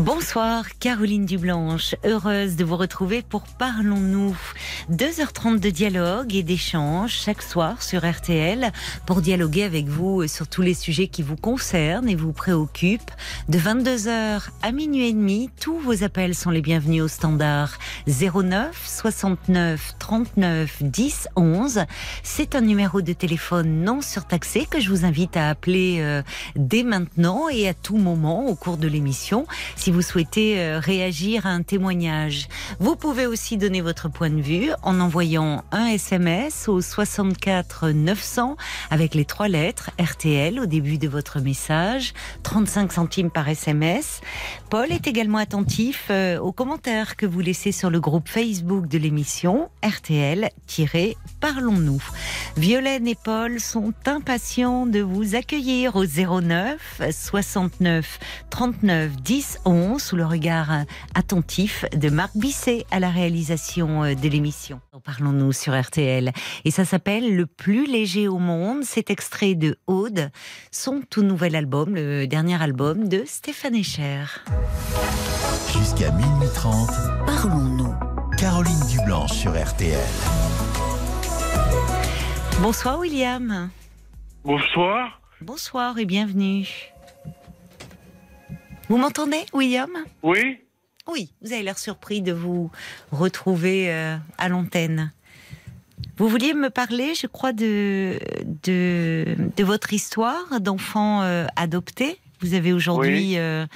Bonsoir, 0.00 0.64
Caroline 0.78 1.26
Dublanche. 1.26 1.94
Heureuse 2.06 2.56
de 2.56 2.64
vous 2.64 2.78
retrouver 2.78 3.20
pour 3.20 3.42
Parlons-nous. 3.42 4.34
2h30 4.90 5.60
de 5.60 5.68
dialogue 5.68 6.34
et 6.34 6.42
d'échange 6.42 7.12
chaque 7.12 7.42
soir 7.42 7.82
sur 7.82 8.10
RTL 8.10 8.72
pour 9.04 9.20
dialoguer 9.20 9.62
avec 9.62 9.88
vous 9.88 10.26
sur 10.26 10.48
tous 10.48 10.62
les 10.62 10.72
sujets 10.72 11.08
qui 11.08 11.22
vous 11.22 11.36
concernent 11.36 12.08
et 12.08 12.14
vous 12.14 12.32
préoccupent. 12.32 13.10
De 13.50 13.58
22h 13.58 14.48
à 14.62 14.72
minuit 14.72 15.08
et 15.08 15.12
demi, 15.12 15.50
tous 15.60 15.78
vos 15.78 16.02
appels 16.02 16.34
sont 16.34 16.48
les 16.48 16.62
bienvenus 16.62 17.02
au 17.02 17.08
standard 17.08 17.78
09 18.06 18.70
69 18.82 19.96
39 19.98 20.82
10 20.82 21.28
11. 21.36 21.84
C'est 22.22 22.54
un 22.54 22.62
numéro 22.62 23.02
de 23.02 23.12
téléphone 23.12 23.82
non 23.84 24.00
surtaxé 24.00 24.64
que 24.64 24.80
je 24.80 24.88
vous 24.88 25.04
invite 25.04 25.36
à 25.36 25.50
appeler 25.50 25.98
euh, 26.00 26.22
dès 26.56 26.84
maintenant 26.84 27.50
et 27.50 27.68
à 27.68 27.74
tout 27.74 27.98
moment 27.98 28.46
au 28.46 28.54
cours 28.54 28.78
de 28.78 28.88
l'émission 28.88 29.46
si 29.76 29.89
vous 29.90 30.02
souhaitez 30.02 30.60
euh, 30.60 30.78
réagir 30.78 31.46
à 31.46 31.50
un 31.50 31.62
témoignage. 31.62 32.48
Vous 32.78 32.96
pouvez 32.96 33.26
aussi 33.26 33.56
donner 33.56 33.80
votre 33.80 34.08
point 34.08 34.30
de 34.30 34.40
vue 34.40 34.70
en 34.82 35.00
envoyant 35.00 35.64
un 35.72 35.86
SMS 35.86 36.68
au 36.68 36.80
64 36.80 37.90
900 37.90 38.56
avec 38.90 39.14
les 39.14 39.24
trois 39.24 39.48
lettres 39.48 39.90
RTL 40.00 40.60
au 40.60 40.66
début 40.66 40.98
de 40.98 41.08
votre 41.08 41.40
message, 41.40 42.14
35 42.42 42.92
centimes 42.92 43.30
par 43.30 43.48
SMS. 43.48 44.20
Paul 44.68 44.90
est 44.92 45.06
également 45.06 45.38
attentif 45.38 46.08
euh, 46.10 46.38
aux 46.38 46.52
commentaires 46.52 47.16
que 47.16 47.26
vous 47.26 47.40
laissez 47.40 47.72
sur 47.72 47.90
le 47.90 48.00
groupe 48.00 48.28
Facebook 48.28 48.86
de 48.86 48.98
l'émission 48.98 49.70
RTL-Parlons-nous. 51.40 52.02
Violaine 52.56 53.06
et 53.06 53.14
Paul 53.14 53.60
sont 53.60 53.92
impatients 54.06 54.86
de 54.86 55.00
vous 55.00 55.34
accueillir 55.34 55.96
au 55.96 56.04
09 56.04 57.00
69 57.10 58.18
39 58.50 59.16
10 59.16 59.60
11 59.64 60.02
sous 60.02 60.16
le 60.16 60.26
regard 60.26 60.70
attentif 61.14 61.84
de 61.94 62.10
Marc 62.10 62.36
Bisset 62.36 62.84
à 62.90 63.00
la 63.00 63.10
réalisation 63.10 64.04
euh, 64.04 64.14
de 64.14 64.28
l'émission. 64.28 64.80
Parlons-nous 65.04 65.52
sur 65.52 65.78
RTL. 65.78 66.32
Et 66.64 66.70
ça 66.70 66.84
s'appelle 66.84 67.34
Le 67.34 67.46
plus 67.46 67.86
léger 67.86 68.28
au 68.28 68.38
monde. 68.38 68.82
C'est 68.84 69.10
extrait 69.10 69.54
de 69.54 69.78
Aude, 69.86 70.30
son 70.70 71.02
tout 71.08 71.22
nouvel 71.22 71.56
album, 71.56 71.94
le 71.94 72.26
dernier 72.26 72.60
album 72.62 73.08
de 73.08 73.24
Stéphane 73.26 73.74
Echer. 73.74 74.24
Jusqu'à 75.72 76.10
minuit 76.10 76.48
30, 76.54 76.90
Parlons-nous. 77.26 77.94
Caroline 78.36 78.86
Dublanche 78.88 79.32
sur 79.32 79.52
RTL. 79.52 79.98
Bonsoir 82.62 82.98
William. 82.98 83.70
Bonsoir. 84.44 85.20
Bonsoir 85.40 85.98
et 85.98 86.04
bienvenue. 86.04 86.66
Vous 88.88 88.96
m'entendez, 88.98 89.40
William? 89.52 89.90
Oui 90.22 90.58
Oui, 91.10 91.32
vous 91.42 91.52
avez 91.52 91.62
l'air 91.62 91.78
surpris 91.78 92.22
de 92.22 92.32
vous 92.32 92.70
retrouver 93.12 93.92
euh, 93.92 94.16
à 94.38 94.48
l'antenne. 94.48 95.12
Vous 96.16 96.28
vouliez 96.28 96.54
me 96.54 96.68
parler, 96.70 97.14
je 97.14 97.26
crois, 97.26 97.52
de, 97.52 98.18
de, 98.64 99.36
de 99.56 99.64
votre 99.64 99.92
histoire 99.92 100.60
d'enfant 100.60 101.22
euh, 101.22 101.46
adopté. 101.56 102.18
Vous 102.40 102.54
avez 102.54 102.72
aujourd'hui 102.72 103.30
Oui. 103.32 103.38
euh, 103.38 103.66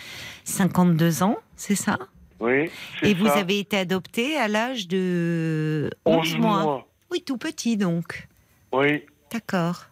52 0.44 1.22
ans, 1.22 1.36
c'est 1.56 1.74
ça? 1.74 1.98
Oui. 2.40 2.70
Et 3.02 3.14
vous 3.14 3.28
avez 3.28 3.58
été 3.60 3.78
adopté 3.78 4.36
à 4.36 4.48
l'âge 4.48 4.88
de 4.88 5.90
11 6.04 6.16
11 6.34 6.36
mois. 6.38 6.62
mois. 6.62 6.88
Oui, 7.14 7.22
tout 7.22 7.38
petit 7.38 7.76
donc. 7.76 8.26
Oui. 8.72 9.04
D'accord. 9.30 9.84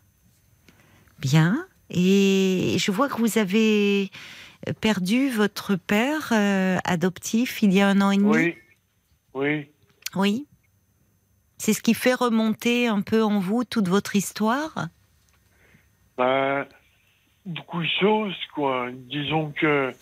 Bien. 1.21 1.69
Et 1.88 2.75
je 2.81 2.91
vois 2.91 3.09
que 3.09 3.16
vous 3.19 3.38
avez 3.38 4.10
perdu 4.81 5.31
votre 5.31 5.77
père 5.77 6.31
euh, 6.33 6.78
adoptif 6.83 7.62
il 7.62 7.72
y 7.72 7.81
a 7.81 7.87
un 7.87 8.00
an 8.00 8.10
et 8.10 8.16
demi. 8.16 8.28
Oui. 8.34 8.55
Oui. 9.34 9.71
Oui. 10.16 10.47
C'est 11.59 11.75
ce 11.75 11.81
qui 11.83 11.94
fait 11.94 12.15
remonter 12.15 12.88
un 12.88 13.03
peu 13.03 13.22
en 13.22 13.39
vous 13.39 13.62
toute 13.62 13.87
votre 13.87 14.16
histoire? 14.16 14.89
Ben, 16.19 16.66
beaucoup 17.47 17.83
de 17.83 17.89
choses, 18.00 18.34
quoi. 18.53 18.89
Disons 18.93 19.53
que 19.53 19.93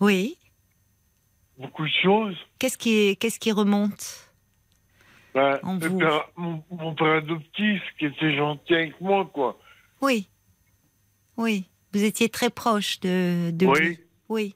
Oui. 0.00 0.38
beaucoup 1.58 1.82
de 1.84 1.92
choses. 2.00 2.36
Qu'est-ce 2.60 2.78
qui, 2.78 2.90
est- 2.94 3.16
qu'est-ce 3.16 3.40
qui 3.40 3.50
remonte? 3.50 4.27
En 5.62 5.76
le 5.78 5.88
vous. 5.88 5.98
père- 5.98 6.28
mon, 6.36 6.62
mon 6.70 6.94
père 6.94 7.14
adoptif 7.18 7.82
qui 7.98 8.06
était 8.06 8.36
gentil 8.36 8.74
avec 8.74 9.00
moi, 9.00 9.28
quoi. 9.32 9.58
Oui. 10.00 10.28
Oui. 11.36 11.64
Vous 11.92 12.02
étiez 12.04 12.28
très 12.28 12.50
proche 12.50 13.00
de, 13.00 13.50
de 13.52 13.66
Oui. 13.66 13.78
lui. 13.80 13.98
Oui. 14.28 14.54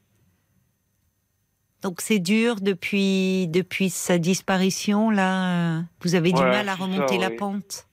Donc 1.82 2.00
c'est 2.00 2.18
dur 2.20 2.56
depuis, 2.60 3.48
depuis 3.48 3.90
sa 3.90 4.18
disparition, 4.18 5.10
là. 5.10 5.78
euh, 5.78 5.82
Vous 6.02 6.14
avez 6.14 6.32
du 6.32 6.40
mal 6.42 6.68
à 6.68 6.74
remonter 6.74 7.14
ça, 7.14 7.20
la 7.20 7.28
oui. 7.30 7.36
pente. 7.36 7.86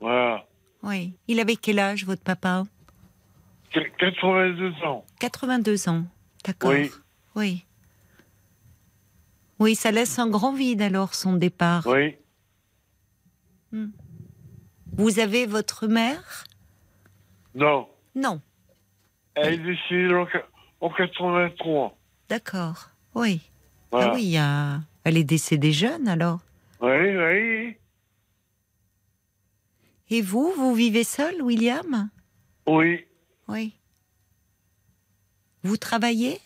Voilà. 0.00 0.46
Oui. 0.82 1.14
Il 1.28 1.38
avait 1.40 1.56
quel 1.56 1.78
âge, 1.78 2.04
votre 2.04 2.22
papa? 2.22 2.64
Qu- 3.70 3.92
82 3.98 4.72
ans. 4.84 5.04
82 5.20 5.88
ans. 5.88 6.04
D'accord. 6.44 6.70
Oui. 6.70 6.90
Oui. 7.36 7.64
Oui, 9.60 9.74
ça 9.74 9.90
laisse 9.90 10.18
un 10.18 10.28
grand 10.28 10.52
vide 10.52 10.82
alors, 10.82 11.14
son 11.14 11.34
départ. 11.34 11.84
Oui. 11.86 12.16
Vous 13.72 15.18
avez 15.18 15.46
votre 15.46 15.86
mère? 15.86 16.44
Non. 17.54 17.88
Non. 18.14 18.40
Elle 19.34 19.54
est 19.54 19.58
décédée 19.58 20.14
en, 20.14 20.26
en 20.86 20.90
83. 20.90 21.96
D'accord. 22.28 22.90
Oui. 23.14 23.40
Voilà. 23.90 24.10
Ah 24.10 24.14
oui, 24.14 24.36
elle 25.04 25.16
est 25.16 25.24
décédée 25.24 25.72
jeune 25.72 26.08
alors. 26.08 26.40
Oui, 26.80 27.16
oui. 27.16 27.76
Et 30.10 30.22
vous, 30.22 30.52
vous 30.56 30.74
vivez 30.74 31.04
seul, 31.04 31.42
William? 31.42 32.10
Oui. 32.66 33.04
Oui. 33.48 33.74
Vous 35.62 35.76
travaillez? 35.76 36.40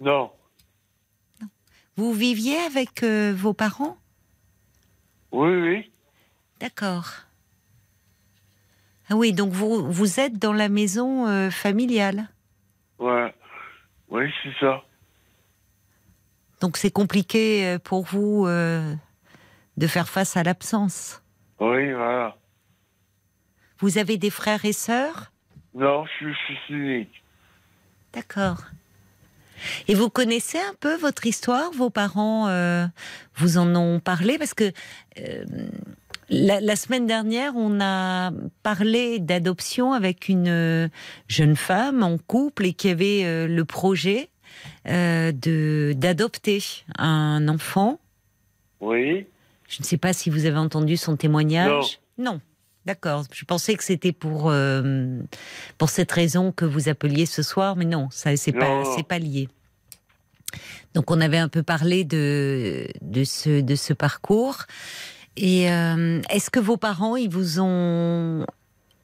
Non. 0.00 0.30
Vous 1.96 2.12
viviez 2.12 2.58
avec 2.58 3.02
euh, 3.02 3.32
vos 3.34 3.54
parents? 3.54 3.96
Oui, 5.32 5.50
oui. 5.50 5.92
D'accord. 6.60 7.12
Ah 9.08 9.14
oui, 9.14 9.32
donc 9.32 9.52
vous, 9.52 9.90
vous 9.90 10.20
êtes 10.20 10.38
dans 10.38 10.52
la 10.52 10.68
maison 10.68 11.26
euh, 11.26 11.50
familiale. 11.50 12.28
Ouais. 12.98 13.34
Oui, 14.08 14.32
c'est 14.42 14.54
ça. 14.58 14.82
Donc 16.60 16.76
c'est 16.76 16.90
compliqué 16.90 17.66
euh, 17.66 17.78
pour 17.78 18.04
vous 18.04 18.46
euh, 18.46 18.94
de 19.76 19.86
faire 19.86 20.08
face 20.08 20.36
à 20.36 20.42
l'absence. 20.42 21.22
Oui, 21.60 21.92
voilà. 21.92 22.36
Vous 23.78 23.98
avez 23.98 24.16
des 24.16 24.30
frères 24.30 24.64
et 24.64 24.72
sœurs? 24.72 25.32
Non, 25.74 26.06
je 26.18 26.32
suis 26.32 26.58
unique. 26.70 27.22
D'accord. 28.12 28.62
Et 29.88 29.94
vous 29.94 30.08
connaissez 30.08 30.58
un 30.58 30.74
peu 30.80 30.96
votre 30.96 31.26
histoire? 31.26 31.70
Vos 31.72 31.90
parents 31.90 32.48
euh, 32.48 32.86
vous 33.34 33.58
en 33.58 33.74
ont 33.74 34.00
parlé? 34.00 34.38
Parce 34.38 34.54
que 34.54 34.72
la, 36.28 36.60
la 36.60 36.76
semaine 36.76 37.06
dernière, 37.06 37.54
on 37.56 37.80
a 37.80 38.32
parlé 38.62 39.18
d'adoption 39.18 39.92
avec 39.92 40.28
une 40.28 40.48
euh, 40.48 40.88
jeune 41.28 41.56
femme 41.56 42.02
en 42.02 42.18
couple 42.18 42.66
et 42.66 42.72
qui 42.72 42.88
avait 42.88 43.24
euh, 43.24 43.46
le 43.46 43.64
projet 43.64 44.30
euh, 44.88 45.32
de 45.32 45.94
d'adopter 45.96 46.62
un 46.98 47.46
enfant. 47.48 48.00
Oui. 48.80 49.26
Je 49.68 49.80
ne 49.80 49.84
sais 49.84 49.98
pas 49.98 50.12
si 50.12 50.30
vous 50.30 50.46
avez 50.46 50.58
entendu 50.58 50.96
son 50.96 51.16
témoignage. 51.16 52.00
Non. 52.18 52.40
D'accord. 52.86 53.24
Je 53.32 53.44
pensais 53.44 53.74
que 53.74 53.82
c'était 53.82 54.12
pour 54.12 54.48
euh, 54.48 55.18
pour 55.76 55.90
cette 55.90 56.12
raison 56.12 56.52
que 56.52 56.64
vous 56.64 56.88
appeliez 56.88 57.26
ce 57.26 57.42
soir, 57.42 57.74
mais 57.74 57.84
non, 57.84 58.08
ça 58.10 58.36
c'est 58.36 58.52
pas 58.52 58.68
Non. 58.68 58.94
c'est 58.96 59.06
pas 59.06 59.18
lié. 59.18 59.48
Donc 60.94 61.10
on 61.10 61.20
avait 61.20 61.38
un 61.38 61.48
peu 61.48 61.64
parlé 61.64 62.04
de 62.04 62.86
de 63.02 63.24
ce 63.24 63.60
de 63.60 63.74
ce 63.74 63.92
parcours. 63.92 64.66
Et 65.36 65.70
euh, 65.70 66.22
est-ce 66.30 66.50
que 66.50 66.60
vos 66.60 66.76
parents, 66.76 67.16
ils 67.16 67.28
vous 67.28 67.60
ont 67.60 68.46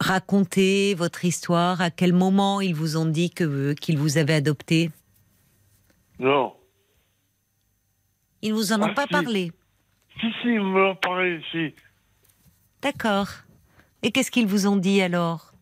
raconté 0.01 0.95
votre 0.95 1.25
histoire? 1.25 1.81
À 1.81 1.91
quel 1.91 2.13
moment 2.13 2.61
ils 2.61 2.75
vous 2.75 2.97
ont 2.97 3.05
dit 3.05 3.31
que 3.31 3.75
qu'ils 3.75 3.99
vous 3.99 4.17
avaient 4.17 4.35
adopté? 4.35 4.91
Non. 6.19 6.55
Ils 8.41 8.55
vous 8.55 8.73
en 8.73 8.83
ont 8.83 8.91
ah, 8.91 8.95
pas 8.95 9.07
parlé? 9.07 9.53
Si, 10.21 10.27
si, 10.41 10.49
ils 10.49 10.61
me 10.61 10.81
l'ont 10.81 10.97
parlé, 10.97 11.41
si. 11.51 11.75
D'accord. 12.81 13.29
Et 14.03 14.11
qu'est-ce 14.11 14.31
qu'ils 14.31 14.47
vous 14.47 14.67
ont 14.67 14.77
dit 14.77 15.01
alors? 15.03 15.53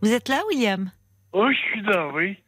Vous 0.00 0.12
êtes 0.12 0.28
là, 0.28 0.42
William? 0.48 0.90
Oui, 1.32 1.54
je 1.54 1.60
suis 1.70 1.82
là, 1.82 2.08
oui 2.14 2.38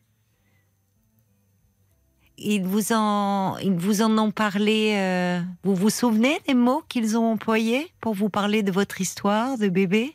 ils 2.39 2.63
vous 2.65 2.93
en, 2.93 3.57
ils 3.59 3.73
vous 3.73 4.03
en 4.03 4.17
ont 4.19 4.31
parlé. 4.31 4.95
euh, 4.97 5.41
vous 5.63 5.75
vous 5.75 5.91
souvenez 5.91 6.39
des 6.47 6.55
mots 6.55 6.83
qu'ils 6.89 7.17
ont 7.17 7.33
employés 7.33 7.91
pour 8.01 8.15
vous 8.15 8.29
parler 8.29 8.63
de 8.63 8.71
votre 8.73 9.01
histoire 9.01 9.59
de 9.59 9.69
bébé? 9.69 10.15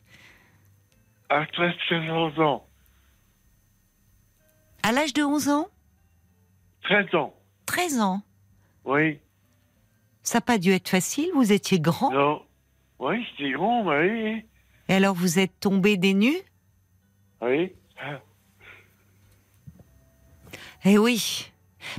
À 1.30 1.46
13, 1.46 1.74
13 1.88 2.40
ans. 2.40 2.66
À 4.84 4.92
l'âge 4.92 5.14
de 5.14 5.24
11 5.24 5.50
ans? 5.50 5.68
13 6.84 7.16
ans. 7.16 7.34
13 7.66 8.02
ans 8.02 8.22
Oui. 8.86 9.20
Ça 10.24 10.38
n'a 10.38 10.42
pas 10.42 10.58
dû 10.58 10.72
être 10.72 10.90
facile, 10.90 11.30
vous 11.34 11.52
étiez 11.52 11.80
grand? 11.80 12.12
Non. 12.12 12.42
Oui, 13.00 13.26
c'était 13.32 13.52
grand, 13.52 13.84
bah 13.84 14.00
oui. 14.02 14.44
Et 14.88 14.94
alors 14.94 15.16
vous 15.16 15.40
êtes 15.40 15.60
tombé 15.60 15.98
des 15.98 16.14
nues? 16.14 16.42
Oui. 17.42 17.74
Eh 20.86 20.98
oui. 20.98 21.51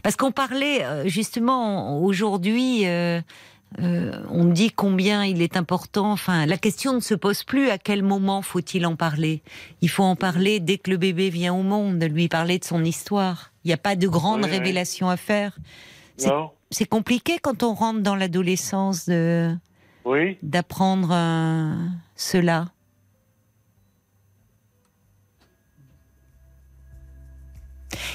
Parce 0.02 0.16
qu'on 0.16 0.32
parlait 0.32 0.84
euh, 0.84 1.06
justement 1.08 2.02
aujourd'hui, 2.02 2.86
euh, 2.86 3.20
euh, 3.80 4.12
on 4.30 4.44
dit 4.44 4.70
combien 4.70 5.24
il 5.24 5.40
est 5.42 5.56
important. 5.56 6.12
Enfin, 6.12 6.44
la 6.46 6.58
question 6.58 6.92
ne 6.92 7.00
se 7.00 7.14
pose 7.14 7.42
plus 7.42 7.70
à 7.70 7.78
quel 7.78 8.02
moment 8.02 8.42
faut-il 8.42 8.84
en 8.86 8.96
parler? 8.96 9.42
Il 9.80 9.88
faut 9.88 10.02
en 10.04 10.16
parler 10.16 10.60
dès 10.60 10.78
que 10.78 10.90
le 10.90 10.96
bébé 10.98 11.30
vient 11.30 11.54
au 11.54 11.62
monde, 11.62 12.02
lui 12.02 12.28
parler 12.28 12.58
de 12.58 12.64
son 12.64 12.84
histoire. 12.84 13.50
Il 13.64 13.68
n'y 13.68 13.74
a 13.74 13.78
pas 13.78 13.96
de 13.96 14.08
grande 14.08 14.44
révélation 14.44 15.08
à 15.08 15.16
faire. 15.16 15.56
C'est- 16.16 16.28
Non. 16.28 16.50
C'est 16.70 16.86
compliqué 16.88 17.38
quand 17.40 17.62
on 17.62 17.74
rentre 17.74 18.00
dans 18.00 18.16
l'adolescence 18.16 19.06
de 19.06 19.54
Oui. 20.06 20.38
d'apprendre 20.42 21.10
euh, 21.12 21.74
cela. 22.16 22.66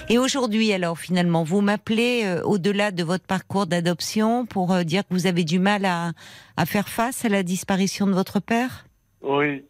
Et 0.09 0.17
aujourd'hui, 0.17 0.71
alors, 0.73 0.97
finalement, 0.97 1.43
vous 1.43 1.61
m'appelez 1.61 2.23
euh, 2.25 2.41
au-delà 2.43 2.91
de 2.91 3.03
votre 3.03 3.25
parcours 3.25 3.67
d'adoption 3.67 4.45
pour 4.45 4.71
euh, 4.73 4.83
dire 4.83 5.03
que 5.07 5.13
vous 5.13 5.27
avez 5.27 5.43
du 5.43 5.59
mal 5.59 5.85
à, 5.85 6.11
à 6.55 6.65
faire 6.65 6.87
face 6.89 7.25
à 7.25 7.29
la 7.29 7.43
disparition 7.43 8.07
de 8.07 8.13
votre 8.13 8.39
père? 8.39 8.85
Oui. 9.21 9.63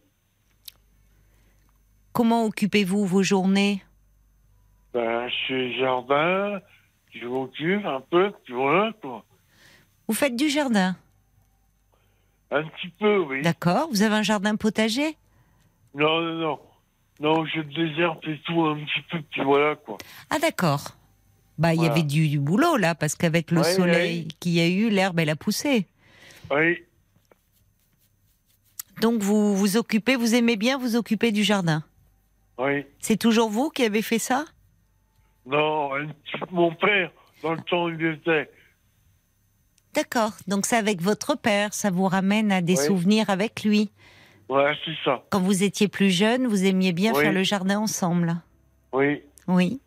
Comment 2.14 2.46
occupez-vous 2.46 3.06
vos 3.06 3.24
journées? 3.24 3.84
Ben, 4.94 5.28
je 5.30 5.34
suis 5.46 5.80
jardin. 5.80 6.60
Je 7.14 7.26
m'occupe 7.26 7.86
un 7.86 8.02
peu, 8.02 8.32
puis 8.44 8.54
voilà, 8.54 8.92
quoi. 9.02 9.24
Vous 10.08 10.14
faites 10.14 10.36
du 10.36 10.50
jardin, 10.50 10.96
Un 12.52 12.64
petit 12.64 12.90
peu, 13.00 13.18
oui. 13.20 13.42
d'accord 13.42 13.90
Vous 13.92 14.04
avez 14.04 14.16
un 14.16 14.24
jardin 14.24 14.56
potager? 14.56 15.18
Non, 15.96 16.22
non, 16.22 16.34
non. 16.36 16.60
Non, 17.20 17.46
je 17.46 17.62
désherbe 17.62 18.20
et 18.28 18.40
tout 18.46 18.62
un 18.66 18.76
petit 18.76 19.02
peu, 19.10 19.22
puis 19.32 19.42
voilà, 19.44 19.76
quoi. 19.76 19.98
Ah 20.30 20.38
d'accord. 20.40 20.96
Bah, 21.58 21.74
il 21.74 21.82
y 21.82 21.88
avait 21.88 22.04
du, 22.04 22.28
du 22.30 22.40
boulot 22.40 22.78
là, 22.78 22.94
parce 22.94 23.16
qu'avec 23.16 23.50
le 23.50 23.62
Ouais, 23.62 23.74
soleil 23.74 24.20
ouais. 24.22 24.28
qu'il 24.40 24.52
y 24.52 24.60
a 24.60 24.68
eu, 24.68 24.90
l'herbe 24.90 25.20
elle 25.20 25.30
a 25.32 25.36
poussé. 25.36 25.88
Oui. 26.52 26.84
Donc 29.02 29.22
vous 29.22 29.56
vous 29.56 29.78
occupez, 29.78 30.16
vous 30.16 30.36
aimez 30.36 30.56
bien 30.56 30.78
vous 30.78 30.96
occuper 30.96 31.32
du 31.32 31.44
jardin? 31.44 31.84
Oui. 32.60 32.86
C'est 33.00 33.18
toujours 33.18 33.50
vous 33.50 33.70
qui 33.70 33.84
avez 33.84 34.02
fait 34.02 34.20
ça? 34.20 34.46
Non, 35.46 35.94
un 35.96 36.08
petit- 36.08 36.44
mon 36.52 36.74
père, 36.76 37.12
dans 37.42 37.54
le 37.54 37.62
temps 37.62 37.86
où 37.86 37.90
il 37.90 38.06
était. 38.06 38.50
D'accord. 39.94 40.34
Donc 40.48 40.66
c'est 40.68 40.76
avec 40.78 41.02
votre 41.02 41.36
père, 41.36 41.74
ça 41.74 41.90
vous 41.90 42.06
ramène 42.06 42.52
à 42.52 42.62
des 42.62 42.76
souvenirs 42.76 43.30
avec 43.32 43.64
lui. 43.64 43.90
Ouais, 44.50 44.74
c'est 44.86 44.96
ça. 45.04 45.24
Quand 45.30 45.42
vous 45.42 45.64
étiez 45.64 45.88
plus 45.88 46.10
jeune, 46.10 46.48
vous 46.48 46.64
aimiez 46.66 46.94
bien 46.94 47.14
Oui. 47.14 47.22
faire 47.22 47.34
le 47.34 47.44
jardin 47.44 47.80
ensemble. 47.80 48.38
Oui. 48.94 49.22
Oui. 49.48 49.82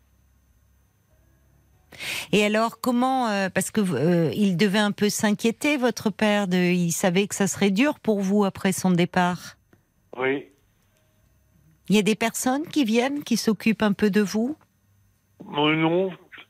Et 2.31 2.45
alors 2.45 2.79
comment 2.79 3.27
euh, 3.27 3.49
parce 3.49 3.69
que 3.69 3.81
euh, 3.81 4.31
il 4.33 4.55
devait 4.57 4.79
un 4.79 4.91
peu 4.91 5.09
s'inquiéter 5.09 5.77
votre 5.77 6.09
père 6.09 6.47
de 6.47 6.57
il 6.57 6.91
savait 6.91 7.27
que 7.27 7.35
ça 7.35 7.47
serait 7.47 7.69
dur 7.71 7.99
pour 7.99 8.21
vous 8.21 8.45
après 8.45 8.71
son 8.71 8.91
départ. 8.91 9.57
Oui. 10.17 10.47
Il 11.89 11.95
y 11.95 11.99
a 11.99 12.03
des 12.03 12.15
personnes 12.15 12.65
qui 12.67 12.85
viennent 12.85 13.23
qui 13.23 13.35
s'occupent 13.35 13.81
un 13.83 13.91
peu 13.93 14.09
de 14.09 14.21
vous? 14.21 14.55
Mon 15.43 15.83
oncle, 15.83 16.47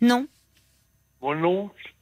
Non 0.00 0.26
mon 1.22 1.44
oncle, 1.44 1.94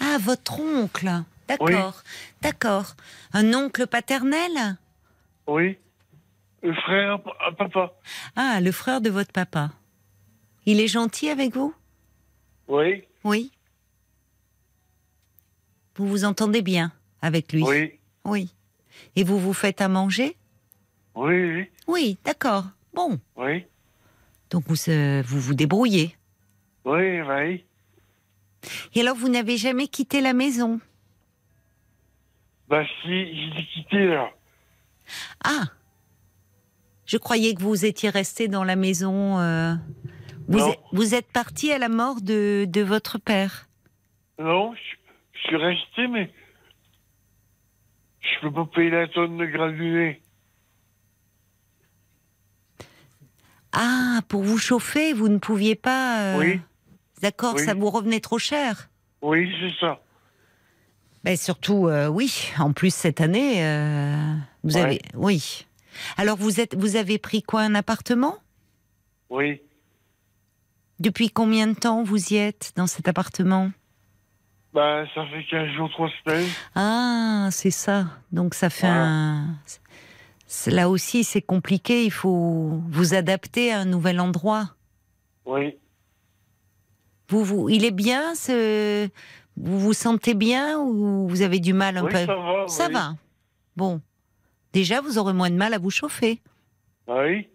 Ah, 0.00 0.16
votre 0.20 0.60
oncle. 0.60 1.10
D'accord. 1.58 2.02
D'accord. 2.40 2.94
Un 3.32 3.54
oncle 3.54 3.86
paternel? 3.86 4.76
Oui. 5.46 5.78
Le 6.62 6.74
frère 6.74 7.18
à 7.44 7.52
papa. 7.52 7.92
Ah, 8.36 8.60
le 8.60 8.72
frère 8.72 9.00
de 9.00 9.10
votre 9.10 9.32
papa. 9.32 9.72
Il 10.66 10.80
est 10.80 10.88
gentil 10.88 11.28
avec 11.28 11.54
vous? 11.54 11.74
Oui. 12.68 13.04
Oui. 13.24 13.50
Vous 15.96 16.06
vous 16.06 16.24
entendez 16.24 16.62
bien 16.62 16.92
avec 17.20 17.52
lui? 17.52 17.62
Oui. 17.64 17.98
Oui. 18.24 18.54
Et 19.16 19.24
vous 19.24 19.38
vous 19.38 19.52
faites 19.52 19.80
à 19.80 19.88
manger? 19.88 20.36
Oui, 21.14 21.34
oui. 21.34 21.70
Oui, 21.86 22.18
d'accord. 22.24 22.64
Bon. 22.94 23.18
Oui. 23.36 23.64
Donc 24.50 24.64
vous 24.66 24.76
euh, 24.88 25.22
vous, 25.26 25.40
vous 25.40 25.54
débrouillez. 25.54 26.16
Oui, 26.84 27.20
oui. 27.20 27.64
Et 28.94 29.00
alors 29.00 29.16
vous 29.16 29.28
n'avez 29.28 29.56
jamais 29.56 29.88
quitté 29.88 30.20
la 30.20 30.32
maison? 30.32 30.80
Bah 32.72 32.84
si, 33.02 33.52
j'ai 33.54 33.66
quitté 33.66 34.06
là. 34.06 34.30
Ah 35.44 35.64
Je 37.04 37.18
croyais 37.18 37.52
que 37.54 37.60
vous 37.60 37.84
étiez 37.84 38.08
resté 38.08 38.48
dans 38.48 38.64
la 38.64 38.76
maison. 38.76 39.38
euh, 39.40 39.74
Vous, 40.48 40.58
Non. 40.60 40.70
êtes, 40.72 40.80
vous 40.92 41.14
êtes 41.14 41.30
parti 41.30 41.70
à 41.70 41.76
la 41.76 41.90
mort 41.90 42.22
de, 42.22 42.64
de 42.66 42.80
votre 42.80 43.18
père. 43.18 43.68
Non, 44.38 44.72
je, 44.74 44.80
je 45.34 45.40
suis 45.48 45.56
resté, 45.56 46.06
mais 46.08 46.32
je 48.22 48.40
peux 48.40 48.50
pas 48.50 48.64
payer 48.74 48.88
la 48.88 49.06
tonne 49.08 49.36
de 49.36 49.44
granulés. 49.44 50.22
Ah, 53.72 54.20
pour 54.28 54.44
vous 54.44 54.56
chauffer, 54.56 55.12
vous 55.12 55.28
ne 55.28 55.36
pouviez 55.36 55.74
pas. 55.74 56.22
euh, 56.22 56.38
Oui. 56.38 56.60
D'accord, 57.20 57.56
Oui. 57.56 57.64
ça 57.66 57.74
vous 57.74 57.90
revenait 57.90 58.20
trop 58.20 58.38
cher. 58.38 58.88
Oui, 59.20 59.52
c'est 59.60 59.78
ça. 59.78 60.00
Mais 61.24 61.36
surtout, 61.36 61.86
euh, 61.88 62.08
oui. 62.08 62.50
En 62.58 62.72
plus 62.72 62.92
cette 62.94 63.20
année, 63.20 63.64
euh, 63.64 64.34
vous 64.64 64.74
Ouais. 64.76 64.82
avez, 64.82 65.00
oui. 65.14 65.66
Alors 66.16 66.36
vous 66.36 66.60
êtes, 66.60 66.74
vous 66.74 66.96
avez 66.96 67.18
pris 67.18 67.42
quoi, 67.42 67.60
un 67.62 67.74
appartement? 67.74 68.36
Oui. 69.30 69.60
Depuis 70.98 71.30
combien 71.30 71.66
de 71.66 71.74
temps 71.74 72.02
vous 72.02 72.32
y 72.32 72.36
êtes 72.36 72.72
dans 72.76 72.86
cet 72.86 73.08
appartement? 73.08 73.70
Bah, 74.72 75.04
ça 75.14 75.26
fait 75.26 75.44
15 75.50 75.70
jours, 75.76 75.90
3 75.90 76.10
semaines. 76.24 76.48
Ah, 76.74 77.48
c'est 77.50 77.70
ça. 77.70 78.06
Donc 78.32 78.54
ça 78.54 78.70
fait 78.70 78.86
un. 78.86 79.54
Là 80.66 80.88
aussi, 80.88 81.24
c'est 81.24 81.42
compliqué. 81.42 82.04
Il 82.04 82.10
faut 82.10 82.80
vous 82.88 83.14
adapter 83.14 83.72
à 83.72 83.80
un 83.80 83.84
nouvel 83.84 84.18
endroit. 84.20 84.70
Oui. 85.44 85.76
Vous, 87.28 87.44
vous, 87.44 87.68
il 87.68 87.84
est 87.84 87.90
bien. 87.90 88.34
Ce... 88.34 89.08
Vous 89.56 89.78
vous 89.78 89.92
sentez 89.92 90.34
bien 90.34 90.78
ou 90.78 91.28
vous 91.28 91.42
avez 91.42 91.60
du 91.60 91.72
mal 91.72 91.96
un 91.98 92.04
Oui, 92.04 92.12
peu 92.12 92.26
ça 92.26 92.34
va. 92.36 92.68
Ça 92.68 92.86
oui. 92.86 92.92
va. 92.94 93.16
Bon. 93.76 94.00
Déjà, 94.72 95.00
vous 95.00 95.18
aurez 95.18 95.34
moins 95.34 95.50
de 95.50 95.56
mal 95.56 95.74
à 95.74 95.78
vous 95.78 95.90
chauffer. 95.90 96.40
Oui? 97.06 97.48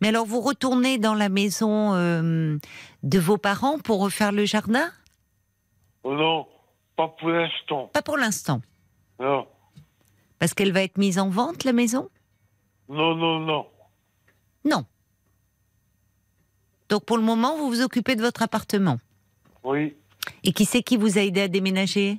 Mais 0.00 0.08
alors, 0.08 0.26
vous 0.26 0.40
retournez 0.40 0.98
dans 0.98 1.14
la 1.14 1.28
maison 1.28 1.94
euh, 1.94 2.56
de 3.02 3.18
vos 3.18 3.38
parents 3.38 3.78
pour 3.78 4.00
refaire 4.00 4.32
le 4.32 4.44
jardin? 4.44 4.90
Oh 6.02 6.14
non, 6.14 6.46
pas 6.96 7.08
pour 7.08 7.28
l'instant. 7.28 7.90
Pas 7.92 8.02
pour 8.02 8.16
l'instant. 8.16 8.62
Non. 9.20 9.46
Parce 10.38 10.54
qu'elle 10.54 10.72
va 10.72 10.82
être 10.82 10.98
mise 10.98 11.18
en 11.18 11.28
vente, 11.28 11.64
la 11.64 11.72
maison? 11.72 12.08
Non, 12.88 13.14
non, 13.14 13.40
non. 13.40 13.66
Non. 14.64 14.84
Donc, 16.88 17.04
pour 17.04 17.18
le 17.18 17.22
moment, 17.24 17.56
vous 17.56 17.68
vous 17.68 17.82
occupez 17.82 18.16
de 18.16 18.22
votre 18.22 18.42
appartement? 18.42 18.98
Oui. 19.62 19.94
Et 20.44 20.52
qui 20.52 20.64
c'est 20.64 20.82
qui 20.82 20.96
vous 20.96 21.18
a 21.18 21.22
aidé 21.22 21.42
à 21.42 21.48
déménager? 21.48 22.18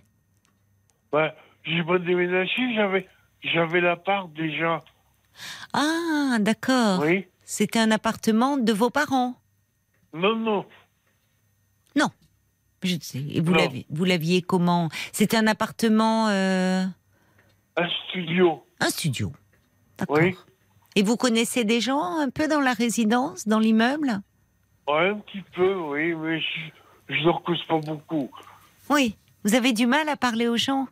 Bah, 1.12 1.34
j'ai 1.64 1.84
pas 1.84 1.98
déménagé, 2.00 2.74
j'avais, 2.76 3.08
j'avais 3.42 3.82
l'appart 3.82 4.32
déjà. 4.34 4.80
Ah, 5.74 6.38
d'accord. 6.40 7.02
Oui. 7.02 7.26
C'était 7.44 7.80
un 7.80 7.92
appartement 7.92 8.58
de 8.58 8.74
vos 8.74 8.90
parents? 8.90 9.36
Non, 10.14 10.36
non. 10.36 10.66
Je 12.82 12.96
sais. 13.02 13.20
Et 13.20 13.42
vous 13.42 13.52
Non. 13.52 13.58
l'aviez, 13.58 13.86
vous 13.90 14.06
l'aviez 14.06 14.42
comment? 14.42 14.88
C'était 15.12 15.36
un 15.36 15.48
appartement, 15.48 16.30
euh, 16.30 16.86
Un 17.76 17.90
studio. 18.08 18.64
un 18.80 18.90
studio. 18.90 19.34
D'accord. 19.98 20.18
Oui. 20.22 20.34
Et 20.96 21.04
vous 21.04 21.18
connaissez 21.18 21.66
des 21.66 21.82
gens 21.82 22.02
un 22.20 22.30
peu 22.30 22.48
dans 22.48 22.62
la 22.62 22.72
résidence, 22.72 23.50
dans 23.50 23.60
l'immeuble? 23.60 24.22
Ouais, 24.88 25.10
un 25.10 25.18
petit 25.20 25.42
peu, 25.54 25.76
oui, 25.76 26.16
mais 26.16 26.40
je, 26.40 26.48
je 27.10 27.16
ne 27.24 27.30
recousse 27.30 27.64
pas 27.68 27.80
beaucoup. 27.80 28.30
Oui. 28.90 29.16
Vous 29.44 29.56
avez 29.56 29.74
du 29.74 29.86
mal 29.88 30.08
à 30.10 30.16
parler 30.18 30.48
aux 30.48 30.58
gens 30.58 30.88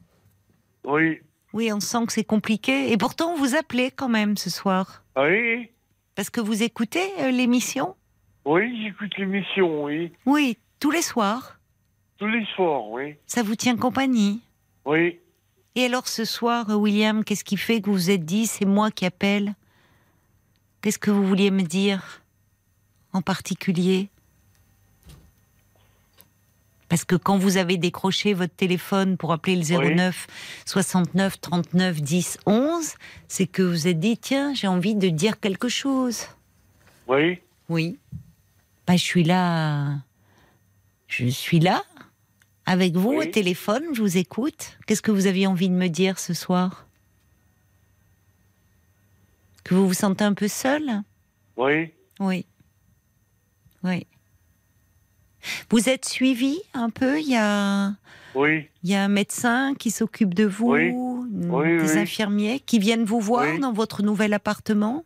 Oui. 0.85 1.19
Oui, 1.53 1.71
on 1.71 1.79
sent 1.79 2.05
que 2.07 2.13
c'est 2.13 2.23
compliqué. 2.23 2.91
Et 2.91 2.97
pourtant, 2.97 3.35
vous 3.35 3.55
appelez 3.55 3.91
quand 3.91 4.09
même 4.09 4.37
ce 4.37 4.49
soir. 4.49 5.03
Oui, 5.17 5.69
Parce 6.15 6.29
que 6.29 6.41
vous 6.41 6.63
écoutez 6.63 7.03
euh, 7.19 7.31
l'émission? 7.31 7.95
Oui, 8.45 8.81
j'écoute 8.83 9.17
l'émission, 9.17 9.83
oui. 9.83 10.11
Oui, 10.25 10.57
tous 10.79 10.91
les 10.91 11.01
soirs? 11.01 11.59
Tous 12.17 12.27
les 12.27 12.45
soirs, 12.55 12.87
oui. 12.89 13.15
Ça 13.25 13.43
vous 13.43 13.55
tient 13.55 13.75
compagnie? 13.75 14.41
Oui. 14.85 15.19
Et 15.75 15.85
alors 15.85 16.07
ce 16.07 16.25
soir, 16.25 16.69
euh, 16.69 16.75
William, 16.75 17.23
qu'est-ce 17.23 17.43
qui 17.43 17.57
fait 17.57 17.81
que 17.81 17.87
vous 17.87 17.93
vous 17.93 18.09
êtes 18.09 18.25
dit, 18.25 18.47
c'est 18.47 18.65
moi 18.65 18.89
qui 18.89 19.05
appelle? 19.05 19.53
Qu'est-ce 20.81 20.99
que 20.99 21.11
vous 21.11 21.25
vouliez 21.25 21.51
me 21.51 21.63
dire 21.63 22.21
en 23.13 23.21
particulier? 23.21 24.09
Parce 26.89 27.03
que 27.03 27.15
quand 27.15 27.37
vous 27.37 27.57
avez 27.57 27.77
décroché 27.77 28.33
votre 28.33 28.55
téléphone 28.55 29.17
pour 29.17 29.33
appeler 29.33 29.57
le 29.57 29.77
Oui. 29.77 29.95
09 29.95 30.27
69 30.65 31.41
39 31.41 32.01
10 32.01 32.37
11, 32.45 32.93
c'est 33.27 33.47
que 33.47 33.61
vous 33.61 33.71
vous 33.71 33.87
êtes 33.87 33.99
dit, 33.99 34.17
tiens, 34.17 34.53
j'ai 34.53 34.67
envie 34.67 34.95
de 34.95 35.09
dire 35.09 35.39
quelque 35.39 35.67
chose. 35.69 36.27
Oui. 37.07 37.39
Oui. 37.69 37.97
Bah, 38.85 38.95
je 38.95 39.03
suis 39.03 39.23
là. 39.23 39.95
Je 41.07 41.27
suis 41.27 41.59
là, 41.59 41.83
avec 42.65 42.95
vous 42.95 43.09
Oui. 43.11 43.27
au 43.27 43.31
téléphone, 43.31 43.83
je 43.93 44.01
vous 44.01 44.17
écoute. 44.17 44.77
Qu'est-ce 44.85 45.01
que 45.01 45.11
vous 45.11 45.25
aviez 45.27 45.47
envie 45.47 45.69
de 45.69 45.73
me 45.73 45.87
dire 45.87 46.19
ce 46.19 46.33
soir? 46.33 46.85
Que 49.63 49.75
vous 49.75 49.87
vous 49.87 49.93
sentez 49.93 50.23
un 50.23 50.33
peu 50.33 50.47
seul? 50.47 51.01
Oui. 51.57 51.91
Oui. 52.19 52.45
Oui. 53.83 54.05
Vous 55.69 55.89
êtes 55.89 56.05
suivi 56.05 56.59
un 56.73 56.89
peu? 56.89 57.19
Il 57.19 57.29
y 57.29 57.35
a, 57.37 57.91
Oui. 58.35 58.67
il 58.83 58.89
y 58.91 58.95
a 58.95 59.03
un 59.03 59.07
médecin 59.07 59.73
qui 59.75 59.91
s'occupe 59.91 60.33
de 60.33 60.45
vous, 60.45 60.71
Oui. 60.73 60.91
des 61.29 61.47
Oui, 61.49 61.97
infirmiers 61.97 62.59
qui 62.59 62.79
viennent 62.79 63.05
vous 63.05 63.19
voir 63.19 63.59
dans 63.59 63.73
votre 63.73 64.01
nouvel 64.03 64.33
appartement? 64.33 65.03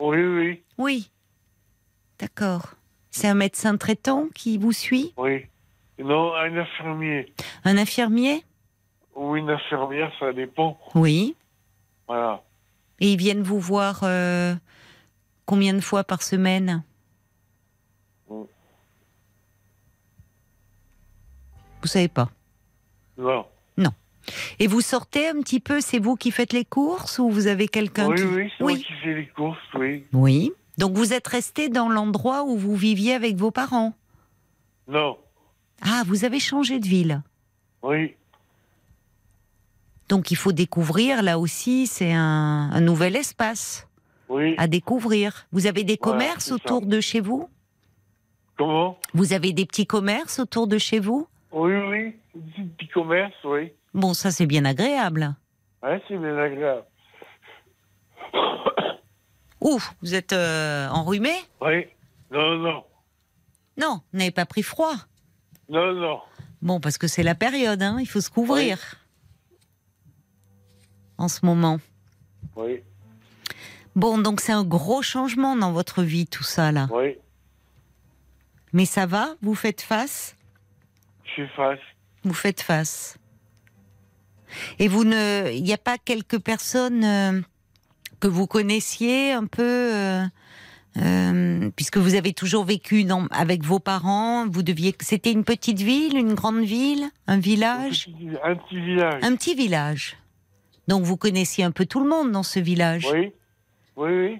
Oui, 0.00 0.18
oui. 0.22 0.62
Oui. 0.78 1.10
D'accord. 2.18 2.74
C'est 3.10 3.28
un 3.28 3.34
médecin 3.34 3.76
traitant 3.76 4.28
qui 4.34 4.58
vous 4.58 4.72
suit? 4.72 5.12
Oui. 5.16 5.46
Non, 5.98 6.34
un 6.34 6.54
infirmier 6.56 7.32
Un 7.64 7.78
infirmier? 7.78 8.44
Ou 9.14 9.36
une 9.36 9.48
infirmière, 9.48 10.12
ça 10.20 10.32
dépend. 10.34 10.78
Oui. 10.94 11.34
Voilà. 12.06 12.42
Et 13.00 13.12
ils 13.12 13.16
viennent 13.18 13.42
vous 13.42 13.58
voir 13.60 14.00
euh, 14.02 14.54
combien 15.46 15.72
de 15.74 15.80
fois 15.80 16.04
par 16.04 16.22
semaine 16.22 16.82
Mm. 18.28 18.42
Vous 21.86 21.92
savez 21.92 22.08
pas. 22.08 22.28
Non. 23.16 23.46
Et 24.58 24.66
vous 24.66 24.80
sortez 24.80 25.28
un 25.28 25.40
petit 25.40 25.60
peu, 25.60 25.80
c'est 25.80 26.00
vous 26.00 26.16
qui 26.16 26.32
faites 26.32 26.52
les 26.52 26.64
courses 26.64 27.20
ou 27.20 27.30
vous 27.30 27.46
avez 27.46 27.68
quelqu'un 27.68 28.08
Oui, 28.08 28.16
qui... 28.16 28.24
oui, 28.24 28.52
c'est 28.58 28.64
moi 28.64 28.74
qui 28.76 28.92
fais 29.04 29.14
les 29.14 29.28
courses, 29.28 29.58
oui. 29.74 30.04
Oui. 30.12 30.52
Donc 30.78 30.94
vous 30.96 31.12
êtes 31.12 31.28
resté 31.28 31.68
dans 31.68 31.88
l'endroit 31.88 32.42
où 32.42 32.56
vous 32.58 32.74
viviez 32.74 33.14
avec 33.14 33.36
vos 33.36 33.52
parents. 33.52 33.94
Non. 34.88 35.16
Ah, 35.80 36.02
vous 36.08 36.24
avez 36.24 36.40
changé 36.40 36.80
de 36.80 36.88
ville. 36.88 37.22
Oui. 37.84 38.16
Donc 40.08 40.32
il 40.32 40.36
faut 40.36 40.50
découvrir, 40.50 41.22
là 41.22 41.38
aussi, 41.38 41.86
c'est 41.86 42.12
un, 42.12 42.68
un 42.72 42.80
nouvel 42.80 43.14
espace 43.14 43.86
Oui. 44.28 44.56
à 44.58 44.66
découvrir. 44.66 45.46
Vous 45.52 45.68
avez 45.68 45.84
des 45.84 45.96
Voilà, 46.02 46.18
commerces 46.18 46.46
ça. 46.46 46.54
autour 46.56 46.84
de 46.84 47.00
chez 47.00 47.20
vous? 47.20 47.48
Comment? 48.58 48.98
Vous 49.14 49.32
avez 49.34 49.52
des 49.52 49.66
petits 49.66 49.86
commerces 49.86 50.40
autour 50.40 50.66
de 50.66 50.78
chez 50.78 50.98
vous? 50.98 51.28
Oui, 51.56 51.72
oui. 51.72 52.14
Petit 52.34 52.62
petit 52.76 52.88
commerce, 52.88 53.32
oui. 53.44 53.72
Bon, 53.94 54.12
ça 54.12 54.30
c'est 54.30 54.44
bien 54.44 54.66
agréable. 54.66 55.34
Ouais, 55.82 56.02
c'est 56.06 56.18
bien 56.18 56.36
agréable. 56.36 56.84
Ouf, 59.62 59.94
vous 60.02 60.14
êtes 60.14 60.34
euh, 60.34 60.86
enrhumé? 60.88 61.32
Oui. 61.62 61.86
Non, 62.30 62.56
non. 62.58 62.84
Non, 63.78 64.00
vous 64.12 64.18
n'avez 64.18 64.32
pas 64.32 64.44
pris 64.44 64.62
froid? 64.62 64.96
Non, 65.70 65.94
non. 65.94 66.20
Bon, 66.60 66.78
parce 66.78 66.98
que 66.98 67.06
c'est 67.06 67.22
la 67.22 67.34
période, 67.34 67.82
hein, 67.82 67.96
il 68.00 68.06
faut 68.06 68.20
se 68.20 68.28
couvrir. 68.28 68.96
En 71.16 71.28
ce 71.28 71.46
moment. 71.46 71.78
Oui. 72.56 72.82
Bon, 73.94 74.18
donc 74.18 74.42
c'est 74.42 74.52
un 74.52 74.64
gros 74.64 75.00
changement 75.00 75.56
dans 75.56 75.72
votre 75.72 76.02
vie, 76.02 76.26
tout 76.26 76.44
ça, 76.44 76.70
là. 76.70 76.86
Oui. 76.90 77.16
Mais 78.74 78.84
ça 78.84 79.06
va? 79.06 79.36
Vous 79.40 79.54
faites 79.54 79.80
face? 79.80 80.36
Je 81.36 81.42
suis 81.42 81.50
face. 81.54 81.78
Vous 82.24 82.34
faites 82.34 82.60
face. 82.60 83.18
Et 84.78 84.88
vous 84.88 85.04
ne. 85.04 85.50
Il 85.52 85.62
n'y 85.62 85.72
a 85.72 85.78
pas 85.78 85.98
quelques 85.98 86.38
personnes 86.38 87.04
euh, 87.04 87.40
que 88.20 88.28
vous 88.28 88.46
connaissiez 88.46 89.32
un 89.32 89.44
peu 89.46 89.62
euh, 89.62 90.24
euh, 90.98 91.70
puisque 91.76 91.98
vous 91.98 92.14
avez 92.14 92.32
toujours 92.32 92.64
vécu 92.64 93.04
dans- 93.04 93.26
avec 93.26 93.64
vos 93.64 93.78
parents, 93.80 94.46
vous 94.48 94.62
deviez. 94.62 94.94
C'était 95.00 95.32
une 95.32 95.44
petite 95.44 95.80
ville, 95.80 96.16
une 96.16 96.34
grande 96.34 96.64
ville, 96.64 97.04
un 97.26 97.38
village, 97.38 98.08
Un 98.08 98.14
petit, 98.14 98.28
un 98.42 98.56
petit 98.56 98.80
village. 98.80 99.20
un 99.22 99.36
petit 99.36 99.54
village. 99.54 100.16
Donc 100.88 101.02
vous 101.04 101.16
connaissiez 101.16 101.64
un 101.64 101.72
peu 101.72 101.84
tout 101.84 102.00
le 102.02 102.08
monde 102.08 102.30
dans 102.32 102.44
ce 102.44 102.60
village? 102.60 103.06
Oui. 103.12 103.32
Oui, 103.96 104.10
oui. 104.12 104.38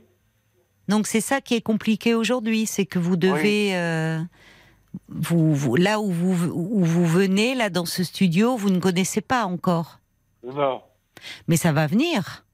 Donc 0.89 1.09
c'est 1.09 1.21
ça 1.21 1.41
qui 1.41 1.55
est 1.55 1.61
compliqué 1.61 2.15
aujourd'hui, 2.15 2.65
c'est 2.67 2.87
que 2.87 3.01
vous 3.01 3.17
devez, 3.17 3.73
vous, 5.09 5.55
vous- 5.55 5.77
là 5.77 6.01
où 6.01 6.11
vous, 6.11 6.47
où 6.53 6.85
vous 6.85 7.07
venez, 7.07 7.55
là 7.55 7.71
dans 7.71 7.87
ce 7.87 8.05
studio, 8.05 8.57
vous 8.57 8.71
ne 8.71 8.79
connaissez 8.81 9.21
pas 9.21 9.45
encore. 9.45 9.99
Non. 10.45 10.83
Mais 11.49 11.57
ça 11.57 11.73
va 11.73 11.87
venir. 11.87 12.45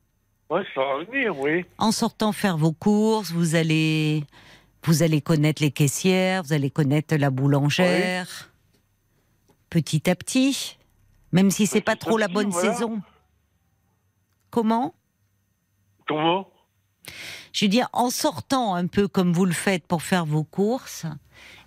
Ouais, 0.50 0.62
ça 0.74 0.80
va 0.82 1.04
venir, 1.04 1.38
oui. 1.38 1.64
En 1.78 1.92
sortant 1.92 2.32
faire 2.32 2.56
vos 2.58 2.72
courses, 2.72 3.30
vous 3.32 3.54
allez, 3.54 4.24
vous 4.84 5.02
allez 5.02 5.20
connaître 5.20 5.62
les 5.62 5.70
caissières, 5.70 6.42
vous 6.42 6.52
allez 6.52 6.70
connaître 6.70 7.14
la 7.16 7.30
boulangère, 7.30 8.50
petit 9.70 10.08
à 10.10 10.14
petit, 10.14 10.78
même 11.32 11.50
si 11.50 11.66
c'est 11.66 11.80
pas 11.80 11.96
Petit 11.96 12.06
trop 12.06 12.18
la 12.18 12.28
bonne 12.28 12.50
voilà. 12.50 12.72
saison. 12.74 13.00
Comment? 14.50 14.94
Comment? 16.06 16.48
Je 17.52 17.66
veux 17.66 17.68
dire, 17.68 17.88
en 17.92 18.10
sortant 18.10 18.74
un 18.74 18.86
peu 18.86 19.08
comme 19.08 19.32
vous 19.32 19.44
le 19.44 19.52
faites 19.52 19.86
pour 19.86 20.02
faire 20.02 20.24
vos 20.24 20.42
courses, 20.42 21.04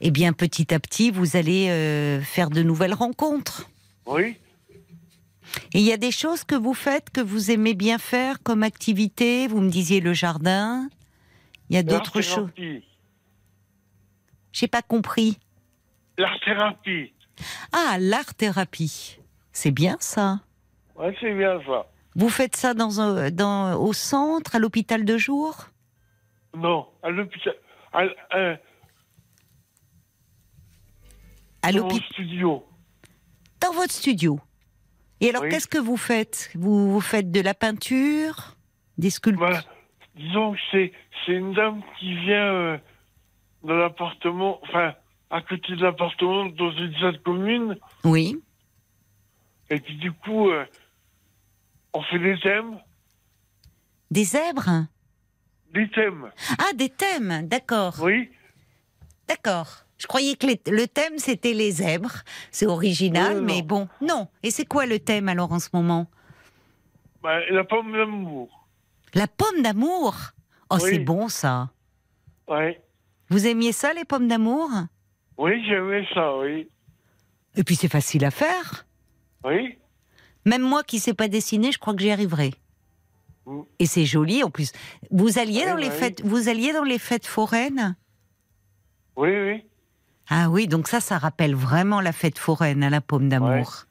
eh 0.01 0.11
bien 0.11 0.33
petit 0.33 0.73
à 0.73 0.79
petit, 0.79 1.11
vous 1.11 1.37
allez 1.37 1.69
euh, 1.69 2.21
faire 2.21 2.49
de 2.49 2.63
nouvelles 2.63 2.93
rencontres. 2.93 3.69
Oui. 4.07 4.37
Et 5.73 5.79
il 5.79 5.83
y 5.83 5.93
a 5.93 5.97
des 5.97 6.11
choses 6.11 6.43
que 6.43 6.55
vous 6.55 6.73
faites 6.73 7.11
que 7.11 7.21
vous 7.21 7.51
aimez 7.51 7.75
bien 7.75 7.99
faire 7.99 8.41
comme 8.41 8.63
activité? 8.63 9.47
Vous 9.47 9.61
me 9.61 9.69
disiez 9.69 10.01
le 10.01 10.13
jardin. 10.13 10.89
Il 11.69 11.75
y 11.75 11.79
a 11.79 11.83
d'autres 11.83 12.21
choses. 12.21 12.49
J'ai 14.51 14.67
pas 14.67 14.81
compris. 14.81 15.37
L'art-thérapie. 16.17 17.13
Ah, 17.71 17.97
l'art-thérapie. 17.99 19.19
C'est 19.51 19.71
bien 19.71 19.97
ça. 19.99 20.39
Ouais, 20.95 21.15
c'est 21.19 21.33
bien 21.33 21.59
ça. 21.65 21.85
Vous 22.15 22.29
faites 22.29 22.55
ça 22.55 22.73
dans, 22.73 23.29
dans, 23.29 23.75
au 23.79 23.93
centre, 23.93 24.55
à 24.55 24.59
l'hôpital 24.59 25.05
de 25.05 25.17
jour? 25.17 25.67
Non, 26.55 26.87
à 27.03 27.09
l'hôpital. 27.09 27.53
À, 27.93 28.03
à, 28.31 28.55
À 31.61 31.71
dans 31.71 31.79
l'hôpital 31.79 32.03
studio. 32.11 32.65
Dans 33.61 33.73
votre 33.73 33.91
studio. 33.91 34.39
Et 35.21 35.29
alors, 35.29 35.43
Oui. 35.43 35.49
qu'est-ce 35.49 35.67
que 35.67 35.77
vous 35.77 35.97
faites? 35.97 36.51
Vous, 36.55 36.91
vous 36.91 37.01
faites 37.01 37.31
de 37.31 37.41
la 37.41 37.53
peinture 37.53 38.55
Des 38.97 39.09
sculptures? 39.09 39.47
Bah, 39.49 39.63
disons 40.15 40.53
que 40.53 40.59
c'est, 40.71 40.91
c'est 41.25 41.33
une 41.33 41.53
dame 41.53 41.81
qui 41.99 42.15
vient 42.25 42.53
euh, 42.53 42.77
dans 43.63 43.75
l'appartement, 43.75 44.59
enfin, 44.63 44.93
à 45.29 45.41
côté 45.41 45.75
de 45.75 45.81
l'appartement, 45.83 46.45
dans 46.45 46.71
une 46.71 46.93
salle 46.99 47.21
commune. 47.21 47.77
Oui. 48.03 48.41
Et 49.69 49.79
puis 49.79 49.95
du 49.95 50.11
coup, 50.11 50.49
euh, 50.49 50.65
on 51.93 52.01
fait 52.03 52.19
des 52.19 52.39
thèmes. 52.39 52.77
Des 54.11 54.23
zèbres? 54.25 54.85
Des 55.75 55.89
thèmes. 55.89 56.31
Ah, 56.57 56.73
des 56.73 56.89
thèmes, 56.89 57.47
d'accord. 57.47 57.95
Oui. 58.01 58.31
D'accord. 59.27 59.83
Je 59.97 60.07
croyais 60.07 60.35
que 60.35 60.47
les- 60.47 60.61
le 60.67 60.87
thème, 60.87 61.17
c'était 61.17 61.53
les 61.53 61.71
zèbres. 61.71 62.15
C'est 62.51 62.65
original, 62.65 63.41
mais 63.41 63.61
bon. 63.61 63.87
Non. 64.01 64.27
Et 64.43 64.51
c'est 64.51 64.65
quoi 64.65 64.85
le 64.85 64.99
thème 64.99 65.29
alors 65.29 65.51
en 65.51 65.59
ce 65.59 65.69
moment? 65.73 66.07
Bah, 67.21 67.39
la 67.49 67.63
pomme 67.63 67.91
d'amour. 67.91 68.67
La 69.13 69.27
pomme 69.27 69.61
d'amour? 69.61 70.15
Oh, 70.69 70.75
Oui. 70.81 70.89
c'est 70.91 70.99
bon 70.99 71.27
ça. 71.29 71.69
Ouais. 72.47 72.81
Vous 73.29 73.47
aimiez 73.47 73.71
ça, 73.71 73.93
les 73.93 74.05
pommes 74.05 74.27
d'amour? 74.27 74.69
Oui, 75.37 75.63
j'aimais 75.67 76.05
ça, 76.13 76.37
oui. 76.37 76.69
Et 77.55 77.63
puis 77.63 77.75
c'est 77.75 77.87
facile 77.89 78.25
à 78.25 78.31
faire. 78.31 78.85
Oui. 79.43 79.77
Même 80.45 80.61
moi 80.61 80.83
qui 80.83 80.97
ne 80.97 81.01
sais 81.01 81.13
pas 81.13 81.27
dessiner, 81.27 81.71
je 81.71 81.79
crois 81.79 81.93
que 81.95 82.01
j'y 82.01 82.11
arriverai. 82.11 82.53
Mm. 83.45 83.61
Et 83.79 83.85
c'est 83.85 84.05
joli 84.05 84.43
en 84.43 84.49
plus. 84.49 84.71
Vous 85.11 85.37
alliez 85.39 85.61
Oui, 85.65 85.69
dans 85.69 85.75
les 85.75 85.87
bah 85.89 85.93
oui. 85.95 85.99
fêtes, 85.99 86.21
vous 86.25 86.49
alliez 86.49 86.73
dans 86.73 86.83
les 86.83 86.99
fêtes 86.99 87.27
foraines? 87.27 87.95
Oui, 89.15 89.29
oui. 89.29 89.63
Ah 90.29 90.49
oui, 90.49 90.67
donc 90.67 90.87
ça, 90.87 90.99
ça 90.99 91.17
rappelle 91.19 91.53
vraiment 91.55 92.01
la 92.01 92.11
fête 92.11 92.39
foraine 92.39 92.83
à 92.83 92.89
la 92.89 93.01
pomme 93.01 93.29
d'amour. 93.29 93.85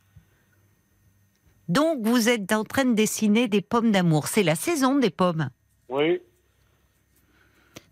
Donc 1.68 2.04
vous 2.06 2.28
êtes 2.28 2.52
en 2.52 2.64
train 2.64 2.84
de 2.84 2.94
dessiner 2.94 3.48
des 3.48 3.62
pommes 3.62 3.90
d'amour. 3.92 4.26
C'est 4.26 4.42
la 4.42 4.54
saison 4.56 4.98
des 4.98 5.10
pommes. 5.10 5.48
Oui. 5.88 6.20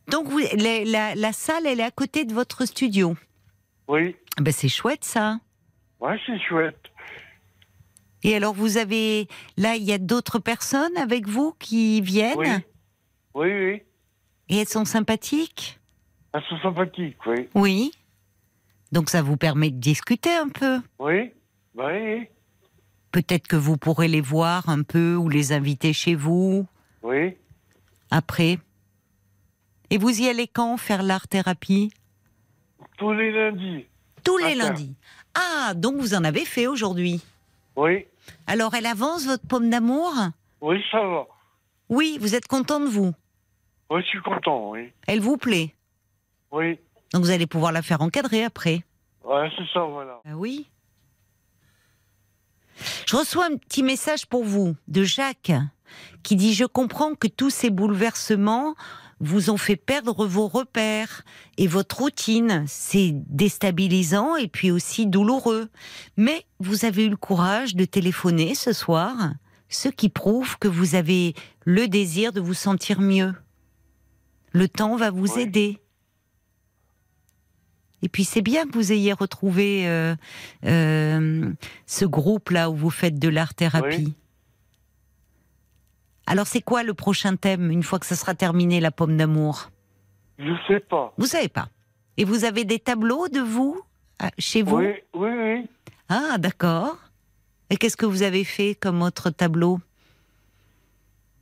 Donc 0.08 0.26
vous, 0.28 0.40
la, 0.56 0.84
la- 0.84 1.14
la 1.14 1.32
salle, 1.32 1.66
elle 1.66 1.80
est 1.80 1.84
à 1.84 1.90
côté 1.92 2.24
de 2.24 2.34
votre 2.34 2.66
studio. 2.66 3.16
Oui. 3.88 4.16
Ah 4.36 4.42
Ben 4.42 4.52
c'est 4.52 4.68
chouette 4.68 5.04
ça. 5.04 5.38
Ouais, 6.00 6.18
c'est 6.26 6.38
chouette. 6.40 6.76
Et 8.22 8.36
alors 8.36 8.54
vous 8.54 8.76
avez 8.76 9.26
là, 9.56 9.76
il 9.76 9.82
y 9.82 9.92
a 9.92 9.98
d'autres 9.98 10.38
personnes 10.38 10.96
avec 10.96 11.26
vous 11.28 11.54
qui 11.58 12.00
viennent? 12.00 12.38
Oui. 12.38 12.48
Oui, 13.34 13.48
oui. 13.48 13.82
et 14.48 14.58
elles 14.58 14.68
sont 14.68 14.84
sympathiques? 14.84 15.80
Elles 16.34 16.42
sont 16.48 16.58
sympathiques, 16.58 17.16
oui. 17.26 17.48
Oui. 17.54 17.92
Donc 18.92 19.08
ça 19.08 19.22
vous 19.22 19.36
permet 19.36 19.70
de 19.70 19.78
discuter 19.78 20.34
un 20.34 20.48
peu? 20.48 20.80
Oui. 20.98 21.32
Bah 21.74 21.88
oui. 21.92 22.26
Peut-être 23.10 23.46
que 23.48 23.56
vous 23.56 23.76
pourrez 23.76 24.08
les 24.08 24.20
voir 24.20 24.68
un 24.68 24.82
peu 24.82 25.16
ou 25.16 25.28
les 25.28 25.52
inviter 25.52 25.92
chez 25.92 26.14
vous? 26.14 26.66
Oui. 27.02 27.36
après. 28.10 28.58
Et 29.90 29.98
vous 29.98 30.20
y 30.20 30.28
allez 30.28 30.46
quand 30.46 30.76
faire 30.76 31.02
l'art 31.02 31.28
thérapie? 31.28 31.92
Tous 32.96 33.12
les 33.12 33.32
lundis. 33.32 33.86
Tous 34.24 34.38
les 34.38 34.54
lundis. 34.54 34.94
Ah, 35.34 35.74
donc 35.74 35.96
vous 35.96 36.14
en 36.14 36.24
avez 36.24 36.44
fait 36.44 36.66
aujourd'hui? 36.66 37.20
Oui. 37.76 38.06
Alors 38.46 38.74
elle 38.74 38.86
avance 38.86 39.26
votre 39.26 39.46
pomme 39.46 39.70
d'amour? 39.70 40.12
Oui, 40.60 40.82
ça 40.90 41.00
va. 41.00 41.26
Oui, 41.88 42.18
vous 42.20 42.34
êtes 42.34 42.46
content 42.46 42.80
de 42.80 42.86
vous? 42.86 43.12
Oui, 43.90 44.00
je 44.02 44.06
suis 44.06 44.22
content, 44.22 44.70
oui. 44.70 44.92
Elle 45.06 45.20
vous 45.20 45.36
plaît? 45.36 45.74
Oui. 46.50 46.78
Donc 47.12 47.22
vous 47.22 47.30
allez 47.30 47.46
pouvoir 47.46 47.72
la 47.72 47.82
faire 47.82 48.00
encadrer 48.00 48.44
après. 48.44 48.82
Ouais, 49.24 49.50
c'est 49.56 49.66
ça, 49.72 49.80
voilà. 49.80 50.20
Ah 50.24 50.36
oui. 50.36 50.68
Je 53.06 53.16
reçois 53.16 53.46
un 53.46 53.56
petit 53.56 53.82
message 53.82 54.26
pour 54.26 54.44
vous 54.44 54.74
de 54.88 55.04
Jacques 55.04 55.52
qui 56.22 56.36
dit 56.36 56.54
Je 56.54 56.64
comprends 56.64 57.14
que 57.14 57.28
tous 57.28 57.50
ces 57.50 57.70
bouleversements 57.70 58.74
vous 59.22 59.50
ont 59.50 59.56
fait 59.56 59.76
perdre 59.76 60.26
vos 60.26 60.48
repères 60.48 61.22
et 61.56 61.68
votre 61.68 62.00
routine. 62.00 62.64
C'est 62.66 63.12
déstabilisant 63.28 64.36
et 64.36 64.48
puis 64.48 64.70
aussi 64.70 65.06
douloureux. 65.06 65.68
Mais 66.16 66.44
vous 66.58 66.84
avez 66.84 67.06
eu 67.06 67.08
le 67.08 67.16
courage 67.16 67.76
de 67.76 67.84
téléphoner 67.84 68.54
ce 68.54 68.72
soir, 68.72 69.14
ce 69.68 69.88
qui 69.88 70.08
prouve 70.08 70.58
que 70.58 70.68
vous 70.68 70.96
avez 70.96 71.34
le 71.64 71.86
désir 71.86 72.32
de 72.32 72.40
vous 72.40 72.54
sentir 72.54 73.00
mieux. 73.00 73.32
Le 74.50 74.68
temps 74.68 74.96
va 74.96 75.10
vous 75.10 75.38
aider. 75.38 75.78
Et 78.02 78.08
puis 78.08 78.24
c'est 78.24 78.42
bien 78.42 78.66
que 78.66 78.72
vous 78.72 78.90
ayez 78.90 79.12
retrouvé 79.12 79.88
euh, 79.88 80.16
euh, 80.66 81.52
ce 81.86 82.04
groupe-là 82.04 82.68
où 82.70 82.74
vous 82.74 82.90
faites 82.90 83.18
de 83.20 83.28
l'art-thérapie. 83.28 84.04
Oui. 84.06 84.14
Alors 86.26 86.46
c'est 86.46 86.62
quoi 86.62 86.82
le 86.82 86.94
prochain 86.94 87.36
thème 87.36 87.70
une 87.70 87.82
fois 87.82 87.98
que 87.98 88.06
ça 88.06 88.16
sera 88.16 88.34
terminé, 88.34 88.80
la 88.80 88.90
pomme 88.90 89.16
d'amour? 89.16 89.70
Je 90.38 90.52
sais 90.68 90.80
pas. 90.80 91.12
Vous 91.18 91.26
savez 91.26 91.48
pas. 91.48 91.68
Et 92.16 92.24
vous 92.24 92.44
avez 92.44 92.64
des 92.64 92.78
tableaux 92.78 93.28
de 93.28 93.40
vous 93.40 93.80
ah, 94.18 94.30
chez 94.38 94.62
vous? 94.62 94.76
Oui, 94.76 94.94
oui, 95.14 95.30
oui. 95.30 95.66
Ah 96.08 96.38
d'accord. 96.38 96.96
Et 97.70 97.76
qu'est-ce 97.76 97.96
que 97.96 98.06
vous 98.06 98.22
avez 98.22 98.44
fait 98.44 98.74
comme 98.74 99.02
autre 99.02 99.30
tableau? 99.30 99.80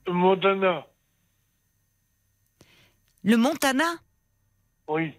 Modana. 0.08 0.86
Le 3.22 3.36
Montana? 3.36 3.96
Oui. 4.88 5.12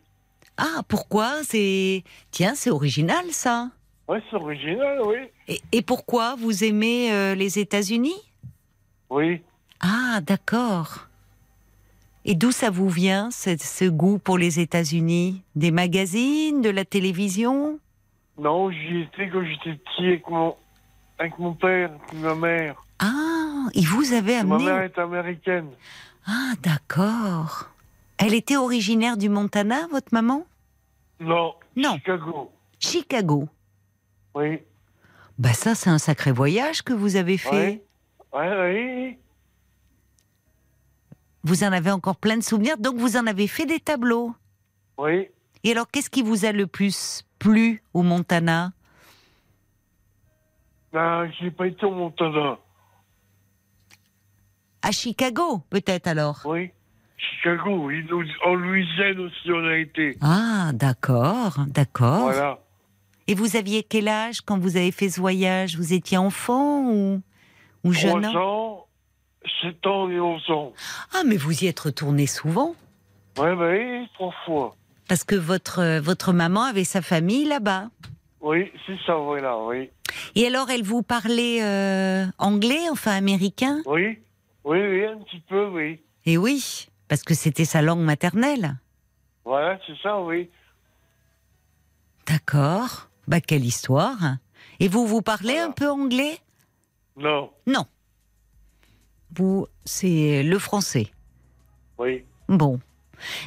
Ah 0.58 0.82
pourquoi? 0.88 1.44
C'est 1.44 2.04
tiens 2.32 2.56
c'est 2.56 2.72
original 2.72 3.26
ça. 3.32 3.70
Oui, 4.08 4.18
c'est 4.30 4.36
original, 4.36 5.02
oui. 5.06 5.18
Et, 5.48 5.62
et 5.72 5.82
pourquoi 5.82 6.36
vous 6.36 6.64
aimez 6.64 7.14
euh, 7.14 7.36
les 7.36 7.60
États-Unis? 7.60 8.20
Oui. 9.10 9.42
Ah, 9.82 10.20
d'accord. 10.22 11.08
Et 12.24 12.36
d'où 12.36 12.52
ça 12.52 12.70
vous 12.70 12.90
vient, 12.90 13.32
ce, 13.32 13.58
ce 13.58 13.86
goût 13.86 14.20
pour 14.20 14.38
les 14.38 14.60
États-Unis? 14.60 15.44
Des 15.56 15.72
magazines, 15.72 16.62
de 16.62 16.70
la 16.70 16.86
télévision? 16.86 17.80
Non, 18.38 18.70
j'y 18.72 19.02
étais 19.02 19.30
quand 19.30 19.44
j'étais 19.44 19.76
petit 19.76 20.06
avec 20.06 20.30
mon, 20.30 20.56
avec 21.18 21.38
mon 21.40 21.54
père 21.54 21.92
et 22.14 22.18
ma 22.18 22.36
mère. 22.36 22.76
Ah, 23.00 23.66
il 23.74 23.88
vous 23.88 24.14
avait 24.14 24.36
Ma 24.44 24.56
amené? 24.56 24.66
mère 24.66 24.82
est 24.84 24.98
américaine. 25.00 25.70
Ah, 26.28 26.54
d'accord. 26.62 27.70
Elle 28.20 28.36
était 28.36 28.58
originaire 28.58 29.18
du 29.18 29.30
Montana, 29.30 29.88
votre 29.92 30.14
maman? 30.14 30.46
Non. 31.20 31.56
Non. 31.76 31.96
Chicago. 31.96 32.52
Chicago. 32.80 33.48
Oui. 34.36 34.60
Bah 35.40 35.54
ça, 35.54 35.74
c'est 35.74 35.90
un 35.90 35.98
sacré 35.98 36.32
voyage 36.32 36.84
que 36.84 36.94
vous 36.94 37.16
avez 37.16 37.38
fait. 37.38 37.82
Oui. 38.34 38.40
Oui, 38.40 38.46
oui. 38.60 39.18
Vous 41.44 41.64
en 41.64 41.72
avez 41.72 41.92
encore 41.92 42.18
plein 42.18 42.38
de 42.38 42.44
souvenirs, 42.44 42.78
donc 42.78 42.98
vous 42.98 43.18
en 43.18 43.26
avez 43.26 43.48
fait 43.48 43.66
des 43.66 43.80
tableaux. 43.80 44.34
Oui. 44.98 45.28
Et 45.64 45.72
alors, 45.72 45.90
qu'est-ce 45.90 46.10
qui 46.10 46.22
vous 46.22 46.46
a 46.46 46.52
le 46.52 46.68
plus 46.68 47.24
plu 47.40 47.82
au 47.94 48.04
Montana? 48.04 48.74
Ben, 50.94 51.30
j'ai 51.40 51.52
pas 51.52 51.68
été 51.68 51.86
au 51.86 51.92
Montana. 51.92 52.58
À 54.82 54.92
Chicago, 54.92 55.64
peut-être 55.70 56.08
alors? 56.08 56.42
Oui. 56.46 56.72
Chicago, 57.18 57.86
oui. 57.86 58.04
En 58.46 58.56
Louisiane 58.56 59.20
aussi, 59.20 59.52
on 59.52 59.66
a 59.66 59.78
été. 59.78 60.18
Ah, 60.22 60.72
d'accord, 60.74 61.58
d'accord. 61.68 62.24
Voilà. 62.24 62.60
Et 63.28 63.36
vous 63.36 63.56
aviez 63.56 63.84
quel 63.84 64.08
âge 64.08 64.42
quand 64.42 64.58
vous 64.58 64.78
avez 64.78 64.92
fait 64.92 65.10
ce 65.10 65.20
voyage? 65.20 65.78
Vous 65.78 65.94
étiez 65.94 66.18
enfant 66.18 66.90
ou, 66.90 67.22
ou 67.84 67.94
jeune 67.94 68.24
3 68.24 68.42
ans, 68.42 68.88
7 69.62 69.86
ans 69.88 70.10
et 70.10 70.20
11 70.20 70.50
ans. 70.52 70.74
Ah, 71.14 71.24
mais 71.26 71.38
vous 71.38 71.64
y 71.64 71.68
êtes 71.68 71.80
retourné 71.80 72.28
souvent 72.28 72.76
Ouais, 73.38 73.56
ben 73.56 74.02
oui, 74.02 74.08
trois 74.16 74.34
fois. 74.46 74.76
Parce 75.08 75.24
que 75.24 75.36
votre, 75.36 75.80
euh, 75.80 76.02
votre 76.02 76.34
maman 76.34 76.64
avait 76.64 76.84
sa 76.84 77.02
famille 77.02 77.46
là-bas. 77.46 77.90
Oui, 78.42 78.72
c'est 78.86 78.98
ça, 79.06 79.16
voilà, 79.16 79.58
oui. 79.60 79.90
Et 80.36 80.48
alors, 80.48 80.70
elle 80.70 80.84
vous 80.84 81.02
parlait 81.04 81.64
euh, 81.64 82.26
anglais, 82.38 82.90
enfin 82.92 83.12
américain? 83.12 83.82
Oui, 83.86 84.20
oui, 84.64 84.80
oui, 84.82 85.06
un 85.06 85.18
petit 85.20 85.40
peu, 85.48 85.68
oui. 85.68 86.02
Et 86.26 86.38
oui, 86.38 86.88
parce 87.08 87.24
que 87.24 87.34
c'était 87.34 87.66
sa 87.66 87.82
langue 87.82 88.02
maternelle. 88.02 88.76
Voilà, 89.46 89.80
c'est 89.88 89.98
ça, 90.02 90.20
oui. 90.22 90.50
D'accord. 92.28 93.08
Bah, 93.28 93.42
quelle 93.42 93.66
histoire. 93.66 94.18
Et 94.80 94.88
vous, 94.88 95.06
vous 95.08 95.22
parlez 95.22 95.54
Voilà. 95.54 95.66
un 95.68 95.72
peu 95.72 95.90
anglais? 95.90 96.38
Non, 97.18 97.52
Non. 97.68 97.86
Vous, 99.36 99.68
c'est 99.86 100.44
le 100.44 100.60
français. 100.60 101.08
oui. 101.98 102.24
Bon. 102.50 102.80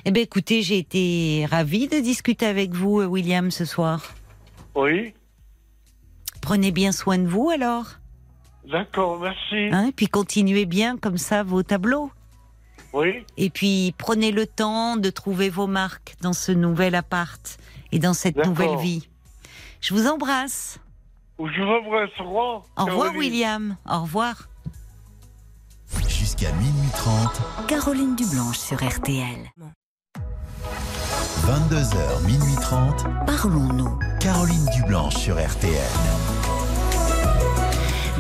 Eh 0.07 0.13
bien, 0.13 0.23
écoutez, 0.23 0.63
j'ai 0.63 0.79
été 0.79 1.47
ravie 1.51 1.89
de 1.89 1.99
discuter 1.99 2.47
avec 2.47 2.73
vous, 2.73 3.03
William, 3.03 3.51
ce 3.51 3.65
soir. 3.65 4.15
Oui, 4.75 5.13
Prenez 6.41 6.71
bien 6.73 6.93
soin 6.93 7.19
de 7.19 7.27
vous, 7.27 7.51
alors. 7.51 7.87
d'accord, 8.71 9.19
merci. 9.19 9.69
Hein, 9.73 9.87
et 9.89 9.93
puis 9.93 10.07
continuez 10.07 10.65
bien 10.67 10.97
comme 10.97 11.19
ça 11.19 11.43
vos 11.43 11.63
tableaux. 11.63 12.11
Oui, 12.93 13.25
Et 13.37 13.51
puis 13.51 13.95
prenez 13.99 14.31
le 14.31 14.47
temps 14.47 14.97
de 14.97 15.11
trouver 15.11 15.51
vos 15.51 15.67
marques 15.67 16.15
dans 16.23 16.33
ce 16.33 16.53
nouvel 16.53 16.95
appart 16.95 17.59
et 17.93 17.99
dans 17.99 18.15
cette 18.15 18.37
nouvelle 18.47 18.77
vie. 18.79 19.09
Je 19.81 19.93
vous 19.93 20.07
embrasse. 20.07 20.79
je 21.39 21.43
vous 21.63 21.69
embrasse, 21.69 22.11
au 22.21 22.25
revoir. 22.25 22.63
Au 22.79 22.85
revoir. 22.85 23.17
William. 23.17 23.77
Au 23.91 24.03
revoir. 24.03 24.49
Jusqu'à 26.19 26.53
minuit 26.53 26.91
30, 26.95 27.43
Caroline 27.67 28.15
Dublanche 28.15 28.59
sur 28.59 28.77
RTL. 28.77 29.51
22h, 31.45 32.25
minuit 32.25 32.55
30, 32.61 33.05
Parlons-nous. 33.27 33.99
Caroline 34.21 34.65
Dublanche 34.77 35.17
sur 35.17 35.35
RTL. 35.35 35.75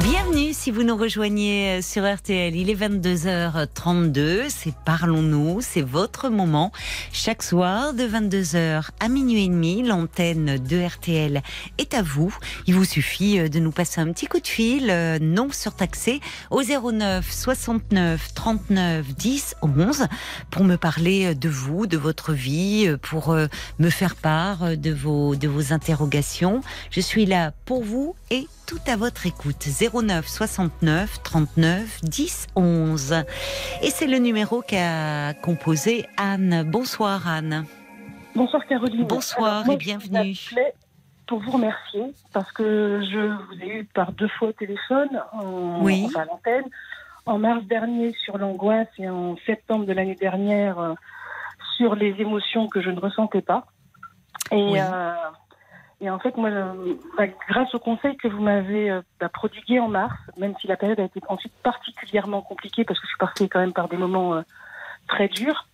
Bienvenue 0.00 0.52
si 0.52 0.72
vous 0.72 0.82
nous 0.82 0.96
rejoignez 0.96 1.78
euh, 1.78 1.80
sur 1.80 2.02
RTL. 2.02 2.56
Il 2.56 2.68
est 2.68 2.74
22h32, 2.74 4.46
c'est 4.48 4.74
Parlons-nous, 4.84 5.60
c'est 5.60 5.82
votre 5.82 6.30
moment. 6.30 6.72
Chaque 7.12 7.44
soir 7.44 7.94
de 7.94 8.02
22h 8.02 8.88
à 8.98 9.08
minuit 9.08 9.44
et 9.44 9.48
demi, 9.48 9.84
l'antenne 9.84 10.58
de 10.58 10.84
RTL 10.84 11.42
est 11.78 11.94
à 11.94 12.02
vous. 12.02 12.36
Il 12.66 12.74
vous 12.74 12.84
suffit 12.84 13.38
euh, 13.38 13.48
de 13.48 13.60
nous 13.60 13.70
passer 13.70 14.00
un 14.00 14.12
petit 14.12 14.26
coup 14.26 14.40
de 14.40 14.48
fil 14.48 14.90
euh, 14.90 15.20
non 15.20 15.52
surtaxé 15.52 16.20
au 16.50 16.60
09 16.62 17.30
69 17.30 18.34
39 18.34 19.14
10 19.14 19.54
11 19.62 20.06
pour 20.50 20.64
me 20.64 20.74
parler 20.74 21.36
de 21.36 21.48
vous, 21.48 21.86
de 21.86 21.96
votre 21.96 22.32
vie, 22.32 22.92
pour 23.00 23.36
me 23.78 23.90
faire 23.90 24.16
part 24.16 24.76
de 24.76 24.90
vos, 24.90 25.36
de 25.36 25.46
vos 25.46 25.72
interrogations. 25.72 26.62
Je 26.90 27.00
suis 27.00 27.26
là 27.26 27.52
pour 27.64 27.84
vous 27.84 28.16
et 28.30 28.48
tout 28.66 28.80
à 28.86 28.96
votre 28.96 29.26
écoute. 29.26 29.68
09 29.92 30.26
69 30.26 31.22
39 31.22 32.00
10 32.02 32.46
11. 32.56 33.12
Et 33.82 33.90
c'est 33.90 34.06
le 34.06 34.18
numéro 34.18 34.62
qu'a 34.62 35.34
composé 35.34 36.06
Anne. 36.16 36.62
Bonsoir 36.66 37.26
Anne. 37.28 37.64
Bonsoir 38.34 38.64
Caroline. 38.66 39.04
Bonsoir 39.06 39.52
Alors, 39.52 39.66
moi, 39.66 39.74
et 39.74 39.78
je 39.80 39.84
bienvenue. 39.84 40.32
vous 40.32 40.56
appelais 40.56 40.74
pour 41.26 41.40
vous 41.40 41.50
remercier 41.52 42.02
parce 42.32 42.50
que 42.52 43.00
je 43.10 43.18
vous 43.18 43.62
ai 43.62 43.78
eu 43.80 43.84
par 43.84 44.12
deux 44.12 44.28
fois 44.28 44.48
au 44.48 44.52
téléphone, 44.52 45.22
en, 45.32 45.82
Oui. 45.82 46.04
enfin, 46.06 46.20
à 46.20 46.24
l'antenne, 46.26 46.64
en 47.26 47.38
mars 47.38 47.64
dernier 47.64 48.12
sur 48.24 48.36
l'angoisse 48.38 48.88
et 48.98 49.08
en 49.08 49.36
septembre 49.46 49.86
de 49.86 49.92
l'année 49.92 50.16
dernière 50.16 50.78
euh, 50.78 50.94
sur 51.76 51.94
les 51.94 52.14
émotions 52.18 52.68
que 52.68 52.80
je 52.82 52.90
ne 52.90 53.00
ressentais 53.00 53.40
pas. 53.42 53.66
Et, 54.50 54.56
Oui. 54.56 54.78
euh, 54.80 55.12
et 56.00 56.10
en 56.10 56.18
fait, 56.18 56.36
moi, 56.36 56.50
bah, 57.16 57.26
grâce 57.48 57.74
au 57.74 57.78
conseil 57.78 58.16
que 58.16 58.28
vous 58.28 58.42
m'avez 58.42 58.90
euh, 58.90 59.02
bah, 59.20 59.28
prodigué 59.28 59.78
en 59.78 59.88
mars, 59.88 60.14
même 60.36 60.54
si 60.60 60.66
la 60.66 60.76
période 60.76 61.00
a 61.00 61.04
été 61.04 61.20
ensuite 61.28 61.52
particulièrement 61.62 62.42
compliquée 62.42 62.84
parce 62.84 62.98
que 63.00 63.06
je 63.06 63.10
suis 63.10 63.18
passée 63.18 63.48
quand 63.48 63.60
même 63.60 63.72
par 63.72 63.88
des 63.88 63.96
moments 63.96 64.34
euh, 64.34 64.42
très 65.06 65.28
durs, 65.28 65.68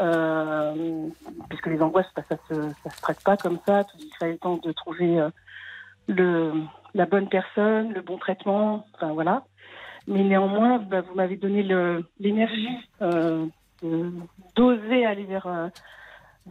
euh, 0.00 1.08
puisque 1.48 1.66
les 1.66 1.80
angoisses, 1.82 2.10
bah, 2.16 2.22
ça 2.28 2.36
se, 2.48 2.54
ça 2.82 2.90
se 2.90 3.00
traite 3.02 3.22
pas 3.22 3.36
comme 3.36 3.58
ça. 3.66 3.84
Il 3.98 4.10
fallait 4.18 4.32
le 4.32 4.38
temps 4.38 4.56
de 4.56 4.72
trouver 4.72 5.20
euh, 5.20 5.30
le, 6.08 6.52
la 6.94 7.06
bonne 7.06 7.28
personne, 7.28 7.92
le 7.92 8.00
bon 8.00 8.16
traitement, 8.16 8.86
enfin 8.94 9.12
voilà. 9.12 9.44
Mais 10.08 10.22
néanmoins, 10.22 10.78
bah, 10.78 11.02
vous 11.02 11.14
m'avez 11.14 11.36
donné 11.36 11.62
l'énergie 12.18 12.78
euh, 13.02 13.46
d'oser 14.54 15.04
aller 15.04 15.24
vers, 15.24 15.46
euh, 15.46 15.68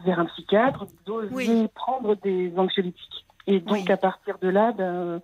vers 0.03 0.19
un 0.19 0.25
psychiatre, 0.25 0.87
d'oser 1.05 1.31
Oui. 1.33 1.67
prendre 1.73 2.15
des 2.15 2.51
anxiolytiques. 2.57 3.25
Et 3.47 3.59
donc 3.59 3.73
Oui. 3.77 3.91
à 3.91 3.97
partir 3.97 4.37
de 4.39 4.49
là, 4.49 4.71
ben, 4.71 5.21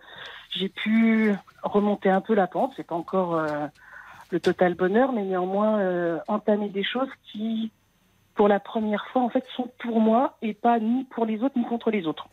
j'ai 0.51 0.69
pu 0.69 1.33
remonter 1.63 2.09
un 2.09 2.21
peu 2.21 2.33
la 2.35 2.47
pente. 2.47 2.71
C'est 2.75 2.85
pas 2.85 2.95
encore 2.95 3.35
euh, 3.35 3.67
le 4.29 4.39
total 4.39 4.75
bonheur, 4.75 5.11
mais 5.11 5.23
néanmoins 5.23 5.79
euh, 5.79 6.19
entamer 6.27 6.69
des 6.69 6.83
choses 6.83 7.09
qui, 7.31 7.71
pour 8.35 8.47
la 8.47 8.59
première 8.59 9.05
fois, 9.11 9.23
en 9.23 9.29
fait, 9.29 9.43
sont 9.55 9.69
pour 9.79 9.99
moi 9.99 10.37
et 10.41 10.53
pas 10.53 10.79
ni 10.79 11.03
pour 11.05 11.25
les 11.25 11.41
autres 11.43 11.57
ni 11.57 11.65
contre 11.65 11.91
les 11.91 12.05
autres. 12.07 12.27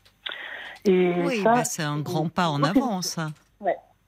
Et 0.85 1.13
Oui, 1.25 1.43
ça, 1.43 1.55
bah, 1.55 1.65
c'est 1.65 1.83
un 1.83 1.99
grand 2.01 2.29
pas 2.29 2.51
en 2.51 2.63
avant, 2.63 3.03
ça. 3.03 3.29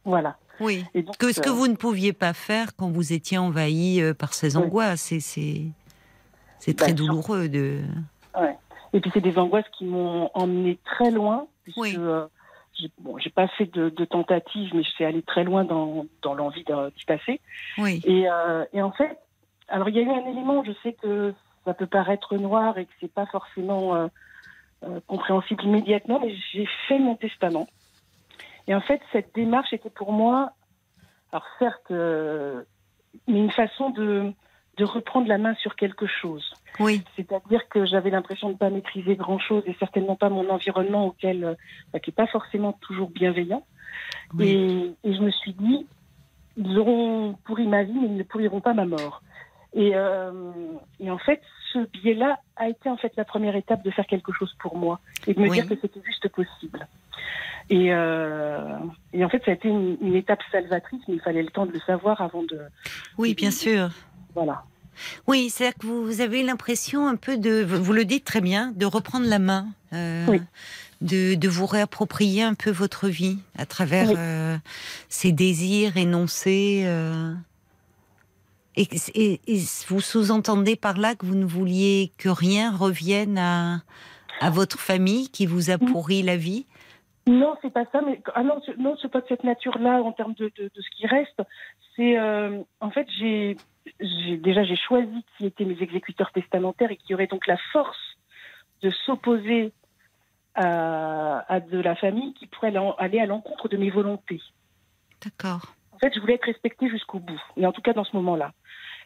voilà. 0.05 0.37
Oui. 0.61 0.85
Et 0.95 1.03
donc, 1.03 1.17
Que 1.17 1.33
ce 1.33 1.41
que 1.41 1.49
euh, 1.49 1.53
vous 1.53 1.67
ne 1.67 1.75
pouviez 1.77 2.13
pas 2.13 2.35
faire 2.35 2.77
quand 2.77 2.91
vous 2.91 3.13
étiez 3.15 3.39
envahi 3.39 4.03
par 4.19 4.35
ces 4.35 4.57
Oui. 4.57 4.65
angoisses. 4.65 5.11
Et 5.13 5.21
c'est 5.21 5.63
c'est 6.59 6.75
Bah, 6.79 6.85
très 6.85 6.93
douloureux 6.93 7.49
de. 7.49 7.81
Et 8.93 9.01
puis 9.01 9.11
c'est 9.15 9.21
des 9.21 9.39
angoisses 9.39 9.69
qui 9.79 9.85
m'ont 9.85 10.31
emmené 10.35 10.79
très 10.85 11.11
loin, 11.11 11.47
puisque 11.63 11.79
Oui. 11.79 11.95
euh, 11.97 12.27
j'ai 12.75 12.91
bon, 12.99 13.19
j'ai 13.19 13.31
pas 13.31 13.47
fait 13.49 13.67
de, 13.67 13.89
de 13.89 14.05
tentatives, 14.05 14.71
mais 14.75 14.83
je 14.83 14.91
suis 14.91 15.05
allée 15.05 15.23
très 15.23 15.45
loin 15.45 15.65
dans, 15.65 16.07
dans 16.23 16.35
l'envie 16.35 16.65
d'y 16.65 17.05
passer. 17.05 17.41
Oui. 17.79 18.01
Et, 18.05 18.29
euh, 18.29 18.65
et 18.73 18.83
en 18.83 18.91
fait, 18.93 19.19
alors 19.69 19.89
il 19.89 19.97
y 19.97 19.99
a 19.99 20.03
eu 20.03 20.11
un 20.11 20.27
élément, 20.27 20.65
je 20.65 20.73
sais 20.83 20.95
que 20.95 21.35
ça 21.65 21.75
peut 21.75 21.87
paraître 21.87 22.37
noir 22.37 22.79
et 22.79 22.87
que 22.87 22.93
c'est 23.01 23.13
pas 23.13 23.27
forcément 23.27 23.95
euh, 23.95 24.09
compréhensible 25.07 25.63
immédiatement, 25.65 26.19
mais 26.21 26.35
j'ai 26.53 26.67
fait 26.89 26.99
mon 26.99 27.15
testament. 27.15 27.69
Et 28.67 28.75
en 28.75 28.81
fait, 28.81 29.01
cette 29.13 29.35
démarche 29.35 29.73
était 29.73 29.91
pour 29.91 30.13
moi, 30.13 30.53
alors 31.33 31.47
certes, 31.59 31.91
mais 31.91 33.39
une 33.41 33.51
façon 33.51 33.91
de, 33.91 34.33
de 34.77 34.85
reprendre 34.85 35.29
la 35.29 35.39
main 35.39 35.55
sur 35.57 35.77
quelque 35.77 36.07
chose. 36.07 36.53
Oui. 36.79 37.03
C'est-à-dire 37.17 37.69
que 37.69 37.85
j'avais 37.85 38.11
l'impression 38.11 38.49
de 38.49 38.55
ne 38.55 38.59
pas 38.59 38.71
maîtriser 38.71 39.17
grand-chose 39.17 39.63
et 39.67 39.77
certainement 39.79 40.17
pas 40.17 40.31
mon 40.31 40.49
environnement 40.49 41.07
auquel, 41.07 41.45
euh, 41.45 41.55
bah, 41.93 42.01
qui 42.01 42.11
n'est 42.11 42.15
pas 42.15 42.27
forcément 42.27 42.73
toujours 42.81 43.11
bienveillant. 43.11 43.65
Oui. 44.35 44.49
Et, 45.05 45.09
et 45.11 45.15
je 45.15 45.21
me 45.21 45.31
suis 45.31 45.53
dit, 45.53 45.87
ils 46.57 46.79
auront 46.79 47.37
pourri 47.45 47.67
ma 47.67 47.83
vie, 47.83 47.93
mais 47.93 48.07
ils 48.07 48.17
ne 48.17 48.23
pourriront 48.23 48.61
pas 48.61 48.73
ma 48.75 48.87
mort. 48.87 49.23
Et, 49.75 49.93
euh, 49.95 50.53
et 50.99 51.11
en 51.11 51.19
fait, 51.19 51.41
ce 51.73 51.79
biais-là 51.79 52.41
a 52.57 52.69
été 52.69 52.89
en 52.89 52.97
fait 52.97 53.13
la 53.17 53.25
première 53.25 53.55
étape 53.57 53.85
de 53.85 53.91
faire 53.91 54.07
quelque 54.07 54.33
chose 54.33 54.55
pour 54.59 54.77
moi 54.77 54.99
et 55.27 55.35
de 55.35 55.41
me 55.41 55.49
Oui. 55.49 55.57
dire 55.57 55.69
que 55.69 55.75
c'était 55.81 56.03
juste 56.05 56.29
possible. 56.29 56.89
Et, 57.69 57.93
euh, 57.93 58.79
et 59.13 59.25
en 59.25 59.29
fait, 59.29 59.45
ça 59.45 59.53
a 59.53 59.55
été 59.55 59.69
une, 59.69 59.97
une 60.01 60.17
étape 60.17 60.41
salvatrice, 60.51 61.01
mais 61.07 61.15
il 61.15 61.21
fallait 61.21 61.43
le 61.43 61.51
temps 61.51 61.67
de 61.67 61.73
le 61.73 61.79
savoir 61.81 62.21
avant 62.21 62.43
de. 62.43 62.59
Oui, 63.17 63.35
bien 63.35 63.53
sûr. 63.53 63.91
Voilà. 64.45 64.63
Oui, 65.27 65.51
c'est-à-dire 65.51 65.79
que 65.79 65.87
vous, 65.87 66.21
avez 66.21 66.43
l'impression 66.43 67.07
un 67.07 67.17
peu 67.17 67.37
de, 67.37 67.63
vous 67.63 67.93
le 67.93 68.05
dites 68.05 68.25
très 68.25 68.41
bien, 68.41 68.73
de 68.77 68.87
reprendre 68.87 69.27
la 69.27 69.39
main, 69.39 69.69
euh, 69.93 70.25
Oui. 70.29 70.41
de, 71.03 71.35
de 71.35 71.49
vous 71.49 71.67
réapproprier 71.67 72.43
un 72.43 72.55
peu 72.55 72.71
votre 72.71 73.09
vie 73.09 73.39
à 73.59 73.67
travers 73.67 74.09
Oui. 74.09 74.15
euh, 74.19 74.57
ces 75.09 75.33
désirs 75.33 75.97
énoncés. 75.97 76.83
euh. 76.87 77.33
Et, 78.77 78.87
et- 79.15 79.41
et 79.47 79.61
vous 79.89 80.01
sous-entendez 80.01 80.77
par 80.77 80.97
là 80.97 81.15
que 81.15 81.27
vous 81.27 81.35
ne 81.35 81.45
vouliez 81.45 82.13
que 82.19 82.29
rien 82.29 82.75
revienne 82.75 83.37
à, 83.37 83.83
à 84.41 84.49
votre 84.51 84.79
famille 84.79 85.29
qui 85.29 85.45
vous 85.47 85.71
a 85.71 85.77
Mm. 85.77 85.87
pourri 85.93 86.23
la 86.23 86.37
vie? 86.37 86.67
Non, 87.27 87.55
c'est 87.63 87.73
pas 87.73 87.85
ça, 87.93 88.01
mais 88.07 88.21
ah 88.35 88.43
non, 88.43 88.61
non, 88.79 88.97
c'est 89.03 89.11
pas 89.11 89.21
de 89.21 89.27
cette 89.29 89.45
nature-là 89.45 90.03
en 90.03 90.13
termes 90.13 90.35
de, 90.35 90.47
de, 90.57 90.65
de 90.65 90.81
ce 90.81 90.97
qui 90.97 91.07
reste. 91.07 91.43
C'est 91.97 92.17
en 92.81 92.91
fait, 92.91 93.07
j'ai 93.19 93.57
déjà 93.99 94.65
j'ai 94.65 94.77
choisi 94.77 95.25
qui 95.37 95.47
étaient 95.47 95.65
mes 95.65 95.81
exécuteurs 95.83 96.33
testamentaires 96.33 96.91
et 96.91 96.97
qui 96.97 97.15
auraient 97.15 97.27
donc 97.27 97.47
la 97.47 97.57
force 97.73 98.17
de 98.83 98.91
s'opposer 98.91 99.73
à, 100.55 101.45
à 101.53 101.61
de 101.61 101.79
la 101.79 101.95
famille 101.95 102.35
qui 102.35 102.47
pourrait 102.47 102.73
aller- 102.99 103.21
à 103.21 103.27
l'encontre 103.27 103.69
de 103.69 103.77
mes 103.77 103.91
volontés. 103.91 104.43
D'accord. 105.23 105.75
En 105.93 105.99
fait, 105.99 106.15
je 106.15 106.21
voulais 106.21 106.35
être 106.35 106.47
respectée 106.47 106.89
jusqu'au 106.89 107.19
bout, 107.19 107.41
et 107.57 107.67
en 107.67 107.73
tout 107.73 107.83
cas 107.83 107.93
dans 107.93 108.05
ce 108.05 108.17
moment-là. 108.17 108.53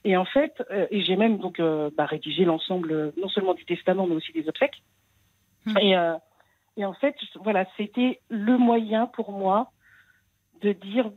Et 0.05 0.17
en 0.17 0.25
fait, 0.25 0.63
euh, 0.71 0.87
et 0.91 1.03
j'ai 1.03 1.17
même 1.17 1.39
donc 1.39 1.59
euh, 1.59 1.91
bah, 1.97 2.07
rédigé 2.07 2.45
l'ensemble, 2.45 2.93
euh, 2.93 3.11
non 3.21 3.29
seulement 3.29 3.55
du 3.55 3.65
testament, 3.65 4.07
mais 4.07 4.15
aussi 4.15 4.33
des 4.33 4.49
obsèques. 4.49 4.83
Hmm. 5.67 5.79
Et, 5.79 5.97
euh, 5.97 6.15
et 6.77 6.85
en 6.85 6.93
fait, 6.93 7.17
voilà, 7.43 7.67
c'était 7.77 8.21
le 8.29 8.59
moyen 8.59 9.07
pour 9.07 9.33
moi 9.33 9.71
de 10.61 10.73
dire, 10.73 11.11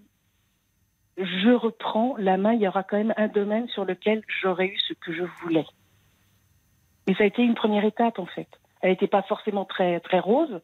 je 1.17 1.49
reprends 1.51 2.15
la 2.17 2.37
main. 2.37 2.53
Il 2.53 2.61
y 2.61 2.67
aura 2.67 2.83
quand 2.83 2.97
même 2.97 3.13
un 3.17 3.27
domaine 3.27 3.67
sur 3.69 3.85
lequel 3.85 4.23
j'aurais 4.41 4.67
eu 4.67 4.77
ce 4.87 4.93
que 4.93 5.13
je 5.13 5.23
voulais. 5.41 5.65
Et 7.07 7.13
ça 7.15 7.23
a 7.23 7.27
été 7.27 7.41
une 7.41 7.55
première 7.55 7.85
étape 7.85 8.19
en 8.19 8.25
fait. 8.25 8.47
Elle 8.81 8.91
n'était 8.91 9.07
pas 9.07 9.23
forcément 9.23 9.65
très 9.65 9.99
très 10.01 10.19
rose, 10.19 10.59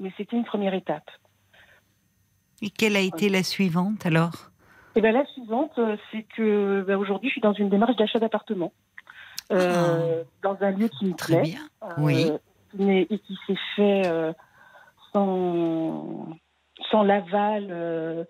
mais 0.00 0.12
c'était 0.16 0.36
une 0.36 0.44
première 0.44 0.74
étape. 0.74 1.08
Et 2.62 2.70
quelle 2.70 2.96
a 2.96 3.00
été 3.00 3.28
la 3.28 3.42
suivante 3.42 4.06
alors? 4.06 4.50
Et 4.96 5.02
ben 5.02 5.12
la 5.12 5.26
suivante, 5.26 5.78
euh, 5.78 5.96
c'est 6.10 6.22
que 6.22 6.82
ben, 6.86 6.96
aujourd'hui, 6.96 7.28
je 7.28 7.32
suis 7.34 7.40
dans 7.42 7.52
une 7.52 7.68
démarche 7.68 7.96
d'achat 7.96 8.18
d'appartement. 8.18 8.72
Euh, 9.52 10.24
Dans 10.42 10.56
un 10.62 10.70
lieu 10.70 10.88
qui 10.88 11.04
me 11.04 11.12
Ah. 11.12 11.16
Très 11.16 11.34
plaît. 11.34 11.42
bien. 11.42 11.60
euh, 11.82 11.92
Oui. 11.98 12.32
mais- 12.74 13.06
et 13.10 13.18
qui 13.18 13.38
s'est 13.46 13.58
fait 13.76 14.06
euh, 14.06 14.32
sans, 15.12 16.28
sans 16.90 17.02
l'aval 17.02 18.26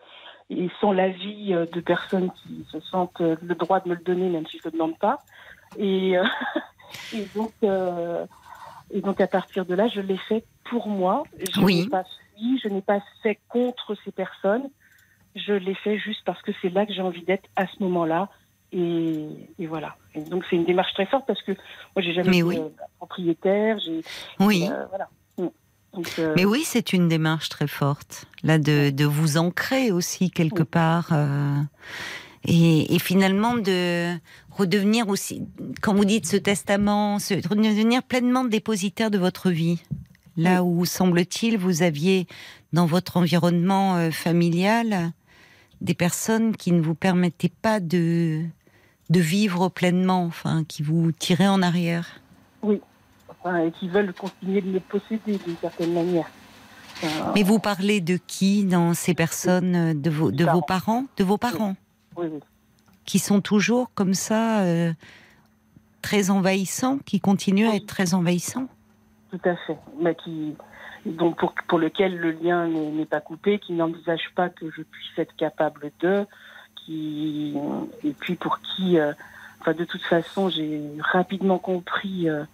et 0.50 0.68
sans 0.80 0.92
l'avis 0.92 1.52
euh, 1.54 1.66
de 1.66 1.80
personnes 1.80 2.30
qui 2.42 2.64
se 2.70 2.78
sentent 2.80 3.20
euh, 3.20 3.37
le 3.42 3.54
droit 3.54 3.80
de 3.80 3.88
me 3.88 3.94
le 3.94 4.02
donner, 4.02 4.28
même 4.28 4.46
si 4.46 4.59
je 4.59 4.68
ne 4.68 4.72
le 4.72 4.78
demande 4.78 4.98
pas. 4.98 5.18
Et, 5.78 6.16
euh, 6.16 6.24
et, 7.12 7.26
donc, 7.35 7.52
euh, 7.64 8.24
et 8.90 9.00
donc, 9.00 9.20
à 9.20 9.26
partir 9.26 9.66
de 9.66 9.74
là, 9.74 9.88
je 9.88 10.00
l'ai 10.00 10.16
fait 10.16 10.44
pour 10.70 10.87
moi. 10.88 11.24
Je 11.54 11.61
Oui. 11.61 11.82
n'ai 11.82 11.88
pas 11.88 12.04
fui, 12.04 12.59
je 12.62 12.68
n'ai 12.68 12.82
pas 12.82 13.00
fait 13.22 13.38
contre 13.48 13.96
ces 14.04 14.12
personnes. 14.12 14.68
Je 15.35 15.52
l'ai 15.52 15.74
fait 15.74 15.98
juste 15.98 16.22
parce 16.24 16.40
que 16.42 16.52
c'est 16.62 16.70
là 16.70 16.87
que 16.87 16.92
j'ai 16.92 17.02
envie 17.02 17.24
d'être 17.24 17.48
à 17.56 17.66
ce 17.66 17.82
moment-là. 17.82 18.28
Et, 18.72 19.26
et 19.59 19.66
voilà. 19.66 19.96
Donc, 20.30 20.44
c'est 20.48 20.56
une 20.56 20.64
démarche 20.64 20.92
très 20.94 21.06
forte 21.06 21.26
parce 21.26 21.42
que 21.42 21.52
moi, 21.52 22.02
j'ai 22.02 22.12
jamais 22.14 22.30
Mais 22.30 22.38
été 22.38 22.46
oui. 22.46 22.56
euh, 22.59 22.68
propriétaire. 22.98 23.78
Oui. 24.40 24.68
euh, 24.70 24.87
voilà. 24.88 25.09
Donc, 25.96 26.09
euh, 26.18 26.35
Mais 26.37 26.44
oui, 26.44 26.62
c'est 26.64 26.92
une 26.92 27.09
démarche 27.09 27.48
très 27.48 27.66
forte, 27.66 28.26
là, 28.42 28.59
de, 28.59 28.90
de 28.90 29.04
vous 29.04 29.38
ancrer 29.38 29.90
aussi 29.90 30.30
quelque 30.30 30.61
Oui. 30.61 30.68
part. 30.70 31.09
euh, 31.12 31.61
et, 32.44 32.94
et 32.94 32.98
finalement 33.00 33.56
de 33.56 34.14
redevenir 34.50 35.09
aussi, 35.09 35.42
quand 35.82 35.94
vous 35.94 36.04
dites 36.04 36.26
ce 36.26 36.37
testament, 36.37 37.18
se- 37.18 37.35
redevenir 37.48 38.02
pleinement 38.04 38.44
dépositaire 38.44 39.11
de 39.11 39.18
votre 39.18 39.50
vie. 39.50 39.82
Là 40.37 40.62
où, 40.62 40.85
semble-t-il, 40.85 41.56
vous 41.59 41.82
aviez 41.82 42.26
dans 42.74 42.85
votre 42.87 43.16
environnement 43.16 43.96
euh, 43.96 44.11
familial 44.11 45.12
des 45.80 45.94
personnes 45.94 46.54
qui 46.56 46.72
ne 46.72 46.80
vous 46.82 46.94
permettaient 46.94 47.52
pas 47.62 47.80
de, 47.80 48.42
de 49.11 49.20
vivre 49.20 49.68
pleinement, 49.70 50.24
enfin, 50.24 50.62
qui 50.68 50.82
vous 50.82 51.11
tiraient 51.11 51.48
en 51.48 51.62
arrière. 51.62 52.20
Enfin, 53.46 53.59
et 53.59 53.70
qui 53.70 53.88
veulent 53.88 54.12
continuer 54.12 54.61
de 54.61 54.68
me 54.68 54.80
posséder 54.80 55.38
d'une 55.38 55.56
certaine 55.61 55.92
manière. 55.92 56.26
Enfin, 57.02 57.32
Mais 57.35 57.42
vous 57.42 57.59
parlez 57.59 58.00
de 58.00 58.18
qui 58.26 58.64
dans 58.64 58.94
ces 58.94 59.14
personnes 59.14 59.76
euh, 59.76 59.94
De 59.94 60.11
vos, 60.11 60.30
de 60.30 60.44
vos 60.44 60.62
parents 60.62 61.04
De 61.18 61.24
vos 61.24 61.37
parents 61.37 61.76
oui, 62.16 62.26
oui. 62.32 62.40
Qui 63.04 63.18
sont 63.18 63.40
toujours 63.40 63.90
comme 63.94 64.14
ça, 64.14 64.61
euh, 64.61 64.92
très 66.02 66.30
envahissants, 66.30 66.98
qui 67.04 67.20
continuent 67.20 67.68
à 67.68 67.76
être 67.76 67.87
très 67.87 68.14
envahissants 68.14 68.68
Tout 69.30 69.40
à 69.44 69.54
fait. 69.56 69.76
Mais 70.00 70.14
qui, 70.14 70.54
donc 71.04 71.37
pour, 71.37 71.52
pour 71.68 71.78
lequel 71.78 72.16
le 72.16 72.32
lien 72.32 72.66
n'est 72.66 72.90
n'est 72.90 73.06
pas 73.06 73.20
coupé, 73.20 73.59
qui 73.59 73.74
n'envisage 73.74 74.30
pas 74.35 74.48
que 74.48 74.70
je 74.70 74.82
puisse 74.82 75.18
être 75.18 75.37
capable 75.37 75.92
de, 76.00 76.26
qui, 76.85 77.54
et 78.02 78.12
puis 78.12 78.35
pour 78.35 78.61
qui, 78.61 78.98
euh, 78.98 79.12
enfin, 79.61 79.74
de 79.74 79.85
toute 79.85 80.02
façon, 80.02 80.48
j'ai 80.48 80.80
rapidement 81.00 81.59
compris 81.59 82.28
euh, 82.28 82.44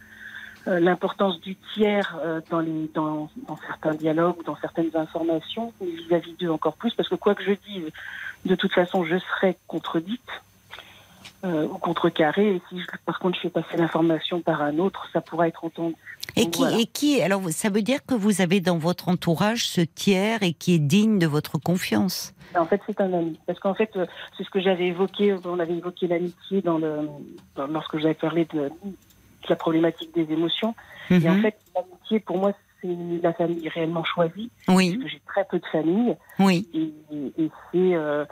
euh, 0.69 0.79
l'importance 0.81 1.41
du 1.41 1.57
tiers 1.75 2.19
euh, 2.23 2.41
dans, 2.51 2.61
les, 2.61 2.89
dans, 2.95 3.29
dans 3.49 3.59
certains 3.67 3.95
dialogues, 3.95 4.45
dans 4.45 4.57
certaines 4.57 4.91
informations, 4.95 5.73
vis-à-vis 5.81 6.35
d'eux 6.35 6.51
encore 6.51 6.75
plus, 6.75 6.95
parce 6.95 7.09
que 7.09 7.15
quoi 7.17 7.35
que 7.35 7.43
je 7.45 7.53
dise, 7.67 7.91
de 8.45 8.55
toute 8.55 8.73
façon, 8.73 9.05
je 9.05 9.19
serai 9.19 9.57
contredite 9.67 10.21
euh, 11.45 11.65
ou 11.67 11.79
contrecarrée, 11.79 12.57
et 12.57 12.63
si 12.69 12.81
je- 12.81 12.87
par 13.05 13.19
contre 13.19 13.37
je 13.37 13.43
fais 13.43 13.51
passer 13.51 13.77
l'information 13.77 14.41
par 14.41 14.63
un 14.63 14.79
autre, 14.79 15.09
ça 15.13 15.21
pourra 15.21 15.49
être 15.49 15.65
entendu. 15.65 15.97
Et 16.37 16.45
Donc, 16.45 16.53
qui, 16.53 16.59
voilà. 16.61 16.79
et 16.79 16.87
qui 16.87 17.21
Alors, 17.21 17.43
ça 17.51 17.69
veut 17.69 17.83
dire 17.83 18.05
que 18.07 18.15
vous 18.15 18.41
avez 18.41 18.61
dans 18.61 18.79
votre 18.79 19.09
entourage 19.09 19.67
ce 19.67 19.81
tiers 19.81 20.43
et 20.45 20.53
qui 20.53 20.75
est 20.75 20.79
digne 20.79 21.19
de 21.19 21.27
votre 21.27 21.59
confiance? 21.59 22.33
En 22.57 22.67
fait, 22.67 22.81
c'est 22.87 23.01
un 23.01 23.13
ami. 23.13 23.41
Parce 23.47 23.59
qu'en 23.59 23.75
fait, 23.75 23.91
euh, 23.97 24.07
c'est 24.37 24.45
ce 24.45 24.51
que 24.51 24.61
j'avais 24.61 24.87
évoqué, 24.87 25.35
on 25.45 25.59
avait 25.59 25.75
évoqué 25.77 26.07
l'amitié 26.07 26.63
dans 26.63 26.79
le, 26.79 27.09
dans- 27.57 27.67
lorsque 27.67 27.99
j'avais 27.99 28.15
parlé 28.15 28.47
de 28.53 28.71
la 29.49 29.57
problématique 29.57 30.15
des 30.15 30.31
émotions. 30.33 30.75
Et 31.11 31.29
en 31.29 31.35
Mhm. 31.35 31.43
fait, 31.43 31.57
l'amitié, 31.75 32.21
pour 32.21 32.39
moi, 32.39 32.53
c'est 32.81 32.89
la 33.23 33.33
famille 33.33 33.69
réellement 33.69 34.05
choisie. 34.05 34.51
oui, 34.69 34.91
Parce 34.93 35.03
que 35.05 35.09
j'ai 35.09 35.21
très 35.27 35.45
peu 35.45 35.59
de 35.59 35.67
famille. 35.67 36.17
oui, 36.39 36.69
Et, 36.75 36.93
et 37.43 37.51
c'est, 37.71 37.95
euh, 37.95 38.25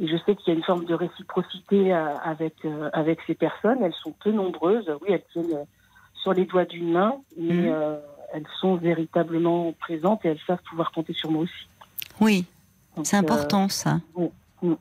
et 0.00 0.06
je 0.08 0.16
sais 0.26 0.34
qu'il 0.36 0.52
y 0.52 0.56
a 0.56 0.58
une 0.58 0.64
forme 0.64 0.84
de 0.84 0.94
réciprocité 0.94 1.92
euh, 1.94 2.16
avec, 2.18 2.54
euh, 2.64 2.90
avec 2.92 3.20
ces 3.26 3.34
personnes. 3.34 3.82
Elles 3.82 3.94
sont 3.94 4.12
peu 4.12 4.30
nombreuses. 4.32 4.90
Oui, 5.02 5.08
elles 5.10 5.24
tiennent 5.32 5.64
sur 6.22 6.32
les 6.32 6.44
doigts 6.44 6.64
d'une 6.64 6.92
main, 6.92 7.16
mais 7.36 7.54
Mhm. 7.54 7.72
euh, 7.72 7.96
elles 8.32 8.46
sont 8.60 8.76
véritablement 8.76 9.72
présentes 9.78 10.24
et 10.24 10.28
elles 10.28 10.40
savent 10.46 10.62
pouvoir 10.68 10.90
compter 10.92 11.12
sur 11.12 11.30
moi 11.30 11.42
aussi. 11.42 11.68
oui. 12.20 12.44
C'est 13.02 13.16
euh, 13.16 13.20
important, 13.20 13.68
ça. 13.68 14.00
oui, 14.14 14.28
oui. 14.62 14.76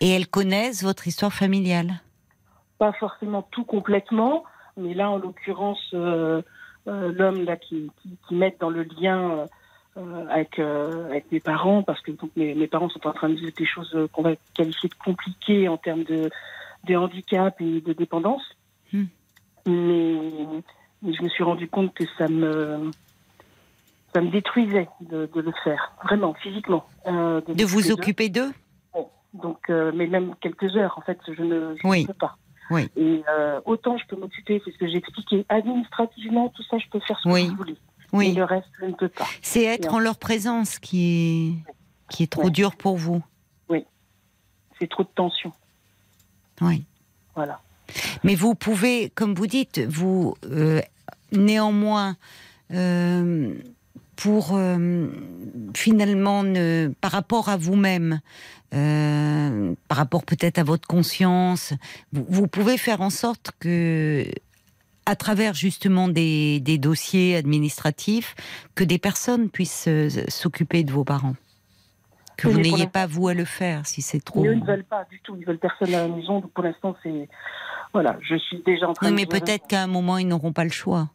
Et 0.00 0.10
elles 0.10 0.28
connaissent 0.28 0.82
votre 0.84 1.06
histoire 1.08 1.32
familiale? 1.32 2.00
pas 2.78 2.92
forcément 2.92 3.42
tout 3.50 3.64
complètement, 3.64 4.44
mais 4.76 4.94
là, 4.94 5.10
en 5.10 5.18
l'occurrence, 5.18 5.82
euh, 5.94 6.42
euh, 6.88 7.12
l'homme 7.12 7.44
là 7.44 7.56
qui, 7.56 7.90
qui, 8.02 8.16
qui 8.28 8.34
m'aide 8.34 8.56
dans 8.60 8.70
le 8.70 8.82
lien 8.82 9.46
euh, 9.96 10.26
avec, 10.28 10.58
avec 10.58 11.30
mes 11.32 11.40
parents, 11.40 11.82
parce 11.82 12.00
que 12.02 12.12
donc, 12.12 12.30
mes, 12.36 12.54
mes 12.54 12.66
parents 12.66 12.88
sont 12.88 13.06
en 13.06 13.12
train 13.12 13.28
de 13.28 13.34
vivre 13.34 13.52
des 13.56 13.66
choses 13.66 13.96
qu'on 14.12 14.22
va 14.22 14.32
qualifier 14.54 14.88
de 14.88 14.94
compliquées 14.94 15.68
en 15.68 15.76
termes 15.78 16.04
de, 16.04 16.30
de 16.84 16.96
handicap 16.96 17.60
et 17.60 17.80
de 17.80 17.92
dépendance. 17.92 18.42
Hmm. 18.92 19.04
Mais, 19.66 20.14
mais 21.02 21.12
je 21.14 21.22
me 21.22 21.28
suis 21.28 21.42
rendu 21.44 21.66
compte 21.68 21.92
que 21.94 22.04
ça 22.18 22.28
me 22.28 22.90
ça 24.14 24.22
me 24.22 24.30
détruisait 24.30 24.88
de, 25.00 25.28
de 25.34 25.40
le 25.42 25.52
faire, 25.62 25.92
vraiment, 26.04 26.32
physiquement. 26.34 26.86
euh, 27.06 27.40
De 27.48 27.64
vous 27.66 27.90
occuper 27.90 28.30
d'eux? 28.30 28.50
Donc, 29.34 29.68
euh, 29.68 29.92
mais 29.94 30.06
même 30.06 30.34
quelques 30.40 30.74
heures, 30.76 30.96
en 30.96 31.02
fait, 31.02 31.18
je 31.28 31.42
ne, 31.42 31.74
je 31.76 31.86
Oui. 31.86 32.02
ne 32.02 32.06
peux 32.06 32.14
pas. 32.14 32.36
Oui. 32.70 32.88
Et 32.96 33.22
euh, 33.28 33.60
autant 33.64 33.96
je 33.96 34.06
peux 34.06 34.16
m'occuper, 34.16 34.60
c'est 34.64 34.72
ce 34.72 34.78
que 34.78 34.86
j'ai 34.88 34.96
expliqué, 34.96 35.44
administrativement, 35.48 36.48
tout 36.50 36.62
ça, 36.70 36.78
je 36.78 36.86
peux 36.90 37.00
faire 37.00 37.18
ce 37.22 37.28
Oui. 37.28 37.44
que 37.44 37.50
vous 37.50 37.56
voulez. 37.56 37.76
Mais 38.12 38.18
Oui. 38.18 38.32
le 38.34 38.44
reste, 38.44 38.68
je 38.80 38.86
ne 38.86 38.92
peux 38.92 39.08
pas. 39.08 39.26
C'est 39.42 39.64
être 39.64 39.92
en 39.94 39.98
leur 39.98 40.16
présence 40.18 40.78
qui 40.78 41.58
est, 41.58 41.72
qui 42.12 42.22
est 42.22 42.26
trop 42.30 42.44
Ouais. 42.44 42.50
dur 42.50 42.76
pour 42.76 42.96
vous. 42.96 43.22
C'est 44.78 44.90
trop 44.90 45.04
de 45.04 45.08
tension. 45.14 45.52
Oui. 46.60 46.84
Voilà. 47.34 47.62
Mais 48.24 48.34
vous 48.34 48.54
pouvez, 48.54 49.08
comme 49.08 49.34
vous 49.34 49.46
dites, 49.46 49.78
vous 49.78 50.34
euh, 50.44 50.82
néanmoins, 51.32 52.16
euh, 52.72 53.54
pour 54.16 54.54
euh, 54.54 55.08
finalement, 55.74 56.42
ne, 56.42 56.90
par 57.00 57.12
rapport 57.12 57.48
à 57.48 57.56
vous-même, 57.56 58.20
euh, 58.74 59.74
par 59.88 59.98
rapport 59.98 60.24
peut-être 60.24 60.58
à 60.58 60.64
votre 60.64 60.88
conscience, 60.88 61.74
vous, 62.12 62.24
vous 62.28 62.46
pouvez 62.46 62.78
faire 62.78 63.02
en 63.02 63.10
sorte 63.10 63.52
que, 63.60 64.24
à 65.04 65.16
travers 65.16 65.54
justement 65.54 66.08
des, 66.08 66.60
des 66.60 66.78
dossiers 66.78 67.36
administratifs, 67.36 68.34
que 68.74 68.84
des 68.84 68.98
personnes 68.98 69.50
puissent 69.50 69.88
euh, 69.88 70.08
s'occuper 70.28 70.82
de 70.82 70.90
vos 70.90 71.04
parents. 71.04 71.36
Que 72.36 72.48
vous 72.48 72.60
n'ayez 72.60 72.86
pas 72.86 73.06
vous 73.06 73.28
à 73.28 73.34
le 73.34 73.46
faire 73.46 73.86
si 73.86 74.02
c'est 74.02 74.20
trop. 74.20 74.42
Mais 74.42 74.48
eux 74.48 74.54
ne 74.54 74.64
veulent 74.64 74.84
pas 74.84 75.06
du 75.10 75.20
tout. 75.20 75.36
Ils 75.38 75.46
veulent 75.46 75.58
personne 75.58 75.94
à 75.94 76.06
la 76.06 76.08
maison. 76.08 76.40
Donc 76.40 76.52
pour 76.52 76.64
l'instant, 76.64 76.94
c'est. 77.02 77.28
Voilà, 77.94 78.18
je 78.20 78.36
suis 78.36 78.62
déjà 78.62 78.88
en 78.88 78.92
train 78.92 79.08
Oui, 79.08 79.14
mais 79.14 79.24
peut-être 79.24 79.66
qu'à 79.66 79.82
un 79.82 79.86
moment, 79.86 80.18
ils 80.18 80.28
n'auront 80.28 80.52
pas 80.52 80.64
le 80.64 80.70
choix. 80.70 81.08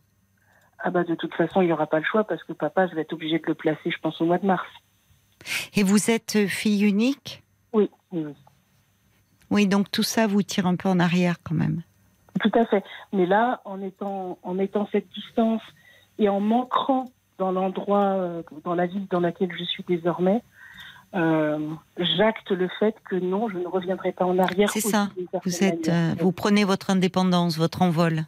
Ah 0.84 0.90
bah 0.90 1.04
de 1.04 1.16
toute 1.16 1.34
façon, 1.36 1.62
il 1.62 1.68
n'y 1.68 1.74
aura 1.74 1.88
pas 1.88 2.00
le 2.00 2.06
choix 2.06 2.24
parce 2.24 2.44
que 2.44 2.54
papa, 2.54 2.88
je 2.88 2.96
vais 2.96 3.02
être 3.02 3.14
obligée 3.14 3.40
de 3.40 3.46
le 3.48 3.54
placer, 3.54 3.92
je 3.92 3.98
pense, 4.02 4.20
au 4.22 4.26
mois 4.26 4.38
de 4.38 4.46
mars. 4.46 4.68
Et 5.76 5.84
vous 5.84 6.10
êtes 6.10 6.36
euh, 6.36 6.48
fille 6.48 6.84
unique? 6.84 7.44
Oui, 7.74 7.90
oui, 8.12 8.24
oui. 8.26 8.34
Oui, 9.50 9.68
donc 9.68 9.92
tout 9.92 10.04
ça 10.04 10.28
vous 10.28 10.44
tire 10.44 10.66
un 10.66 10.76
peu 10.76 10.90
en 10.90 11.00
arrière 11.00 11.38
quand 11.44 11.56
même. 11.56 11.84
Tout 12.40 12.52
à 12.54 12.66
fait. 12.66 12.84
Mais 13.12 13.26
là, 13.26 13.62
en 13.66 13.82
étant, 13.82 14.40
en 14.44 14.58
étant 14.58 14.88
cette 14.92 15.10
distance 15.14 15.62
et 16.18 16.30
en 16.30 16.40
m'ancrant 16.40 17.12
dans 17.38 17.52
l'endroit, 17.52 18.06
euh, 18.06 18.44
dans 18.64 18.76
la 18.76 18.86
ville 18.86 19.08
dans 19.10 19.20
laquelle 19.20 19.52
je 19.58 19.64
suis 19.64 19.84
désormais, 19.88 20.42
euh, 21.14 21.60
j'acte 21.98 22.52
le 22.52 22.70
fait 22.80 22.96
que 23.10 23.16
non, 23.16 23.50
je 23.50 23.58
ne 23.58 23.68
reviendrai 23.68 24.14
pas 24.14 24.26
en 24.26 24.40
arrière. 24.40 24.70
C'est 24.72 24.80
ça. 24.80 25.10
Vous 25.44 25.64
êtes, 25.64 25.90
euh, 25.90 26.16
vous 26.20 26.32
prenez 26.32 26.64
votre 26.64 26.90
indépendance, 26.90 27.58
votre 27.58 27.82
envol. 27.82 28.24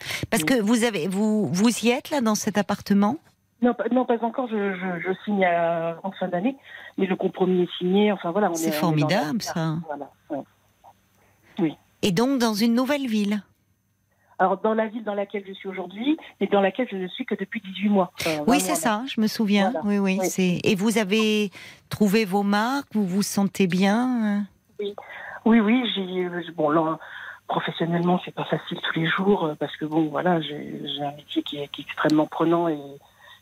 Oui. 0.00 0.06
Parce 0.30 0.42
Oui. 0.42 0.48
que 0.48 0.60
vous 0.62 0.84
avez, 0.84 1.08
vous, 1.08 1.48
vous 1.52 1.84
y 1.86 1.90
êtes 1.90 2.10
là 2.10 2.20
dans 2.20 2.34
cet 2.34 2.58
appartement? 2.58 3.16
Non, 3.60 3.74
pas, 3.74 3.84
non, 3.90 4.04
pas 4.04 4.22
encore. 4.24 4.46
Je, 4.48 4.74
je, 4.74 5.00
je 5.08 5.12
signe 5.24 5.44
à- 5.44 5.98
en 6.04 6.12
fin 6.12 6.28
d'année, 6.28 6.56
mais 6.96 7.06
le 7.06 7.16
compromis 7.16 7.62
est 7.62 7.78
signé. 7.78 8.12
Enfin 8.12 8.30
voilà, 8.30 8.50
C'est 8.54 8.66
est- 8.66 8.68
on 8.68 8.72
est 8.72 8.76
formidable, 8.76 9.42
ça. 9.42 9.74
Voilà. 9.86 10.10
ouais. 10.30 11.76
et 12.02 12.12
donc 12.12 12.38
dans 12.38 12.54
une 12.54 12.74
nouvelle 12.74 13.06
ville? 13.06 13.42
Alors 14.40 14.58
dans 14.58 14.72
la 14.74 14.86
ville 14.86 15.02
dans 15.02 15.14
laquelle 15.14 15.42
je 15.48 15.52
suis 15.52 15.68
aujourd'hui, 15.68 16.16
mais 16.40 16.46
dans 16.46 16.60
laquelle 16.60 16.86
je 16.88 16.96
ne 16.96 17.08
suis 17.08 17.26
que 17.26 17.34
depuis 17.34 17.60
18 17.60 17.88
mois. 17.88 18.12
Enfin, 18.20 18.44
Oui, 18.46 18.60
c'est 18.60 18.76
ça. 18.76 19.02
Je 19.08 19.20
me 19.20 19.26
souviens. 19.26 19.72
Voilà. 19.72 19.86
Oui, 19.88 19.98
oui. 19.98 20.18
Oui. 20.20 20.26
C'est. 20.28 20.60
Et 20.62 20.76
vous 20.76 20.96
avez 20.98 21.50
trouvé 21.88 22.24
vos 22.24 22.44
marques? 22.44 22.86
Vous 22.92 23.04
vous 23.04 23.22
sentez 23.22 23.66
bien? 23.66 24.44
Euh 24.80 24.84
Oui, 25.44 25.58
oui, 25.58 25.82
j'ai 25.96 26.24
euh, 26.26 26.40
bon 26.54 26.70
là, 26.70 26.98
professionnellement, 27.48 28.20
c'est 28.24 28.34
pas 28.34 28.44
facile 28.44 28.78
tous 28.80 28.98
les 29.00 29.06
jours 29.06 29.44
euh, 29.46 29.54
parce 29.58 29.74
que 29.76 29.84
bon, 29.86 30.08
voilà, 30.08 30.40
j'ai 30.40 31.02
un 31.02 31.12
métier 31.16 31.42
qui 31.42 31.58
est, 31.58 31.68
qui 31.68 31.80
est 31.80 31.84
extrêmement 31.84 32.26
prenant 32.26 32.68
et, 32.68 32.78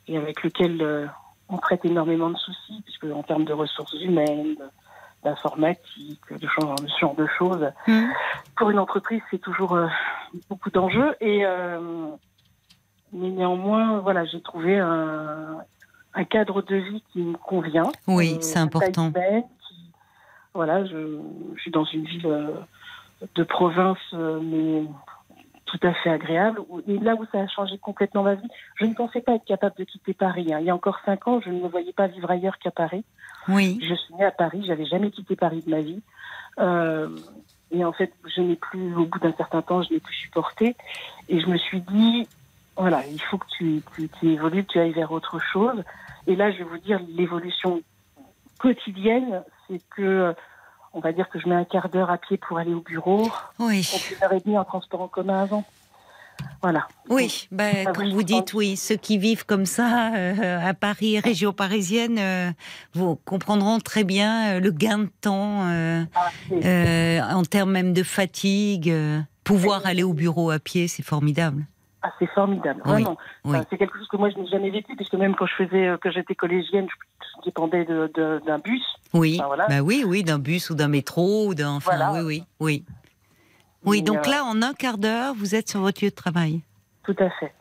et 0.08 0.16
avec 0.16 0.42
lequel 0.42 0.80
euh, 0.80 1.06
on 1.48 1.58
traite 1.58 1.84
énormément 1.84 2.30
de 2.30 2.36
soucis, 2.36 2.82
puisque 2.84 3.04
en 3.04 3.22
termes 3.22 3.44
de 3.44 3.52
ressources 3.52 3.94
humaines, 4.00 4.56
d'informatique, 5.24 6.20
de 6.30 6.46
ce 6.46 7.00
genre 7.00 7.14
de 7.14 7.26
choses, 7.38 7.70
Hmm. 7.88 8.06
pour 8.56 8.70
une 8.70 8.78
entreprise, 8.78 9.20
c'est 9.30 9.38
toujours 9.40 9.74
euh, 9.74 9.86
beaucoup 10.48 10.70
d'enjeux 10.70 11.14
et 11.20 11.44
euh, 11.44 12.08
mais 13.12 13.30
néanmoins, 13.30 13.98
voilà, 13.98 14.24
j'ai 14.24 14.40
trouvé 14.40 14.78
un, 14.78 15.58
un 16.14 16.24
cadre 16.24 16.62
de 16.62 16.76
vie 16.76 17.02
qui 17.12 17.20
me 17.22 17.36
convient. 17.36 17.90
Oui, 18.06 18.38
c'est 18.40 18.58
important. 18.58 19.08
humaine, 19.08 19.44
qui- 19.68 19.90
voilà, 20.54 20.84
je, 20.84 21.18
je 21.56 21.60
suis 21.60 21.70
dans 21.70 21.84
une 21.84 22.04
ville 22.04 22.26
de 23.34 23.42
province, 23.42 23.98
euh, 24.14 24.40
mais 24.42 24.84
tout 25.64 25.80
à 25.82 25.92
fait 25.94 26.10
agréable. 26.10 26.60
Et 26.86 26.98
là 26.98 27.14
où 27.14 27.24
ça 27.32 27.40
a 27.40 27.48
changé 27.48 27.78
complètement 27.78 28.22
ma 28.22 28.34
vie, 28.34 28.48
je 28.76 28.84
ne 28.86 28.94
pensais 28.94 29.20
pas 29.20 29.34
être 29.34 29.44
capable 29.44 29.74
de 29.76 29.84
quitter 29.84 30.14
Paris. 30.14 30.52
hein. 30.52 30.58
Il 30.60 30.66
y 30.66 30.70
a 30.70 30.74
encore 30.74 30.98
cinq 31.04 31.26
ans, 31.26 31.40
je 31.40 31.50
ne 31.50 31.60
me 31.60 31.68
voyais 31.68 31.92
pas 31.92 32.06
vivre 32.06 32.30
ailleurs 32.30 32.58
qu'à 32.58 32.70
Paris. 32.70 33.04
Oui. 33.48 33.78
Je 33.82 33.94
suis 33.94 34.14
née 34.14 34.24
à 34.24 34.30
Paris, 34.30 34.64
j'avais 34.66 34.86
jamais 34.86 35.10
quitté 35.10 35.34
Paris 35.36 35.62
de 35.66 35.70
ma 35.70 35.80
vie. 35.80 36.02
Euh, 36.58 37.08
et 37.72 37.84
en 37.84 37.92
fait, 37.92 38.12
je 38.34 38.40
n'ai 38.40 38.56
plus, 38.56 38.94
au 38.94 39.06
bout 39.06 39.18
d'un 39.18 39.32
certain 39.32 39.62
temps, 39.62 39.82
je 39.82 39.92
n'ai 39.92 40.00
plus 40.00 40.14
supporté. 40.14 40.76
Et 41.28 41.40
je 41.40 41.46
me 41.46 41.56
suis 41.56 41.80
dit, 41.80 42.28
voilà, 42.76 43.02
il 43.06 43.20
faut 43.20 43.38
que 43.38 43.46
tu, 43.56 43.82
tu, 43.94 44.08
tu 44.08 44.28
évolues, 44.28 44.64
que 44.64 44.72
tu 44.72 44.78
ailles 44.78 44.92
vers 44.92 45.10
autre 45.10 45.40
chose. 45.40 45.82
Et 46.26 46.36
là, 46.36 46.50
je 46.52 46.58
vais 46.58 46.64
vous 46.64 46.78
dire, 46.78 47.00
l'évolution 47.08 47.82
quotidienne, 48.58 49.42
c'est 49.68 49.80
que, 49.90 50.34
on 50.96 51.00
va 51.00 51.12
dire 51.12 51.28
que 51.28 51.38
je 51.38 51.46
mets 51.48 51.54
un 51.54 51.64
quart 51.64 51.88
d'heure 51.90 52.10
à 52.10 52.16
pied 52.18 52.38
pour 52.38 52.56
aller 52.58 52.72
au 52.74 52.80
bureau, 52.80 53.30
Oui. 53.58 53.88
une 54.18 54.24
heure 54.24 54.32
et 54.32 54.40
demie 54.40 54.56
en 54.58 54.64
transport 54.64 55.02
en 55.02 55.08
commun 55.08 55.42
avant. 55.42 55.62
Voilà. 56.62 56.86
Oui, 57.08 57.48
ben, 57.50 57.84
Ça 57.84 57.92
comme 57.92 58.10
vous 58.12 58.22
dites, 58.22 58.52
oui, 58.54 58.76
ceux 58.76 58.96
qui 58.96 59.16
vivent 59.18 59.44
comme 59.46 59.66
ça 59.66 60.12
euh, 60.14 60.68
à 60.68 60.74
Paris, 60.74 61.18
région 61.20 61.52
parisienne, 61.52 62.18
euh, 62.18 62.50
vous 62.94 63.16
comprendront 63.24 63.78
très 63.78 64.04
bien 64.04 64.56
euh, 64.56 64.60
le 64.60 64.70
gain 64.70 64.98
de 64.98 65.10
temps 65.20 65.62
Ah, 66.14 67.36
en 67.36 67.42
termes 67.42 67.72
même 67.72 67.92
de 67.92 68.02
fatigue. 68.02 68.92
pouvoir 69.44 69.84
aller 69.86 70.02
au 70.02 70.12
bureau 70.14 70.50
à 70.50 70.58
pied, 70.58 70.88
c'est 70.88 71.02
formidable. 71.04 71.64
Ah, 72.08 72.12
c'est 72.20 72.28
formidable, 72.30 72.80
Oui, 72.84 72.92
vraiment. 72.92 73.16
oui. 73.44 73.56
Enfin, 73.56 73.66
c'est 73.68 73.78
quelque 73.78 73.98
chose 73.98 74.06
que 74.06 74.16
moi 74.16 74.30
je 74.30 74.38
n'ai 74.38 74.46
jamais 74.46 74.70
vécu, 74.70 74.94
puisque 74.94 75.14
même 75.14 75.34
quand 75.34 75.46
je 75.46 75.54
faisais, 75.64 75.88
euh, 75.88 75.96
que 75.96 76.10
j'étais 76.12 76.34
collégienne, 76.36 76.86
je 76.88 77.44
dépendais 77.46 77.84
de- 77.84 78.10
de- 78.14 78.40
d'un 78.46 78.58
bus. 78.58 78.84
Oui, 79.12 79.40
voilà. 79.44 79.66
bah 79.66 79.80
oui, 79.80 80.04
oui, 80.06 80.22
d'un 80.22 80.38
bus 80.38 80.70
ou 80.70 80.74
d'un 80.76 80.86
métro 80.88 81.48
ou 81.48 81.54
d'un. 81.54 81.72
Enfin, 81.76 81.96
Voilà. 81.96 82.12
oui, 82.12 82.20
oui, 82.22 82.44
oui. 82.60 82.84
Oui, 83.84 84.02
donc 84.02 84.26
euh, 84.26 84.30
là, 84.30 84.44
en 84.44 84.62
un 84.62 84.72
quart 84.72 84.98
d'heure, 84.98 85.34
vous 85.34 85.54
êtes 85.54 85.68
sur 85.68 85.80
votre 85.80 86.02
lieu 86.04 86.10
de 86.10 86.14
travail. 86.14 86.60
Tout 87.04 87.16
à 87.18 87.30
fait. 87.30 87.52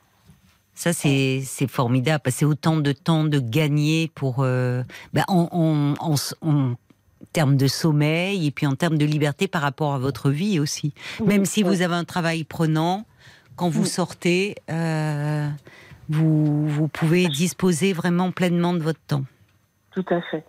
Ça, 0.74 0.92
c'est 0.92 1.42
c'est 1.44 1.68
formidable. 1.68 2.22
Passer 2.22 2.46
autant 2.46 2.78
de 2.78 2.92
temps 2.92 3.24
de 3.24 3.40
gagner 3.40 4.12
pour. 4.14 4.38
euh, 4.40 4.84
ben, 5.14 5.24
en, 5.28 5.48
en, 5.52 5.94
en, 6.00 6.16
en 6.48 6.74
termes 7.34 7.58
de 7.58 7.68
sommeil 7.68 8.46
et 8.48 8.52
puis 8.52 8.68
en 8.68 8.76
termes 8.76 8.98
de 8.98 9.06
liberté 9.06 9.48
par 9.48 9.62
rapport 9.62 9.94
à 9.94 10.00
votre 10.00 10.30
vie 10.30 10.60
aussi. 10.60 10.94
Même 11.26 11.46
si 11.46 11.64
vous 11.64 11.82
avez 11.82 11.96
un 11.96 12.04
travail 12.04 12.44
prenant, 12.44 13.06
quand 13.56 13.70
vous 13.70 13.84
Mm. 13.84 13.86
sortez, 13.86 14.56
euh, 14.70 15.50
vous, 16.10 16.68
vous 16.68 16.88
pouvez 16.88 17.28
disposer 17.28 17.94
vraiment 17.94 18.32
pleinement 18.32 18.74
de 18.74 18.80
votre 18.84 19.00
temps. 19.08 19.26
Tout 19.92 20.06
à 20.10 20.22
fait. 20.30 20.44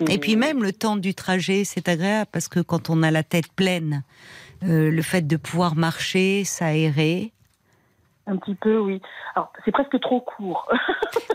C'est- 0.00 0.12
Et 0.14 0.18
puis 0.18 0.36
même 0.36 0.62
le 0.62 0.72
temps 0.72 0.96
du 0.96 1.12
trajet, 1.12 1.64
c'est 1.64 1.88
agréable 1.88 2.28
parce 2.30 2.46
que 2.46 2.60
quand 2.60 2.88
on 2.88 3.02
a 3.02 3.10
la 3.10 3.24
tête 3.24 3.50
pleine, 3.52 4.04
euh, 4.62 4.92
le 4.92 5.02
fait 5.02 5.26
de 5.26 5.36
pouvoir 5.36 5.74
marcher, 5.74 6.44
s'aérer. 6.44 7.32
Un 8.30 8.36
petit 8.36 8.54
peu, 8.54 8.78
oui. 8.78 9.00
Alors, 9.34 9.50
c'est 9.64 9.72
presque 9.72 9.98
trop 10.00 10.20
court. 10.20 10.68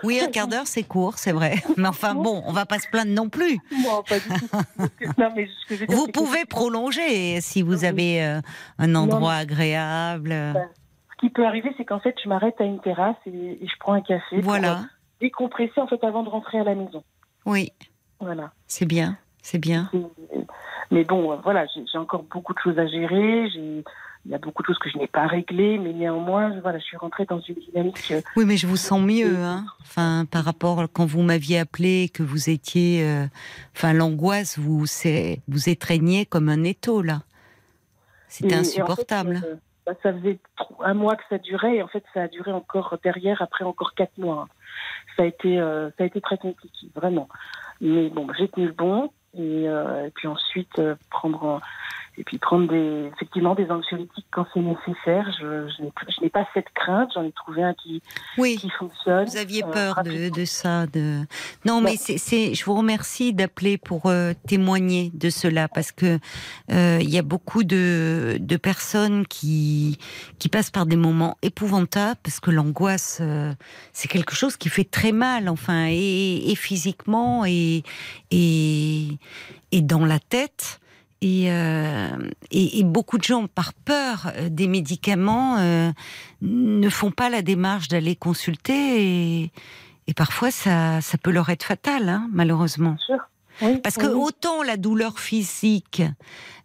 Oui, 0.04 0.20
un 0.22 0.28
quart 0.30 0.48
d'heure, 0.48 0.68
c'est 0.68 0.84
court, 0.84 1.18
c'est 1.18 1.32
vrai. 1.32 1.56
Mais 1.78 1.88
enfin 1.88 2.14
bon, 2.14 2.44
on 2.46 2.52
va 2.52 2.66
pas 2.66 2.78
se 2.78 2.90
plaindre 2.90 3.12
non 3.14 3.30
plus. 3.30 3.58
non, 3.72 4.04
pas 4.04 4.20
du 4.20 4.28
tout. 4.28 4.48
Parce 4.50 4.90
que- 5.00 5.06
non, 5.22 5.30
mais 5.34 5.48
ce 5.48 5.66
que 5.70 5.76
je 5.76 5.80
veux 5.82 5.88
dire, 5.88 5.98
Vous 5.98 6.08
que 6.08 6.12
pouvez 6.12 6.44
prolonger 6.46 7.40
si 7.40 7.62
vous 7.62 7.80
Oui. 7.80 7.86
avez 7.86 8.24
euh, 8.24 8.42
un 8.80 8.88
Non, 8.88 9.04
endroit 9.04 9.34
agréable. 9.36 10.32
Ce 10.32 11.16
qui 11.22 11.30
peut 11.30 11.46
arriver, 11.46 11.74
c'est 11.78 11.86
qu'en 11.86 12.00
fait, 12.02 12.16
je 12.22 12.28
m'arrête 12.28 12.60
à 12.60 12.66
une 12.66 12.82
terrasse 12.82 13.16
et, 13.26 13.64
et 13.64 13.66
je 13.68 13.74
prends 13.80 13.94
un 13.94 14.02
café 14.02 14.36
pour 14.36 14.44
Voilà. 14.44 14.74
euh, 14.74 14.82
décompresser 15.22 15.80
en 15.80 15.88
fait 15.88 16.04
avant 16.04 16.24
de 16.24 16.30
rentrer 16.30 16.60
à 16.60 16.64
la 16.66 16.76
maison. 16.76 17.02
Oui, 17.46 17.72
Voilà. 18.20 18.52
c'est 18.68 18.86
bien, 18.86 19.18
c'est 19.42 19.60
bien. 19.60 19.90
C'est- 19.94 20.02
Mais 20.92 21.06
bon, 21.06 21.32
euh, 21.32 21.38
voilà, 21.44 21.66
j'ai 21.74 21.84
j'ai 21.92 21.98
encore 21.98 22.24
beaucoup 22.24 22.54
de 22.54 22.60
choses 22.60 22.78
à 22.78 22.88
gérer. 22.88 23.50
j'ai- 23.52 23.84
Il 24.26 24.32
y 24.32 24.36
a 24.36 24.38
beaucoup 24.38 24.62
de 24.62 24.68
choses 24.68 24.80
que 24.80 24.90
je 24.90 24.98
n'ai 24.98 25.08
pas 25.08 25.28
réglées, 25.28 25.78
mais 25.78 25.92
néanmoins, 25.92 26.54
je- 26.56 26.60
voilà, 26.62 26.80
je 26.80 26.86
suis 26.86 26.96
rentrée 26.96 27.26
dans 27.26 27.42
une 27.42 27.56
dynamique. 27.56 28.10
euh, 28.12 28.22
Oui, 28.38 28.46
mais 28.46 28.56
je 28.56 28.68
vous 28.68 28.78
sens 28.78 29.02
mieux, 29.02 29.36
hein. 29.44 29.66
Enfin, 29.82 30.24
par 30.32 30.46
rapport 30.46 30.80
à 30.80 30.88
quand 30.88 31.06
vous 31.06 31.22
m'aviez 31.24 31.60
appelé, 31.60 32.10
que 32.14 32.24
vous 32.24 32.50
étiez, 32.50 33.04
euh, 33.04 33.26
enfin, 33.76 33.92
l'angoisse 33.92 34.58
vous 34.58 34.86
vous 35.48 35.70
étreignait 35.70 36.26
comme 36.26 36.48
un 36.48 36.64
étau 36.64 37.02
là. 37.02 37.24
C'était 38.30 38.56
et 38.56 38.58
en 38.58 38.62
insupportable. 38.62 39.40
fait, 39.42 39.48
euh, 39.48 39.56
bah, 39.86 39.94
ça 40.02 40.14
faisait 40.14 40.40
un 40.80 40.94
mois 40.94 41.16
que 41.18 41.24
ça 41.30 41.38
durait, 41.38 41.76
et 41.76 41.84
en 41.84 41.88
fait, 41.90 42.04
ça 42.14 42.22
a 42.24 42.28
duré 42.30 42.54
encore 42.54 42.98
derrière, 43.04 43.42
après 43.42 43.66
encore 43.66 43.94
quatre 43.94 44.18
mois. 44.18 44.48
Ça 45.18 45.24
a 45.24 45.26
été, 45.26 45.60
euh, 45.60 45.90
ça 45.98 46.06
a 46.06 46.08
été 46.08 46.22
très 46.22 46.38
compliqué, 46.38 46.88
vraiment. 46.96 47.28
Mais 47.82 48.10
bon, 48.10 48.28
j'ai 48.38 48.48
tenu 48.48 48.68
le 48.68 48.72
bon, 48.74 49.12
et, 49.38 49.64
et 49.66 50.12
puis 50.16 50.28
ensuite 50.30 50.82
prendre, 51.10 51.60
et 52.17 52.23
puis 52.23 52.38
prendre 52.38 52.67
des, 52.67 53.10
effectivement 53.13 53.56
des 53.56 53.69
anxiolytiques 53.71 54.26
quand 54.32 54.45
c'est 54.54 54.60
nécessaire. 54.62 55.32
Je, 55.39 55.67
je 55.69 56.21
n'ai 56.21 56.30
pas 56.30 56.47
cette 56.54 56.69
crainte. 56.73 57.10
J'en 57.13 57.23
ai 57.23 57.32
trouvé 57.32 57.63
un 57.63 57.73
qui, 57.73 58.02
oui. 58.38 58.58
qui 58.58 58.69
fonctionne. 58.69 59.26
Vous 59.26 59.38
aviez 59.38 59.63
euh, 59.63 59.71
peur 59.71 60.04
de, 60.04 60.30
de 60.30 60.45
ça, 60.45 60.86
de 60.88 61.21
non, 61.65 61.82
mais 61.82 61.95
c'est, 61.97 62.54
je 62.54 62.65
vous 62.65 62.76
remercie 62.76 63.34
d'appeler 63.34 63.78
pour 63.78 64.06
euh, 64.06 64.34
témoigner 64.47 65.12
de 65.13 65.30
cela 65.30 65.67
parce 65.67 65.91
que 65.91 66.19
euh, 66.71 66.99
il 67.02 67.10
y 67.10 67.17
a 67.17 67.21
beaucoup 67.21 67.63
de, 67.63 68.38
de 68.39 68.58
personnes 68.58 69.26
qui 69.28 69.97
qui 70.39 70.49
passent 70.49 70.71
par 70.71 70.86
des 70.86 70.95
moments 70.95 71.38
épouvantables 71.41 72.19
parce 72.23 72.39
que 72.39 72.52
l'angoisse 72.52 73.19
euh, 73.21 73.54
c'est 73.91 74.08
quelque 74.08 74.36
chose 74.36 74.58
qui 74.58 74.69
fait 74.69 74.84
très 74.84 75.12
mal, 75.12 75.49
enfin 75.49 75.88
et, 75.89 76.52
et 76.52 76.56
physiquement 76.56 77.45
et 77.45 77.84
et 78.32 79.08
et 79.71 79.82
dans 79.82 80.06
la 80.06 80.19
tête. 80.19 80.80
Et, 81.26 81.46
euh, 81.50 82.10
et, 82.52 82.80
et 82.80 82.84
beaucoup 82.84 83.18
de 83.18 83.24
gens, 83.24 83.48
par 83.48 83.72
peur 83.74 84.34
euh, 84.36 84.50
des 84.50 84.68
médicaments, 84.68 85.56
euh, 85.60 85.90
ne 86.42 86.90
font 86.90 87.12
pas 87.12 87.30
la 87.30 87.42
démarche 87.42 87.88
d'aller 87.88 88.18
consulter 88.18 89.04
et, 89.44 89.52
et 90.08 90.14
parfois 90.14 90.52
ça, 90.52 91.00
ça 91.00 91.18
peut 91.18 91.32
leur 91.32 91.48
être 91.50 91.64
fatal, 91.64 92.10
hein, 92.10 92.28
malheureusement. 92.34 92.98
Bien 92.98 93.06
sûr. 93.06 93.18
Oui, 93.62 93.80
Parce 93.82 93.96
que 93.96 94.08
oui. 94.08 94.14
autant 94.22 94.64
la 94.64 94.76
douleur 94.76 95.18
physique, 95.20 96.02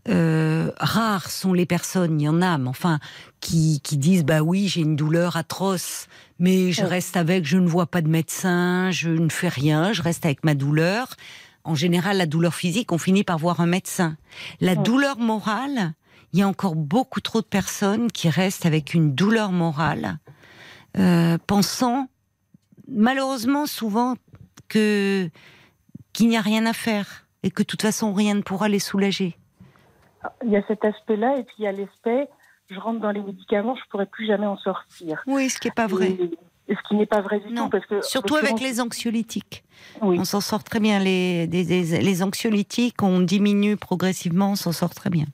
euh, 0.08 0.72
rares 0.80 1.30
sont 1.30 1.52
les 1.52 1.66
personnes, 1.66 2.20
il 2.20 2.24
y 2.24 2.28
en 2.28 2.42
a, 2.42 2.58
mais 2.58 2.68
enfin, 2.68 2.98
qui, 3.40 3.80
qui 3.84 3.96
disent 3.96 4.24
bah 4.24 4.40
oui, 4.40 4.66
j'ai 4.66 4.80
une 4.80 4.96
douleur 4.96 5.36
atroce, 5.36 6.08
mais 6.40 6.72
je 6.72 6.82
Oui. 6.82 6.88
reste 6.88 7.16
avec, 7.16 7.44
je 7.44 7.58
ne 7.58 7.68
vois 7.68 7.86
pas 7.86 8.00
de 8.00 8.08
médecin, 8.08 8.90
je 8.90 9.10
ne 9.10 9.28
fais 9.28 9.48
rien, 9.50 9.92
je 9.92 10.02
reste 10.02 10.24
avec 10.24 10.42
ma 10.44 10.54
douleur. 10.54 11.08
En 11.64 11.74
général, 11.74 12.16
la 12.16 12.26
douleur 12.26 12.54
physique, 12.54 12.92
on 12.92 12.98
finit 12.98 13.24
par 13.24 13.38
voir 13.38 13.60
un 13.60 13.66
médecin. 13.66 14.16
La 14.60 14.74
douleur 14.74 15.18
morale, 15.18 15.92
il 16.32 16.38
y 16.38 16.42
a 16.42 16.48
encore 16.48 16.76
beaucoup 16.76 17.20
trop 17.20 17.40
de 17.40 17.46
personnes 17.46 18.10
qui 18.10 18.28
restent 18.28 18.66
avec 18.66 18.94
une 18.94 19.14
douleur 19.14 19.52
morale, 19.52 20.18
euh, 20.96 21.38
pensant 21.46 22.08
malheureusement 22.88 23.66
souvent 23.66 24.14
que 24.68 25.30
qu'il 26.12 26.28
n'y 26.28 26.36
a 26.36 26.40
rien 26.40 26.66
à 26.66 26.72
faire 26.72 27.26
et 27.42 27.50
que 27.50 27.62
de 27.62 27.66
toute 27.66 27.82
façon 27.82 28.12
rien 28.12 28.34
ne 28.34 28.42
pourra 28.42 28.68
les 28.68 28.78
soulager. 28.78 29.36
Il 30.44 30.50
y 30.50 30.56
a 30.56 30.66
cet 30.66 30.84
aspect-là, 30.84 31.36
et 31.38 31.44
puis 31.44 31.54
il 31.58 31.64
y 31.64 31.66
a 31.68 31.72
l'aspect, 31.72 32.28
je 32.70 32.78
rentre 32.78 33.00
dans 33.00 33.12
les 33.12 33.22
médicaments, 33.22 33.76
je 33.76 33.88
pourrais 33.90 34.06
plus 34.06 34.26
jamais 34.26 34.46
en 34.46 34.56
sortir. 34.56 35.22
Oui, 35.26 35.48
ce 35.48 35.58
qui 35.58 35.68
est 35.68 35.74
pas 35.74 35.86
vrai. 35.86 36.10
Et 36.10 36.38
ce 36.74 36.88
qui 36.88 36.94
n'est 36.96 37.06
pas 37.06 37.20
vrai 37.20 37.40
du 37.40 37.52
Non. 37.52 37.64
tout, 37.64 37.70
parce 37.70 37.86
que 37.86 38.00
Surtout 38.02 38.36
avec 38.36 38.60
les 38.60 38.80
anxiolytiques. 38.80 39.64
Oui. 40.02 40.18
On 40.18 40.24
s'en 40.24 40.40
sort 40.40 40.64
très 40.64 40.80
bien. 40.80 40.98
Les, 40.98 42.22
anxiolytiques, 42.22 43.02
on 43.02 43.20
diminue 43.20 43.76
progressivement, 43.76 44.52
on 44.52 44.56
s'en 44.56 44.72
sort 44.72 44.94
très 44.94 45.10
bien. 45.10 45.26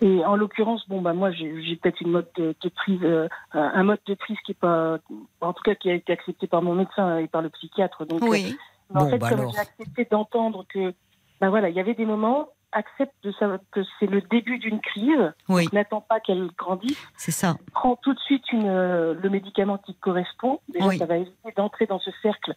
Et 0.00 0.24
en 0.24 0.34
l'occurrence, 0.34 0.82
bon 0.88 1.00
bah 1.00 1.12
moi 1.12 1.30
j'ai 1.30 1.76
peut-être 1.76 2.00
une 2.00 2.10
mode 2.10 2.26
de, 2.36 2.56
de 2.60 2.68
prise, 2.70 2.98
euh, 3.04 3.28
un 3.52 3.84
mode 3.84 4.00
de 4.06 4.14
prise 4.14 4.36
qui 4.44 4.50
est 4.50 4.58
pas, 4.58 4.98
en 5.40 5.52
tout 5.52 5.62
cas 5.62 5.76
qui 5.76 5.90
a 5.90 5.94
été 5.94 6.12
accepté 6.12 6.48
par 6.48 6.60
mon 6.60 6.74
médecin 6.74 7.18
et 7.18 7.28
par 7.28 7.40
le 7.40 7.50
psychiatre. 7.50 8.04
Donc, 8.04 8.20
euh, 8.20 8.26
Oui. 8.28 8.56
mais 8.92 9.00
en 9.00 9.08
fait, 9.08 9.18
bah 9.18 9.28
comme 9.30 9.48
j'ai 9.52 9.58
accepté 9.60 10.08
d'entendre 10.10 10.66
que, 10.68 10.92
bah 11.40 11.50
voilà, 11.50 11.68
il 11.68 11.76
y 11.76 11.80
avait 11.80 11.94
des 11.94 12.04
moments, 12.04 12.48
accepte 12.72 13.14
de 13.22 13.32
savoir 13.32 13.58
que 13.70 13.80
c'est 13.98 14.06
le 14.06 14.20
début 14.22 14.58
d'une 14.58 14.80
crise, 14.80 15.32
Oui, 15.48 15.68
n'attends 15.72 16.00
pas 16.00 16.20
qu'elle 16.20 16.48
grandisse, 16.58 16.96
c'est 17.16 17.30
ça. 17.32 17.56
prends 17.72 17.96
tout 17.96 18.14
de 18.14 18.20
suite 18.20 18.50
une, 18.52 18.66
euh, 18.68 19.14
le 19.20 19.30
médicament 19.30 19.78
qui 19.78 19.94
correspond. 19.94 20.60
Déjà, 20.72 20.86
Oui. 20.86 20.98
ça 20.98 21.06
va 21.06 21.16
éviter 21.18 21.52
d'entrer 21.56 21.86
dans 21.86 21.98
ce 22.00 22.10
cercle 22.22 22.54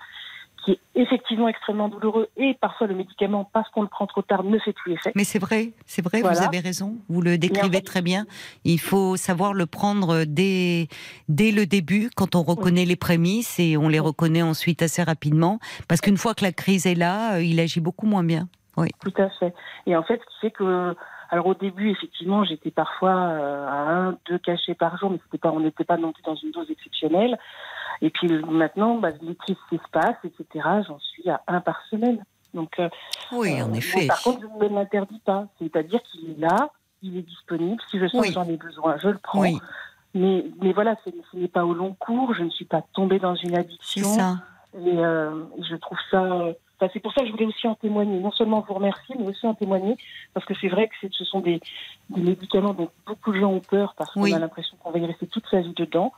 qui 0.64 0.72
est 0.72 0.80
effectivement 0.96 1.48
extrêmement 1.48 1.90
douloureux 1.90 2.28
et 2.38 2.56
parfois 2.60 2.88
le 2.88 2.96
médicament, 2.96 3.48
parce 3.54 3.70
qu'on 3.70 3.84
le 3.84 3.88
prend 3.88 4.08
trop 4.08 4.24
tard, 4.24 4.44
ne 4.44 4.58
fait 4.58 4.74
plus 4.74 4.94
effet. 4.94 5.12
Mais 5.14 5.24
c'est 5.24 5.38
vrai, 5.38 5.74
c'est 5.86 6.02
vrai, 6.04 6.22
vous 6.22 6.42
avez 6.42 6.58
raison. 6.60 6.96
Vous 7.08 7.22
le 7.22 7.38
décrivez 7.38 7.78
fait- 7.78 7.84
très 7.84 8.02
bien. 8.02 8.26
Il 8.64 8.80
faut 8.80 9.16
savoir 9.16 9.54
le 9.54 9.68
prendre 9.68 10.24
dès, 10.24 10.88
dès 11.30 11.52
le 11.52 11.68
début, 11.68 12.10
quand 12.16 12.34
on 12.34 12.42
reconnaît 12.42 12.86
les 12.86 12.96
prémices 12.96 13.60
et 13.60 13.78
on 13.78 13.90
les 13.90 14.00
reconnaît 14.00 14.42
ensuite 14.42 14.82
assez 14.82 15.04
rapidement. 15.04 15.60
Parce 15.88 16.02
qu'une 16.02 16.18
fois 16.18 16.34
que 16.34 16.44
la 16.44 16.52
crise 16.52 16.88
est 16.88 16.96
là, 16.96 17.36
euh, 17.36 17.44
il 17.44 17.60
agit 17.60 17.80
beaucoup 17.80 18.08
moins 18.08 18.24
bien. 18.24 18.48
Tout 19.02 19.14
à 19.22 19.30
fait. 19.30 19.54
Et 19.86 19.96
en 19.96 20.04
fait, 20.04 20.20
ce 20.22 20.26
qui 20.34 20.40
fait 20.42 20.52
que, 20.52 20.96
alors 21.30 21.48
au 21.48 21.54
début, 21.54 21.90
effectivement, 21.92 22.44
j'étais 22.44 22.72
parfois 22.72 23.16
euh, 23.16 23.68
à 23.68 23.72
un, 23.92 24.18
deux 24.28 24.38
cachets 24.38 24.76
par 24.76 24.98
jour, 24.98 25.10
mais 25.12 25.20
c'était 25.24 25.38
pas, 25.38 25.52
on 25.52 25.60
n'était 25.62 25.84
pas 25.86 25.98
non 25.98 26.12
plus 26.12 26.24
dans 26.24 26.36
une 26.36 26.52
dose 26.52 26.70
exceptionnelle. 26.70 27.38
Et 28.02 28.10
puis 28.10 28.28
maintenant, 28.44 28.96
bah, 28.98 29.10
les 29.22 29.36
crises 29.36 29.56
s'espacent, 29.70 30.18
etc. 30.26 30.68
J'en 30.88 31.00
suis 31.00 31.30
à 31.30 31.42
un 31.48 31.62
par 31.62 31.82
semaine. 31.90 32.24
Donc, 32.54 32.78
euh, 32.80 32.90
Oui, 33.32 33.60
euh, 33.60 33.66
en 33.66 33.70
mais 33.70 33.78
effet. 33.80 34.08
par 34.08 34.22
contre, 34.22 34.42
je 34.42 34.66
ne 34.66 34.74
l'interdis 34.74 35.20
pas. 35.20 35.48
C'est-à-dire 35.60 36.02
qu'il 36.04 36.32
est 36.32 36.40
là, 36.40 36.70
il 37.02 37.18
est 37.18 37.22
disponible. 37.22 37.82
Si 37.90 38.00
je 38.00 38.08
sens 38.08 38.22
Oui. 38.22 38.28
que 38.30 38.34
j'en 38.34 38.44
ai 38.50 38.58
besoin, 38.58 38.98
je 39.02 39.10
le 39.10 39.18
prends. 39.18 39.42
Oui, 39.42 39.58
Mais, 40.14 40.46
mais 40.62 40.72
voilà, 40.74 40.96
ce 41.06 41.12
ce 41.32 41.38
n'est 41.38 41.48
pas 41.50 41.66
au 41.66 41.74
long 41.74 41.94
cours. 42.00 42.34
Je 42.34 42.44
ne 42.44 42.50
suis 42.50 42.66
pas 42.66 42.82
tombée 42.94 43.20
dans 43.20 43.36
une 43.36 43.52
c'est 43.52 43.60
addiction. 43.60 44.04
ça. 44.10 44.36
Et 44.78 44.98
euh, 45.00 45.44
je 45.62 45.76
trouve 45.78 45.98
ça. 46.12 46.22
Enfin, 46.86 46.92
c'est 46.94 47.00
pour 47.00 47.14
ça 47.14 47.22
que 47.22 47.28
je 47.28 47.32
voulais 47.32 47.46
aussi 47.46 47.68
en 47.68 47.76
témoigner. 47.76 48.20
Non 48.20 48.32
seulement 48.32 48.64
vous 48.68 48.74
remercier, 48.74 49.16
mais 49.20 49.28
aussi 49.28 49.46
en 49.46 49.54
témoigner. 49.56 49.98
Parce 50.34 50.46
que 50.46 50.54
c'est 50.60 50.68
vrai 50.70 50.88
que 50.88 51.08
ce 51.12 51.26
sont 51.26 51.40
des, 51.42 51.60
des 52.10 52.22
médicaments 52.22 52.74
dont 52.74 52.90
beaucoup 53.06 53.32
de 53.32 53.40
gens 53.40 53.52
ont 53.52 53.60
peur 53.62 53.94
parce 53.98 54.12
qu'on 54.14 54.22
Oui. 54.24 54.34
a 54.34 54.40
l'impression 54.40 54.78
qu'on 54.78 54.92
va 54.92 55.00
y 55.00 55.06
rester 55.06 55.28
toute 55.28 55.46
sa 55.50 55.62
vie 55.62 55.74
dedans. 55.76 56.12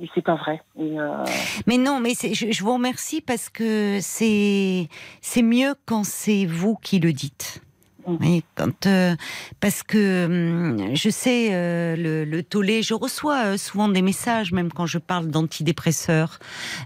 Et 0.00 0.08
c'est 0.14 0.22
pas 0.22 0.36
vrai. 0.36 0.62
Et, 0.78 0.98
euh, 1.00 1.24
Mais 1.66 1.76
non, 1.76 1.98
mais 1.98 2.12
je, 2.14 2.52
je 2.52 2.62
vous 2.64 2.72
remercie 2.74 3.20
parce 3.20 3.48
que 3.48 3.98
c'est 4.00 4.88
c'est 5.20 5.42
mieux 5.42 5.74
quand 5.86 6.04
c'est 6.04 6.46
vous 6.46 6.76
qui 6.76 7.00
le 7.00 7.12
dites. 7.12 7.60
Oui, 8.20 8.42
quand, 8.54 8.86
euh, 8.86 9.14
parce 9.60 9.82
que 9.82 10.24
hum, 10.26 10.94
je 10.94 11.10
sais 11.10 11.48
euh, 11.52 11.96
le, 11.96 12.24
le 12.24 12.42
tollé, 12.42 12.82
je 12.82 12.94
reçois 12.94 13.44
euh, 13.44 13.56
souvent 13.56 13.88
des 13.88 14.02
messages, 14.02 14.52
même 14.52 14.72
quand 14.72 14.86
je 14.86 14.98
parle 14.98 15.28
d'antidépresseurs, 15.28 16.38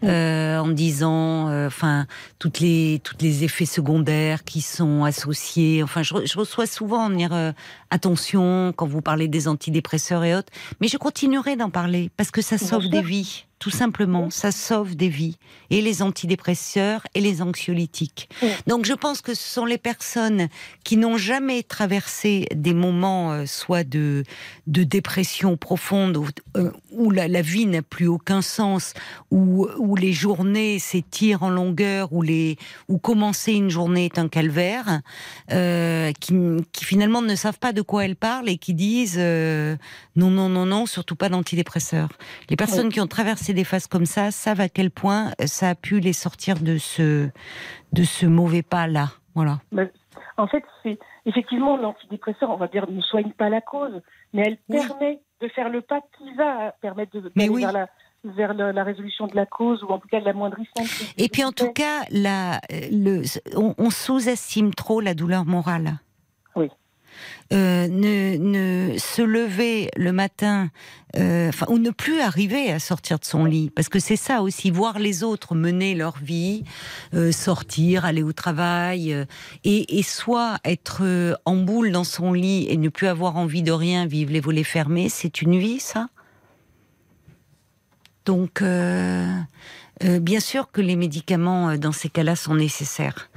euh, 0.05 0.59
en 0.59 0.69
disant, 0.69 1.49
euh, 1.49 1.67
enfin, 1.67 2.07
toutes 2.39 2.61
les 2.61 3.01
toutes 3.05 3.23
les 3.23 3.45
effets 3.45 3.67
secondaires 3.67 4.45
qui 4.45 4.61
sont 4.61 5.05
associés. 5.05 5.83
Enfin, 5.83 6.03
je, 6.03 6.15
re- 6.15 6.31
je 6.31 6.39
reçois 6.39 6.67
souvent 6.67 7.09
dire 7.11 7.33
euh, 7.33 7.53
attention 7.91 8.73
quand 8.77 8.87
vous 8.87 9.03
parlez 9.03 9.29
des 9.29 9.49
antidépresseurs 9.49 10.25
et 10.25 10.35
autres, 10.35 10.53
mais 10.81 10.89
je 10.89 10.97
continuerai 10.97 11.57
d'en 11.57 11.71
parler 11.71 12.11
parce 12.17 12.31
que 12.31 12.43
ça 12.43 12.57
Bien 12.57 12.67
sauve 12.67 12.83
sûr. 12.83 12.91
des 12.91 13.03
vies. 13.03 13.45
Tout 13.63 13.71
simplement. 13.71 14.29
Ça 14.29 14.51
sauve 14.51 14.97
des 14.97 15.09
vies. 15.09 15.37
Et 15.71 15.83
les 15.83 16.03
antidépresseurs 16.03 17.07
et 17.15 17.21
les 17.21 17.43
anxiolytiques. 17.43 18.29
Oui. 18.43 18.49
Donc 18.67 18.85
je 18.87 18.93
pense 18.93 19.21
que 19.21 19.35
ce 19.35 19.49
sont 19.49 19.65
les 19.65 19.79
personnes 19.79 20.49
qui 20.83 20.97
n'ont 20.97 21.17
jamais 21.17 21.63
traversé 21.63 22.49
des 22.53 22.75
moments 22.75 23.31
euh, 23.31 23.47
soit 23.47 23.85
de, 23.85 24.25
de 24.67 24.83
dépression 24.83 25.57
profonde, 25.57 26.17
où, 26.17 26.27
euh, 26.57 26.73
où 26.91 27.13
la, 27.13 27.29
la 27.29 27.41
vie 27.41 27.67
n'a 27.67 27.83
plus 27.83 28.09
aucun 28.09 28.43
sens, 28.43 28.95
où, 29.31 29.69
où 29.79 29.95
les 29.95 30.13
journées 30.13 30.81
s'étirent 30.81 31.45
en 31.45 31.51
longueur, 31.51 32.13
où, 32.13 32.23
les, 32.23 32.59
où 32.89 32.99
commencer 32.99 33.53
une 33.53 33.71
journée 33.71 34.07
est 34.07 34.19
un 34.19 34.27
calvaire, 34.27 35.03
euh, 35.53 36.11
qui, 36.19 36.35
qui 36.73 36.85
finalement 36.85 37.23
ne 37.23 37.37
savent 37.37 37.61
pas 37.61 37.73
de 37.73 37.83
quoi 37.83 38.07
elles 38.07 38.17
parlent 38.17 38.49
et 38.49 38.59
qui 38.59 38.75
disent 38.75 39.19
non, 39.19 40.31
non, 40.31 40.49
non, 40.49 40.67
non, 40.67 40.87
surtout 40.87 41.15
pas 41.15 41.29
d'antidépresseurs. 41.29 42.09
Les 42.51 42.57
personnes 42.57 42.89
qui 42.89 43.01
ont 43.01 43.07
traversé 43.07 43.52
des 43.53 43.65
phases 43.65 43.87
comme 43.87 44.07
ça 44.07 44.31
savent 44.31 44.61
à 44.61 44.69
quel 44.69 44.91
point 44.91 45.33
ça 45.45 45.71
a 45.71 45.75
pu 45.75 46.01
les 46.01 46.13
sortir 46.13 46.59
de 46.61 46.79
ce, 46.79 47.29
de 47.93 48.03
ce 48.05 48.27
mauvais 48.27 48.63
pas-là. 48.63 49.09
Voilà. 49.35 49.61
En 50.37 50.47
fait, 50.47 50.63
c'est 50.83 50.99
effectivement 51.27 51.77
l'antidépresseur, 51.77 52.51
on 52.51 52.57
va 52.57 52.69
dire, 52.69 52.87
ne 52.91 53.01
soigne 53.01 53.31
pas 53.33 53.49
la 53.49 53.61
cause, 53.61 54.01
mais 54.33 54.43
elle 54.47 54.59
Oui. 54.69 54.79
permet 54.87 55.21
de 55.41 55.49
faire 55.49 55.69
le 55.69 55.81
pas 55.81 56.01
qui 56.19 56.33
va 56.35 56.73
permettre 56.81 57.13
de 57.19 57.33
Mais 57.35 57.49
oui. 57.49 57.63
vers, 57.63 57.73
la, 57.73 57.89
vers 58.25 58.55
la 58.55 58.85
résolution 58.85 59.27
de 59.27 59.35
la 59.37 59.47
cause 59.47 59.83
ou 59.83 59.89
en 59.89 59.99
tout 59.99 60.09
cas 60.09 60.21
de 60.21 60.25
l'amoindrissement. 60.25 60.85
Et 61.19 61.29
puis 61.29 61.45
en 61.45 61.53
tout 61.53 61.73
cas, 61.73 62.03
la, 62.11 62.61
le, 62.91 63.23
on, 63.57 63.75
on 63.79 63.91
sous-estime 63.91 64.75
trop 64.75 65.01
la 65.01 65.15
douleur 65.15 65.45
morale. 65.45 65.99
Euh, 67.53 67.87
ne, 67.87 68.39
ne 68.39 68.99
se 68.99 69.21
lever 69.21 69.91
le 69.97 70.13
matin, 70.13 70.71
euh, 71.17 71.51
ou 71.69 71.79
ne 71.79 71.91
plus 71.91 72.21
arriver 72.21 72.73
à 72.73 72.79
sortir 72.79 73.19
de 73.19 73.27
son 73.27 73.45
lit, 73.45 73.69
parce 73.69 73.91
que 73.91 73.99
c'est 73.99 74.17
ça 74.17 74.41
aussi, 74.41 74.71
voir 74.71 74.99
les 74.99 75.23
autres 75.23 75.55
mener 75.55 75.95
leur 75.95 76.17
vie, 76.17 76.65
euh, 77.13 77.31
sortir, 77.31 78.07
aller 78.07 78.23
au 78.23 78.33
travail, 78.33 79.27
et, 79.65 80.03
soit 80.03 80.59
être 80.65 81.03
en 81.45 81.57
boule 81.57 81.93
dans 81.93 82.05
son 82.05 82.33
lit 82.33 82.67
et 82.71 82.79
ne 82.79 82.89
plus 82.89 83.07
avoir 83.07 83.37
envie 83.37 83.63
de 83.63 83.73
rien, 83.73 84.07
vivre 84.07 84.33
les 84.33 84.41
volets 84.41 84.65
fermés, 84.65 85.11
c'est 85.11 85.43
une 85.43 85.59
vie, 85.59 85.81
ça? 85.81 86.09
Donc, 88.25 88.63
bien 88.63 90.41
sûr 90.41 90.71
que 90.71 90.81
les 90.81 90.97
médicaments 90.97 91.77
dans 91.77 91.93
ces 91.93 92.09
cas-là 92.09 92.35
sont 92.35 92.55
nécessaires. 92.55 93.29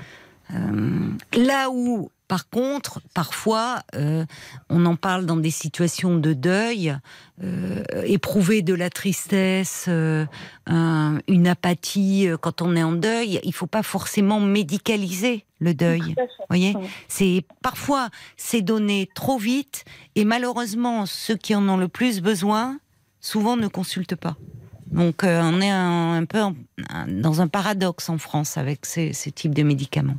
Euh, 0.53 1.09
là 1.37 1.69
où, 1.71 2.11
par 2.27 2.49
contre, 2.49 3.01
parfois, 3.13 3.81
euh, 3.95 4.25
on 4.69 4.85
en 4.85 4.95
parle 4.95 5.25
dans 5.25 5.37
des 5.37 5.49
situations 5.51 6.17
de 6.17 6.33
deuil, 6.33 6.95
euh, 7.43 7.83
éprouver 8.05 8.61
de 8.61 8.73
la 8.73 8.89
tristesse, 8.89 9.85
euh, 9.87 10.25
un- 10.67 11.17
une 11.27 11.47
apathie 11.47 12.27
quand 12.41 12.61
on 12.61 12.75
est 12.75 12.83
en 12.83 12.91
deuil, 12.93 13.39
il 13.43 13.53
faut 13.53 13.67
pas 13.67 13.83
forcément 13.83 14.39
médicaliser 14.39 15.45
le 15.59 15.73
deuil. 15.73 16.15
Voyez, 16.49 16.75
c'est 17.07 17.43
parfois 17.61 18.09
c'est 18.37 18.61
donné 18.61 19.09
trop 19.15 19.37
vite 19.37 19.83
et 20.15 20.25
malheureusement 20.25 21.05
ceux 21.05 21.35
qui 21.37 21.55
en 21.55 21.67
ont 21.69 21.77
le 21.77 21.87
plus 21.87 22.21
besoin 22.21 22.79
souvent 23.19 23.57
ne 23.57 23.67
consultent 23.67 24.15
pas. 24.15 24.35
Donc 24.91 25.21
on 25.23 25.61
est 25.61 25.69
un, 25.71 26.13
un 26.13 26.25
peu 26.25 26.41
en- 26.41 26.55
dans 27.07 27.41
un 27.41 27.47
paradoxe 27.47 28.09
en 28.09 28.17
France 28.19 28.57
avec 28.57 28.85
ces, 28.85 29.13
ces 29.13 29.31
types 29.31 29.55
de 29.55 29.63
médicaments. 29.63 30.17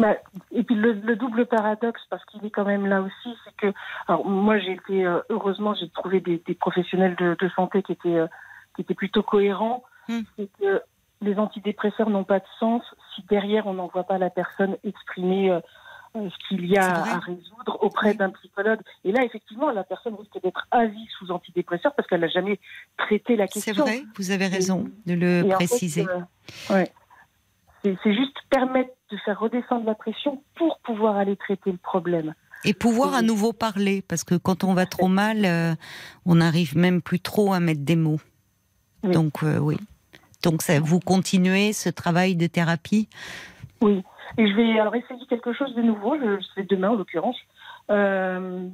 Bah, 0.00 0.16
et 0.50 0.62
puis 0.62 0.74
le, 0.74 0.92
le 0.92 1.16
double 1.16 1.46
paradoxe, 1.46 2.00
parce 2.10 2.24
qu'il 2.26 2.44
est 2.44 2.50
quand 2.50 2.64
même 2.64 2.86
là 2.86 3.02
aussi, 3.02 3.36
c'est 3.44 3.54
que, 3.56 3.72
alors 4.08 4.24
moi 4.26 4.58
j'ai 4.58 4.72
été, 4.72 5.04
euh, 5.04 5.20
heureusement 5.28 5.74
j'ai 5.74 5.88
trouvé 5.90 6.20
des, 6.20 6.42
des 6.46 6.54
professionnels 6.54 7.14
de, 7.16 7.36
de 7.38 7.48
santé 7.50 7.82
qui 7.82 7.92
étaient, 7.92 8.16
euh, 8.16 8.26
qui 8.74 8.82
étaient 8.82 8.94
plutôt 8.94 9.22
cohérents, 9.22 9.82
Hmm. 10.08 10.22
c'est 10.36 10.48
que 10.58 10.82
les 11.20 11.36
antidépresseurs 11.38 12.08
n'ont 12.10 12.24
pas 12.24 12.38
de 12.40 12.44
sens 12.58 12.82
si 13.14 13.22
derrière 13.28 13.66
on 13.66 13.74
n'envoie 13.74 14.04
pas 14.04 14.16
la 14.18 14.30
personne 14.30 14.76
exprimer 14.82 15.50
euh, 15.50 15.60
ce 16.14 16.48
qu'il 16.48 16.64
y 16.66 16.76
a 16.78 17.04
C'est 17.04 17.10
à 17.12 17.18
résoudre 17.18 17.78
auprès 17.82 18.14
d'un 18.14 18.30
psychologue. 18.30 18.80
Et 19.04 19.12
là 19.12 19.22
effectivement 19.22 19.70
la 19.70 19.84
personne 19.84 20.14
risque 20.14 20.40
d'être 20.42 20.66
avie 20.72 21.06
sous 21.18 21.30
antidépresseurs 21.30 21.94
parce 21.94 22.08
qu'elle 22.08 22.22
n'a 22.22 22.28
jamais 22.28 22.58
traité 22.96 23.36
la 23.36 23.46
C'est 23.46 23.60
question. 23.62 23.84
vrai, 23.84 24.02
vous 24.16 24.30
avez 24.32 24.46
raison 24.48 24.90
de 25.06 25.14
le 25.14 25.26
Et 25.26 25.42
en 25.42 25.58
fait, 25.58 25.66
préciser. 25.66 26.06
ouais. 26.70 26.90
C'est 27.84 27.96
c'est 28.02 28.14
juste 28.14 28.36
permettre 28.48 28.90
de 29.10 29.16
faire 29.18 29.38
redescendre 29.38 29.86
la 29.86 29.94
pression 29.94 30.42
pour 30.56 30.78
pouvoir 30.80 31.16
aller 31.16 31.36
traiter 31.36 31.72
le 31.72 31.78
problème. 31.78 32.34
Et 32.64 32.74
pouvoir 32.74 33.14
à 33.14 33.22
nouveau 33.22 33.52
parler, 33.52 34.02
parce 34.06 34.22
que 34.22 34.34
quand 34.34 34.64
on 34.64 34.74
va 34.74 34.86
trop 34.86 35.08
mal, 35.08 35.44
euh, 35.44 35.74
on 36.26 36.36
n'arrive 36.36 36.76
même 36.76 37.00
plus 37.00 37.20
trop 37.20 37.52
à 37.52 37.60
mettre 37.60 37.80
des 37.82 37.96
mots. 37.96 38.20
Oui. 39.02 39.12
Donc 39.12 39.42
euh, 39.42 39.58
oui. 39.58 39.76
Donc 40.42 40.62
ça, 40.62 40.78
vous 40.80 41.00
continuez 41.00 41.72
ce 41.72 41.88
travail 41.88 42.36
de 42.36 42.46
thérapie? 42.46 43.08
Oui. 43.80 44.02
Et 44.38 44.46
je 44.46 44.54
vais 44.54 44.78
alors 44.78 44.94
essayer 44.94 45.26
quelque 45.26 45.52
chose 45.52 45.74
de 45.74 45.82
nouveau. 45.82 46.16
Je 46.18 46.42
c'est 46.54 46.68
demain 46.68 46.90
en 46.90 46.96
l'occurrence. 46.96 47.36
Euh, 47.90 48.68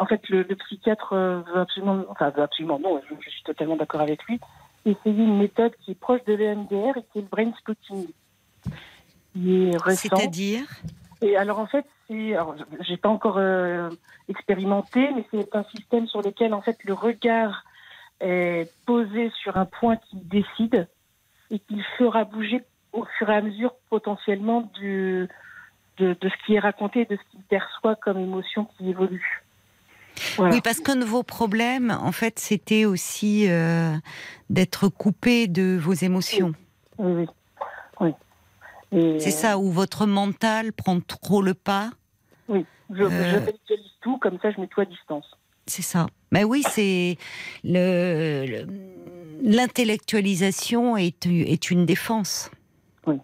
en 0.00 0.06
fait, 0.06 0.26
le, 0.28 0.42
le 0.42 0.56
psychiatre 0.56 1.12
euh, 1.12 1.40
veut 1.52 1.60
absolument, 1.60 2.04
enfin 2.08 2.30
veut 2.30 2.42
absolument 2.42 2.78
non, 2.78 3.00
je, 3.08 3.14
je 3.20 3.30
suis 3.30 3.42
totalement 3.42 3.76
d'accord 3.76 4.00
avec 4.00 4.22
lui. 4.24 4.40
Essayer 4.86 5.24
une 5.24 5.38
méthode 5.38 5.72
qui 5.80 5.90
est 5.92 6.00
proche 6.00 6.24
de 6.24 6.34
l'EMDR 6.34 6.96
et 6.96 7.04
qui 7.12 7.18
est 7.18 7.22
le 7.22 7.28
brain 7.28 7.52
spotting. 7.58 8.06
Qui 9.34 9.68
est 9.68 9.76
récent. 9.76 10.08
C'est-à-dire 10.16 10.64
Et 11.20 11.36
alors 11.36 11.58
en 11.58 11.66
fait, 11.66 11.84
c'est, 12.08 12.34
j'ai 12.80 12.96
pas 12.96 13.10
encore 13.10 13.36
euh, 13.36 13.90
expérimenté, 14.28 15.08
mais 15.14 15.26
c'est 15.30 15.54
un 15.54 15.64
système 15.64 16.06
sur 16.06 16.22
lequel 16.22 16.54
en 16.54 16.62
fait 16.62 16.78
le 16.84 16.94
regard 16.94 17.64
est 18.20 18.70
posé 18.86 19.30
sur 19.42 19.56
un 19.56 19.66
point 19.66 19.96
qui 19.96 20.16
décide 20.16 20.88
et 21.50 21.58
qui 21.58 21.82
fera 21.98 22.24
bouger 22.24 22.62
au 22.92 23.04
fur 23.18 23.28
et 23.28 23.34
à 23.34 23.42
mesure 23.42 23.74
potentiellement 23.90 24.70
du, 24.80 25.28
de, 25.98 26.16
de 26.20 26.28
ce 26.28 26.46
qui 26.46 26.54
est 26.54 26.60
raconté, 26.60 27.04
de 27.04 27.16
ce 27.16 27.30
qu'il 27.30 27.42
perçoit 27.42 27.96
comme 27.96 28.18
émotion 28.18 28.66
qui 28.76 28.88
évolue. 28.90 29.42
Voilà. 30.36 30.54
Oui, 30.54 30.60
parce 30.62 30.80
qu'un 30.80 30.96
de 30.96 31.04
vos 31.04 31.22
problèmes, 31.22 31.90
en 31.90 32.12
fait, 32.12 32.38
c'était 32.38 32.84
aussi 32.84 33.50
euh, 33.50 33.94
d'être 34.48 34.88
coupé 34.88 35.48
de 35.48 35.76
vos 35.76 35.92
émotions. 35.92 36.52
Oui, 36.98 37.12
oui. 37.12 37.26
oui. 38.00 38.10
C'est 39.18 39.30
ça, 39.30 39.58
où 39.58 39.70
votre 39.70 40.06
mental 40.06 40.72
prend 40.72 41.00
trop 41.00 41.42
le 41.42 41.54
pas. 41.54 41.90
Oui, 42.48 42.64
je, 42.90 43.02
Euh, 43.02 43.40
je 43.68 43.74
tout, 44.00 44.18
comme 44.18 44.38
ça 44.42 44.50
je 44.50 44.60
mets 44.60 44.66
tout 44.68 44.80
à 44.80 44.84
distance. 44.84 45.26
C'est 45.66 45.82
ça. 45.82 46.06
Mais 46.30 46.44
oui, 46.44 46.62
c'est 46.70 47.16
le 47.64 48.44
le- 48.46 48.66
l'intellectualisation 49.42 50.96
est, 50.96 51.26
est 51.26 51.70
une 51.70 51.86
défense. 51.86 52.50
Oui. 53.06 53.16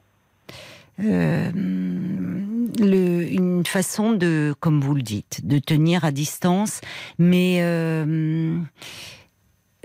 Euh, 1.00 1.50
le- 1.52 3.22
une 3.32 3.64
façon 3.66 4.12
de, 4.12 4.54
comme 4.60 4.80
vous 4.80 4.94
le 4.94 5.02
dites, 5.02 5.46
de 5.46 5.58
tenir 5.58 6.04
à 6.04 6.10
distance, 6.12 6.80
mais 7.18 7.58
euh, 7.62 8.58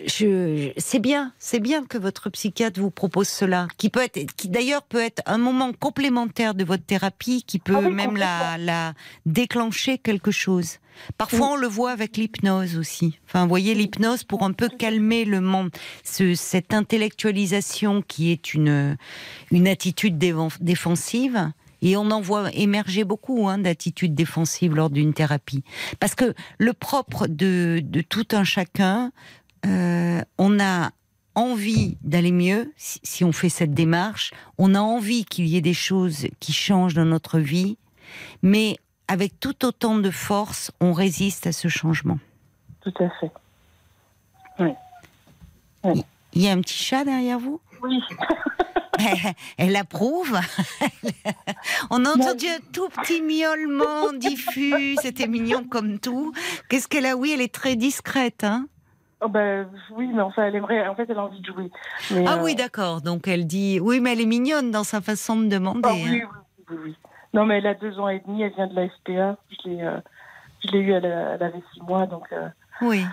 je, 0.06 0.72
c'est 0.78 1.00
bien, 1.00 1.34
c'est 1.40 1.60
bien 1.60 1.86
que 1.86 1.98
votre 1.98 2.30
psychiatre 2.30 2.80
vous 2.80 2.92
propose 2.92 3.28
cela, 3.28 3.68
qui 3.78 3.90
peut 3.90 4.02
être, 4.04 4.34
qui 4.36 4.50
d'ailleurs 4.50 4.84
peut 4.84 5.02
être 5.02 5.22
un 5.26 5.38
moment 5.38 5.72
complémentaire 5.74 6.54
de 6.56 6.64
votre 6.64 6.84
thérapie, 6.84 7.44
qui 7.44 7.60
peut 7.60 7.76
Ah 7.78 7.82
oui, 7.88 7.94
même 7.94 8.18
la, 8.18 8.58
la 8.58 8.94
déclencher 9.26 9.98
quelque 9.98 10.32
chose. 10.32 10.80
Parfois, 11.18 11.48
Oui. 11.48 11.54
on 11.54 11.56
le 11.58 11.68
voit 11.68 11.92
avec 11.92 12.16
l'hypnose 12.16 12.78
aussi. 12.78 13.20
Enfin, 13.26 13.44
vous 13.44 13.50
voyez, 13.50 13.74
l'hypnose 13.74 14.24
pour 14.24 14.44
un 14.44 14.54
peu 14.54 14.70
calmer 14.70 15.26
le 15.26 15.42
monde, 15.42 15.70
ce, 16.04 16.36
cette 16.36 16.74
intellectualisation 16.74 18.02
qui 18.02 18.32
est 18.32 18.54
une, 18.54 18.98
une 19.52 19.68
attitude 19.68 20.18
défensive. 20.18 21.52
Et 21.82 21.98
on 21.98 22.10
en 22.12 22.22
voit 22.22 22.50
émerger 22.54 23.04
beaucoup 23.04 23.48
hein, 23.48 23.58
d'attitudes 23.60 24.16
défensives 24.16 24.74
lors 24.74 24.90
d'une 24.90 25.14
thérapie. 25.14 25.64
Parce 26.00 26.16
que 26.16 26.34
le 26.58 26.74
propre 26.74 27.28
de, 27.28 27.82
de 27.84 28.02
tout 28.02 28.26
un 28.32 28.44
chacun, 28.44 29.12
euh, 29.66 30.22
on 30.38 30.60
a 30.60 30.92
envie 31.36 31.98
d'aller 32.02 32.32
mieux 32.32 32.74
si, 32.78 33.00
si 33.04 33.24
on 33.24 33.32
fait 33.32 33.50
cette 33.50 33.74
démarche. 33.74 34.32
On 34.58 34.74
a 34.76 34.80
envie 34.80 35.26
qu'il 35.26 35.48
y 35.48 35.58
ait 35.58 35.62
des 35.62 35.74
choses 35.74 36.28
qui 36.40 36.54
changent 36.54 36.94
dans 36.94 37.06
notre 37.06 37.40
vie, 37.40 37.78
mais 38.42 38.78
avec 39.08 39.40
tout 39.40 39.66
autant 39.66 39.98
de 39.98 40.10
force, 40.10 40.72
on 40.80 40.94
résiste 40.94 41.48
à 41.48 41.52
ce 41.52 41.68
changement. 41.68 42.20
Tout 42.82 42.94
à 43.00 43.10
fait. 43.20 43.32
Il 46.36 46.42
y 46.42 46.50
a 46.50 46.52
un 46.52 46.60
petit 46.60 46.78
chat 46.78 47.06
derrière 47.06 47.40
vous? 47.40 47.62
Oui. 47.82 48.02
Elle 49.58 49.76
approuve. 49.76 50.38
On 51.90 52.04
a 52.06 52.10
entendu 52.10 52.46
un 52.48 52.60
tout 52.74 52.90
petit 52.90 53.22
miaulement 53.22 54.12
diffus. 54.14 54.98
C'était 55.02 55.28
mignon 55.28 55.64
comme 55.64 56.00
tout. 56.00 56.34
Qu'est-ce 56.70 56.88
qu'elle 56.88 57.06
a? 57.06 57.16
Oui, 57.16 57.32
elle 57.34 57.42
est 57.42 57.54
très 57.54 57.76
discrète. 57.76 58.44
Hein 58.44 58.68
Oh 59.26 59.28
ben, 59.28 59.68
oui, 59.92 60.08
mais 60.14 60.22
enfin, 60.22 60.44
elle 60.46 60.56
aimerait. 60.56 60.88
En 60.88 60.94
fait, 60.94 61.10
elle 61.10 61.18
a 61.18 61.24
envie 61.24 61.40
de 61.40 61.46
jouer. 61.46 61.72
Mais, 62.12 62.26
ah 62.28 62.36
euh, 62.38 62.44
oui, 62.44 62.54
d'accord. 62.54 63.02
Donc 63.02 63.28
elle 63.28 63.48
dit 63.48 63.80
oui, 63.82 64.00
mais 64.00 64.14
elle 64.14 64.22
est 64.22 64.28
mignonne 64.28 64.70
dans 64.70 64.84
sa 64.84 65.02
façon 65.02 65.36
de 65.42 65.48
demander. 65.48 65.82
ah 65.84 65.90
hein. 65.94 66.12
oui, 66.12 66.24
oui, 66.70 66.78
oui. 66.86 66.96
Non, 67.34 67.46
mais 67.46 67.58
elle 67.58 67.66
a 67.66 67.74
deux 67.74 68.00
ans 68.00 68.08
et 68.08 68.20
demi. 68.20 68.44
Elle 68.44 68.54
vient 68.54 68.68
de 68.68 68.76
la 68.76 68.88
SPA. 68.88 69.38
Je 69.50 69.68
l'ai, 69.70 69.82
euh, 69.82 70.00
eue. 70.74 70.92
Elle, 70.92 71.06
avait 71.08 71.64
six 71.74 71.82
mois, 71.82 72.06
donc, 72.06 72.26
euh, 72.34 72.48
Oui. 72.82 73.04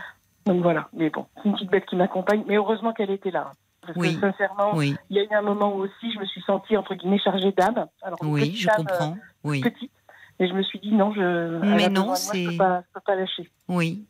donc 0.44 0.62
voilà. 0.62 0.88
Mais 0.92 1.08
bon, 1.08 1.24
c'est 1.36 1.48
une 1.48 1.54
petite 1.54 1.70
bête 1.70 1.86
qui 1.86 1.96
m'accompagne. 1.96 2.44
Mais 2.46 2.56
heureusement 2.56 2.92
qu'elle 2.92 3.10
était 3.10 3.30
là. 3.30 3.52
Parce 3.80 3.96
Oui. 3.96 4.14
que 4.14 4.20
sincèrement, 4.20 4.72
Oui, 4.74 4.94
il 5.08 5.16
y 5.16 5.20
a 5.20 5.24
eu 5.24 5.34
un 5.34 5.42
moment 5.42 5.74
où 5.74 5.78
aussi 5.80 6.12
je 6.12 6.18
me 6.20 6.26
suis 6.26 6.42
sentie 6.42 6.76
entre 6.76 6.94
guillemets 6.94 7.18
chargée 7.18 7.52
d'âme. 7.52 7.86
Alors 8.02 8.18
oui, 8.22 8.54
je 8.54 8.68
âme, 8.68 8.76
comprends. 8.76 9.16
Oui, 9.44 9.60
euh, 9.64 9.70
petite, 9.70 9.90
mais 10.38 10.46
je 10.46 10.52
me 10.52 10.62
suis 10.62 10.78
dit 10.78 10.92
non, 10.92 11.12
je. 11.14 11.58
Mais 11.74 11.88
non, 11.88 12.14
c'est- 12.14 12.44
Je 12.44 12.50
je 12.52 12.58
peux 12.58 13.00
pas 13.00 13.14
lâcher. 13.16 13.50
oui. 13.68 14.04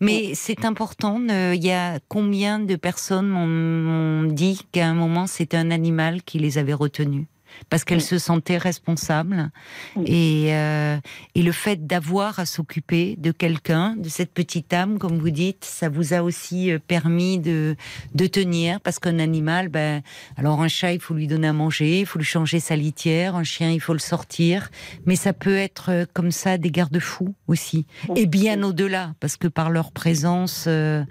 Mais 0.00 0.32
c'est 0.34 0.64
important. 0.64 1.20
euh, 1.30 1.54
Il 1.54 1.64
y 1.64 1.70
a 1.72 1.98
combien 2.08 2.58
de 2.58 2.76
personnes 2.76 3.28
m'ont 3.28 3.46
m'ont 3.46 4.22
dit 4.24 4.60
qu'à 4.72 4.86
un 4.88 4.94
moment 4.94 5.26
c'était 5.26 5.56
un 5.56 5.70
animal 5.70 6.22
qui 6.22 6.38
les 6.38 6.58
avait 6.58 6.74
retenus 6.74 7.26
parce 7.70 7.84
qu'elles 7.84 7.98
Oui. 7.98 8.04
se 8.04 8.18
sentaient 8.18 8.58
responsables. 8.58 9.50
Oui. 9.96 10.04
et 10.06 10.54
euh, 10.54 10.96
et 11.34 11.42
le 11.42 11.52
fait 11.52 11.86
d'avoir 11.86 12.38
à 12.38 12.46
s'occuper 12.46 13.16
de 13.18 13.30
quelqu'un, 13.32 13.94
de 13.96 14.08
cette 14.08 14.32
petite 14.32 14.72
âme, 14.72 14.98
comme 14.98 15.18
vous 15.18 15.30
dites, 15.30 15.64
ça 15.64 15.88
vous 15.88 16.14
a 16.14 16.22
aussi 16.22 16.70
euh, 16.70 16.78
permis 16.78 17.38
de 17.38 17.76
de 18.14 18.26
tenir. 18.26 18.80
Parce 18.80 18.98
qu'un 18.98 19.18
animal, 19.18 19.68
ben 19.68 20.02
alors 20.36 20.60
un 20.62 20.68
chat 20.68 20.92
il 20.92 21.00
faut 21.00 21.14
lui 21.14 21.26
donner 21.26 21.48
à 21.48 21.52
manger, 21.52 22.00
il 22.00 22.06
faut 22.06 22.18
lui 22.18 22.26
changer 22.26 22.60
sa 22.60 22.76
litière, 22.76 23.36
un 23.36 23.44
chien 23.44 23.70
il 23.70 23.80
faut 23.80 23.92
le 23.92 23.98
sortir, 23.98 24.70
mais 25.06 25.16
ça 25.16 25.32
peut 25.32 25.56
être 25.56 25.90
euh, 25.90 26.04
comme 26.12 26.30
ça 26.30 26.58
des 26.58 26.70
garde-fous 26.70 27.34
aussi. 27.48 27.86
Et 28.16 28.26
bien 28.26 28.62
au-delà, 28.62 29.14
parce 29.20 29.36
que 29.36 29.48
par 29.48 29.70
leur 29.70 29.92
présence, 29.92 30.64
euh, 30.66 31.04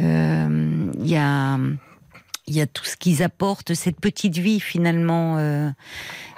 euh, 0.00 0.90
il 1.00 1.08
y 1.08 1.16
a 1.16 1.58
il 2.46 2.54
y 2.56 2.60
a 2.60 2.66
tout 2.66 2.84
ce 2.84 2.96
qu'ils 2.96 3.22
apportent, 3.22 3.74
cette 3.74 4.00
petite 4.00 4.36
vie 4.36 4.60
finalement, 4.60 5.38
euh, 5.38 5.70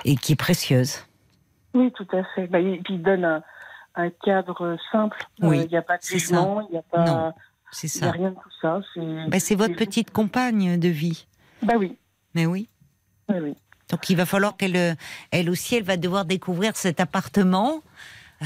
et 0.04 0.16
qui 0.16 0.32
est 0.32 0.36
précieuse. 0.36 1.04
Oui, 1.74 1.92
tout 1.92 2.06
à 2.12 2.22
fait. 2.34 2.46
Bah, 2.46 2.60
et 2.60 2.80
puis 2.84 2.94
il 2.94 3.02
donne 3.02 3.24
un, 3.24 3.42
un 3.96 4.10
cadre 4.10 4.76
simple. 4.92 5.18
Oui, 5.40 5.58
Euh, 5.58 5.62
Il 5.64 5.70
n'y 5.70 5.76
a 5.76 5.82
pas 5.82 5.98
de 5.98 6.02
jugement, 6.02 6.66
il 6.68 6.72
n'y 6.72 6.78
a 6.78 6.82
pas, 6.82 7.04
Non, 7.04 7.32
C'est 7.70 7.92
il 7.94 8.00
y 8.00 8.04
a 8.04 8.06
ça. 8.06 8.12
rien 8.12 8.30
de 8.30 8.34
tout 8.36 8.50
ça. 8.62 8.80
C'est 8.94 9.38
c'est 9.40 9.54
votre 9.56 9.76
petite 9.76 10.10
compagne 10.10 10.78
de 10.78 10.88
vie. 10.88 11.26
Bah 11.62 11.74
oui, 11.78 11.96
Mais 12.34 12.46
oui. 12.46 12.68
oui, 13.28 13.36
oui. 13.42 13.54
Donc 13.90 14.10
il 14.10 14.16
va 14.16 14.26
falloir 14.26 14.56
qu'elle, 14.56 14.76
euh, 14.76 14.94
elle 15.30 15.48
aussi, 15.50 15.76
elle 15.76 15.84
va 15.84 15.96
devoir 15.96 16.24
découvrir 16.24 16.76
cet 16.76 16.98
appartement. 17.00 17.82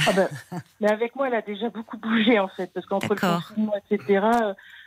Ah 0.07 0.13
bah, 0.13 0.29
mais 0.81 0.91
avec 0.91 1.15
moi, 1.17 1.29
elle 1.29 1.35
a 1.35 1.43
déjà 1.43 1.69
beaucoup 1.71 1.97
bougé 1.99 2.39
en 2.39 2.49
fait, 2.49 2.71
parce 2.73 2.87
qu'entre 2.87 3.09
le 3.11 3.15
D'accord. 3.17 3.49
confinement, 3.49 3.75
etc., 3.91 4.21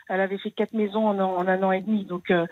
elle 0.08 0.20
avait 0.20 0.38
fait 0.38 0.50
quatre 0.50 0.72
maisons 0.72 1.06
en, 1.08 1.18
un- 1.18 1.24
en 1.24 1.46
un 1.48 1.62
an 1.62 1.72
et 1.72 1.80
demi. 1.80 2.04
Donc, 2.04 2.30
euh, 2.30 2.46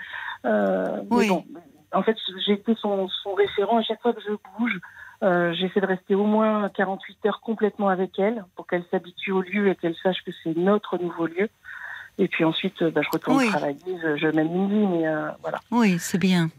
euh, 0.44 1.00
Oui. 1.11 1.28
bon, 1.28 1.44
en 1.92 2.03
fait, 2.03 2.16
j'ai 2.46 2.53
été 2.55 2.74
son, 2.80 3.09
son 3.22 3.34
référent. 3.34 3.78
À 3.78 3.82
chaque 3.82 4.00
fois 4.03 4.12
que 4.12 4.20
je 4.22 4.32
bouge, 4.59 4.78
euh, 5.22 5.53
j'essaie 5.53 5.80
de 5.80 5.86
rester 5.86 6.14
au 6.14 6.24
moins 6.24 6.68
48 6.70 7.18
heures 7.26 7.40
complètement 7.40 7.88
avec 7.88 8.18
elle, 8.18 8.44
pour 8.57 8.66
qu'elle 8.66 8.84
s'habitue 8.90 9.30
au 9.32 9.42
lieu 9.42 9.68
et 9.68 9.76
qu'elle 9.76 9.94
sache 10.03 10.22
que 10.24 10.32
c'est 10.42 10.57
notre 10.57 10.98
nouveau 10.98 11.26
lieu. 11.26 11.48
Et 12.18 12.28
puis 12.28 12.44
ensuite, 12.44 12.80
euh, 12.82 12.90
bah, 12.90 13.03
je 13.03 13.09
retourne 13.11 13.36
Oui. 13.38 13.48
travailler, 13.48 13.78
je, 14.03 14.16
je 14.16 14.26
mène 14.28 14.55
une 14.55 14.68
vie, 14.68 14.86
mais 14.86 15.07
euh, 15.07 15.28
voilà. 15.42 15.59
Oui, 15.70 15.98
c'est 15.98 16.18
bien. 16.18 16.50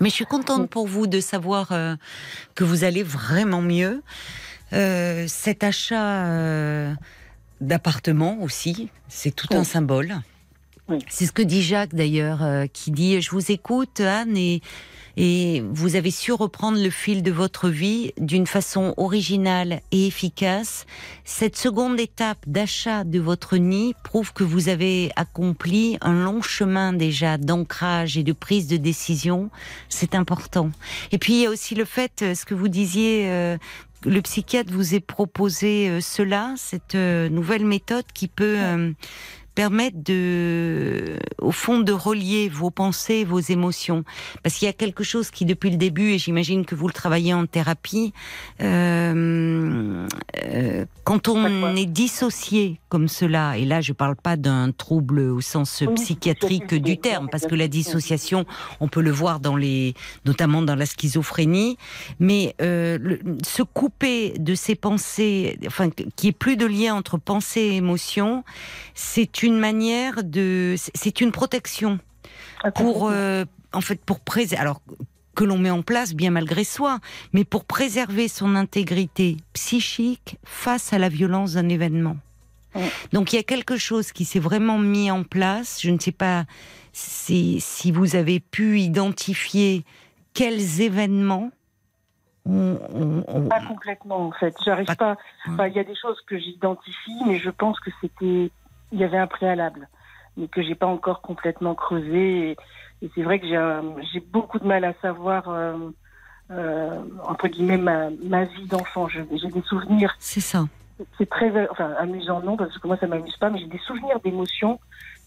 Mais 0.00 0.08
je 0.08 0.14
suis 0.14 0.24
contente 0.26 0.68
pour 0.70 0.86
vous 0.86 1.06
de 1.06 1.20
savoir 1.20 1.70
euh, 1.72 1.94
que 2.54 2.64
vous 2.64 2.82
allez 2.84 3.02
vraiment 3.02 3.60
mieux. 3.62 4.02
Cet 5.26 5.62
achat 5.64 6.24
d'appartement 7.66 8.38
aussi, 8.42 8.88
c'est 9.08 9.34
tout 9.34 9.46
Oui. 9.50 9.56
un 9.56 9.64
symbole. 9.64 10.20
Oui. 10.88 10.98
C'est 11.08 11.26
ce 11.26 11.32
que 11.32 11.42
dit 11.42 11.62
Jacques 11.62 11.94
d'ailleurs, 11.94 12.42
euh, 12.42 12.66
qui 12.66 12.90
dit 12.90 13.20
Je 13.22 13.30
vous 13.30 13.52
écoute, 13.52 14.00
Anne, 14.00 14.36
et, 14.36 14.60
et 15.16 15.62
vous 15.70 15.94
avez 15.94 16.10
su 16.10 16.32
reprendre 16.32 16.82
le 16.82 16.90
fil 16.90 17.22
de 17.22 17.30
votre 17.30 17.68
vie 17.68 18.12
d'une 18.18 18.48
façon 18.48 18.92
originale 18.96 19.80
et 19.92 20.08
efficace. 20.08 20.84
Cette 21.24 21.56
seconde 21.56 22.00
étape 22.00 22.38
d'achat 22.48 23.04
de 23.04 23.20
votre 23.20 23.56
nid 23.58 23.94
prouve 24.02 24.32
que 24.32 24.42
vous 24.42 24.68
avez 24.68 25.12
accompli 25.14 25.98
un 26.00 26.24
long 26.24 26.42
chemin 26.42 26.92
déjà 26.92 27.38
d'ancrage 27.38 28.18
et 28.18 28.24
de 28.24 28.32
prise 28.32 28.66
de 28.66 28.76
décision. 28.76 29.50
C'est 29.88 30.16
important. 30.16 30.72
Et 31.12 31.18
puis 31.18 31.34
il 31.34 31.40
y 31.42 31.46
a 31.46 31.50
aussi 31.50 31.76
le 31.76 31.84
fait, 31.84 32.22
euh, 32.22 32.34
ce 32.34 32.44
que 32.44 32.54
vous 32.54 32.68
disiez, 32.68 33.30
euh, 33.30 33.56
le 34.04 34.20
psychiatre 34.22 34.72
vous 34.72 34.94
ait 34.94 35.00
proposé 35.00 35.88
euh, 35.88 36.00
cela, 36.00 36.54
cette 36.56 36.94
euh, 36.94 37.28
nouvelle 37.28 37.64
méthode 37.64 38.04
qui 38.14 38.28
peut 38.28 38.56
permettre 39.54 39.96
de, 40.02 41.18
au 41.38 41.52
fond, 41.52 41.80
de 41.80 41.92
relier 41.92 42.48
vos 42.48 42.70
pensées, 42.70 43.24
vos 43.24 43.40
émotions. 43.40 44.04
Parce 44.42 44.56
qu'il 44.56 44.66
y 44.66 44.68
a 44.68 44.72
quelque 44.72 45.04
chose 45.04 45.30
qui, 45.30 45.44
depuis 45.44 45.70
le 45.70 45.76
début, 45.76 46.12
et 46.12 46.18
j'imagine 46.18 46.64
que 46.64 46.74
vous 46.74 46.86
le 46.86 46.92
travaillez 46.92 47.34
en 47.34 47.46
thérapie, 47.46 48.12
euh, 48.60 50.06
euh, 50.44 50.84
quand 51.04 51.28
on 51.28 51.76
est 51.76 51.86
dissocié 51.86 52.80
comme 52.88 53.08
cela, 53.08 53.56
et 53.58 53.64
là 53.64 53.80
je 53.80 53.92
parle 53.92 54.16
pas 54.16 54.36
d'un 54.36 54.70
trouble 54.72 55.20
au 55.20 55.40
sens 55.40 55.82
psychiatrique 55.94 56.74
du 56.74 56.98
terme, 56.98 57.28
parce 57.30 57.46
que 57.46 57.54
la 57.54 57.68
dissociation, 57.68 58.44
on 58.80 58.88
peut 58.88 59.00
le 59.02 59.10
voir 59.10 59.40
dans 59.40 59.56
les, 59.56 59.94
notamment 60.24 60.62
dans 60.62 60.74
la 60.76 60.86
schizophrénie, 60.86 61.76
mais 62.20 62.54
euh, 62.60 62.98
le- 63.00 63.20
se 63.44 63.62
couper 63.62 64.34
de 64.38 64.54
ses 64.54 64.74
pensées, 64.74 65.58
enfin 65.66 65.90
qu'il 65.90 66.06
n'y 66.22 66.28
ait 66.30 66.32
plus 66.32 66.56
de 66.56 66.66
lien 66.66 66.94
entre 66.94 67.18
pensée 67.18 67.60
et 67.60 67.76
émotion, 67.76 68.44
c'est 68.94 69.26
une 69.42 69.58
manière 69.58 70.22
de, 70.24 70.74
c'est 70.76 71.20
une 71.20 71.32
protection 71.32 71.98
Ah, 72.64 72.70
pour, 72.70 73.08
euh, 73.10 73.44
en 73.72 73.80
fait, 73.80 74.04
pour 74.04 74.20
préserver, 74.20 74.60
alors 74.62 74.80
que 75.34 75.44
l'on 75.44 75.58
met 75.58 75.70
en 75.70 75.82
place 75.82 76.14
bien 76.14 76.30
malgré 76.30 76.62
soi, 76.64 76.98
mais 77.32 77.44
pour 77.44 77.64
préserver 77.64 78.28
son 78.28 78.54
intégrité 78.54 79.36
psychique 79.54 80.36
face 80.44 80.92
à 80.92 80.98
la 80.98 81.08
violence 81.08 81.54
d'un 81.54 81.68
événement. 81.70 82.16
Ouais. 82.74 82.90
Donc 83.12 83.32
il 83.32 83.36
y 83.36 83.38
a 83.38 83.42
quelque 83.42 83.76
chose 83.76 84.12
qui 84.12 84.24
s'est 84.24 84.38
vraiment 84.40 84.78
mis 84.78 85.10
en 85.10 85.24
place. 85.24 85.80
Je 85.82 85.90
ne 85.90 85.98
sais 85.98 86.12
pas 86.12 86.44
si, 86.92 87.60
si 87.60 87.92
vous 87.92 88.14
avez 88.16 88.40
pu 88.40 88.80
identifier 88.80 89.84
quels 90.34 90.80
événements 90.82 91.50
on, 92.44 92.78
on- 92.92 93.24
on- 93.28 93.48
Pas 93.48 93.60
complètement 93.66 94.26
en 94.26 94.32
fait. 94.32 94.54
J'arrive 94.64 94.86
Pas- 94.86 94.96
pas. 94.96 95.16
enfin, 95.48 95.68
Il 95.68 95.74
y 95.74 95.78
a 95.78 95.84
des 95.84 95.94
choses 95.94 96.18
que 96.26 96.38
j'identifie, 96.38 97.12
mais 97.26 97.38
je 97.38 97.50
pense 97.50 97.78
que 97.80 97.90
c'était. 98.00 98.50
Il 98.92 98.98
y 98.98 99.04
avait 99.04 99.18
un 99.18 99.26
préalable, 99.26 99.88
mais 100.36 100.48
que 100.48 100.62
j'ai 100.62 100.74
pas 100.74 100.86
encore 100.86 101.22
complètement 101.22 101.74
creusé. 101.74 102.50
Et, 102.50 102.56
et 103.02 103.10
c'est 103.14 103.22
vrai 103.22 103.40
que 103.40 103.46
j'ai 104.12 104.20
beaucoup 104.20 104.58
de 104.58 104.66
mal 104.66 104.84
à 104.84 104.92
savoir 105.02 105.48
euh, 105.48 105.76
euh, 106.50 107.00
entre 107.24 107.48
guillemets 107.48 107.78
ma, 107.78 108.10
ma 108.22 108.44
vie 108.44 108.66
d'enfant. 108.66 109.08
J'ai 109.08 109.24
des 109.24 109.62
souvenirs. 109.62 110.14
c'est 110.18 110.40
ça. 110.40 110.64
C'est 111.18 111.28
très 111.28 111.50
enfin 111.70 111.94
amusant 111.98 112.40
non 112.42 112.56
parce 112.56 112.78
que 112.78 112.86
moi 112.86 112.96
ça 112.98 113.06
m'amuse 113.08 113.36
pas, 113.38 113.50
mais 113.50 113.58
j'ai 113.58 113.66
des 113.66 113.78
souvenirs 113.78 114.20
d'émotions 114.20 114.78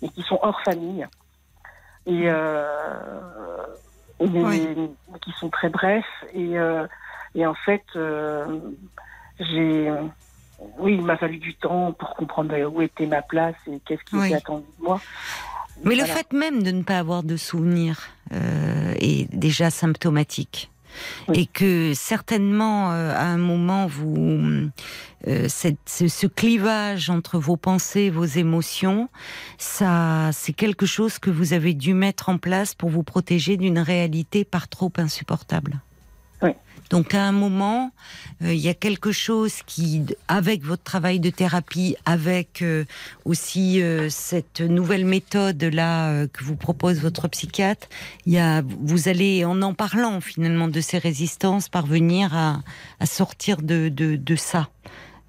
et 0.02 0.10
qui 0.10 0.22
sont 0.22 0.40
hors 0.42 0.62
famille 0.62 1.06
et 2.06 2.24
euh, 2.30 3.66
mais- 4.22 4.44
Oui. 4.46 4.68
mais 5.12 5.20
qui 5.20 5.32
sont 5.34 5.50
très 5.50 5.70
brefs 5.70 6.06
et 6.34 6.58
euh, 6.58 6.86
et 7.34 7.46
en 7.46 7.56
fait 7.56 7.84
j'ai 9.40 9.92
oui 10.80 10.94
il 10.96 11.02
m'a 11.02 11.18
fallu 11.18 11.38
du 11.38 11.54
temps 11.56 11.94
pour 11.94 12.16
comprendre 12.16 12.54
où 12.74 12.82
était 12.82 13.06
ma 13.08 13.22
place 13.22 13.56
et 13.68 13.80
qu'est-ce 13.86 14.04
qui 14.04 14.16
Oui. 14.16 14.28
était 14.28 14.36
attendu 14.38 14.66
de 14.80 14.84
moi 14.86 15.02
Mais 15.84 15.96
le 15.96 16.04
Voilà. 16.04 16.14
fait 16.16 16.32
même 16.34 16.64
de 16.64 16.72
ne 16.72 16.84
pas 16.84 16.98
avoir 17.00 17.24
de 17.24 17.38
souvenirs 17.38 18.00
euh, 18.34 18.94
est 19.00 19.34
déjà 19.36 19.70
symptomatique. 19.70 20.70
Oui. 21.28 21.42
Et 21.42 21.46
que 21.46 21.94
certainement, 21.94 22.94
euh, 22.94 23.14
à 23.14 23.24
un 23.26 23.38
moment, 23.38 23.86
vous, 23.86 24.70
euh, 25.28 25.46
cette- 25.50 25.78
ce, 25.86 26.08
ce 26.08 26.26
clivage 26.26 27.10
entre 27.10 27.38
vos 27.38 27.58
pensées, 27.58 28.10
vos 28.10 28.24
émotions, 28.24 29.10
ça, 29.58 30.30
c'est 30.32 30.54
quelque 30.54 30.86
chose 30.86 31.20
que 31.20 31.30
vous 31.30 31.52
avez 31.52 31.74
dû 31.74 31.94
mettre 31.94 32.30
en 32.30 32.38
place 32.38 32.74
pour 32.76 32.90
vous 32.90 33.04
protéger 33.04 33.58
d'une 33.58 33.80
réalité 33.80 34.46
par 34.46 34.70
trop 34.70 34.92
insupportable. 34.98 35.82
Donc 36.90 37.14
à 37.14 37.24
un 37.24 37.32
moment, 37.32 37.92
euh, 38.44 38.54
il 38.54 38.60
y 38.60 38.70
a 38.70 38.74
quelque 38.74 39.12
chose 39.12 39.62
qui, 39.66 40.06
avec 40.28 40.64
votre 40.64 40.84
travail 40.84 41.20
de 41.20 41.30
thérapie, 41.30 41.96
avec 42.06 42.62
euh, 42.62 42.86
aussi 43.26 43.82
euh, 43.82 44.10
cette 44.10 44.62
nouvelle 44.62 45.06
méthode 45.06 45.64
là 45.64 46.28
que 46.28 46.44
vous 46.44 46.56
propose 46.56 47.00
votre 47.00 47.28
psychiatre, 47.28 47.88
y 48.26 48.38
a, 48.38 48.62
vous 48.62 49.08
allez 49.08 49.46
en 49.46 49.62
en 49.62 49.74
parlant 49.74 50.22
finalement 50.22 50.68
de 50.68 50.80
ces 50.80 51.00
résistances 51.00 51.70
parvenir 51.70 52.36
à, 52.36 52.62
sortir 53.06 53.62
de, 53.62 53.90
de 53.90 54.36
ça. 54.36 54.70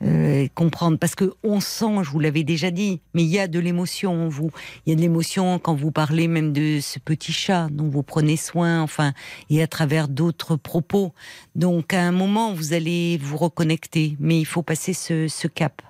Euh, 0.03 0.47
comprendre 0.55 0.99
parce 0.99 1.15
que 1.15 1.33
on 1.43 1.61
sent, 1.61 2.03
je 2.03 2.11
vous 2.11 2.21
l'avais 2.21 2.45
déjà 2.45 2.71
dit, 2.71 3.01
mais 3.15 3.23
il 3.23 3.31
y 3.31 3.39
a 3.39 3.49
de 3.49 3.59
l'émotion 3.59 4.27
en 4.27 4.29
vous. 4.29 4.51
Il 4.85 4.91
y 4.91 4.93
a 4.93 4.97
de 4.97 5.01
l'émotion 5.01 5.59
quand 5.59 5.75
vous 5.75 5.91
parlez 5.91 6.29
même 6.29 6.53
de 6.53 6.81
ce 6.83 6.99
petit 6.99 7.33
chat 7.33 7.69
dont 7.71 7.89
vous 7.89 8.03
prenez 8.03 8.37
soin, 8.37 8.83
enfin, 8.83 9.15
et 9.49 9.63
à 9.63 9.67
travers 9.67 10.09
d'autres 10.09 10.57
propos. 10.57 11.15
Donc 11.55 11.95
à 11.95 12.03
un 12.03 12.13
moment, 12.13 12.53
vous 12.53 12.75
allez 12.75 13.19
vous 13.23 13.39
reconnecter, 13.39 14.17
mais 14.21 14.39
il 14.39 14.45
faut 14.45 14.63
passer 14.63 14.93
ce, 14.93 15.29
ce 15.29 15.49
cap. 15.49 15.81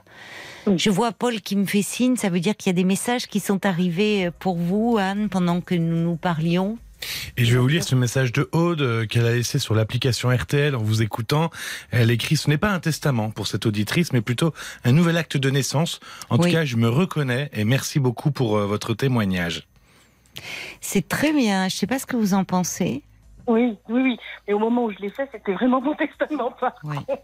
Je 0.77 0.91
vois 0.91 1.13
Paul 1.13 1.41
qui 1.41 1.55
me 1.57 1.65
fait 1.65 1.83
signe, 1.83 2.17
ça 2.17 2.29
veut 2.29 2.41
dire 2.41 2.57
qu'il 2.57 2.71
y 2.71 2.75
a 2.75 2.75
des 2.75 2.85
messages 2.85 3.27
qui 3.27 3.39
sont 3.41 3.67
arrivés 3.67 4.31
pour 4.39 4.57
vous, 4.57 4.99
Anne, 4.99 5.29
pendant 5.29 5.61
que 5.61 5.75
nous 5.75 5.97
nous 5.97 6.17
parlions. 6.17 6.79
Et 7.37 7.45
je 7.45 7.53
vais 7.55 7.59
vous 7.61 7.69
lire 7.69 7.85
ce 7.85 7.95
message 7.95 8.33
de 8.33 8.49
Aude 8.53 8.81
euh, 8.81 9.07
qu'elle 9.07 9.27
a 9.27 9.33
laissé 9.33 9.59
sur 9.59 9.75
l'application 9.75 10.31
RTL 10.35 10.75
en 10.75 10.83
vous 10.83 11.03
écoutant. 11.03 11.51
Elle 11.91 12.11
écrit 12.11 12.37
Ce 12.37 12.49
n'est 12.49 12.59
pas 12.59 12.71
un 12.71 12.81
testament 12.81 13.31
pour 13.31 13.47
cette 13.47 13.67
auditrice, 13.67 14.13
mais 14.13 14.23
plutôt 14.23 14.53
un 14.85 14.93
nouvel 14.93 15.17
acte 15.17 15.37
de 15.37 15.51
naissance. 15.51 16.01
En 16.31 16.39
Oui. 16.39 16.47
tout 16.51 16.53
cas, 16.57 16.65
je 16.65 16.77
me 16.77 16.89
reconnais 16.89 17.51
et 17.53 17.65
merci 17.65 18.01
beaucoup 18.01 18.31
pour 18.31 18.57
euh, 18.57 18.67
votre 18.67 18.95
témoignage. 18.95 19.67
C'est 20.81 21.07
très 21.09 21.33
bien. 21.33 21.69
Je 21.69 21.75
ne 21.75 21.79
sais 21.79 21.87
pas 21.87 21.99
ce 21.99 22.07
que 22.07 22.17
vous 22.17 22.35
en 22.35 22.45
pensez. 22.45 23.03
Oui, 23.47 23.77
oui, 23.89 24.01
oui. 24.03 24.17
Mais 24.49 24.55
au 24.55 24.59
moment 24.59 24.85
où 24.85 24.91
je 24.93 24.99
l'ai 24.99 25.11
fait, 25.11 25.29
c'était 25.33 25.53
vraiment 25.53 25.81
mon 25.81 25.95
testament, 25.95 26.51
par 26.61 26.73
Oui. 26.85 26.97
contre. 27.07 27.23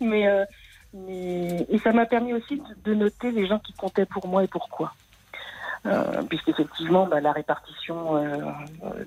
Mais, 0.00 0.26
euh, 0.26 0.44
mais 0.94 1.66
et 1.70 1.78
ça 1.78 1.92
m'a 1.92 2.06
permis 2.06 2.32
aussi 2.34 2.60
de 2.84 2.94
noter 2.94 3.30
les 3.30 3.46
gens 3.46 3.58
qui 3.58 3.72
comptaient 3.72 4.06
pour 4.06 4.26
moi 4.28 4.44
et 4.44 4.48
pourquoi. 4.48 4.94
Euh, 5.86 6.22
Puisqu'effectivement, 6.24 7.06
bah, 7.06 7.20
la 7.20 7.32
répartition 7.32 8.16
euh, 8.16 8.40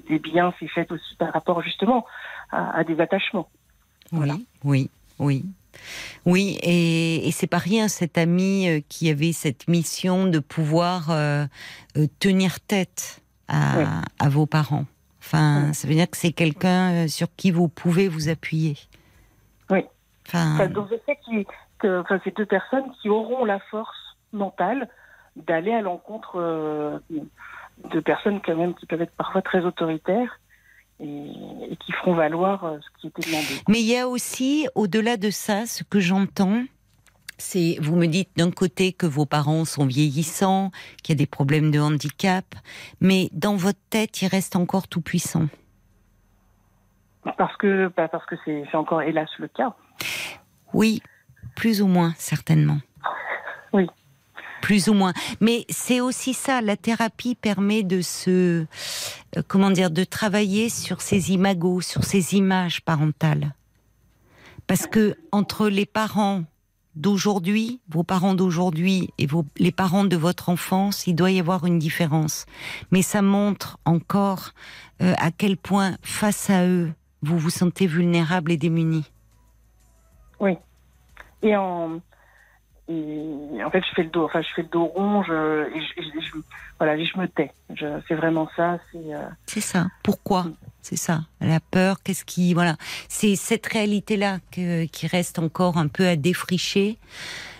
des 0.08 0.20
biens 0.20 0.54
s'est 0.60 0.68
faite 0.68 0.92
aussi 0.92 1.16
par 1.16 1.34
rapport 1.34 1.62
justement 1.62 2.06
à, 2.52 2.78
à 2.78 2.84
des 2.84 3.00
attachements. 3.02 3.50
Voilà. 4.12 4.34
Oui, 4.64 4.90
oui, 5.20 5.44
oui. 5.44 5.46
Oui, 6.26 6.58
et, 6.64 7.28
et 7.28 7.32
c'est 7.32 7.48
pas 7.48 7.58
rien 7.60 7.88
cet 7.88 8.18
ami 8.18 8.68
euh, 8.68 8.80
qui 8.90 9.10
avait 9.10 9.34
cette 9.34 9.68
mission 9.68 10.26
de 10.26 10.40
pouvoir 10.40 11.12
euh, 11.12 11.46
tenir 12.20 12.60
tête 12.60 13.22
à, 13.48 13.78
Oui. 13.78 13.86
à 14.20 14.30
vos 14.30 14.46
parents. 14.46 14.86
Enfin, 15.22 15.66
Oui. 15.68 15.74
ça 15.76 15.88
veut 15.88 15.94
dire 15.94 16.10
que 16.10 16.18
c'est 16.18 16.32
quelqu'un 16.32 17.08
sur 17.08 17.28
qui 17.36 17.52
vous 17.52 17.68
pouvez 17.68 18.08
vous 18.08 18.30
appuyer. 18.30 18.78
Oui. 19.70 19.86
Enfin, 20.28 20.54
Enfin, 20.56 20.68
donc 20.68 20.88
je 20.90 20.96
sais 21.06 21.18
qu'il- 21.26 21.46
que 21.80 22.02
enfin, 22.02 22.20
ces 22.24 22.32
deux 22.32 22.46
personnes 22.46 22.92
qui 23.02 23.10
auront 23.10 23.46
la 23.46 23.60
force 23.72 24.18
mentale 24.34 24.90
d'aller 25.36 25.74
à 25.74 25.82
l'encontre 25.82 26.36
euh, 26.36 27.00
de 27.10 28.00
personnes 28.00 28.42
quand 28.44 28.56
même 28.56 28.74
qui 28.76 28.86
peuvent 28.86 29.02
être 29.02 29.16
parfois 29.16 29.42
très 29.42 29.66
autoritaires 29.66 30.40
et, 31.00 31.78
qui 31.80 31.92
feront 31.94 32.14
valoir 32.14 32.66
euh, 32.66 32.78
ce 32.80 33.02
qui 33.02 33.08
était 33.08 33.30
demandé. 33.30 33.62
Mais 33.68 33.80
il 33.80 33.88
y 33.88 33.98
a 33.98 34.08
aussi, 34.08 34.68
au-delà 34.76 35.18
de 35.18 35.30
ça, 35.30 35.66
ce 35.66 35.84
que 35.84 36.00
j'entends, 36.00 36.64
c'est, 37.38 37.78
vous 37.82 37.96
me 37.96 38.08
dites 38.08 38.30
d'un 38.36 38.52
côté 38.52 38.92
que 38.92 39.06
vos 39.06 39.26
parents 39.26 39.66
sont 39.66 39.86
vieillissants, 39.86 40.72
qu'il 41.04 41.16
y 41.16 41.18
a 41.18 41.20
des 41.20 41.28
problèmes 41.28 41.72
de 41.72 41.80
handicap, 41.80 42.46
mais 43.00 43.30
dans 43.32 43.56
votre 43.56 43.80
tête, 43.90 44.22
il 44.22 44.28
reste 44.28 44.56
encore 44.56 44.88
tout 44.88 45.02
puissant. 45.02 45.48
Parce 47.38 47.56
que 47.58 47.92
bah, 47.96 48.08
parce 48.08 48.26
que 48.26 48.36
c'est 48.46 48.64
c'est 48.72 48.78
encore 48.78 49.02
hélas 49.02 49.30
le 49.40 49.48
cas. 49.50 49.76
Oui, 50.74 51.02
plus 51.56 51.82
ou 51.82 51.88
moins, 51.88 52.14
certainement. 52.18 52.80
Oui. 53.74 53.88
Plus 54.62 54.90
ou 54.90 54.94
moins. 54.94 55.14
Mais 55.40 55.66
c'est 55.70 56.02
aussi 56.02 56.34
ça, 56.34 56.62
la 56.62 56.78
thérapie 56.78 57.36
permet 57.36 57.84
de 57.84 58.02
se, 58.02 58.66
euh, 59.38 59.42
comment 59.48 59.72
dire, 59.72 59.92
de 59.92 60.04
travailler 60.04 60.70
sur 60.70 61.02
ces 61.02 61.32
imagos, 61.32 61.82
sur 61.82 62.04
ces 62.04 62.36
images 62.36 62.82
parentales. 62.82 63.54
Parce 64.68 64.86
que 64.86 65.16
entre 65.32 65.68
les 65.70 65.86
parents 65.86 66.44
d'aujourd'hui, 66.96 67.80
vos 67.90 68.04
parents 68.04 68.36
d'aujourd'hui 68.36 69.10
et 69.18 69.26
vos, 69.26 69.46
les 69.58 69.72
parents 69.72 70.04
de 70.04 70.18
votre 70.18 70.50
enfance, 70.50 71.08
il 71.08 71.16
doit 71.16 71.32
y 71.32 71.40
avoir 71.40 71.66
une 71.66 71.80
différence. 71.80 72.46
Mais 72.92 73.02
ça 73.02 73.22
montre 73.22 73.80
encore 73.86 74.52
euh, 75.02 75.14
à 75.18 75.32
quel 75.32 75.58
point, 75.58 75.98
face 76.02 76.50
à 76.50 76.68
eux, 76.68 76.92
vous 77.22 77.38
vous 77.38 77.50
sentez 77.50 77.88
vulnérable 77.88 78.52
et 78.52 78.58
démuni. 78.58 79.06
Et 81.42 81.56
en 81.56 82.02
et 82.90 83.64
en 83.64 83.70
fait 83.72 83.82
je 83.88 83.94
fais 83.96 84.04
le 84.04 84.10
dos 84.10 84.26
enfin 84.26 84.42
je 84.42 84.50
fais 84.56 84.64
le 84.64 84.68
dos 84.68 84.86
rond 84.86 85.24
je, 85.24 85.68
et 85.76 85.80
je, 85.82 86.02
et 86.02 86.22
je- 86.22 86.36
voilà 86.80 86.96
et 86.96 87.06
je 87.06 87.18
me 87.18 87.28
tais. 87.28 87.52
Je, 87.76 87.86
c'est 88.08 88.16
vraiment 88.16 88.50
ça. 88.56 88.80
C'est 88.92 89.14
euh, 89.14 89.20
C'est 89.46 89.60
ça. 89.62 89.88
Pourquoi 90.04 90.46
C'est 90.82 90.96
ça? 90.96 91.22
La 91.42 91.60
peur, 91.60 92.02
qu'est-ce 92.04 92.24
qui. 92.24 92.54
Voilà. 92.54 92.78
C'est 93.10 93.36
cette 93.36 93.66
réalité-là 93.68 94.40
que- 94.52 94.86
qui 94.86 95.06
reste 95.08 95.40
encore 95.40 95.78
un 95.78 95.88
peu 95.90 96.08
à 96.08 96.16
défricher. 96.16 96.98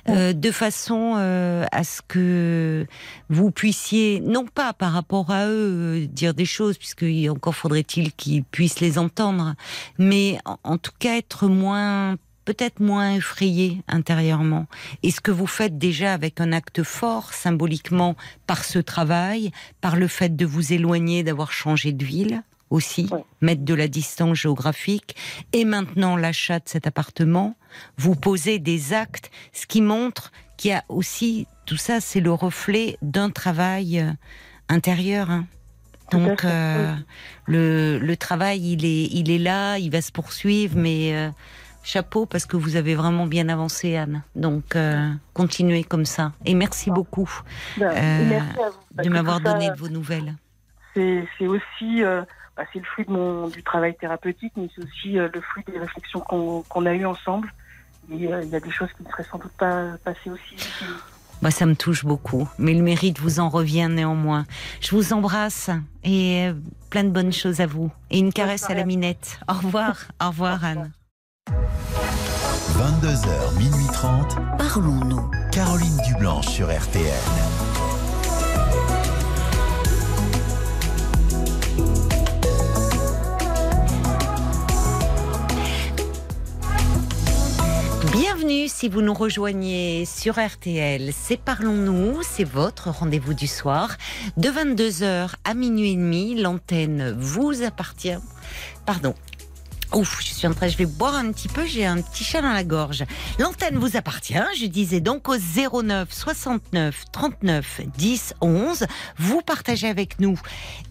euh, 0.08 0.34
de 0.34 0.50
façon 0.50 1.16
euh, 1.18 1.66
à 1.72 1.84
ce 1.84 2.02
que 2.02 2.88
vous 3.30 3.52
puissiez, 3.52 4.22
non 4.22 4.46
pas 4.46 4.74
par 4.74 4.94
rapport 4.94 5.30
à 5.30 5.46
eux, 5.48 6.04
euh, 6.04 6.08
dire 6.08 6.34
des 6.34 6.46
choses, 6.46 6.78
puisque 6.80 7.06
encore 7.30 7.54
faudrait-il 7.54 8.14
qu'ils 8.14 8.44
puissent 8.44 8.80
les 8.80 8.98
entendre, 8.98 9.54
mais 10.00 10.40
en, 10.46 10.58
en 10.64 10.78
tout 10.80 10.94
cas 10.98 11.16
être 11.18 11.48
moins, 11.48 12.16
peut-être 12.50 12.80
moins 12.80 13.14
effrayé 13.14 13.84
intérieurement. 13.88 14.66
Et 15.04 15.12
ce 15.12 15.22
que 15.22 15.30
vous 15.30 15.46
faites 15.46 15.78
déjà 15.78 16.14
avec 16.16 16.42
un 16.42 16.52
acte 16.52 16.82
fort, 16.82 17.32
symboliquement, 17.32 18.16
par 18.48 18.64
ce 18.64 18.80
travail, 18.80 19.52
par 19.82 19.96
le 19.96 20.08
fait 20.08 20.36
de 20.36 20.48
vous 20.48 20.74
éloigner, 20.74 21.22
d'avoir 21.22 21.52
changé 21.52 21.92
de 21.94 22.04
ville 22.04 22.42
aussi, 22.72 23.08
Ouais. 23.12 23.24
mettre 23.42 23.64
de 23.64 23.74
la 23.76 23.88
distance 23.88 24.36
géographique, 24.40 25.16
et 25.54 25.64
maintenant 25.64 26.16
l'achat 26.18 26.58
de 26.58 26.68
cet 26.68 26.88
appartement, 26.88 27.56
vous 27.98 28.16
posez 28.16 28.58
des 28.58 28.94
actes, 28.94 29.30
ce 29.54 29.68
qui 29.68 29.82
montre 29.82 30.32
qu'il 30.58 30.72
y 30.72 30.74
a 30.74 30.84
aussi, 30.90 31.46
tout 31.68 31.78
ça, 31.78 32.02
c'est 32.02 32.20
le 32.20 32.34
reflet 32.34 32.98
d'un 33.04 33.30
travail 33.30 34.00
euh, 34.00 34.12
intérieur. 34.70 35.30
hein. 35.30 35.46
Donc 36.12 36.44
euh, 36.46 36.96
le, 37.46 38.00
le 38.00 38.18
travail, 38.18 38.72
il 38.74 38.84
est, 38.86 39.06
il 39.12 39.30
est 39.30 39.38
là, 39.38 39.78
il 39.78 39.92
va 39.92 40.02
se 40.02 40.12
poursuivre, 40.12 40.76
mais 40.76 41.14
euh, 41.16 41.30
chapeau 41.90 42.26
parce 42.26 42.46
que 42.46 42.56
vous 42.58 42.76
avez 42.76 42.96
vraiment 42.96 43.26
bien 43.26 43.50
avancé, 43.50 43.96
Anne. 43.96 44.22
Donc 44.36 44.76
euh, 44.76 45.10
continuez 45.34 45.84
comme 45.84 46.06
ça. 46.06 46.32
Et 46.46 46.54
merci 46.54 46.92
beaucoup 46.92 47.30
ben, 47.78 47.90
Euh, 47.90 48.30
merci 48.30 48.62
à 48.62 48.70
vous. 48.70 48.78
Parce 48.96 49.08
de 49.08 49.14
m'avoir 49.14 49.38
ça, 49.38 49.54
donné 49.54 49.70
de 49.72 49.76
vos 49.76 49.90
nouvelles. 49.90 50.36
c'est 50.94 51.48
aussi 51.48 52.04
euh, 52.04 52.22
bah, 52.56 52.64
c'est 52.72 52.80
le 52.80 52.86
fruit 52.86 53.06
de 53.06 53.12
mon 53.12 53.48
du 53.48 53.64
travail 53.64 53.96
thérapeutique 53.96 54.54
mais 54.56 54.70
c'est 54.76 54.84
aussi 54.84 55.12
le 55.14 55.42
fruit 55.42 55.64
des 55.72 55.80
réflexions 55.80 56.20
qu'on 56.20 56.86
a 56.86 56.94
eues 56.94 57.06
ensemble 57.06 57.52
et 58.12 58.16
il 58.16 58.50
y 58.50 58.56
a 58.56 58.60
des 58.60 58.72
choses 58.72 58.90
qui 58.98 59.04
ne 59.04 59.10
seraient 59.10 59.24
sans 59.32 59.38
doute 59.38 59.52
pas 59.54 59.98
passées 60.04 60.30
aussi. 60.30 60.56
Bah, 61.42 61.52
ça 61.52 61.66
me 61.66 61.76
touche 61.76 62.04
beaucoup, 62.04 62.50
mais 62.58 62.74
le 62.74 62.82
mérite 62.82 63.20
vous 63.20 63.40
en 63.40 63.48
revient 63.48 63.88
néanmoins. 63.90 64.46
Je 64.82 64.94
vous 64.94 65.14
embrasse 65.14 65.70
et 66.04 66.50
plein 66.90 67.06
de 67.06 67.10
bonnes 67.10 67.32
choses 67.32 67.62
à 67.62 67.66
vous. 67.66 67.92
Et 68.10 68.20
une 68.20 68.34
caresse 68.34 68.70
à 68.70 68.74
la 68.74 68.84
minette. 68.84 69.40
Au 69.48 69.54
revoir, 69.54 69.96
au 70.22 70.28
revoir 70.28 70.66
Anne. 70.66 70.92
22h, 71.50 73.58
minuit 73.58 73.88
30. 73.92 74.36
Parlons-nous. 74.60 75.32
Caroline 75.52 75.98
Dublanche 76.06 76.48
sur 76.48 76.68
RTL. 76.68 77.12
Bienvenue 88.12 88.68
si 88.68 88.88
vous 88.88 89.02
nous 89.02 89.16
rejoignez 89.16 90.06
sur 90.06 90.40
RTL. 90.40 91.10
C'est 91.14 91.38
Parlons-nous, 91.38 92.22
c'est 92.22 92.44
votre 92.44 92.92
rendez-vous 92.92 93.34
du 93.34 93.48
soir. 93.48 93.98
De 94.38 94.50
22h 94.50 95.32
à 95.44 95.54
minuit 95.56 95.94
et 95.94 95.96
demi, 95.96 96.40
l'antenne 96.40 97.16
vous 97.18 97.64
appartient. 97.64 98.20
Pardon. 98.86 99.16
Ouf, 99.92 100.20
je 100.22 100.36
suis 100.36 100.46
en 100.46 100.54
train, 100.54 100.68
je 100.68 100.78
vais 100.78 100.86
boire 100.86 101.16
un 101.16 101.32
petit 101.32 101.48
peu, 101.48 101.66
j'ai 101.66 101.84
un 101.84 102.00
petit 102.00 102.24
chat 102.24 102.44
dans 102.44 102.54
la 102.54 102.64
gorge. 102.64 103.06
L'antenne 103.40 103.76
vous 103.80 103.98
appartient, 103.98 104.36
je 104.56 104.68
disais 104.68 105.00
donc 105.00 105.28
au 105.30 105.36
09 105.36 106.08
69 106.12 107.06
39 107.12 107.82
10 107.98 108.36
11. 108.40 108.86
Vous 109.18 109.42
partagez 109.42 109.88
avec 109.88 110.20
nous, 110.20 110.40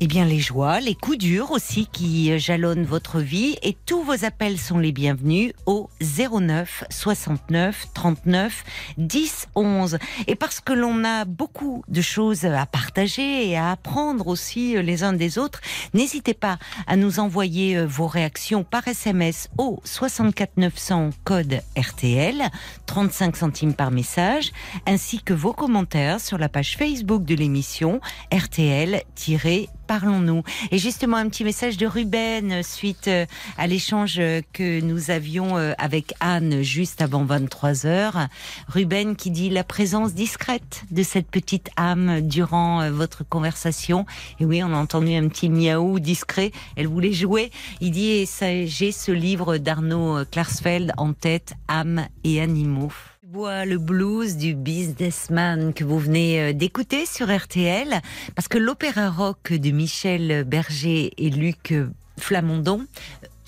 eh 0.00 0.08
bien, 0.08 0.24
les 0.24 0.40
joies, 0.40 0.80
les 0.80 0.96
coups 0.96 1.18
durs 1.18 1.52
aussi 1.52 1.86
qui 1.92 2.36
jalonnent 2.40 2.84
votre 2.84 3.20
vie 3.20 3.56
et 3.62 3.76
tous 3.86 4.02
vos 4.02 4.24
appels 4.24 4.58
sont 4.58 4.78
les 4.78 4.90
bienvenus 4.90 5.52
au 5.66 5.88
09 6.00 6.82
69 6.90 7.86
39 7.94 8.64
10 8.98 9.46
11. 9.54 9.98
Et 10.26 10.34
parce 10.34 10.58
que 10.58 10.72
l'on 10.72 11.04
a 11.04 11.24
beaucoup 11.24 11.84
de 11.86 12.02
choses 12.02 12.44
à 12.46 12.66
partager 12.66 13.48
et 13.48 13.56
à 13.56 13.70
apprendre 13.70 14.26
aussi 14.26 14.74
les 14.82 15.04
uns 15.04 15.12
des 15.12 15.38
autres, 15.38 15.60
n'hésitez 15.94 16.34
pas 16.34 16.58
à 16.88 16.96
nous 16.96 17.20
envoyer 17.20 17.76
euh, 17.76 17.86
vos 17.86 18.08
réactions 18.08 18.64
par 18.64 18.87
SMS 18.88 19.48
au 19.58 19.80
64 19.84 20.56
900 20.56 21.10
code 21.24 21.60
RTL, 21.76 22.48
35 22.86 23.36
centimes 23.36 23.74
par 23.74 23.90
message, 23.90 24.52
ainsi 24.86 25.22
que 25.22 25.34
vos 25.34 25.52
commentaires 25.52 26.20
sur 26.20 26.38
la 26.38 26.48
page 26.48 26.76
Facebook 26.76 27.24
de 27.24 27.34
l'émission 27.34 28.00
RTL- 28.32 29.02
Parlons-nous. 29.88 30.42
Et 30.70 30.76
justement, 30.76 31.16
un 31.16 31.30
petit 31.30 31.44
message 31.44 31.78
de 31.78 31.86
Ruben 31.86 32.52
euh, 32.52 32.62
suite 32.62 33.08
euh, 33.08 33.24
à 33.56 33.66
l'échange 33.66 34.16
euh, 34.18 34.42
que 34.52 34.82
nous 34.82 35.10
avions 35.10 35.56
avec 35.78 36.12
Anne 36.20 36.60
juste 36.60 37.00
avant 37.00 37.24
23 37.24 37.86
heures. 37.86 38.28
Ruben 38.68 39.16
qui 39.16 39.30
dit 39.30 39.48
la 39.48 39.64
présence 39.64 40.12
discrète 40.12 40.82
de 40.90 41.02
cette 41.02 41.30
petite 41.30 41.70
âme 41.78 42.20
durant 42.20 42.90
votre 42.90 43.26
conversation. 43.26 44.04
Et 44.40 44.44
oui, 44.44 44.62
on 44.62 44.74
a 44.74 44.76
entendu 44.76 45.14
un 45.14 45.26
petit 45.28 45.48
miaou 45.48 46.00
discret. 46.00 46.52
Elle 46.76 46.86
voulait 46.86 47.14
jouer. 47.14 47.50
Il 47.80 47.92
dit, 47.92 48.28
j'ai 48.66 48.92
ce 48.92 49.10
livre 49.10 49.56
d'Arnaud 49.56 50.24
Klarsfeld 50.30 50.92
en 50.98 51.14
tête, 51.14 51.54
âme 51.66 52.06
et 52.24 52.42
animaux. 52.42 52.92
Bois 53.30 53.66
le 53.66 53.76
blues 53.76 54.38
du 54.38 54.54
businessman 54.54 55.74
que 55.74 55.84
vous 55.84 55.98
venez 55.98 56.40
euh, 56.40 56.52
d'écouter 56.54 57.04
sur 57.04 57.26
RTL, 57.30 58.00
parce 58.34 58.48
que 58.48 58.56
l'opéra 58.56 59.10
rock 59.10 59.52
de 59.52 59.70
Michel 59.70 60.44
Berger 60.44 61.12
et 61.18 61.28
Luc 61.28 61.74
Flamondon 62.18 62.86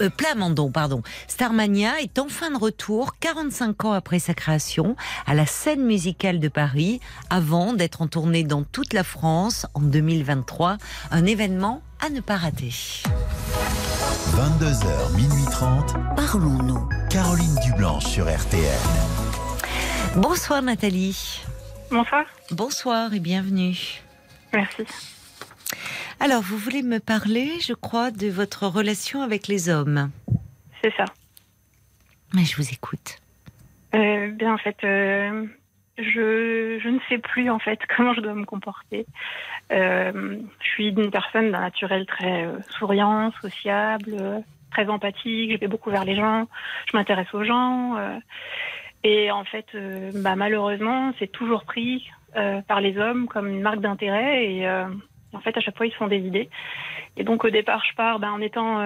euh, 0.02 0.10
Plamondon, 0.10 0.70
pardon. 0.70 1.02
Starmania 1.28 1.98
est 2.02 2.18
enfin 2.18 2.50
de 2.50 2.58
retour 2.58 3.14
45 3.20 3.86
ans 3.86 3.92
après 3.92 4.18
sa 4.18 4.34
création 4.34 4.96
à 5.26 5.32
la 5.32 5.46
scène 5.46 5.86
musicale 5.86 6.40
de 6.40 6.48
Paris 6.48 7.00
avant 7.30 7.72
d'être 7.72 8.02
en 8.02 8.06
tournée 8.06 8.44
dans 8.44 8.64
toute 8.64 8.92
la 8.92 9.02
France 9.02 9.64
en 9.72 9.80
2023. 9.80 10.76
Un 11.10 11.24
événement 11.24 11.80
à 12.04 12.10
ne 12.10 12.20
pas 12.20 12.36
rater. 12.36 12.74
22h, 14.36 15.16
minuit 15.16 15.50
30. 15.50 15.94
Parlons-nous. 16.16 16.86
Caroline 17.08 17.56
Dublanche 17.64 18.04
sur 18.04 18.26
RTL. 18.26 19.29
Bonsoir 20.16 20.60
Nathalie. 20.60 21.40
Bonsoir. 21.88 22.24
Bonsoir 22.50 23.14
et 23.14 23.20
bienvenue. 23.20 24.02
Merci. 24.52 24.84
Alors, 26.18 26.42
vous 26.42 26.56
voulez 26.56 26.82
me 26.82 26.98
parler, 26.98 27.60
je 27.60 27.74
crois, 27.74 28.10
de 28.10 28.26
votre 28.28 28.66
relation 28.66 29.22
avec 29.22 29.46
les 29.46 29.68
hommes. 29.68 30.10
C'est 30.82 30.92
ça. 30.96 31.04
Mais 32.34 32.44
je 32.44 32.56
vous 32.56 32.72
écoute. 32.72 33.18
Euh, 33.94 34.32
bien, 34.32 34.54
en 34.54 34.58
fait, 34.58 34.76
euh, 34.82 35.46
je, 35.96 36.80
je, 36.82 36.88
ne 36.88 36.98
sais 37.08 37.18
plus, 37.18 37.48
en 37.48 37.60
fait, 37.60 37.78
comment 37.96 38.12
je 38.12 38.20
dois 38.20 38.34
me 38.34 38.44
comporter. 38.44 39.06
Euh, 39.70 40.40
je 40.60 40.68
suis 40.70 40.88
une 40.88 41.12
personne 41.12 41.52
d'un 41.52 41.60
naturel 41.60 42.04
très 42.06 42.46
euh, 42.46 42.58
souriant, 42.78 43.30
sociable, 43.40 44.42
très 44.72 44.88
empathique. 44.88 45.52
Je 45.52 45.56
vais 45.56 45.68
beaucoup 45.68 45.90
vers 45.90 46.04
les 46.04 46.16
gens. 46.16 46.48
Je 46.90 46.96
m'intéresse 46.96 47.32
aux 47.32 47.44
gens. 47.44 47.96
Et 49.02 49.30
en 49.30 49.44
fait, 49.44 49.66
euh, 49.74 50.10
bah, 50.14 50.36
malheureusement, 50.36 51.12
c'est 51.18 51.30
toujours 51.30 51.64
pris 51.64 52.08
euh, 52.36 52.60
par 52.62 52.80
les 52.80 52.98
hommes 52.98 53.26
comme 53.28 53.48
une 53.48 53.62
marque 53.62 53.80
d'intérêt. 53.80 54.52
Et 54.52 54.66
euh, 54.66 54.84
en 55.32 55.40
fait, 55.40 55.56
à 55.56 55.60
chaque 55.60 55.76
fois, 55.76 55.86
ils 55.86 55.92
se 55.92 55.96
font 55.96 56.08
des 56.08 56.18
idées. 56.18 56.50
Et 57.16 57.24
donc, 57.24 57.44
au 57.44 57.50
départ, 57.50 57.82
je 57.88 57.94
pars 57.94 58.18
bah, 58.18 58.30
en 58.30 58.40
étant 58.40 58.78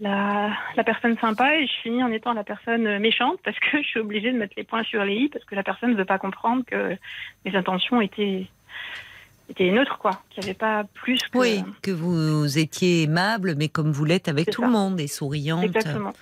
la, 0.00 0.50
la 0.76 0.84
personne 0.84 1.18
sympa 1.18 1.56
et 1.56 1.66
je 1.66 1.72
finis 1.82 2.02
en 2.02 2.10
étant 2.10 2.32
la 2.32 2.44
personne 2.44 2.98
méchante 2.98 3.38
parce 3.44 3.58
que 3.58 3.82
je 3.82 3.86
suis 3.86 4.00
obligée 4.00 4.32
de 4.32 4.38
mettre 4.38 4.54
les 4.56 4.64
points 4.64 4.84
sur 4.84 5.04
les 5.04 5.14
i 5.14 5.28
parce 5.28 5.44
que 5.44 5.54
la 5.54 5.62
personne 5.62 5.90
ne 5.90 5.96
veut 5.96 6.04
pas 6.04 6.18
comprendre 6.18 6.64
que 6.64 6.96
mes 7.44 7.54
intentions 7.54 8.00
étaient, 8.00 8.46
étaient 9.50 9.70
neutres, 9.70 9.98
quoi. 9.98 10.22
Qu'il 10.30 10.44
n'y 10.44 10.50
avait 10.50 10.58
pas 10.58 10.84
plus 10.94 11.18
que. 11.18 11.38
Oui, 11.38 11.62
que 11.82 11.90
vous 11.90 12.58
étiez 12.58 13.02
aimable, 13.02 13.54
mais 13.56 13.68
comme 13.68 13.92
vous 13.92 14.04
l'êtes 14.04 14.28
avec 14.28 14.50
tout 14.50 14.62
ça. 14.62 14.66
le 14.66 14.72
monde 14.72 15.00
et 15.00 15.08
souriante. 15.08 15.64
Exactement. 15.64 16.12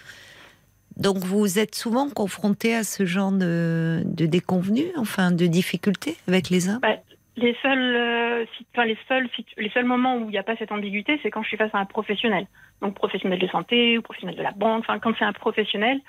Donc 1.01 1.17
vous 1.17 1.59
êtes 1.59 1.75
souvent 1.75 2.09
confronté 2.11 2.75
à 2.75 2.85
ce 2.85 3.05
genre 3.07 3.33
de, 3.33 4.03
de 4.05 4.27
déconvenus, 4.27 4.93
enfin 4.97 5.33
de 5.33 5.47
difficultés 5.47 6.17
avec 6.29 6.51
les 6.51 6.69
hommes? 6.69 6.81
Bah, 6.83 6.97
Les 7.37 7.57
seuls, 7.63 7.97
euh, 7.97 8.45
enfin, 8.75 8.85
les 8.85 8.99
seuls, 9.09 9.29
les 9.57 9.71
seuls 9.71 9.87
moments 9.87 10.17
où 10.19 10.25
il 10.25 10.33
n'y 10.33 10.39
a 10.39 10.43
pas 10.43 10.57
cette 10.57 10.73
ambiguïté, 10.73 11.19
c'est 11.23 11.31
quand 11.31 11.43
je 11.43 11.49
suis 11.49 11.57
face 11.57 11.75
à 11.75 11.79
un 11.79 11.87
professionnel. 11.87 12.47
Donc 12.83 12.95
professionnel 12.95 13.39
de 13.39 13.47
santé 13.49 13.97
ou 13.97 14.03
professionnel 14.03 14.37
de 14.37 14.43
la 14.43 14.53
banque. 14.53 14.81
Enfin, 14.81 14.99
quand 14.99 15.15
c'est 15.19 15.25
un 15.25 15.33
professionnel, 15.33 16.01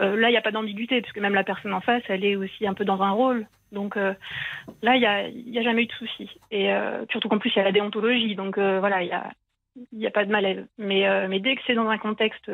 euh, 0.00 0.16
là, 0.16 0.28
il 0.28 0.32
n'y 0.32 0.36
a 0.36 0.42
pas 0.42 0.50
d'ambiguïté, 0.50 1.00
parce 1.00 1.14
que 1.14 1.20
même 1.20 1.34
la 1.34 1.44
personne 1.44 1.72
en 1.72 1.80
face, 1.80 2.02
elle 2.08 2.24
est 2.24 2.36
aussi 2.36 2.66
un 2.66 2.74
peu 2.74 2.84
dans 2.84 3.00
un 3.00 3.12
rôle. 3.12 3.46
Donc 3.72 3.96
euh, 3.96 4.12
là, 4.82 4.96
il 4.96 5.00
n'y 5.00 5.58
a, 5.58 5.60
a 5.60 5.64
jamais 5.64 5.84
eu 5.84 5.86
de 5.86 5.92
souci. 5.92 6.28
Et 6.50 6.68
surtout 7.10 7.28
qu'en 7.30 7.38
plus, 7.38 7.52
il 7.54 7.58
y 7.58 7.60
a 7.62 7.64
la 7.64 7.72
déontologie. 7.72 8.34
Donc 8.34 8.58
voilà, 8.58 9.02
il 9.02 9.06
n'y 9.06 9.14
a, 9.14 9.30
y 9.92 10.06
a 10.06 10.10
pas 10.10 10.26
de 10.26 10.30
malaise. 10.30 10.66
Mais, 10.76 11.40
dès 11.40 11.56
que 11.56 11.62
c'est 11.66 11.74
dans 11.74 11.88
un 11.88 11.98
contexte 11.98 12.50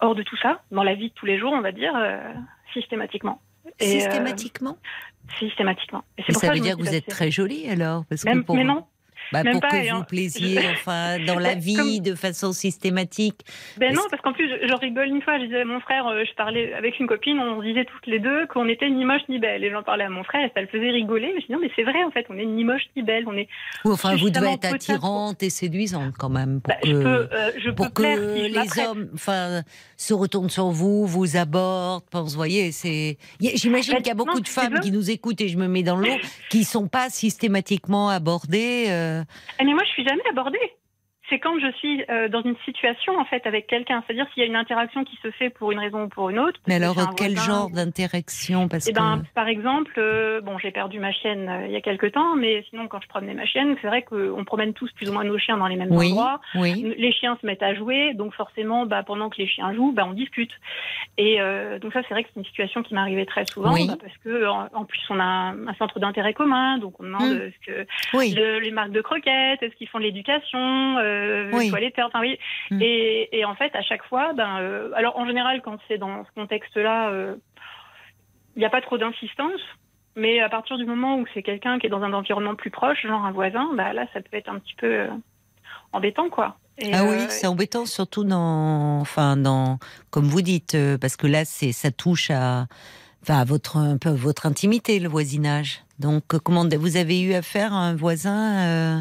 hors 0.00 0.14
de 0.14 0.22
tout 0.22 0.36
ça, 0.36 0.60
dans 0.70 0.82
la 0.82 0.94
vie 0.94 1.08
de 1.08 1.14
tous 1.14 1.26
les 1.26 1.38
jours, 1.38 1.52
on 1.52 1.60
va 1.60 1.72
dire, 1.72 1.92
euh, 1.96 2.32
systématiquement. 2.72 3.40
Et, 3.80 3.84
euh, 3.84 4.00
Systématiquement? 4.00 4.78
Systématiquement. 5.38 6.04
Et 6.18 6.22
Mais 6.28 6.34
ça 6.34 6.40
ça 6.40 6.52
veut 6.52 6.60
dire 6.60 6.76
que 6.76 6.82
vous 6.82 6.94
êtes 6.94 7.06
très 7.06 7.30
jolie 7.30 7.68
alors 7.68 8.04
parce 8.08 8.22
que 8.22 8.28
Même, 8.28 8.44
pour, 8.44 8.54
mais 8.54 8.64
non, 8.64 8.84
bah, 9.32 9.42
même 9.42 9.52
pour 9.54 9.60
pas, 9.62 9.68
que 9.70 9.90
vous 9.90 9.96
en- 9.96 10.04
plaisiez 10.04 10.58
enfin, 10.72 11.18
dans 11.26 11.38
la 11.38 11.54
vie 11.54 11.74
comme- 11.76 11.98
de 12.00 12.14
façon 12.14 12.52
systématique. 12.52 13.40
ben 13.78 13.94
non, 13.94 14.02
parce 14.10 14.22
qu'en 14.22 14.32
plus, 14.32 14.48
je, 14.48 14.66
je 14.68 14.74
rigole 14.74 15.08
une 15.08 15.22
fois, 15.22 15.38
je 15.38 15.44
disais 15.44 15.60
à 15.62 15.64
mon 15.64 15.80
frère, 15.80 16.06
euh, 16.06 16.24
je 16.28 16.34
parlais 16.34 16.72
avec 16.74 16.98
une 17.00 17.06
copine, 17.06 17.38
on 17.38 17.62
disait 17.62 17.84
toutes 17.84 18.06
les 18.06 18.18
deux 18.18 18.46
qu'on 18.48 18.68
était 18.68 18.88
ni 18.90 19.04
moche 19.04 19.22
ni 19.28 19.38
belle. 19.38 19.64
Et 19.64 19.70
j'en 19.70 19.82
parlais 19.82 20.04
à 20.04 20.08
mon 20.10 20.24
frère 20.24 20.44
et 20.44 20.50
ça 20.54 20.60
le 20.60 20.66
faisait 20.68 20.90
rigoler. 20.90 21.32
Mais 21.34 21.40
je 21.40 21.46
dis 21.46 21.52
non, 21.52 21.58
mais 21.60 21.70
c'est 21.76 21.82
vrai 21.84 22.02
en 22.04 22.10
fait, 22.10 22.26
on 22.30 22.36
est 22.38 22.44
ni 22.46 22.64
moche 22.64 22.82
ni 22.96 23.02
belle. 23.02 23.24
On 23.26 23.36
est. 23.36 23.48
Ou 23.84 23.92
enfin, 23.92 24.14
vous 24.16 24.30
devez 24.30 24.52
être 24.52 24.60
pour- 24.62 24.74
attirante 24.74 25.42
et 25.42 25.50
séduisante 25.50 26.14
quand 26.18 26.28
même 26.30 26.60
pour 26.60 26.72
Bah, 26.74 26.80
que, 26.82 26.88
je 26.88 26.94
peux, 26.94 27.28
euh, 27.32 27.50
je 27.58 27.70
pour 27.70 27.86
peux 27.86 27.92
que 27.92 28.02
plaire 28.02 28.18
si 28.36 28.52
je 28.54 28.60
les 28.78 28.84
hommes 28.86 29.08
enfin, 29.14 29.62
se 29.96 30.14
retournent 30.14 30.50
sur 30.50 30.68
vous, 30.70 31.06
vous 31.06 31.36
abordent, 31.36 32.04
pensent, 32.10 32.30
vous 32.32 32.36
voyez, 32.36 32.72
c'est. 32.72 33.18
J'imagine 33.40 33.94
qu'il 33.96 34.06
y 34.06 34.10
a 34.10 34.14
beaucoup 34.14 34.40
de 34.40 34.48
femmes 34.48 34.80
qui 34.80 34.90
nous 34.90 35.10
écoutent 35.10 35.40
et 35.40 35.48
je 35.48 35.56
me 35.56 35.68
mets 35.68 35.82
dans 35.82 35.96
l'eau, 35.96 36.16
qui 36.50 36.64
sont 36.64 36.86
pas 36.88 37.08
systématiquement 37.10 38.08
abordées. 38.08 38.86
euh, 38.88 39.22
Ah, 39.58 39.64
mais 39.64 39.72
moi, 39.72 39.82
je 39.86 39.90
suis 39.92 40.04
jamais 40.04 40.22
abordée. 40.30 40.58
C'est 41.28 41.38
quand 41.40 41.58
je 41.58 41.70
suis 41.78 42.04
euh, 42.08 42.28
dans 42.28 42.42
une 42.42 42.56
situation 42.64 43.18
en 43.18 43.24
fait 43.24 43.46
avec 43.46 43.66
quelqu'un, 43.66 44.02
c'est-à-dire 44.06 44.26
s'il 44.32 44.42
y 44.42 44.46
a 44.46 44.48
une 44.48 44.54
interaction 44.56 45.02
qui 45.04 45.16
se 45.22 45.30
fait 45.32 45.50
pour 45.50 45.72
une 45.72 45.78
raison 45.80 46.04
ou 46.04 46.08
pour 46.08 46.30
une 46.30 46.38
autre. 46.38 46.60
Mais 46.68 46.74
alors, 46.76 46.94
quel 47.16 47.32
voisin 47.34 47.46
genre 47.52 47.70
d'interaction? 47.70 48.68
Parce 48.68 48.86
Eh 48.88 48.92
ben, 48.92 49.22
que. 49.24 49.34
par 49.34 49.48
exemple, 49.48 49.92
euh, 49.98 50.40
bon, 50.40 50.58
j'ai 50.58 50.70
perdu 50.70 51.00
ma 51.00 51.10
chienne 51.12 51.48
euh, 51.48 51.66
il 51.66 51.72
y 51.72 51.76
a 51.76 51.80
quelque 51.80 52.06
temps, 52.06 52.36
mais 52.36 52.64
sinon, 52.70 52.86
quand 52.88 53.00
je 53.02 53.08
promenais 53.08 53.34
ma 53.34 53.44
chienne, 53.46 53.76
c'est 53.82 53.88
vrai 53.88 54.02
qu'on 54.02 54.44
promène 54.44 54.72
tous 54.72 54.90
plus 54.92 55.08
ou 55.10 55.12
moins 55.12 55.24
nos 55.24 55.38
chiens 55.38 55.56
dans 55.56 55.66
les 55.66 55.76
mêmes 55.76 55.90
Oui, 55.90 56.06
endroits. 56.12 56.40
oui. 56.54 56.94
Les 56.96 57.12
chiens 57.12 57.36
se 57.40 57.46
mettent 57.46 57.62
à 57.62 57.74
jouer, 57.74 58.14
donc 58.14 58.32
forcément, 58.34 58.86
bah, 58.86 59.02
pendant 59.02 59.28
que 59.28 59.38
les 59.38 59.48
chiens 59.48 59.72
jouent, 59.74 59.92
bah, 59.92 60.04
on 60.08 60.12
discute. 60.12 60.52
Et 61.18 61.38
donc 61.80 61.92
ça, 61.92 62.02
c'est 62.06 62.14
vrai 62.14 62.22
que 62.22 62.28
c'est 62.34 62.40
une 62.40 62.46
situation 62.46 62.82
qui 62.82 62.94
m'arrivait 62.94 63.26
très 63.26 63.46
souvent, 63.46 63.72
Oui. 63.72 63.86
bah, 63.88 63.96
parce 64.00 64.16
que 64.18 64.46
en, 64.46 64.68
en 64.72 64.84
plus, 64.84 65.00
on 65.10 65.18
a 65.18 65.24
un, 65.24 65.66
un 65.68 65.74
centre 65.74 65.98
d'intérêt 65.98 66.34
commun, 66.34 66.78
donc 66.78 67.00
on 67.00 67.04
demande 67.04 67.16
Mm. 67.30 67.32
euh, 67.32 67.50
ce 67.50 67.66
que 67.66 67.86
le- 68.36 68.60
les 68.60 68.70
marques 68.70 68.92
de 68.92 69.00
croquettes, 69.00 69.62
est-ce 69.62 69.74
qu'ils 69.76 69.88
font 69.88 69.98
de 69.98 70.04
l'éducation, 70.04 70.98
euh, 71.16 71.50
Oui. 71.52 71.72
enfin 71.98 72.20
oui. 72.20 72.38
Mm. 72.70 72.82
Et, 72.82 73.38
et 73.38 73.44
en 73.44 73.54
fait, 73.54 73.74
à 73.74 73.82
chaque 73.82 74.04
fois, 74.04 74.32
ben, 74.32 74.58
euh, 74.60 74.90
alors 74.94 75.16
en 75.18 75.26
général, 75.26 75.62
quand 75.62 75.78
c'est 75.88 75.98
dans 75.98 76.24
ce 76.24 76.30
contexte-là, 76.34 77.10
euh, 77.10 77.34
il 78.54 78.60
n'y 78.60 78.64
a 78.64 78.70
pas 78.70 78.80
trop 78.80 78.98
d'insistance. 78.98 79.60
Mais 80.16 80.40
à 80.40 80.48
partir 80.48 80.78
du 80.78 80.86
moment 80.86 81.18
où 81.18 81.26
c'est 81.34 81.42
quelqu'un 81.42 81.78
qui 81.78 81.86
est 81.86 81.90
dans 81.90 82.02
un 82.02 82.14
environnement 82.14 82.54
plus 82.54 82.70
proche, 82.70 83.02
genre 83.02 83.24
un 83.24 83.32
voisin, 83.32 83.68
bah 83.74 83.92
là, 83.92 84.06
ça 84.14 84.20
peut 84.22 84.36
être 84.36 84.48
un 84.48 84.58
petit 84.58 84.74
peu 84.74 84.86
euh, 84.86 85.08
embêtant, 85.92 86.30
quoi. 86.30 86.56
Et, 86.78 86.90
Ah 86.92 87.02
euh, 87.02 87.10
oui, 87.10 87.26
c'est 87.28 87.46
embêtant, 87.46 87.84
surtout 87.84 88.24
dans, 88.24 88.98
enfin 89.00 89.36
dans, 89.36 89.78
comme 90.10 90.24
vous 90.24 90.40
dites, 90.40 90.74
euh, 90.74 90.96
parce 90.96 91.16
que 91.16 91.26
là, 91.26 91.44
c'est, 91.44 91.72
ça 91.72 91.90
touche 91.90 92.30
à, 92.30 92.66
enfin, 93.22 93.40
à 93.40 93.44
votre, 93.44 93.76
un 93.76 93.98
peu 93.98 94.08
votre 94.08 94.46
intimité, 94.46 94.98
le 95.00 95.08
voisinage. 95.08 95.82
Donc, 95.98 96.34
euh, 96.34 96.38
comment 96.42 96.66
vous 96.66 96.96
avez 96.96 97.20
eu 97.20 97.34
affaire 97.34 97.74
à 97.74 97.80
un 97.80 97.94
voisin 97.94 98.66
euh, 98.66 99.00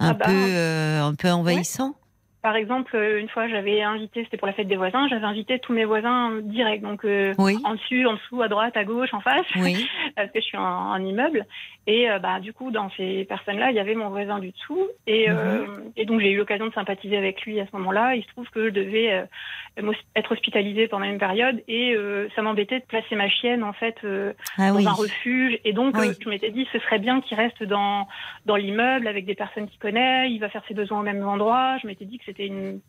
un 0.00 0.10
Ah 0.10 0.14
bah, 0.14 0.24
peu, 0.26 0.32
euh, 0.32 1.02
un 1.04 1.14
peu 1.14 1.30
envahissant 1.30 1.94
Par 2.42 2.56
exemple, 2.56 2.96
euh, 2.96 3.20
une 3.20 3.28
fois, 3.28 3.48
j'avais 3.48 3.82
invité, 3.82 4.24
c'était 4.24 4.36
pour 4.38 4.46
la 4.46 4.54
fête 4.54 4.66
des 4.68 4.76
voisins, 4.76 5.06
j'avais 5.08 5.24
invité 5.26 5.58
tous 5.58 5.72
mes 5.74 5.84
voisins 5.84 6.32
directs, 6.42 6.80
donc 6.80 7.04
euh, 7.04 7.34
Oui. 7.38 7.58
en 7.64 7.74
dessus, 7.74 8.06
en 8.06 8.14
dessous, 8.14 8.40
à 8.40 8.48
droite, 8.48 8.76
à 8.76 8.84
gauche, 8.84 9.12
en 9.12 9.20
face, 9.20 9.44
Oui. 9.56 9.86
parce 10.16 10.30
que 10.30 10.40
je 10.40 10.44
suis 10.44 10.56
en, 10.56 10.62
en 10.92 10.96
immeuble. 11.04 11.44
Et 11.86 12.10
euh, 12.10 12.18
bah, 12.18 12.40
du 12.40 12.52
coup, 12.52 12.70
dans 12.70 12.88
ces 12.96 13.24
personnes-là, 13.24 13.70
il 13.70 13.76
y 13.76 13.80
avait 13.80 13.94
mon 13.94 14.08
voisin 14.10 14.38
du 14.38 14.50
dessous. 14.52 14.86
Et, 15.06 15.28
Mhm. 15.28 15.36
euh, 15.38 15.66
et 15.96 16.04
donc, 16.06 16.20
j'ai 16.20 16.30
eu 16.30 16.36
l'occasion 16.36 16.66
de 16.66 16.72
sympathiser 16.72 17.16
avec 17.16 17.42
lui 17.42 17.60
à 17.60 17.66
ce 17.66 17.76
moment-là. 17.76 18.14
Il 18.14 18.22
se 18.22 18.28
trouve 18.28 18.48
que 18.50 18.66
je 18.66 18.70
devais 18.70 19.12
euh, 19.78 19.92
être 20.16 20.32
hospitalisée 20.32 20.88
pendant 20.88 21.04
une 21.06 21.18
période 21.18 21.62
et 21.68 21.94
euh, 21.94 22.28
ça 22.36 22.42
m'embêtait 22.42 22.80
de 22.80 22.84
placer 22.84 23.16
ma 23.16 23.28
chienne, 23.28 23.62
en 23.64 23.72
fait, 23.72 23.96
euh, 24.04 24.32
Ah 24.58 24.70
dans 24.70 24.76
oui. 24.76 24.86
un 24.86 24.92
refuge. 24.92 25.58
Et 25.64 25.72
donc, 25.72 25.94
je 26.22 26.28
m'étais 26.28 26.50
dit, 26.50 26.66
ce 26.72 26.78
serait 26.80 26.98
bien 26.98 27.20
qu'il 27.20 27.36
reste 27.36 27.62
dans, 27.64 28.06
dans 28.46 28.56
l'immeuble 28.56 29.06
avec 29.08 29.24
des 29.26 29.34
personnes 29.34 29.68
qu'il 29.68 29.78
connaît. 29.78 30.30
Il 30.30 30.38
va 30.38 30.48
faire 30.48 30.62
ses 30.68 30.74
besoins 30.74 31.00
au 31.00 31.02
même 31.02 31.26
endroit. 31.26 31.76
Je 31.82 31.86
m'étais 31.86 32.04
dit 32.04 32.18
que 32.18 32.24
c'était 32.30 32.46
une, 32.46 32.80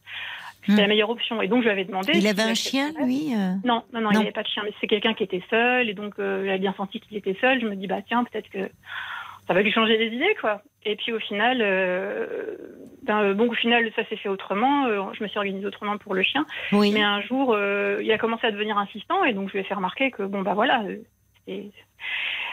c'était 0.61 0.73
Hmm. 0.73 0.81
la 0.81 0.87
meilleure 0.87 1.09
option. 1.09 1.41
Et 1.41 1.47
donc, 1.47 1.59
je 1.59 1.65
lui 1.65 1.71
avais 1.71 1.85
demandé. 1.85 2.11
Il 2.15 2.27
avait 2.27 2.43
un 2.43 2.53
chien, 2.53 2.91
lui. 3.03 3.33
euh 3.35 3.53
Non, 3.65 3.83
non, 3.93 3.99
non, 3.99 4.01
Non. 4.01 4.09
il 4.11 4.19
n'avait 4.19 4.31
pas 4.31 4.43
de 4.43 4.47
chien, 4.47 4.61
mais 4.63 4.71
c'est 4.79 4.87
quelqu'un 4.87 5.13
qui 5.15 5.23
était 5.23 5.41
seul, 5.49 5.89
et 5.89 5.93
donc 5.95 6.13
euh, 6.19 6.45
j'avais 6.45 6.59
bien 6.59 6.73
senti 6.77 6.99
qu'il 6.99 7.17
était 7.17 7.35
seul. 7.41 7.59
Je 7.59 7.65
me 7.67 7.75
dis, 7.75 7.87
bah 7.87 8.01
tiens, 8.07 8.23
peut-être 8.23 8.49
que 8.49 8.69
ça 9.47 9.53
va 9.55 9.61
lui 9.63 9.71
changer 9.71 9.97
les 9.97 10.15
idées, 10.15 10.35
quoi. 10.39 10.61
Et 10.85 10.95
puis 10.95 11.11
au 11.13 11.19
final, 11.19 11.57
euh, 11.61 12.57
ben, 13.03 13.33
bon, 13.33 13.49
au 13.49 13.53
final, 13.53 13.91
ça 13.95 14.05
s'est 14.05 14.15
fait 14.17 14.29
autrement. 14.29 14.85
euh, 14.85 15.01
je 15.13 15.23
me 15.23 15.27
suis 15.29 15.39
organisée 15.39 15.65
autrement 15.65 15.97
pour 15.97 16.13
le 16.13 16.21
chien. 16.21 16.45
Oui. 16.73 16.91
Mais 16.93 17.01
un 17.01 17.21
jour, 17.21 17.57
il 17.99 18.11
a 18.11 18.17
commencé 18.19 18.45
à 18.45 18.51
devenir 18.51 18.77
insistant, 18.77 19.23
et 19.23 19.33
donc 19.33 19.47
je 19.49 19.53
lui 19.53 19.59
ai 19.61 19.63
fait 19.63 19.73
remarquer 19.73 20.11
que, 20.11 20.21
bon, 20.23 20.41
bah 20.43 20.53
voilà, 20.53 20.83
c'était 21.47 21.71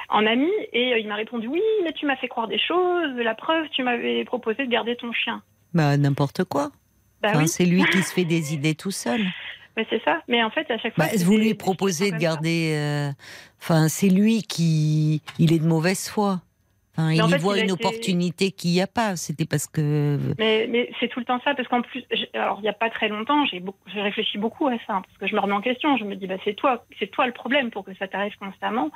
en 0.08 0.24
ami, 0.26 0.50
et 0.72 0.98
il 0.98 1.06
m'a 1.08 1.16
répondu, 1.16 1.46
oui, 1.46 1.60
mais 1.84 1.92
tu 1.92 2.06
m'as 2.06 2.16
fait 2.16 2.28
croire 2.28 2.48
des 2.48 2.58
choses, 2.58 3.12
la 3.16 3.34
preuve, 3.34 3.68
tu 3.68 3.82
m'avais 3.82 4.24
proposé 4.24 4.64
de 4.64 4.70
garder 4.70 4.96
ton 4.96 5.12
chien. 5.12 5.42
Bah 5.78 5.96
n'importe 5.96 6.44
quoi. 6.44 6.70
Bah 7.22 7.30
Enfin, 7.30 7.38
oui, 7.42 7.48
C'est 7.48 7.64
lui 7.64 7.84
qui 7.84 8.02
se 8.02 8.12
fait 8.12 8.24
des 8.24 8.52
idées 8.54 8.74
tout 8.74 8.90
seul. 8.90 9.20
mais 9.76 9.86
c'est 9.90 10.02
ça. 10.04 10.22
Mais 10.28 10.42
en 10.42 10.50
fait, 10.50 10.68
à 10.70 10.78
chaque 10.78 10.94
fois. 10.94 11.04
Bah, 11.06 11.10
vous 11.24 11.36
lui 11.36 11.54
proposez 11.54 12.06
de 12.10 12.16
ça. 12.16 12.18
garder. 12.18 12.72
euh, 12.76 13.10
Enfin, 13.60 13.88
c'est 13.88 14.08
lui 14.08 14.42
qui, 14.42 15.22
il 15.38 15.52
est 15.52 15.58
de 15.60 15.66
mauvaise 15.66 16.08
foi. 16.08 16.40
Enfin, 16.96 17.12
il 17.12 17.16
y 17.24 17.30
fait, 17.30 17.38
voit 17.38 17.56
il 17.58 17.64
une 17.64 17.70
été- 17.70 17.86
opportunité 17.86 18.50
qu'il 18.50 18.72
n'y 18.72 18.80
a 18.80 18.88
pas. 18.88 19.14
C'était 19.14 19.46
parce 19.46 19.68
que. 19.68 20.18
Mais, 20.38 20.66
mais 20.68 20.90
c'est 20.98 21.06
tout 21.08 21.20
le 21.20 21.24
temps 21.24 21.40
ça, 21.44 21.54
parce 21.54 21.68
qu'en 21.68 21.82
plus, 21.82 22.02
alors 22.34 22.58
il 22.58 22.62
n'y 22.62 22.68
a 22.68 22.72
pas 22.72 22.90
très 22.90 23.08
longtemps, 23.08 23.46
j'ai 23.46 23.60
beaucoup, 23.60 23.78
réfléchi 23.94 24.36
beaucoup 24.38 24.66
à 24.66 24.72
ça, 24.86 24.94
hein, 24.94 25.02
parce 25.06 25.16
que 25.18 25.26
je 25.28 25.34
me 25.36 25.40
remets 25.40 25.54
en 25.54 25.60
question. 25.60 25.96
Je 25.96 26.02
me 26.04 26.16
dis, 26.16 26.26
bah 26.26 26.38
c'est 26.44 26.54
toi, 26.54 26.84
c'est 26.98 27.06
toi 27.08 27.26
le 27.28 27.32
problème 27.32 27.70
pour 27.70 27.84
que 27.84 27.94
ça 28.00 28.08
t'arrive 28.08 28.36
constamment. 28.40 28.90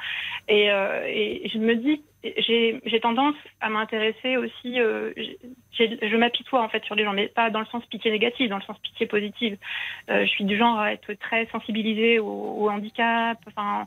Et, 0.49 0.71
euh, 0.73 1.05
et 1.07 1.49
je 1.53 1.59
me 1.59 1.77
dis, 1.77 2.03
j'ai 2.25 3.01
tendance 3.01 3.35
à 3.61 3.69
m'intéresser 3.69 4.37
aussi. 4.37 4.81
euh, 4.81 5.13
je 5.79 6.17
m'apitoie 6.17 6.63
en 6.63 6.69
fait 6.69 6.85
sur 6.85 6.95
les 6.95 7.05
gens, 7.05 7.13
mais 7.13 7.29
pas 7.29 7.51
dans 7.51 7.59
le 7.61 7.67
sens 7.67 7.85
pitié 7.87 8.11
négative, 8.11 8.49
dans 8.49 8.57
le 8.59 8.63
sens 8.63 8.79
pitié 8.79 9.07
positive. 9.07 9.57
Euh, 10.11 10.25
je 10.25 10.31
suis 10.31 10.45
du 10.45 10.57
genre 10.57 10.79
à 10.79 10.93
être 10.93 11.13
très 11.15 11.47
sensibilisée 11.47 12.19
au, 12.21 12.27
au 12.29 12.71
handicap. 12.71 13.39
Enfin, 13.49 13.87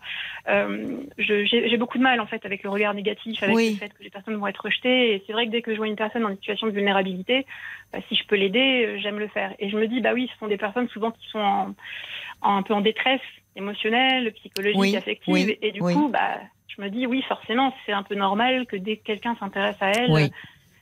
euh, 0.50 0.98
j'ai 1.18 1.78
beaucoup 1.78 1.98
de 1.98 2.04
mal 2.04 2.20
en 2.20 2.26
fait 2.26 2.46
avec 2.46 2.64
le 2.64 2.70
regard 2.70 2.94
négatif, 2.94 3.42
avec 3.42 3.56
Oui. 3.56 3.70
le 3.72 3.76
fait 3.78 3.94
que 3.94 4.04
les 4.04 4.10
personnes 4.10 4.36
vont 4.36 4.48
être 4.48 4.66
rejetées. 4.66 5.14
Et 5.16 5.24
c'est 5.26 5.34
vrai 5.34 5.46
que 5.46 5.52
dès 5.52 5.62
que 5.62 5.72
je 5.72 5.78
vois 5.78 5.88
une 5.88 5.96
personne 5.96 6.24
une 6.24 6.36
situation 6.38 6.68
de 6.68 6.72
vulnérabilité, 6.74 7.46
bah, 7.94 8.00
si 8.10 8.16
je 8.16 8.26
peux 8.26 8.36
l'aider, 8.36 8.86
euh, 8.86 9.00
j'aime 9.00 9.20
le 9.20 9.28
faire. 9.28 9.54
Et 9.60 9.70
je 9.70 9.78
me 9.78 9.88
dis, 9.88 10.02
bah 10.02 10.12
oui, 10.14 10.30
ce 10.34 10.38
sont 10.40 10.48
des 10.48 10.58
personnes 10.58 10.90
souvent 10.90 11.12
qui 11.12 11.28
sont 11.30 11.40
en, 11.40 11.76
en- 12.42 12.58
un 12.58 12.64
peu 12.64 12.74
en 12.74 12.82
détresse 12.82 13.22
émotionnelle, 13.56 14.34
psychologique, 14.34 14.80
Oui, 14.80 14.96
affective. 14.98 15.34
oui, 15.48 15.58
et 15.62 15.72
du 15.72 15.82
coup, 15.82 16.10
bah, 16.10 16.40
je 16.68 16.82
me 16.82 16.90
dis, 16.90 17.06
oui, 17.08 17.22
forcément, 17.24 17.74
c'est 17.86 17.92
un 17.92 18.04
peu 18.04 18.16
normal 18.16 18.66
que 18.66 18.76
dès 18.76 18.98
que 18.98 19.04
quelqu'un 19.04 19.36
s'intéresse 19.40 19.78
à 19.82 19.92
elle, 19.92 20.12
Oui. 20.12 20.24
euh, 20.24 20.30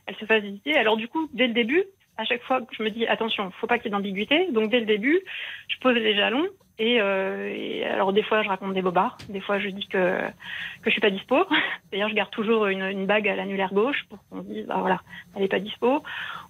elle 0.06 0.16
se 0.16 0.24
fasse 0.26 0.42
hésiter. 0.44 0.76
Alors 0.76 0.96
du 0.96 1.08
coup, 1.08 1.28
dès 1.32 1.46
le 1.46 1.54
début, 1.54 1.84
à 2.16 2.24
chaque 2.24 2.42
fois 2.42 2.60
que 2.60 2.74
je 2.76 2.82
me 2.82 2.90
dis, 2.90 3.06
attention, 3.06 3.50
faut 3.60 3.66
pas 3.66 3.78
qu'il 3.78 3.86
y 3.86 3.88
ait 3.88 3.96
d'ambiguïté. 3.96 4.48
Donc 4.52 4.70
dès 4.70 4.80
le 4.80 4.86
début, 4.86 5.20
je 5.68 5.78
pose 5.78 5.94
les 5.94 6.14
jalons. 6.14 6.46
Et, 6.78 7.00
euh, 7.00 7.54
et 7.54 7.84
alors 7.84 8.12
des 8.12 8.22
fois, 8.22 8.42
je 8.42 8.48
raconte 8.48 8.74
des 8.74 8.82
bobards. 8.82 9.16
Des 9.28 9.40
fois, 9.40 9.60
je 9.60 9.68
dis 9.68 9.86
que 9.86 10.18
que 10.18 10.86
je 10.86 10.90
suis 10.90 11.00
pas 11.00 11.10
dispo. 11.10 11.46
D'ailleurs, 11.92 12.08
je 12.08 12.14
garde 12.14 12.30
toujours 12.30 12.66
une, 12.66 12.82
une 12.82 13.06
bague 13.06 13.28
à 13.28 13.36
l'annulaire 13.36 13.72
gauche 13.72 14.04
pour 14.08 14.18
qu'on 14.28 14.42
se 14.42 14.48
dise, 14.48 14.66
bah 14.66 14.78
voilà, 14.80 15.00
elle 15.36 15.42
est 15.42 15.48
pas 15.48 15.60
dispo. 15.60 16.02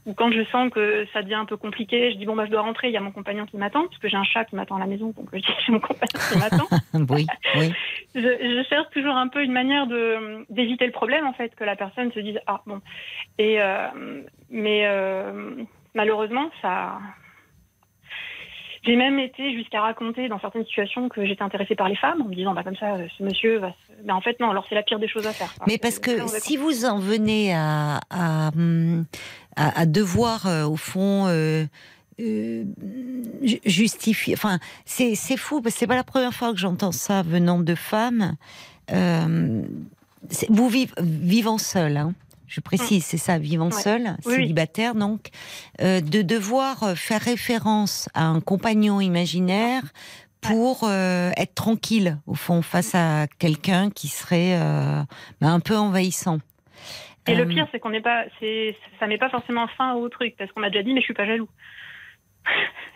Ou 0.07 0.14
quand 0.14 0.31
je 0.33 0.45
sens 0.45 0.70
que 0.70 1.07
ça 1.12 1.22
devient 1.22 1.35
un 1.35 1.45
peu 1.45 1.57
compliqué, 1.57 2.12
je 2.12 2.16
dis 2.16 2.25
bon 2.25 2.37
bah 2.37 2.47
je 2.47 2.51
dois 2.51 2.62
rentrer. 2.62 2.89
Il 2.89 2.95
y 2.95 2.97
a 2.97 3.01
mon 3.01 3.11
compagnon 3.11 3.45
qui 3.45 3.59
m'attend 3.59 3.87
parce 3.87 3.99
que 3.99 4.09
j'ai 4.09 4.16
un 4.16 4.25
chat 4.25 4.45
qui 4.47 4.57
m'attend 4.57 4.77
à 4.77 4.81
la 4.81 4.87
maison. 4.87 5.12
Donc 5.16 5.29
je 5.33 5.39
dis 5.39 5.47
j'ai 5.66 5.72
mon 5.72 5.81
compagnon 5.81 6.20
qui 6.31 6.39
m'attend. 6.39 6.68
oui, 7.14 7.27
oui. 7.57 7.72
je, 8.14 8.20
je 8.20 8.66
cherche 8.68 8.91
toujours 8.93 9.16
un 9.16 9.29
peu 9.29 9.43
une 9.43 9.53
manière 9.53 9.87
de 9.87 10.47
d'éviter 10.49 10.87
le 10.87 10.93
problème 10.93 11.27
en 11.27 11.33
fait 11.33 11.55
que 11.55 11.64
la 11.64 11.77
personne 11.77 12.12
se 12.12 12.20
dise 12.20 12.39
ah 12.47 12.62
bon 12.66 12.81
et 13.39 13.61
euh, 13.61 14.22
mais 14.51 14.87
euh, 14.87 15.55
malheureusement 15.95 16.51
ça 16.62 16.99
j'ai 18.85 18.97
même 18.97 19.18
été 19.18 19.53
jusqu'à 19.55 19.80
raconter 19.80 20.28
dans 20.28 20.39
certaines 20.41 20.64
situations 20.66 21.09
que 21.09 21.24
j'étais 21.24 21.43
intéressée 21.43 21.74
par 21.74 21.89
les 21.89 21.97
femmes 21.97 22.22
en 22.22 22.26
me 22.26 22.35
disant 22.35 22.55
bah 22.55 22.62
comme 22.62 22.76
ça 22.76 22.95
euh, 22.95 23.07
ce 23.16 23.22
monsieur 23.22 23.59
va 23.59 23.70
se... 23.70 23.74
mais 24.05 24.12
en 24.12 24.20
fait 24.20 24.39
non 24.41 24.51
alors 24.51 24.64
c'est 24.68 24.74
la 24.74 24.82
pire 24.82 24.99
des 24.99 25.09
choses 25.09 25.26
à 25.26 25.32
faire 25.32 25.53
Mais 25.66 25.78
parce 25.78 25.99
que 25.99 26.11
si 26.41 26.57
vous 26.57 26.85
en 26.85 26.99
venez 26.99 27.55
à, 27.55 28.01
à, 28.11 28.51
à- 29.57 29.80
à 29.80 29.87
devoir, 29.87 30.47
euh, 30.47 30.64
au 30.66 30.76
fond, 30.76 31.26
euh, 31.28 31.64
euh, 32.20 32.64
ju- 33.43 33.61
justifier. 33.64 34.35
Enfin, 34.35 34.59
c'est 34.85 35.14
c'est 35.14 35.37
fou, 35.37 35.61
parce 35.62 35.74
que 35.74 35.78
c'est 35.80 35.87
pas 35.87 35.95
la 35.97 36.05
première 36.05 36.35
fois 36.35 36.53
que 36.53 36.59
j'entends 36.59 36.93
ça 36.93 37.22
venant 37.22 37.59
de 37.61 37.74
femmes. 37.74 38.35
Vous 40.49 40.68
vivez 40.68 40.91
vivant 41.01 41.59
seul, 41.59 41.97
hein 41.97 42.14
je 42.55 42.61
précise, 42.61 43.05
c'est 43.05 43.16
ça, 43.18 43.38
vivant 43.38 43.66
Ouais. 43.66 43.72
seul, 43.82 44.16
Oui, 44.26 44.34
célibataire 44.34 44.94
donc, 44.94 45.30
euh, 45.80 46.00
de 46.00 46.22
devoir 46.22 46.84
euh, 46.84 46.94
faire 46.94 47.20
référence 47.20 48.09
à 48.14 48.26
un 48.26 48.40
compagnon 48.40 49.00
imaginaire 49.00 49.82
pour 50.40 50.84
euh, 50.84 51.30
être 51.36 51.55
tranquille, 51.55 52.18
au 52.26 52.34
fond, 52.34 52.62
face 52.62 52.94
à 52.94 53.26
quelqu'un 53.40 53.90
qui 53.90 54.07
serait 54.09 54.55
euh, 54.55 55.02
bah, 55.40 55.48
un 55.48 55.59
peu 55.61 55.76
envahissant. 55.76 56.38
et 57.26 57.34
le 57.34 57.46
pire 57.48 57.66
c'est 57.72 57.80
qu'on 57.80 57.90
n'est 57.90 58.02
pas 58.02 58.24
c'est 58.38 58.76
ça 59.00 59.07
met 59.09 59.18
pas 59.18 59.30
forcément 59.30 59.66
fin 59.76 59.94
au 59.94 60.09
truc 60.09 60.34
parce 60.38 60.52
qu'on 60.52 60.61
m'a 60.61 60.70
déjà 60.70 60.82
dit 60.84 60.92
mais 60.92 61.00
je 61.00 61.07
suis 61.07 61.14
pas 61.14 61.26
jaloux 61.26 61.48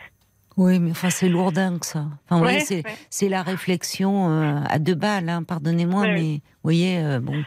Oui, 0.58 0.80
mais 0.80 0.90
enfin, 0.90 1.08
c'est 1.08 1.28
lourdin 1.28 1.78
que 1.78 1.86
ça. 1.86 2.06
Enfin, 2.28 2.44
Ouais, 2.44 2.60
c'est, 2.60 2.82
ouais. 3.22 3.28
la 3.28 3.42
réflexion 3.42 4.28
euh, 4.28 4.60
à 4.68 4.78
deux 4.80 4.96
balles, 4.96 5.28
hein, 5.28 5.44
pardonnez-moi, 5.44 6.02
Ouais, 6.02 6.14
mais 6.14 6.32
vous 6.34 6.40
voyez, 6.64 6.98
euh, 6.98 7.20
bon. 7.20 7.44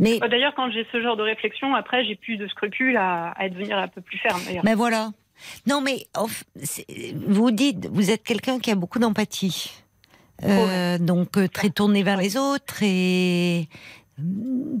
Mais, 0.00 0.18
Euh, 0.22 0.28
d'ailleurs 0.28 0.52
quand 0.56 0.68
j'ai 0.72 0.84
ce 0.90 1.00
genre 1.00 1.16
de 1.16 1.22
réflexion 1.22 1.74
après 1.76 2.04
j'ai 2.04 2.16
plus 2.16 2.36
de 2.36 2.48
scrupules 2.48 2.96
à, 2.96 3.32
à 3.38 3.48
devenir 3.48 3.78
un 3.78 3.88
peu 3.88 4.00
plus 4.00 4.18
ferme 4.18 4.40
mais 4.64 4.74
voilà. 4.74 5.12
Non, 5.66 5.80
mais 5.80 6.06
vous 7.26 7.50
dites, 7.52 7.86
vous 7.86 8.10
êtes 8.10 8.24
quelqu'un 8.24 8.58
qui 8.58 8.70
a 8.70 8.74
beaucoup 8.74 8.98
d'empathie. 8.98 9.72
Euh, 10.42 10.98
donc, 10.98 11.36
euh, 11.36 11.48
très 11.48 11.70
tourné 11.70 12.02
vers 12.02 12.16
les 12.16 12.36
autres, 12.36 12.64
très 12.64 13.68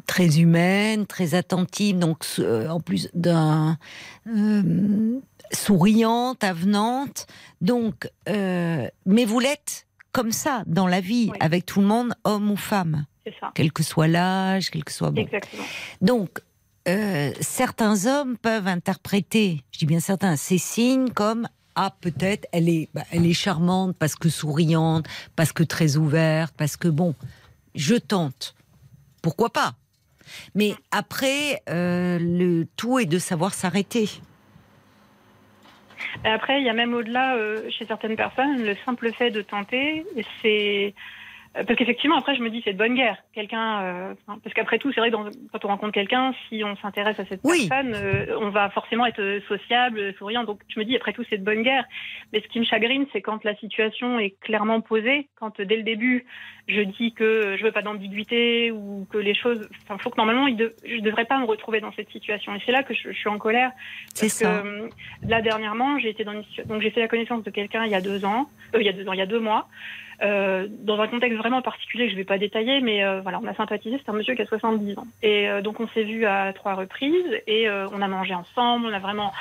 très 0.06 0.38
humaine, 0.40 1.06
très 1.06 1.34
attentive, 1.34 1.98
donc 1.98 2.24
euh, 2.40 2.68
en 2.68 2.80
plus 2.80 3.08
d'un 3.14 3.78
euh, 4.26 5.18
souriante, 5.52 6.42
avenante. 6.44 7.26
Donc, 7.60 8.08
euh, 8.28 8.88
mais 9.06 9.24
vous 9.24 9.40
l'êtes 9.40 9.86
comme 10.12 10.32
ça 10.32 10.62
dans 10.66 10.86
la 10.86 11.00
vie, 11.00 11.28
Oui. 11.32 11.38
avec 11.40 11.66
tout 11.66 11.80
le 11.80 11.86
monde, 11.86 12.12
homme 12.24 12.50
ou 12.50 12.56
femme, 12.56 13.06
ça 13.40 13.50
quel 13.54 13.72
que 13.72 13.82
soit 13.82 14.08
l'âge, 14.08 14.70
quel 14.70 14.84
que 14.84 14.92
soit 14.92 15.10
bon. 15.10 15.22
exactement 15.22 15.62
Donc, 16.00 16.40
euh, 16.88 17.32
certains 17.40 18.06
hommes 18.06 18.36
peuvent 18.36 18.66
interpréter, 18.66 19.62
je 19.70 19.78
dis 19.78 19.86
bien 19.86 20.00
certains, 20.00 20.36
ces 20.36 20.58
signes 20.58 21.10
comme 21.10 21.46
ah 21.76 21.94
peut-être 22.00 22.48
elle 22.52 22.68
est, 22.68 22.88
bah, 22.94 23.04
elle 23.12 23.24
est 23.26 23.32
charmante 23.34 23.94
parce 23.96 24.16
que 24.16 24.28
souriante, 24.28 25.06
parce 25.36 25.52
que 25.52 25.62
très 25.62 25.96
ouverte, 25.96 26.52
parce 26.56 26.76
que 26.76 26.88
bon, 26.88 27.14
je 27.76 27.94
tente, 27.94 28.54
pourquoi 29.22 29.50
pas? 29.50 29.74
Mais 30.54 30.74
après, 30.90 31.62
euh, 31.68 32.18
le 32.20 32.66
tout 32.76 32.98
est 32.98 33.06
de 33.06 33.18
savoir 33.18 33.54
s'arrêter. 33.54 34.08
Après, 36.24 36.60
il 36.60 36.64
y 36.64 36.68
a 36.68 36.72
même 36.72 36.94
au-delà, 36.94 37.36
euh, 37.36 37.68
chez 37.70 37.86
certaines 37.86 38.16
personnes, 38.16 38.62
le 38.62 38.76
simple 38.84 39.12
fait 39.12 39.30
de 39.30 39.42
tenter, 39.42 40.04
c'est. 40.42 40.94
Euh, 41.56 41.64
Parce 41.64 41.76
qu'effectivement, 41.78 42.16
après, 42.16 42.34
je 42.36 42.42
me 42.42 42.50
dis, 42.50 42.62
c'est 42.64 42.72
de 42.72 42.78
bonne 42.78 42.94
guerre. 42.94 43.16
Quelqu'un. 43.34 43.82
euh, 43.82 44.14
parce 44.26 44.54
qu'après 44.54 44.78
tout, 44.78 44.92
c'est 44.92 45.00
vrai 45.00 45.10
que 45.10 45.16
dans- 45.16 45.24
quand 45.52 45.64
on 45.64 45.68
rencontre 45.68 45.92
quelqu'un, 45.92 46.32
si 46.48 46.62
on 46.64 46.76
s'intéresse 46.76 47.18
à 47.18 47.24
cette 47.26 47.40
Oui. 47.44 47.66
personne, 47.68 47.92
euh, 47.94 48.36
on 48.40 48.50
va 48.50 48.70
forcément 48.70 49.06
être 49.06 49.40
sociable, 49.48 50.14
souriant. 50.18 50.44
Donc, 50.44 50.60
je 50.68 50.78
me 50.78 50.84
dis, 50.84 50.96
après 50.96 51.12
tout, 51.12 51.24
c'est 51.28 51.38
de 51.38 51.44
bonne 51.44 51.62
guerre. 51.62 51.84
Mais 52.32 52.40
ce 52.40 52.46
qui 52.48 52.60
me 52.60 52.64
chagrine, 52.64 53.06
c'est 53.12 53.20
quand 53.22 53.42
la 53.44 53.54
situation 53.56 54.18
est 54.18 54.38
clairement 54.40 54.80
posée, 54.80 55.28
quand 55.36 55.58
euh, 55.60 55.64
dès 55.64 55.76
le 55.76 55.82
début, 55.82 56.24
je 56.68 56.82
dis 56.82 57.12
que 57.14 57.56
je 57.58 57.64
veux 57.64 57.72
pas 57.72 57.82
d'ambiguïté 57.82 58.70
ou 58.70 59.06
que 59.10 59.18
les 59.18 59.34
choses. 59.34 59.68
Enfin, 59.82 59.98
faut 59.98 60.10
que 60.10 60.16
normalement, 60.18 60.46
il 60.46 60.56
de- 60.56 60.72
je 60.86 60.98
devrais 61.00 61.24
pas 61.24 61.38
me 61.38 61.44
retrouver 61.46 61.80
dans 61.80 61.92
cette 61.92 62.10
situation. 62.10 62.54
Et 62.54 62.60
c'est 62.64 62.70
là 62.72 62.84
que 62.84 62.94
je, 62.94 63.10
je 63.10 63.18
suis 63.18 63.28
en 63.28 63.38
colère. 63.38 63.72
C'est 64.14 64.28
ça. 64.28 64.62
que, 64.62 64.66
euh, 64.68 64.88
là 65.26 65.40
dernièrement, 65.42 65.98
j'ai 65.98 66.10
été 66.10 66.22
dans 66.22 66.32
une 66.32 66.44
donc 66.66 66.80
j'ai 66.82 66.90
fait 66.90 67.00
la 67.00 67.08
connaissance 67.08 67.42
de 67.42 67.50
quelqu'un 67.50 67.84
il 67.86 67.90
y 67.90 67.94
a 67.94 68.00
deux 68.00 68.24
ans, 68.24 68.48
euh, 68.74 68.80
il 68.80 68.86
y 68.86 68.88
a 68.88 68.92
deux 68.92 69.08
ans, 69.08 69.12
il 69.12 69.18
y 69.18 69.22
a 69.22 69.26
deux 69.26 69.40
mois, 69.40 69.66
euh, 70.22 70.66
dans 70.68 71.00
un 71.00 71.08
contexte 71.08 71.38
vraiment 71.38 71.62
particulier 71.62 72.06
que 72.06 72.12
je 72.12 72.16
vais 72.16 72.24
pas 72.24 72.38
détailler, 72.38 72.80
mais 72.80 73.02
euh, 73.04 73.20
voilà, 73.20 73.40
on 73.42 73.46
a 73.46 73.54
sympathisé. 73.54 73.98
C'est 73.98 74.10
un 74.10 74.14
monsieur 74.14 74.34
qui 74.34 74.42
a 74.42 74.46
70 74.46 74.98
ans, 74.98 75.06
et 75.22 75.48
euh, 75.48 75.62
donc 75.62 75.80
on 75.80 75.88
s'est 75.88 76.04
vu 76.04 76.26
à 76.26 76.52
trois 76.52 76.74
reprises 76.74 77.40
et 77.46 77.68
on 77.70 78.02
a 78.02 78.08
mangé 78.08 78.34
ensemble, 78.34 78.86
on 78.86 78.92
a 78.92 78.98
vraiment 78.98 79.32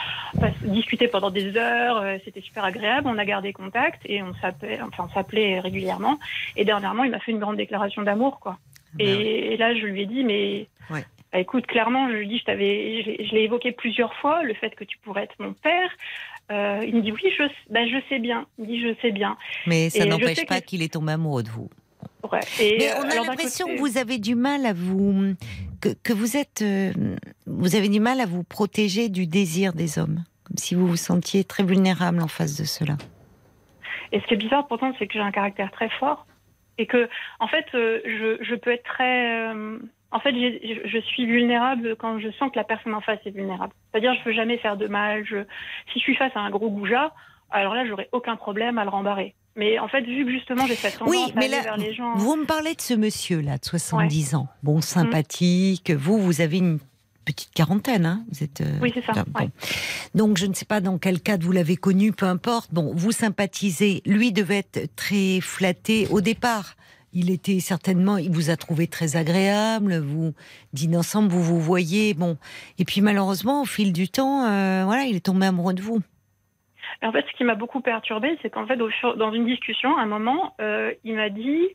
discuté 0.63 1.07
pendant 1.07 1.31
des 1.31 1.57
heures, 1.57 2.03
c'était 2.23 2.41
super 2.41 2.63
agréable. 2.63 3.07
On 3.07 3.17
a 3.17 3.25
gardé 3.25 3.53
contact 3.53 4.01
et 4.05 4.21
on 4.23 4.33
s'appelait, 4.35 4.79
enfin 4.81 5.05
on 5.09 5.13
s'appelait 5.13 5.59
régulièrement. 5.59 6.19
Et 6.55 6.65
dernièrement, 6.65 7.03
il 7.03 7.11
m'a 7.11 7.19
fait 7.19 7.31
une 7.31 7.39
grande 7.39 7.57
déclaration 7.57 8.01
d'amour, 8.01 8.39
quoi. 8.39 8.57
Ben 8.95 9.07
et, 9.07 9.57
là, 9.57 9.75
je 9.75 9.85
lui 9.85 10.01
ai 10.01 10.05
dit, 10.05 10.23
mais 10.23 10.67
Ouais. 10.89 11.05
bah, 11.31 11.39
écoute, 11.39 11.67
clairement, 11.67 12.09
je 12.09 12.13
lui 12.15 12.27
dis, 12.27 12.39
je 12.39 12.45
t'avais, 12.45 13.03
je 13.03 13.31
l'ai 13.35 13.43
évoqué 13.43 13.71
plusieurs 13.71 14.13
fois, 14.15 14.43
le 14.43 14.53
fait 14.53 14.71
que 14.71 14.83
tu 14.83 14.97
pourrais 14.99 15.23
être 15.23 15.35
mon 15.39 15.53
père. 15.53 15.91
Euh, 16.51 16.83
il 16.87 16.95
me 16.95 17.01
dit 17.01 17.11
oui, 17.11 17.21
je, 17.37 17.43
je 17.43 18.01
sais 18.09 18.19
bien. 18.19 18.47
Il 18.57 18.67
dit 18.67 18.81
je 18.81 18.95
sais 19.01 19.11
bien. 19.11 19.37
Mais 19.67 19.89
ça 19.89 20.05
n'empêche 20.05 20.45
pas 20.45 20.61
qu'il 20.61 20.81
est 20.81 20.93
tombé 20.93 21.13
amoureux 21.13 21.43
de 21.43 21.49
vous. 21.49 21.69
Ouais. 22.31 22.39
Et, 22.59 22.77
Mais 22.79 22.91
euh, 22.91 23.01
on 23.01 23.09
a 23.09 23.15
l'impression 23.15 23.67
que 23.67 23.79
vous 23.79 23.97
avez 23.97 24.17
du 24.17 24.35
mal 24.35 24.65
à 24.65 24.73
vous 24.73 25.35
que, 25.81 25.89
que 26.03 26.13
vous 26.13 26.37
êtes 26.37 26.61
euh, 26.61 26.91
vous 27.45 27.75
avez 27.75 27.87
du 27.87 27.99
mal 27.99 28.19
à 28.19 28.25
vous 28.25 28.43
protéger 28.43 29.09
du 29.09 29.25
désir 29.27 29.73
des 29.73 29.99
hommes, 29.99 30.23
comme 30.43 30.57
si 30.57 30.75
vous 30.75 30.87
vous 30.87 30.97
sentiez 30.97 31.43
très 31.43 31.63
vulnérable 31.63 32.21
en 32.21 32.27
face 32.27 32.59
de 32.59 32.65
cela. 32.65 32.97
Et 34.11 34.19
ce 34.19 34.25
qui 34.25 34.33
est 34.33 34.37
bizarre 34.37 34.67
pourtant, 34.67 34.91
c'est 34.97 35.07
que 35.07 35.13
j'ai 35.13 35.19
un 35.19 35.31
caractère 35.31 35.71
très 35.71 35.89
fort 35.89 36.25
et 36.77 36.87
que, 36.87 37.09
en 37.39 37.47
fait, 37.47 37.65
euh, 37.75 37.99
je, 38.05 38.43
je 38.43 38.55
peux 38.55 38.71
être 38.71 38.83
très. 38.83 39.53
En 40.11 40.19
fait, 40.19 40.31
je, 40.33 40.87
je 40.89 40.97
suis 40.99 41.25
vulnérable 41.25 41.95
quand 41.97 42.19
je 42.19 42.29
sens 42.39 42.51
que 42.51 42.57
la 42.57 42.63
personne 42.63 42.93
en 42.95 43.01
face 43.01 43.19
est 43.25 43.31
vulnérable. 43.31 43.73
C'est-à-dire, 43.91 44.13
je 44.19 44.23
veux 44.29 44.35
jamais 44.35 44.57
faire 44.57 44.75
de 44.77 44.87
mal. 44.87 45.23
Je, 45.25 45.43
si 45.93 45.99
je 45.99 46.03
suis 46.03 46.15
face 46.15 46.31
à 46.35 46.39
un 46.39 46.49
gros 46.49 46.69
goujat, 46.69 47.13
alors 47.51 47.73
là, 47.75 47.85
j'aurais 47.87 48.09
aucun 48.11 48.35
problème 48.35 48.77
à 48.77 48.83
le 48.83 48.89
rembarrer. 48.89 49.35
Mais 49.55 49.77
en 49.79 49.87
fait, 49.87 50.01
vu 50.01 50.25
que 50.25 50.31
justement 50.31 50.65
j'ai 50.67 50.75
cette 50.75 50.97
tendance 50.99 51.11
Oui, 51.13 51.21
à 51.31 51.39
mais 51.39 51.45
aller 51.45 51.55
là, 51.55 51.61
vers 51.61 51.77
les 51.77 51.93
gens. 51.93 52.13
vous 52.15 52.35
me 52.37 52.45
parlez 52.45 52.75
de 52.75 52.81
ce 52.81 52.93
monsieur 52.93 53.41
là 53.41 53.57
de 53.57 53.65
70 53.65 54.35
ans, 54.35 54.47
bon 54.63 54.79
sympathique. 54.79 55.91
Vous, 55.91 56.17
vous 56.19 56.41
avez 56.41 56.59
une 56.59 56.79
petite 57.25 57.51
quarantaine, 57.53 58.05
hein 58.05 58.23
Vous 58.31 58.43
êtes. 58.43 58.61
euh, 58.61 58.79
Oui, 58.81 58.91
c'est 58.93 59.03
ça, 59.05 59.23
bon. 59.27 59.39
ouais. 59.41 59.49
Donc, 60.15 60.37
je 60.37 60.45
ne 60.45 60.53
sais 60.53 60.65
pas 60.65 60.81
dans 60.81 60.97
quel 60.97 61.19
cadre 61.21 61.45
vous 61.45 61.51
l'avez 61.51 61.75
connu, 61.75 62.11
peu 62.11 62.25
importe. 62.25 62.73
Bon, 62.73 62.93
vous 62.95 63.11
sympathisez. 63.11 64.01
Lui 64.05 64.31
devait 64.31 64.59
être 64.59 64.95
très 64.95 65.39
flatté 65.41 66.07
au 66.09 66.21
départ. 66.21 66.75
Il 67.13 67.31
était 67.31 67.59
certainement, 67.59 68.17
il 68.17 68.31
vous 68.31 68.49
a 68.49 68.55
trouvé 68.55 68.87
très 68.87 69.15
agréable. 69.15 69.97
Vous 69.97 70.33
dînez 70.73 70.97
ensemble, 70.97 71.29
vous 71.29 71.43
vous 71.43 71.59
voyez. 71.59 72.13
Bon, 72.13 72.37
et 72.77 72.85
puis 72.85 73.01
malheureusement, 73.01 73.61
au 73.63 73.65
fil 73.65 73.93
du 73.93 74.09
temps, 74.09 74.45
euh, 74.45 74.83
voilà, 74.85 75.03
il 75.03 75.15
est 75.15 75.25
tombé 75.25 75.47
amoureux 75.47 75.73
de 75.73 75.81
vous. 75.81 75.99
En 77.01 77.11
fait, 77.11 77.25
ce 77.31 77.37
qui 77.37 77.43
m'a 77.43 77.55
beaucoup 77.55 77.81
perturbée, 77.81 78.37
c'est 78.41 78.49
qu'en 78.49 78.67
fait, 78.67 78.77
dans 78.77 79.33
une 79.33 79.45
discussion, 79.45 79.97
à 79.97 80.01
un 80.01 80.05
moment, 80.05 80.53
euh, 80.59 80.93
il 81.03 81.15
m'a 81.15 81.29
dit 81.29 81.67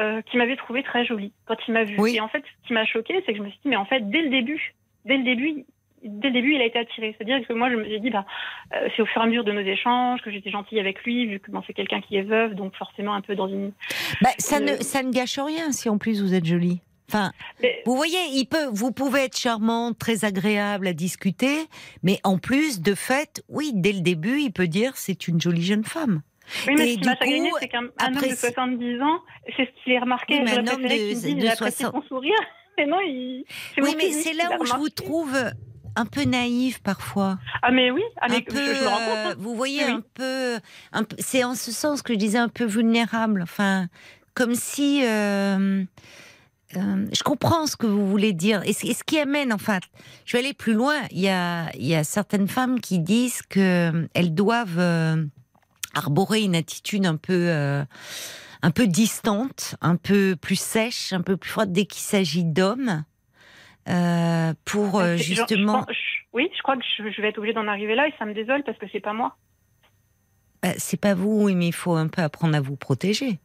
euh, 0.00 0.22
qui 0.22 0.36
m'avait 0.36 0.56
trouvé 0.56 0.82
très 0.82 1.04
jolie 1.04 1.32
quand 1.44 1.56
il 1.66 1.74
m'a 1.74 1.84
vue. 1.84 1.96
Oui. 1.98 2.16
Et 2.16 2.20
en 2.20 2.28
fait, 2.28 2.42
ce 2.42 2.68
qui 2.68 2.72
m'a 2.72 2.86
choqué, 2.86 3.22
c'est 3.26 3.32
que 3.32 3.38
je 3.38 3.42
me 3.42 3.50
suis 3.50 3.58
dit, 3.62 3.68
mais 3.68 3.76
en 3.76 3.84
fait, 3.84 4.08
dès 4.08 4.22
le 4.22 4.30
début, 4.30 4.74
dès 5.04 5.16
le 5.16 5.24
début, 5.24 5.64
dès 6.02 6.28
le 6.28 6.34
début, 6.34 6.54
il 6.54 6.60
a 6.60 6.64
été 6.66 6.78
attiré. 6.78 7.14
C'est-à-dire 7.16 7.46
que 7.46 7.52
moi, 7.52 7.70
je 7.70 7.76
me 7.76 7.84
suis 7.84 8.00
dit, 8.00 8.10
bah, 8.10 8.24
euh, 8.74 8.88
c'est 8.96 9.02
au 9.02 9.06
fur 9.06 9.20
et 9.20 9.24
à 9.24 9.26
mesure 9.28 9.44
de 9.44 9.52
nos 9.52 9.60
échanges 9.60 10.20
que 10.22 10.30
j'étais 10.30 10.50
gentille 10.50 10.80
avec 10.80 11.02
lui, 11.04 11.26
vu 11.26 11.40
que 11.40 11.50
bon, 11.50 11.62
c'est 11.66 11.72
quelqu'un 11.74 12.00
qui 12.00 12.16
est 12.16 12.22
veuve, 12.22 12.54
donc 12.54 12.74
forcément 12.76 13.14
un 13.14 13.20
peu 13.20 13.34
dans 13.34 13.48
une. 13.48 13.72
Bah, 14.22 14.30
ça, 14.38 14.56
Euh, 14.56 14.60
ne, 14.60 14.82
ça 14.82 15.02
ne 15.02 15.10
gâche 15.12 15.38
rien 15.38 15.72
si 15.72 15.88
en 15.88 15.98
plus 15.98 16.20
vous 16.22 16.34
êtes 16.34 16.44
jolie. 16.46 16.80
Enfin, 17.08 17.32
Mais- 17.60 17.82
vous 17.86 17.96
voyez, 17.96 18.18
il 18.34 18.46
peut, 18.46 18.66
vous 18.72 18.92
pouvez 18.92 19.22
être 19.22 19.36
charmante, 19.36 19.98
très 19.98 20.24
agréable 20.24 20.86
à 20.86 20.92
discuter, 20.92 21.66
mais 22.04 22.20
en 22.22 22.38
plus, 22.38 22.80
de 22.80 22.94
fait, 22.94 23.42
oui, 23.48 23.72
dès 23.74 23.92
le 23.92 24.00
début, 24.00 24.38
il 24.40 24.52
peut 24.52 24.68
dire 24.68 24.92
c'est 24.96 25.26
une 25.26 25.40
jolie 25.40 25.62
jeune 25.64 25.82
femme. 25.82 26.22
Oui, 26.68 26.74
mais 26.78 26.90
Et 26.90 26.94
ce 26.94 26.98
qui 27.00 27.04
m'a 27.06 27.16
chagriné, 27.16 27.50
c'est 27.60 27.68
qu'un 27.68 27.80
homme 27.82 28.14
de 28.14 28.34
70 28.34 29.00
ans, 29.02 29.20
c'est 29.56 29.64
ce 29.66 29.82
qu'il 29.84 29.92
est 29.92 29.98
remarqué. 29.98 30.34
Oui, 30.34 30.40
mais 30.44 30.52
un 30.52 30.66
homme 30.68 30.76
de- 30.78 30.82
me 30.84 30.88
dise, 30.88 31.22
de 31.34 31.40
j'ai 31.40 31.48
apprécié 31.50 31.84
60 31.86 31.92
ton 32.02 32.02
sourire. 32.08 32.34
Et 32.78 32.86
non, 32.86 32.98
il. 33.00 33.44
Oui, 33.78 33.94
mais 33.96 34.10
c'est 34.12 34.32
là 34.32 34.56
où 34.58 34.64
je 34.64 34.74
vous 34.74 34.88
trouve 34.88 35.36
un 35.96 36.06
peu 36.06 36.22
naïve 36.24 36.80
parfois. 36.82 37.38
Ah, 37.62 37.70
mais 37.70 37.90
oui, 37.90 38.02
ah, 38.20 38.26
mais 38.28 38.36
un 38.36 38.38
je, 38.38 38.44
peu, 38.44 38.74
je 38.74 38.80
me 38.82 38.88
rends 38.88 38.96
compte. 38.96 39.08
euh, 39.16 39.30
hein. 39.32 39.34
vous 39.38 39.54
voyez, 39.54 39.84
Oui, 39.84 39.90
un 39.92 40.02
peu, 40.14 40.58
un 40.92 41.02
c'est 41.18 41.44
en 41.44 41.54
ce 41.54 41.72
sens 41.72 42.02
que 42.02 42.12
je 42.14 42.18
disais 42.18 42.38
un 42.38 42.48
peu 42.48 42.64
vulnérable. 42.64 43.42
Enfin, 43.42 43.88
comme 44.34 44.54
si. 44.54 45.02
euh, 45.04 45.84
euh, 46.76 47.06
je 47.12 47.22
comprends 47.24 47.66
ce 47.66 47.76
que 47.76 47.86
vous 47.86 48.08
voulez 48.08 48.32
dire. 48.32 48.62
Et, 48.64 48.72
ce- 48.72 49.02
qui 49.04 49.18
amène, 49.18 49.52
enfin, 49.52 49.78
je 50.24 50.36
vais 50.36 50.44
aller 50.44 50.54
plus 50.54 50.72
loin. 50.72 50.94
Il 51.10 51.18
y 51.18 51.28
a, 51.28 51.68
il 51.74 51.84
y 51.86 51.96
a 51.96 52.04
certaines 52.04 52.46
femmes 52.46 52.80
qui 52.80 53.00
disent 53.00 53.42
que 53.48 54.08
elles 54.14 54.32
doivent 54.34 54.78
euh, 54.78 55.24
arborer 55.94 56.42
une 56.42 56.54
attitude 56.54 57.06
un 57.06 57.16
peu, 57.16 57.32
euh, 57.48 57.84
un 58.62 58.70
peu 58.70 58.86
distante, 58.86 59.74
un 59.80 59.96
peu 59.96 60.36
plus 60.40 60.60
sèche, 60.60 61.12
un 61.12 61.22
peu 61.22 61.36
plus 61.36 61.50
froide 61.50 61.72
dès 61.72 61.86
qu'il 61.86 62.02
s'agit 62.02 62.44
d'hommes, 62.44 63.02
euh, 63.88 64.52
pour 64.64 65.00
euh, 65.00 65.16
je- 65.16 65.22
je 65.22 65.34
justement. 65.34 65.86
je- 65.88 65.94
oui, 66.32 66.48
je 66.56 66.62
crois 66.62 66.76
que 66.76 66.82
je, 66.98 67.20
vais 67.22 67.28
être 67.28 67.38
obligée 67.38 67.54
d'en 67.54 67.66
arriver 67.66 67.94
là 67.94 68.06
et 68.06 68.14
ça 68.18 68.24
me 68.24 68.34
désole 68.34 68.62
parce 68.64 68.78
que 68.78 68.86
c'est 68.92 69.00
pas 69.00 69.12
moi. 69.12 69.36
Bah, 70.62 70.70
c'est 70.76 71.00
pas 71.00 71.14
vous, 71.14 71.44
oui, 71.44 71.54
mais 71.54 71.68
il 71.68 71.72
faut 71.74 71.94
un 71.94 72.08
peu 72.08 72.22
apprendre 72.22 72.54
à 72.54 72.60
vous 72.60 72.76
protéger 72.76 73.38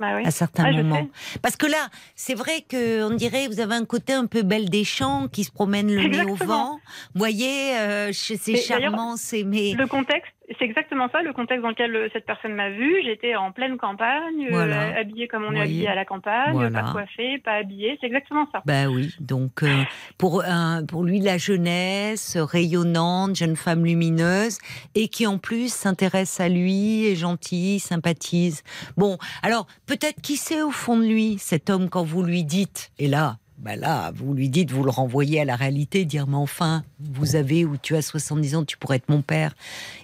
Bah 0.00 0.16
oui. 0.16 0.26
à 0.26 0.30
certains 0.32 0.70
moments. 0.72 1.08
Parce 1.40 1.56
que 1.56 1.66
là, 1.66 1.88
c'est 2.16 2.34
vrai 2.34 2.62
que 2.68 3.04
on 3.04 3.14
dirait 3.14 3.46
vous 3.46 3.60
avez 3.60 3.74
un 3.76 3.84
côté 3.84 4.12
un 4.12 4.26
peu 4.26 4.42
belle 4.42 4.68
des 4.68 4.84
champs 4.84 5.28
qui 5.28 5.44
se 5.44 5.52
promène 5.52 5.94
le 5.94 6.08
nez 6.08 6.24
au 6.24 6.34
vent. 6.34 6.74
Vous 7.14 7.18
voyez, 7.18 7.76
euh, 7.78 8.10
c'est 8.12 8.56
charmant, 8.56 9.16
c'est 9.16 9.44
mais 9.44 9.72
Le 9.74 9.86
contexte, 9.86 10.32
c'est 10.58 10.64
exactement 10.64 11.08
ça, 11.10 11.22
le 11.22 11.32
contexte 11.32 11.62
dans 11.62 11.68
lequel 11.68 11.94
euh, 11.94 12.08
cette 12.12 12.24
personne 12.24 12.54
m'a 12.54 12.70
vue. 12.70 12.96
J'étais 13.04 13.36
en 13.36 13.52
pleine 13.52 13.76
campagne, 13.76 14.48
euh, 14.50 15.00
habillée 15.00 15.28
comme 15.28 15.44
on 15.44 15.50
est 15.52 15.56
Voyez. 15.56 15.62
habillé 15.62 15.88
à 15.88 15.94
la 15.94 16.04
campagne, 16.04 16.52
Voilà. 16.54 16.82
pas 16.82 16.90
coiffée, 16.92 17.38
pas 17.38 17.52
habillée. 17.54 17.98
C'est 18.00 18.06
exactement 18.06 18.46
ça. 18.52 18.62
bah 18.64 18.86
oui. 18.88 19.14
Donc 19.20 19.62
euh, 19.62 19.82
pour 20.16 20.42
un, 20.44 20.84
pour 20.86 21.04
lui 21.04 21.20
la 21.20 21.36
jeunesse 21.38 22.36
rayonnante, 22.36 23.36
jeune 23.36 23.56
femme 23.56 23.84
lumineuse 23.84 24.58
et 24.94 25.08
qui 25.08 25.26
en 25.26 25.38
plus 25.38 25.72
s'intéresse 25.72 26.40
à 26.40 26.48
lui, 26.48 27.06
est 27.06 27.14
gentille, 27.16 27.78
sympathise. 27.78 28.62
Bon, 28.96 29.18
alors 29.42 29.66
peut-être 29.86 30.20
qui 30.22 30.36
sait 30.36 30.62
au 30.62 30.70
fond 30.70 30.96
de 30.98 31.04
lui 31.04 31.36
cet 31.38 31.68
homme 31.70 31.88
quand 31.90 32.04
vous 32.04 32.22
lui 32.22 32.44
dites 32.44 32.90
et 32.98 33.08
là. 33.08 33.36
Bah 33.58 33.74
là, 33.74 34.12
vous 34.14 34.34
lui 34.34 34.48
dites, 34.48 34.70
vous 34.70 34.84
le 34.84 34.90
renvoyez 34.90 35.40
à 35.40 35.44
la 35.44 35.56
réalité, 35.56 36.04
dire 36.04 36.28
mais 36.28 36.36
enfin, 36.36 36.84
vous 37.00 37.34
avez 37.34 37.64
ou 37.64 37.76
tu 37.76 37.96
as 37.96 38.02
70 38.02 38.54
ans, 38.56 38.64
tu 38.64 38.78
pourrais 38.78 38.96
être 38.96 39.08
mon 39.08 39.20
père. 39.20 39.54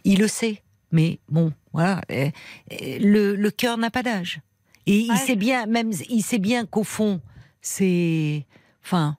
Il 0.03 0.19
le 0.19 0.27
sait, 0.27 0.63
mais 0.91 1.21
bon, 1.29 1.53
voilà, 1.73 2.01
euh, 2.11 2.31
euh, 2.73 2.99
le, 3.01 3.37
le 3.37 3.51
cœur 3.51 3.79
n'a 3.79 3.91
pas 3.91 4.03
d'âge. 4.03 4.41
Et 4.87 4.99
il 4.99 5.17
sait 5.17 5.37
bien, 5.37 5.67
même 5.67 5.93
il 6.11 6.23
sait 6.23 6.39
bien 6.39 6.67
qu'au 6.67 6.85
fond, 6.85 7.21
c'est, 7.61 8.45
enfin, 8.83 9.17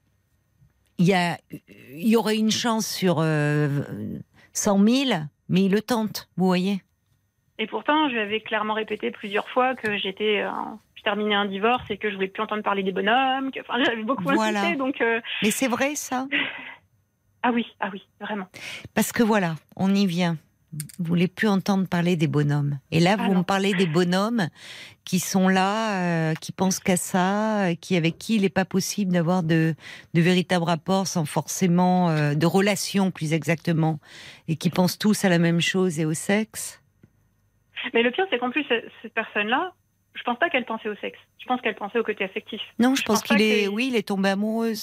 il 0.98 1.06
y 1.08 1.14
a, 1.14 1.38
il 1.94 2.08
y 2.08 2.16
aurait 2.16 2.38
une 2.38 2.52
chance 2.52 2.88
sur 2.88 3.18
euh, 3.20 3.82
100 4.54 4.86
000, 4.86 5.20
mais 5.50 5.64
il 5.64 5.72
le 5.72 5.82
tente, 5.82 6.30
vous 6.38 6.46
voyez. 6.46 6.84
Et 7.58 7.68
pourtant, 7.68 8.10
je 8.10 8.14
lui 8.14 8.22
avais 8.22 8.42
clairement 8.42 8.74
répété 8.74 9.12
plusieurs 9.12 9.48
fois 9.50 9.76
que 9.76 9.98
j'étais, 9.98 10.44
terminais 11.06 11.36
un 11.36 11.46
divorce 11.46 11.90
et 11.90 11.98
que 11.98 12.10
je 12.10 12.16
voulais 12.16 12.28
plus 12.28 12.44
entendre 12.44 12.64
parler 12.64 12.84
des 12.84 12.92
bonhommes. 12.92 13.52
Que, 13.52 13.62
enfin, 13.62 13.82
j'avais 13.86 14.04
beaucoup 14.04 14.24
Voilà. 14.24 14.60
insisté. 14.60 14.76
Donc, 14.76 15.00
euh, 15.00 15.22
Mais 15.44 15.52
c'est 15.52 15.70
vrai 15.70 15.96
ça, 15.96 16.28
ah 17.44 17.52
oui, 17.54 17.66
ah 17.80 17.90
oui, 17.94 18.04
vraiment. 18.20 18.48
parce 18.94 19.12
que 19.14 19.24
voilà, 19.24 19.56
on 19.78 19.94
y 19.96 20.06
vient. 20.06 20.36
Vous 21.00 21.06
voulez 21.06 21.30
plus 21.30 21.48
entendre 21.48 21.88
parler 21.88 22.18
des 22.18 22.28
bonhommes. 22.28 22.80
Et 22.92 23.00
là, 23.00 23.16
vous 23.16 23.32
Ah 23.32 23.38
me 23.38 23.44
parlez 23.44 23.74
des 23.74 23.86
bonhommes 23.86 24.50
qui 25.06 25.20
sont 25.20 25.48
là, 25.48 26.02
euh, 26.02 26.34
qui 26.34 26.52
pensent 26.52 26.80
qu'à 26.82 26.98
ça, 26.98 27.68
euh, 27.70 27.76
qui 27.76 27.96
avec 27.96 28.18
qui 28.18 28.36
il 28.36 28.42
n'est 28.42 28.50
pas 28.50 28.66
possible 28.66 29.14
d'avoir 29.14 29.42
de, 29.44 29.74
de 30.14 30.22
véritables 30.22 30.66
rapports 30.66 31.08
sans 31.08 31.24
forcément 31.24 32.10
euh, 32.10 32.34
de 32.34 32.46
relations 32.46 33.10
plus 33.12 33.32
exactement, 33.32 34.00
et 34.50 34.58
qui 34.58 34.70
pensent 34.70 34.98
tous 34.98 35.24
à 35.24 35.30
la 35.30 35.38
même 35.40 35.62
chose 35.62 35.98
et 36.00 36.06
au 36.06 36.14
sexe. 36.14 36.82
Mais 37.94 38.02
le 38.04 38.12
pire, 38.12 38.26
c'est 38.30 38.40
qu'en 38.40 38.50
plus, 38.50 38.66
cette 39.02 39.14
personne-là, 39.14 39.74
je 40.16 40.24
pense 40.24 40.40
pas 40.40 40.50
qu'elle 40.50 40.66
pensait 40.66 40.90
au 40.90 40.96
sexe. 40.96 41.20
Je 41.40 41.46
pense 41.46 41.62
qu'elle 41.62 41.76
pensait 41.76 42.00
au 42.00 42.04
côté 42.04 42.24
affectif. 42.24 42.62
Non, 42.80 42.96
je, 42.96 43.02
Je 43.02 43.06
pense, 43.06 43.22
qu'il 43.22 43.42
est, 43.42 43.66
que- 43.66 43.70
oui, 43.70 43.90
il 43.92 43.96
est 43.96 44.08
tombé 44.08 44.30
amoureux. 44.30 44.74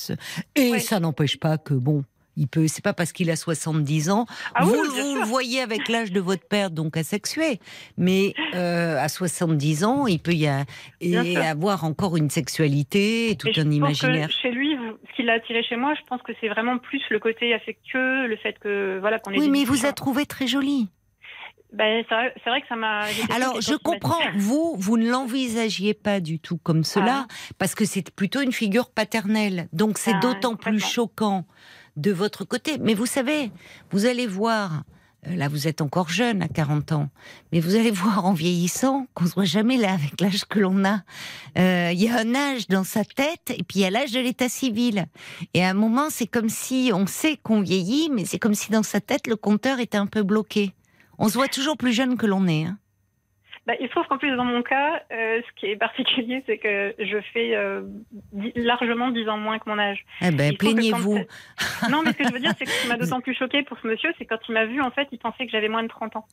Et 0.54 0.70
Ouais. 0.70 0.78
ça 0.78 1.00
n'empêche 1.00 1.38
pas 1.40 1.58
que 1.58 1.74
bon, 1.74 2.04
il 2.36 2.46
peut. 2.48 2.68
C'est 2.68 2.84
pas 2.84 2.92
parce 2.92 3.12
qu'il 3.12 3.30
a 3.30 3.36
70 3.36 4.10
ans. 4.10 4.26
Ah 4.54 4.64
vous 4.64 4.72
oui, 4.72 4.78
le 4.94 5.24
voyez 5.24 5.60
avec 5.60 5.88
l'âge 5.88 6.12
de 6.12 6.20
votre 6.20 6.46
père, 6.46 6.70
donc 6.70 6.96
asexué. 6.96 7.58
Mais 7.96 8.34
euh, 8.54 8.96
à 8.98 9.08
70 9.08 9.84
ans, 9.84 10.06
il 10.06 10.18
peut 10.20 10.32
y 10.34 10.46
a, 10.46 10.64
et 11.00 11.36
avoir 11.36 11.84
encore 11.84 12.16
une 12.16 12.30
sexualité 12.30 13.30
et 13.30 13.36
tout 13.36 13.48
je 13.52 13.60
un 13.60 13.64
pense 13.64 13.74
imaginaire. 13.74 14.28
que 14.28 14.34
chez 14.34 14.50
lui, 14.52 14.76
ce 15.10 15.16
qui 15.16 15.22
l'a 15.24 15.34
attiré 15.34 15.62
chez 15.64 15.76
moi, 15.76 15.94
je 15.94 16.02
pense 16.08 16.22
que 16.22 16.32
c'est 16.40 16.48
vraiment 16.48 16.78
plus 16.78 17.02
le 17.10 17.18
côté 17.18 17.52
affectueux, 17.54 18.26
le 18.28 18.36
fait 18.36 18.58
que 18.60 18.98
voilà 19.00 19.18
qu'on 19.18 19.32
ait 19.32 19.38
Oui, 19.38 19.50
mais 19.50 19.60
il 19.62 19.66
vous 19.66 19.84
a 19.86 19.92
trouvé 19.92 20.24
très 20.26 20.46
jolie. 20.46 20.88
Ben, 21.72 22.04
c'est 22.08 22.50
vrai, 22.50 22.60
que 22.60 22.66
ça 22.68 22.76
m'a. 22.76 23.04
Alors, 23.34 23.60
je 23.60 23.74
comprends, 23.76 24.20
vous, 24.36 24.76
vous 24.78 24.98
ne 24.98 25.08
l'envisagiez 25.10 25.94
pas 25.94 26.20
du 26.20 26.38
tout 26.38 26.58
comme 26.58 26.84
cela, 26.84 27.26
parce 27.58 27.74
que 27.74 27.84
c'est 27.86 28.10
plutôt 28.10 28.40
une 28.42 28.52
figure 28.52 28.90
paternelle. 28.90 29.68
Donc, 29.72 29.96
c'est 29.98 30.12
Ah, 30.14 30.20
d'autant 30.20 30.54
plus 30.56 30.80
choquant 30.80 31.46
de 31.96 32.10
votre 32.12 32.44
côté. 32.44 32.76
Mais 32.78 32.94
vous 32.94 33.06
savez, 33.06 33.50
vous 33.90 34.04
allez 34.04 34.26
voir, 34.26 34.82
euh, 35.26 35.34
là, 35.34 35.48
vous 35.48 35.66
êtes 35.66 35.80
encore 35.80 36.10
jeune, 36.10 36.42
à 36.42 36.48
40 36.48 36.92
ans, 36.92 37.08
mais 37.52 37.60
vous 37.60 37.74
allez 37.74 37.90
voir 37.90 38.26
en 38.26 38.34
vieillissant 38.34 39.06
qu'on 39.14 39.24
ne 39.24 39.30
se 39.30 39.34
voit 39.34 39.44
jamais 39.44 39.78
là 39.78 39.94
avec 39.94 40.20
l'âge 40.20 40.44
que 40.44 40.58
l'on 40.58 40.84
a. 40.84 41.00
Euh, 41.58 41.90
Il 41.92 42.02
y 42.02 42.08
a 42.08 42.18
un 42.18 42.34
âge 42.34 42.68
dans 42.68 42.84
sa 42.84 43.02
tête, 43.04 43.50
et 43.50 43.62
puis 43.62 43.78
il 43.78 43.80
y 43.80 43.84
a 43.86 43.90
l'âge 43.90 44.12
de 44.12 44.20
l'état 44.20 44.50
civil. 44.50 45.06
Et 45.54 45.64
à 45.64 45.70
un 45.70 45.74
moment, 45.74 46.08
c'est 46.10 46.26
comme 46.26 46.50
si 46.50 46.90
on 46.94 47.06
sait 47.06 47.38
qu'on 47.42 47.62
vieillit, 47.62 48.10
mais 48.12 48.26
c'est 48.26 48.38
comme 48.38 48.54
si 48.54 48.70
dans 48.70 48.82
sa 48.82 49.00
tête, 49.00 49.26
le 49.26 49.36
compteur 49.36 49.80
était 49.80 49.96
un 49.98 50.06
peu 50.06 50.22
bloqué. 50.22 50.74
On 51.18 51.28
se 51.28 51.34
voit 51.38 51.48
toujours 51.48 51.76
plus 51.76 51.92
jeune 51.92 52.16
que 52.16 52.26
l'on 52.26 52.46
est. 52.46 52.64
hein. 52.64 52.78
Bah, 53.64 53.74
il 53.80 53.86
se 53.86 53.92
trouve 53.92 54.04
qu'en 54.08 54.18
plus, 54.18 54.34
dans 54.34 54.44
mon 54.44 54.62
cas, 54.64 55.02
euh, 55.12 55.40
ce 55.46 55.60
qui 55.60 55.66
est 55.66 55.76
particulier, 55.88 56.42
c'est 56.46 56.58
que 56.58 56.94
je 56.98 57.18
fais 57.32 57.54
euh, 57.54 57.82
largement 58.56 59.10
10 59.12 59.28
ans 59.28 59.36
moins 59.38 59.58
que 59.60 59.68
mon 59.70 59.78
âge. 59.78 60.04
Eh 60.20 60.32
ben, 60.32 60.56
plaignez-vous. 60.56 61.18
quand- 61.80 61.88
Non, 61.90 62.02
mais 62.02 62.10
ce 62.12 62.16
que 62.18 62.24
je 62.24 62.32
veux 62.32 62.40
dire, 62.40 62.52
c'est 62.58 62.64
que 62.64 62.70
ce 62.70 62.82
qui 62.82 62.88
m'a 62.88 62.96
d'autant 62.96 63.20
plus 63.20 63.34
choqué 63.36 63.62
pour 63.62 63.78
ce 63.78 63.86
monsieur, 63.86 64.12
c'est 64.18 64.24
quand 64.24 64.38
il 64.48 64.52
m'a 64.52 64.64
vu, 64.64 64.80
en 64.80 64.90
fait, 64.90 65.06
il 65.12 65.18
pensait 65.18 65.44
que 65.46 65.52
j'avais 65.52 65.68
moins 65.68 65.84
de 65.84 65.88
30 65.88 66.16
ans. 66.16 66.26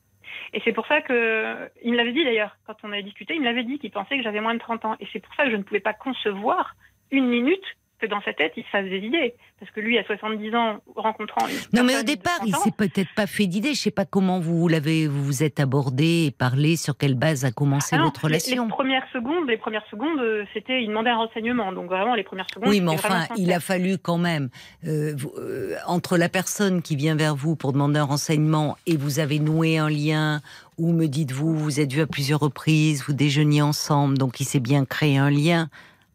Et 0.54 0.62
c'est 0.66 0.74
pour 0.74 0.88
ça 0.88 1.02
que, 1.02 1.70
il 1.84 1.92
me 1.92 1.98
l'avait 1.98 2.14
dit 2.14 2.24
d'ailleurs, 2.24 2.56
quand 2.66 2.76
on 2.84 2.92
avait 2.92 3.04
discuté, 3.04 3.36
il 3.36 3.42
me 3.42 3.46
l'avait 3.46 3.64
dit 3.64 3.78
qu'il 3.78 3.92
pensait 3.92 4.18
que 4.18 4.24
j'avais 4.24 4.42
moins 4.42 4.56
de 4.56 4.60
30 4.60 4.86
ans. 4.86 4.96
Et 5.00 5.08
c'est 5.14 5.20
pour 5.20 5.34
ça 5.36 5.44
que 5.46 5.52
je 5.52 5.56
ne 5.58 5.64
pouvais 5.64 5.80
pas 5.82 5.94
concevoir 5.94 6.76
une 7.12 7.28
minute 7.28 7.64
que 8.00 8.08
dans 8.08 8.22
sa 8.22 8.34
tête, 8.34 8.54
il 8.58 8.64
se 8.64 8.70
fasse 8.70 8.86
des 8.86 9.00
idées. 9.00 9.34
Parce 9.60 9.72
que 9.72 9.82
lui, 9.82 9.98
à 9.98 10.04
70 10.06 10.56
ans, 10.56 10.78
rencontrant 10.96 11.46
une 11.48 11.56
Non, 11.78 11.84
mais 11.86 11.98
au 11.98 12.04
départ, 12.04 12.38
30 12.38 12.48
il 12.48 12.56
s'est 12.56 12.72
peut-être 12.72 13.14
pas 13.16 13.28
fait 13.28 13.46
d'idée. 13.46 13.74
Je 13.74 13.80
sais 13.82 13.92
pas 13.92 14.06
comment 14.06 14.40
vous 14.40 14.68
l'avez, 14.68 15.08
vous 15.08 15.24
vous 15.24 15.44
êtes 15.44 15.60
abordé 15.60 16.26
et 16.28 16.32
parlé, 16.32 16.78
sur 16.78 16.98
quelle 16.98 17.16
base 17.16 17.44
a 17.46 17.52
commencé 17.52 17.96
Ah 18.00 18.04
votre 18.04 18.24
relation. 18.24 18.64
Les, 18.64 18.70
premières 18.70 19.06
secondes, 19.12 19.48
les 19.50 19.58
premières 19.58 19.86
secondes, 19.92 20.20
euh, 20.20 20.46
c'était, 20.54 20.82
il 20.82 20.88
demandait 20.88 21.10
un 21.10 21.18
renseignement. 21.18 21.74
Donc 21.74 21.88
vraiment, 21.90 22.16
les 22.16 22.24
premières 22.24 22.48
secondes. 22.54 22.70
Oui, 22.70 22.80
mais 22.82 22.92
enfin, 22.92 23.28
il 23.38 23.52
a 23.52 23.60
fallu 23.60 23.98
quand 23.98 24.18
même, 24.18 24.50
euh, 24.88 25.14
vous- 25.18 25.34
euh, 25.38 25.76
entre 25.86 26.18
la 26.18 26.30
personne 26.30 26.82
qui 26.82 26.96
vient 26.96 27.16
vers 27.16 27.36
vous 27.36 27.56
pour 27.56 27.74
demander 27.74 28.00
un 28.00 28.06
renseignement 28.06 28.78
et 28.86 28.96
vous 28.96 29.20
avez 29.20 29.40
noué 29.40 29.78
un 29.78 29.90
lien, 29.90 30.42
ou 30.78 30.94
me 30.94 31.08
dites-vous, 31.08 31.54
vous 31.58 31.80
êtes 31.82 31.92
vus 31.92 32.02
à 32.02 32.08
plusieurs 32.08 32.40
reprises, 32.40 33.04
vous 33.06 33.14
déjeuniez 33.14 33.62
ensemble, 33.62 34.18
donc 34.18 34.40
il 34.40 34.46
s'est 34.46 34.62
bien 34.62 34.86
créé 34.86 35.18
un 35.18 35.30
lien 35.30 35.70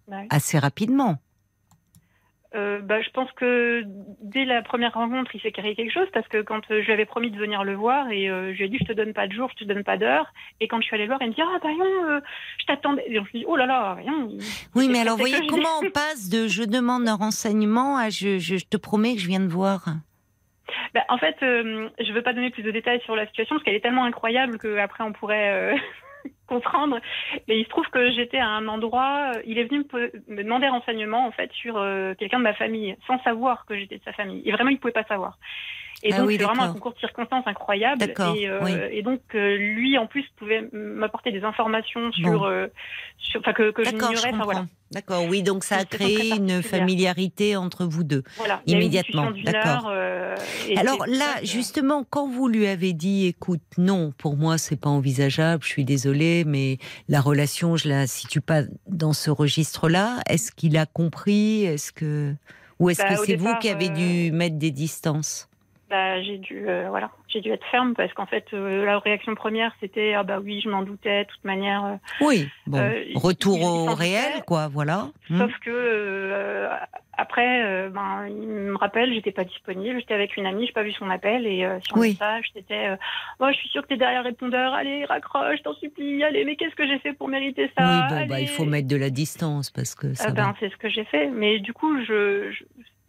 Ouais. 0.06 0.26
assez 0.28 0.58
rapidement. 0.58 1.16
Euh, 2.54 2.78
bah, 2.80 3.02
je 3.02 3.10
pense 3.10 3.30
que 3.32 3.82
dès 4.20 4.44
la 4.44 4.62
première 4.62 4.94
rencontre, 4.94 5.34
il 5.34 5.40
s'est 5.40 5.50
créé 5.50 5.74
quelque 5.74 5.92
chose 5.92 6.06
parce 6.12 6.28
que 6.28 6.40
quand 6.40 6.70
euh, 6.70 6.80
je 6.80 6.86
lui 6.86 6.92
avais 6.92 7.04
promis 7.04 7.32
de 7.32 7.36
venir 7.36 7.64
le 7.64 7.74
voir 7.74 8.10
et 8.10 8.30
euh, 8.30 8.52
je 8.52 8.58
lui 8.58 8.64
ai 8.64 8.68
dit 8.68 8.78
je 8.78 8.84
te 8.84 8.92
donne 8.92 9.12
pas 9.12 9.26
de 9.26 9.32
jour, 9.32 9.50
je 9.52 9.64
te 9.64 9.68
donne 9.68 9.82
pas 9.82 9.96
d'heure. 9.96 10.32
Et 10.60 10.68
quand 10.68 10.80
je 10.80 10.86
suis 10.86 10.94
allée 10.94 11.04
le 11.04 11.08
voir, 11.08 11.20
il 11.22 11.30
me 11.30 11.34
dit 11.34 11.42
ah 11.42 11.58
bah 11.60 11.68
non, 11.76 12.20
je 12.58 12.66
t'attendais. 12.66 13.02
Et 13.08 13.14
je 13.14 13.20
me 13.20 13.24
suis 13.26 13.40
dit 13.40 13.44
oh 13.48 13.56
là 13.56 13.66
là, 13.66 13.94
rien. 13.94 14.28
Oui, 14.76 14.88
mais 14.88 15.00
alors, 15.00 15.16
voyez 15.16 15.46
comment 15.48 15.80
on 15.82 15.90
passe 15.94 16.28
de 16.28 16.46
je 16.46 16.62
demande 16.62 17.08
un 17.08 17.16
renseignement 17.16 17.96
à 17.96 18.08
je, 18.10 18.38
je, 18.38 18.56
je 18.56 18.66
te 18.66 18.76
promets 18.76 19.14
que 19.14 19.20
je 19.20 19.26
viens 19.26 19.40
de 19.40 19.48
voir? 19.48 19.86
Bah, 20.94 21.02
en 21.08 21.18
fait, 21.18 21.36
je 21.40 22.12
veux 22.12 22.22
pas 22.22 22.34
donner 22.34 22.50
plus 22.50 22.62
de 22.62 22.70
détails 22.70 23.00
sur 23.00 23.16
la 23.16 23.26
situation 23.26 23.56
parce 23.56 23.64
qu'elle 23.64 23.74
est 23.74 23.80
tellement 23.80 24.04
incroyable 24.04 24.58
qu'après 24.58 25.02
on 25.02 25.12
pourrait. 25.12 25.74
comprendre. 26.46 26.98
Mais 27.48 27.58
il 27.58 27.64
se 27.64 27.68
trouve 27.68 27.86
que 27.88 28.10
j'étais 28.12 28.38
à 28.38 28.48
un 28.48 28.68
endroit, 28.68 29.32
euh, 29.34 29.42
il 29.46 29.58
est 29.58 29.64
venu 29.64 29.84
me, 30.28 30.42
demander 30.42 30.68
renseignement 30.68 31.26
en 31.26 31.32
fait 31.32 31.50
sur 31.52 31.76
euh, 31.76 32.14
quelqu'un 32.14 32.38
de 32.38 32.44
ma 32.44 32.54
famille, 32.54 32.96
sans 33.06 33.20
savoir 33.22 33.66
que 33.66 33.76
j'étais 33.76 33.98
de 33.98 34.04
sa 34.04 34.12
famille. 34.12 34.42
Et 34.44 34.52
vraiment, 34.52 34.70
il 34.70 34.78
pouvait 34.78 34.92
pas 34.92 35.04
savoir. 35.04 35.38
Et 36.06 36.12
Ah 36.12 36.18
donc, 36.18 36.26
oui, 36.28 36.36
c'est 36.38 36.44
vraiment 36.44 36.64
un 36.64 36.72
concours 36.74 36.92
de 36.92 36.98
circonstances 36.98 37.46
incroyable. 37.46 38.02
Et, 38.04 38.46
euh, 38.46 38.60
oui. 38.62 38.72
et 38.92 39.02
donc, 39.02 39.20
euh, 39.34 39.56
lui, 39.56 39.96
en 39.96 40.06
plus, 40.06 40.24
pouvait 40.36 40.68
m'apporter 40.72 41.32
des 41.32 41.42
informations 41.44 42.12
sur, 42.12 42.40
Bon. 42.40 42.44
euh, 42.46 42.66
sur, 43.16 43.40
que, 43.42 43.70
que 43.70 43.82
je 43.82 43.90
n'ignorais. 43.90 44.12
Enfin, 44.16 44.30
comprends. 44.32 44.44
voilà. 44.44 44.66
D'accord, 44.90 45.24
oui, 45.28 45.42
donc 45.42 45.64
ça 45.64 45.78
a 45.78 45.84
créé 45.86 46.34
une 46.36 46.62
familiarité 46.62 47.56
entre 47.56 47.86
vous 47.86 48.04
deux. 48.04 48.22
Voilà. 48.36 48.60
Immédiatement, 48.66 49.32
d'accord. 49.44 49.90
Alors 50.76 51.06
là, 51.08 51.42
justement, 51.42 52.04
quand 52.08 52.28
vous 52.28 52.48
lui 52.48 52.66
avez 52.66 52.92
dit, 52.92 53.26
écoute, 53.26 53.62
non, 53.78 54.12
pour 54.18 54.36
moi, 54.36 54.58
c'est 54.58 54.76
pas 54.78 54.90
envisageable, 54.90 55.62
je 55.64 55.68
suis 55.68 55.84
désolée, 55.86 56.44
mais 56.44 56.76
la 57.08 57.20
relation, 57.22 57.76
je 57.76 57.88
la 57.88 58.06
situe 58.06 58.42
pas 58.42 58.60
dans 58.86 59.14
ce 59.14 59.30
registre-là. 59.30 60.20
Est-ce 60.28 60.52
qu'il 60.52 60.76
a 60.76 60.84
compris? 60.86 61.64
Est-ce 61.64 61.90
que 61.90 62.34
ou 62.78 62.90
est-ce 62.90 63.02
Bah, 63.02 63.14
que 63.16 63.24
c'est 63.24 63.36
vous 63.36 63.54
qui 63.60 63.70
avez 63.70 63.88
dû 63.88 64.32
mettre 64.32 64.56
des 64.58 64.70
distances? 64.70 65.48
Bah, 65.94 66.22
j'ai 66.22 66.38
dû, 66.38 66.68
euh, 66.68 66.86
voilà, 66.88 67.10
j'ai 67.28 67.40
dû 67.40 67.50
être 67.52 67.64
ferme 67.70 67.94
parce 67.94 68.12
qu'en 68.14 68.26
fait, 68.26 68.46
euh, 68.52 68.84
la 68.84 68.98
réaction 68.98 69.34
première, 69.36 69.72
c'était 69.80 70.14
ah 70.14 70.24
bah 70.24 70.40
oui, 70.42 70.60
je 70.60 70.68
m'en 70.68 70.82
doutais, 70.82 71.24
de 71.24 71.28
toute 71.28 71.44
manière. 71.44 71.84
euh, 71.84 71.94
Oui, 72.20 72.48
bon, 72.66 72.82
retour 73.14 73.62
au 73.62 73.94
réel, 73.94 74.42
quoi, 74.44 74.66
voilà. 74.66 75.08
Hmm. 75.30 75.38
Sauf 75.38 75.52
que 75.60 75.70
euh, 75.70 76.68
après, 77.16 77.88
ben, 77.90 78.26
il 78.28 78.48
me 78.48 78.76
rappelle, 78.76 79.14
j'étais 79.14 79.30
pas 79.30 79.44
disponible, 79.44 80.00
j'étais 80.00 80.14
avec 80.14 80.36
une 80.36 80.46
amie, 80.46 80.66
j'ai 80.66 80.72
pas 80.72 80.82
vu 80.82 80.90
son 80.92 81.08
appel 81.10 81.46
et 81.46 81.60
sur 81.86 81.96
Oui. 81.96 82.08
le 82.08 82.12
message, 82.14 82.46
c'était, 82.52 82.96
oh, 83.38 83.46
je 83.50 83.54
suis 83.56 83.68
sûre 83.68 83.82
que 83.82 83.88
t'es 83.88 83.96
derrière 83.96 84.22
le 84.24 84.30
répondeur, 84.30 84.74
allez, 84.74 85.04
raccroche, 85.04 85.62
t'en 85.62 85.74
supplie, 85.74 86.24
allez, 86.24 86.44
mais 86.44 86.56
qu'est-ce 86.56 86.74
que 86.74 86.86
j'ai 86.88 86.98
fait 86.98 87.12
pour 87.12 87.28
mériter 87.28 87.70
ça 87.78 87.84
oui, 87.88 88.00
bon, 88.08 88.26
bah, 88.26 88.40
il 88.40 88.48
faut 88.48 88.64
mettre 88.64 88.88
de 88.88 88.96
la 88.96 89.10
distance 89.10 89.70
parce 89.70 89.94
que 89.94 90.12
ça 90.14 90.26
va. 90.28 90.32
ben, 90.32 90.54
c'est 90.58 90.70
ce 90.70 90.76
que 90.76 90.88
j'ai 90.88 91.04
fait. 91.04 91.28
Mais 91.30 91.60
du 91.60 91.72
coup, 91.72 92.00
je, 92.02 92.50
je- 92.50 92.64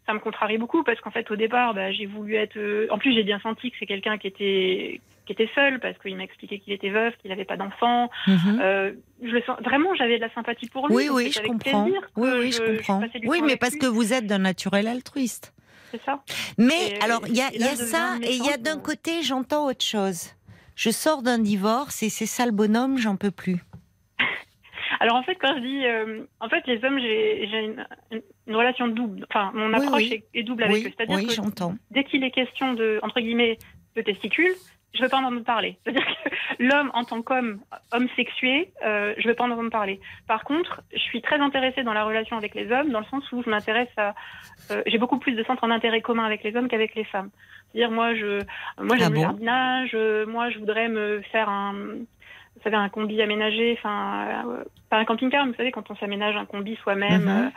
ça 0.06 0.14
me 0.14 0.20
contrarie 0.20 0.58
beaucoup 0.58 0.84
parce 0.84 1.00
qu'en 1.02 1.12
fait, 1.12 1.30
au 1.32 1.36
départ, 1.36 1.74
bah, 1.74 1.92
j'ai 1.92 2.06
voulu 2.06 2.36
être. 2.36 2.58
euh, 2.58 2.88
En 2.92 2.98
plus, 2.98 3.14
j'ai 3.14 3.24
bien 3.24 3.40
senti 3.40 3.72
que 3.72 3.78
c'est 3.80 3.86
quelqu'un 3.86 4.18
qui 4.18 4.28
était 4.28 5.02
qui 5.26 5.32
était 5.34 5.50
seul 5.56 5.80
parce 5.80 5.98
qu'il 5.98 6.16
m'a 6.16 6.24
expliqué 6.24 6.60
qu'il 6.60 6.72
était 6.74 6.92
veuf, 6.92 7.16
qu'il 7.18 7.32
n'avait 7.32 7.46
pas 7.46 7.58
d'enfant. 7.58 8.12
Mhm. 8.28 8.60
Euh, 8.62 8.92
je 9.24 9.30
le 9.32 9.42
sens 9.42 9.60
vraiment, 9.62 9.96
j'avais 9.96 10.18
de 10.18 10.22
la 10.22 10.32
sympathie 10.34 10.70
pour 10.70 10.88
lui. 10.88 10.96
Oui, 10.96 11.10
oui, 11.12 11.32
je 11.32 11.42
comprends. 11.42 11.90
Oui, 12.16 12.30
oui, 12.38 12.52
je 12.52 12.62
comprends. 12.62 13.02
Oui, 13.26 13.42
mais 13.44 13.56
parce 13.58 13.76
que 13.76 13.88
vous 13.88 14.14
êtes 14.14 14.28
d'un 14.28 14.38
naturel 14.38 14.88
altruiste. 14.88 15.52
c'est 15.92 16.02
ça. 16.04 16.22
Mais 16.60 16.92
Et- 16.92 17.02
alors, 17.02 17.22
il 17.28 17.36
y 17.36 17.42
a, 17.42 17.52
y 17.52 17.76
ça, 17.76 18.18
et 18.22 18.36
il 18.36 18.46
y 18.46 18.52
a 18.52 18.58
d'un 18.58 18.78
côté, 18.78 19.24
j'entends 19.24 19.66
autre 19.66 19.84
chose. 19.84 20.34
Je 20.76 20.92
sors 20.92 21.24
d'un 21.24 21.40
divorce 21.40 22.04
et 22.04 22.10
c'est 22.10 22.26
ça 22.28 22.46
le 22.46 22.52
bonhomme, 22.52 22.98
j'en 23.00 23.16
peux 23.16 23.32
plus. 23.32 23.64
Alors 25.00 25.16
en 25.16 25.24
fait, 25.24 25.36
quand 25.36 25.56
je 25.56 25.62
dis, 25.62 25.86
euh, 25.86 26.24
en 26.40 26.50
fait, 26.50 26.66
les 26.68 26.84
hommes, 26.86 27.00
j'ai 27.00 27.44
une, 27.66 27.86
une- 28.12 28.56
relation 28.56 28.88
double. 28.88 29.26
Enfin, 29.30 29.52
mon 29.54 29.74
approche 29.74 30.04
oui. 30.04 30.24
Est, 30.34 30.40
est 30.40 30.44
double 30.44 30.64
avec 30.64 30.78
eux. 30.78 30.86
Oui, 30.88 30.94
C'est-à-dire 30.98 31.18
oui, 31.18 31.28
que 31.28 31.34
j'entends. 31.34 31.76
dès 31.92 32.04
qu'il 32.04 32.24
est 32.24 32.32
question 32.32 32.74
de, 32.74 33.00
entre 33.04 33.20
guillemets, 33.20 33.58
de 33.96 34.02
testicules, 34.02 34.54
je 34.94 35.02
veux 35.04 35.10
pas 35.10 35.18
en 35.18 35.24
entendre 35.26 35.44
parler. 35.44 35.78
C'est-à-dire 35.84 36.06
que 36.06 36.64
l'homme, 36.64 36.90
en 36.94 37.04
tant 37.04 37.22
qu'homme, 37.22 37.60
homme 37.92 38.08
sexué, 38.16 38.70
euh, 38.86 39.14
je 39.18 39.28
veux 39.28 39.34
pas 39.34 39.44
en 39.44 39.52
entendre 39.52 39.70
parler. 39.72 40.00
Par 40.28 40.44
contre, 40.44 40.82
je 40.94 41.00
suis 41.00 41.22
très 41.22 41.38
intéressée 41.40 41.84
dans 41.84 41.94
la 41.94 42.06
relation 42.06 42.38
avec 42.38 42.56
les 42.56 42.72
hommes, 42.72 42.92
dans 42.92 43.00
le 43.00 43.06
sens 43.06 43.30
où 43.34 43.44
je 43.44 43.50
m'intéresse 43.50 43.90
à, 43.98 44.14
euh, 44.72 44.82
j'ai 44.86 44.98
beaucoup 44.98 45.20
plus 45.20 45.34
de 45.34 45.44
centres 45.44 45.68
d'intérêt 45.68 46.02
commun 46.02 46.24
avec 46.24 46.44
les 46.44 46.56
hommes 46.56 46.68
qu'avec 46.70 46.96
les 46.96 47.04
femmes. 47.04 47.30
C'est-à-dire, 47.74 47.92
moi, 47.92 48.16
je, 48.16 48.42
moi, 48.82 48.96
j'aime 48.96 49.08
Ah 49.08 49.10
bon? 49.10 49.16
le 49.16 49.22
jardinage, 49.22 49.92
euh, 49.96 50.26
moi, 50.28 50.50
je 50.50 50.60
voudrais 50.60 50.88
me 50.88 51.22
faire 51.32 51.50
un, 51.50 51.74
vous 52.56 52.62
savez, 52.64 52.76
un 52.78 52.90
combi 52.90 53.22
aménagé, 53.22 53.74
enfin, 53.78 54.44
euh, 54.48 54.64
pas 54.90 54.98
un 54.98 55.06
camping-car, 55.06 55.46
mais 55.46 55.52
vous 55.52 55.58
savez, 55.58 55.72
quand 55.72 55.90
on 55.92 55.96
s'aménage 55.96 56.36
un 56.36 56.46
combi 56.46 56.76
soi-même. 56.78 57.24
Mhm. 57.24 57.52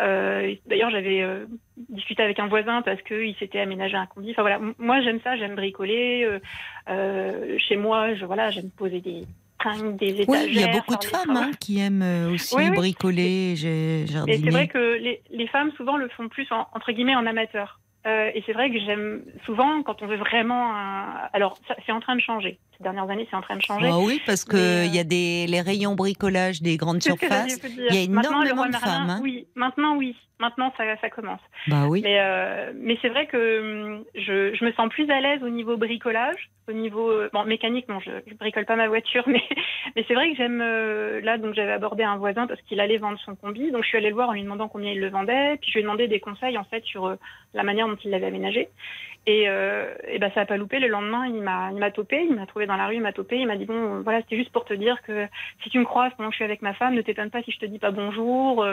euh, 0.00 0.02
euh, 0.02 0.54
D'ailleurs, 0.66 0.90
j'avais 0.90 1.22
euh, 1.22 1.46
discuté 1.88 2.22
avec 2.22 2.38
un 2.38 2.46
voisin 2.48 2.82
parce 2.82 3.00
qu'il 3.02 3.34
s'était 3.36 3.60
aménagé 3.60 3.96
un 3.96 4.06
combi. 4.06 4.30
Enfin 4.32 4.42
voilà, 4.42 4.60
moi 4.78 5.00
j'aime 5.02 5.20
ça, 5.22 5.36
j'aime 5.36 5.54
bricoler. 5.54 6.28
chez 6.88 7.76
moi, 7.76 8.14
je 8.14 8.24
voilà, 8.24 8.50
j'aime 8.50 8.70
poser 8.70 9.00
des 9.00 9.24
des 9.98 10.22
étagères. 10.22 10.26
Oui, 10.28 10.48
il 10.48 10.58
y 10.60 10.64
a 10.64 10.68
beaucoup 10.68 10.96
de 10.96 11.04
femmes 11.04 11.36
hein, 11.36 11.50
qui 11.60 11.78
aiment 11.80 12.30
aussi 12.32 12.54
Oui, 12.56 12.64
oui. 12.70 12.76
bricoler, 12.76 13.52
Et 13.52 14.38
c'est 14.38 14.50
vrai 14.50 14.68
que 14.68 14.94
les, 14.98 15.20
les 15.30 15.46
femmes 15.48 15.70
souvent 15.72 15.96
le 15.98 16.08
font 16.08 16.28
plus 16.28 16.50
en- 16.50 16.66
entre 16.72 16.92
guillemets 16.92 17.14
en 17.14 17.26
amateur. 17.26 17.78
Euh, 18.06 18.30
et 18.34 18.42
c'est 18.46 18.54
vrai 18.54 18.70
que 18.70 18.78
j'aime 18.78 19.22
souvent 19.44 19.82
quand 19.82 20.00
on 20.02 20.06
veut 20.06 20.16
vraiment. 20.16 20.74
un- 20.74 21.28
Alors 21.34 21.58
c'est 21.84 21.92
en 21.92 22.00
train 22.00 22.16
de 22.16 22.20
changer. 22.22 22.58
Ces 22.78 22.82
dernières 22.82 23.10
années, 23.10 23.26
c'est 23.30 23.36
en 23.36 23.42
train 23.42 23.56
de 23.56 23.62
changer. 23.62 23.88
Ah 23.90 23.98
oui, 23.98 24.20
parce 24.24 24.44
que 24.44 24.56
euh, 24.56 24.84
il 24.86 24.94
y 24.94 24.98
a 24.98 25.04
des 25.04 25.46
les 25.46 25.60
rayons 25.60 25.94
bricolage 25.96 26.62
des 26.62 26.78
grandes 26.78 27.02
surfaces. 27.02 27.60
il 27.62 27.84
y 27.84 27.88
a 27.88 28.08
Maintenant, 28.08 28.40
le 28.40 28.46
énormément 28.48 28.66
de 28.68 28.74
femmes, 28.76 29.10
hein. 29.10 29.20
Oui, 29.22 29.46
maintenant 29.54 29.96
oui. 29.96 30.16
Maintenant 30.40 30.72
ça, 30.78 30.84
ça 30.96 31.10
commence. 31.10 31.40
Bah 31.68 31.84
oui. 31.86 32.00
Mais, 32.02 32.18
euh, 32.18 32.72
mais 32.74 32.98
c'est 33.02 33.10
vrai 33.10 33.26
que 33.26 33.60
hum, 33.60 34.04
je, 34.14 34.54
je 34.54 34.64
me 34.64 34.72
sens 34.72 34.88
plus 34.88 35.08
à 35.10 35.20
l'aise 35.20 35.42
au 35.42 35.50
niveau 35.50 35.76
bricolage, 35.76 36.48
au 36.66 36.72
niveau 36.72 37.10
euh, 37.10 37.28
bon 37.32 37.44
mécanique. 37.44 37.88
Non, 37.88 38.00
je, 38.00 38.10
je 38.26 38.34
bricole 38.34 38.64
pas 38.64 38.74
ma 38.74 38.88
voiture, 38.88 39.22
mais 39.26 39.42
mais 39.94 40.04
c'est 40.08 40.14
vrai 40.14 40.30
que 40.30 40.36
j'aime 40.38 40.62
euh, 40.62 41.20
là. 41.20 41.36
Donc 41.36 41.54
j'avais 41.54 41.72
abordé 41.72 42.04
un 42.04 42.16
voisin 42.16 42.46
parce 42.46 42.60
qu'il 42.62 42.80
allait 42.80 42.96
vendre 42.96 43.18
son 43.20 43.36
combi. 43.36 43.70
Donc 43.70 43.82
je 43.82 43.88
suis 43.88 43.98
allée 43.98 44.08
le 44.08 44.14
voir 44.14 44.30
en 44.30 44.32
lui 44.32 44.42
demandant 44.42 44.68
combien 44.68 44.92
il 44.92 45.00
le 45.00 45.10
vendait. 45.10 45.58
Puis 45.60 45.70
je 45.70 45.74
lui 45.74 45.80
ai 45.80 45.82
demandé 45.82 46.08
des 46.08 46.20
conseils 46.20 46.56
en 46.56 46.64
fait 46.64 46.82
sur 46.84 47.06
euh, 47.06 47.16
la 47.52 47.62
manière 47.62 47.86
dont 47.86 47.98
il 48.02 48.10
l'avait 48.10 48.26
aménagé. 48.26 48.70
Et, 49.26 49.42
et 49.42 50.18
ben 50.18 50.30
ça 50.34 50.40
a 50.40 50.46
pas 50.46 50.56
loupé. 50.56 50.78
Le 50.78 50.88
lendemain, 50.88 51.26
il 51.26 51.42
m'a 51.42 51.68
il 51.72 51.78
m'a 51.78 51.90
topé. 51.90 52.24
Il 52.24 52.34
m'a 52.34 52.46
trouvé 52.46 52.64
dans 52.64 52.76
la 52.76 52.86
rue, 52.86 52.94
il 52.94 53.02
m'a 53.02 53.12
topé. 53.12 53.36
Il 53.36 53.46
m'a 53.46 53.56
dit 53.56 53.66
bon 53.66 54.00
voilà 54.00 54.22
c'était 54.22 54.38
juste 54.38 54.50
pour 54.50 54.64
te 54.64 54.72
dire 54.72 55.02
que 55.02 55.26
si 55.62 55.68
tu 55.68 55.78
me 55.78 55.84
croises 55.84 56.10
pendant 56.16 56.30
que 56.30 56.34
je 56.34 56.38
suis 56.38 56.44
avec 56.44 56.62
ma 56.62 56.72
femme, 56.72 56.94
ne 56.94 57.02
t'étonne 57.02 57.28
pas 57.28 57.42
si 57.42 57.52
je 57.52 57.58
te 57.58 57.66
dis 57.66 57.78
pas 57.78 57.90
bonjour. 57.90 58.64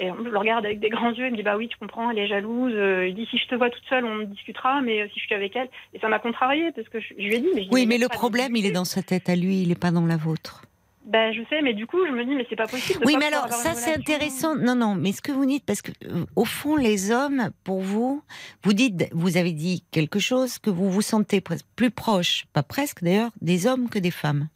Et 0.00 0.08
je 0.08 0.28
le 0.28 0.38
regarde 0.38 0.64
avec 0.64 0.80
des 0.80 0.88
grands 0.88 1.12
yeux, 1.12 1.26
il 1.26 1.32
me 1.32 1.36
dit 1.36 1.42
bah 1.42 1.56
oui, 1.56 1.68
tu 1.68 1.76
comprends, 1.76 2.10
elle 2.10 2.18
est 2.18 2.26
jalouse. 2.26 2.72
Euh, 2.74 3.06
Il 3.06 3.14
dit 3.14 3.26
si 3.30 3.38
je 3.38 3.46
te 3.46 3.54
vois 3.54 3.70
toute 3.70 3.84
seule, 3.88 4.04
on 4.04 4.24
discutera, 4.24 4.80
mais 4.80 5.02
euh, 5.02 5.08
si 5.12 5.20
je 5.20 5.26
suis 5.26 5.34
avec 5.34 5.54
elle, 5.54 5.68
et 5.94 5.98
ça 5.98 6.08
m'a 6.08 6.18
contrarié 6.18 6.72
parce 6.72 6.88
que 6.88 7.00
je, 7.00 7.08
je 7.18 7.22
lui 7.22 7.34
ai 7.34 7.40
dit. 7.40 7.48
Mais 7.54 7.68
Oui, 7.70 7.86
mais 7.86 7.98
le 7.98 8.08
problème, 8.08 8.56
il 8.56 8.66
est 8.66 8.72
dans 8.72 8.84
sa 8.84 9.02
tête 9.02 9.28
à 9.28 9.36
lui, 9.36 9.62
il 9.62 9.68
n'est 9.68 9.74
pas 9.74 9.90
dans 9.90 10.06
la 10.06 10.16
vôtre. 10.16 10.62
Ben 11.06 11.32
je 11.32 11.40
sais, 11.48 11.62
mais 11.62 11.72
du 11.72 11.86
coup 11.86 11.98
je 12.06 12.12
me 12.12 12.24
dis 12.24 12.34
mais 12.34 12.46
c'est 12.48 12.56
pas 12.56 12.66
possible. 12.66 13.00
de 13.00 13.06
Oui, 13.06 13.14
pas 13.14 13.18
mais 13.20 13.26
alors 13.26 13.48
ça 13.48 13.74
c'est 13.74 13.94
intéressant. 13.94 14.54
Non, 14.54 14.74
non, 14.74 14.94
mais 14.94 15.12
ce 15.12 15.22
que 15.22 15.32
vous 15.32 15.46
dites, 15.46 15.64
parce 15.64 15.82
que 15.82 15.92
euh, 16.04 16.24
au 16.36 16.44
fond, 16.44 16.76
les 16.76 17.10
hommes, 17.10 17.50
pour 17.64 17.80
vous, 17.80 18.22
vous 18.62 18.72
dites, 18.74 19.08
vous 19.12 19.36
avez 19.36 19.52
dit 19.52 19.82
quelque 19.90 20.18
chose 20.18 20.58
que 20.58 20.70
vous 20.70 20.90
vous 20.90 21.02
sentez 21.02 21.42
plus 21.74 21.90
proche, 21.90 22.44
pas 22.52 22.62
presque 22.62 23.02
d'ailleurs, 23.02 23.30
des 23.40 23.66
hommes 23.66 23.88
que 23.88 23.98
des 23.98 24.10
femmes. 24.10 24.48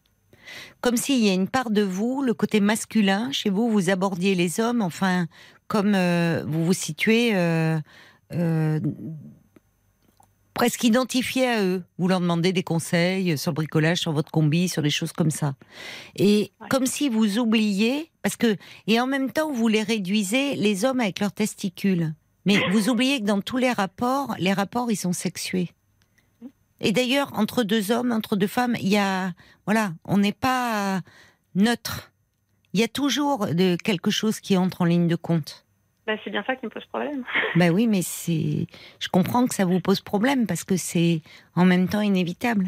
Comme 0.80 0.97
s'il 0.97 1.24
y 1.24 1.30
a 1.30 1.34
une 1.34 1.49
part 1.49 1.70
de 1.70 1.82
vous, 1.82 2.22
le 2.22 2.34
côté 2.34 2.61
masculin, 2.61 3.30
chez 3.32 3.51
vous, 3.51 3.68
vous 3.70 3.90
abordiez 3.90 4.34
les 4.34 4.61
hommes, 4.61 4.82
enfin, 4.82 5.26
comme 5.68 5.95
euh, 5.95 6.45
vous 6.47 6.64
vous 6.64 6.72
situez 6.72 7.34
euh, 7.34 7.78
euh, 8.32 8.80
presque 10.55 10.84
identifié 10.84 11.49
à 11.49 11.62
eux. 11.64 11.82
Vous 11.99 12.09
leur 12.09 12.20
demandez 12.20 12.53
des 12.53 12.62
conseils 12.62 13.36
sur 13.36 13.51
le 13.51 13.57
bricolage, 13.57 13.99
sur 13.99 14.12
votre 14.12 14.30
combi, 14.30 14.68
sur 14.68 14.82
des 14.82 14.90
choses 14.90 15.12
comme 15.12 15.30
ça. 15.30 15.55
Et 16.16 16.53
Ouais. 16.61 16.68
comme 16.68 16.86
si 16.86 17.09
vous 17.09 17.38
oubliez, 17.38 18.11
parce 18.22 18.36
que, 18.36 18.57
et 18.86 19.01
en 19.01 19.07
même 19.07 19.32
temps, 19.32 19.53
vous 19.53 19.68
les 19.68 19.82
réduisez, 19.82 20.55
les 20.57 20.84
hommes 20.84 21.01
avec 21.01 21.20
leurs 21.20 21.32
testicules. 21.32 22.14
Mais 22.47 22.59
vous 22.72 22.90
oubliez 22.90 23.20
que 23.20 23.24
dans 23.24 23.40
tous 23.40 23.57
les 23.57 23.72
rapports, 23.72 24.34
les 24.38 24.53
rapports, 24.53 24.90
ils 24.90 24.97
sont 24.97 25.14
sexués. 25.14 25.70
Et 26.81 26.93
d'ailleurs, 26.93 27.31
entre 27.35 27.62
deux 27.62 27.93
hommes, 27.93 28.12
entre 28.12 28.37
deux 28.37 28.47
femmes, 28.47 28.77
il 28.81 28.89
y 28.89 28.99
a, 28.99 29.33
voilà, 29.66 29.93
on 30.05 30.18
n'est 30.18 30.33
pas 30.33 31.01
neutre. 31.55 32.12
Il 32.72 32.81
y 32.81 32.85
a 32.85 32.89
toujours 32.89 33.47
de 33.47 33.77
quelque 33.77 34.11
chose 34.11 34.41
qui 34.41 34.57
entre 34.57 34.83
en 34.83 34.85
ligne 34.85 35.07
de 35.07 35.16
compte. 35.16 35.64
Ben, 36.07 36.18
c'est 36.22 36.31
bien 36.31 36.45
ça 36.47 36.55
qui 36.57 36.66
me 36.66 36.70
pose 36.70 36.85
problème. 36.87 37.25
Ben 37.57 37.72
oui, 37.72 37.87
mais 37.87 38.03
c'est, 38.03 38.66
je 39.01 39.09
comprends 39.09 39.47
que 39.47 39.55
ça 39.55 39.64
vous 39.64 39.81
pose 39.81 40.01
problème 40.01 40.47
parce 40.47 40.64
que 40.64 40.77
c'est 40.77 41.22
en 41.55 41.64
même 41.64 41.89
temps 41.89 42.03
inévitable. 42.03 42.66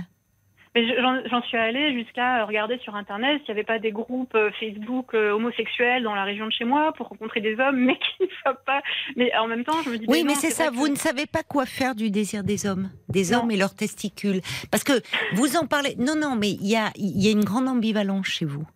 Mais 0.76 0.86
je- 0.86 1.28
j'en 1.30 1.42
suis 1.42 1.56
allée 1.56 1.94
jusqu'à 1.94 2.44
regarder 2.44 2.76
sur 2.78 2.94
internet 2.94 3.38
s'il 3.38 3.54
n'y 3.54 3.58
avait 3.60 3.64
pas 3.66 3.78
des 3.78 3.90
groupes 3.92 4.34
euh, 4.34 4.50
Facebook 4.60 5.14
euh, 5.14 5.32
homosexuels 5.32 6.02
dans 6.02 6.14
la 6.14 6.22
région 6.24 6.46
de 6.46 6.52
chez 6.52 6.64
moi 6.66 6.92
pour 6.92 7.08
rencontrer 7.08 7.40
des 7.40 7.58
hommes, 7.58 7.78
mais 7.78 7.94
qui 8.18 8.22
ne 8.24 8.28
soient 8.42 8.62
pas. 8.66 8.82
Mais 9.16 9.34
en 9.36 9.48
même 9.48 9.64
temps, 9.64 9.80
je 9.84 9.90
me 9.90 9.96
dis. 9.98 10.04
Oui, 10.06 10.22
mais 10.24 10.34
c'est 10.34 10.50
ça. 10.50 10.70
Vous 10.70 10.84
que- 10.84 10.90
ne 10.90 10.96
savez 10.96 11.24
pas 11.26 11.42
quoi 11.42 11.64
faire 11.66 11.94
du 11.94 12.10
désir 12.10 12.44
des 12.44 12.66
hommes, 12.66 12.90
des 13.08 13.30
Non. 13.32 13.38
hommes 13.40 13.50
et 13.50 13.56
leurs 13.56 13.74
testicules, 13.74 14.42
parce 14.70 14.84
que 14.84 14.92
vous 15.34 15.56
en 15.56 15.66
parlez. 15.66 15.96
Non, 15.96 16.14
non, 16.14 16.36
mais 16.36 16.50
il 16.50 16.66
y 16.66 16.76
a, 16.76 16.90
y 16.96 17.26
a 17.28 17.30
une 17.32 17.44
grande 17.44 17.68
ambivalence 17.68 18.26
chez 18.26 18.44
vous. 18.44 18.66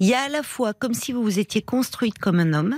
Il 0.00 0.08
y 0.08 0.14
a 0.14 0.22
à 0.22 0.28
la 0.28 0.42
fois 0.42 0.74
comme 0.74 0.94
si 0.94 1.12
vous 1.12 1.22
vous 1.22 1.38
étiez 1.38 1.62
construite 1.62 2.18
comme 2.18 2.40
un 2.40 2.52
homme. 2.54 2.76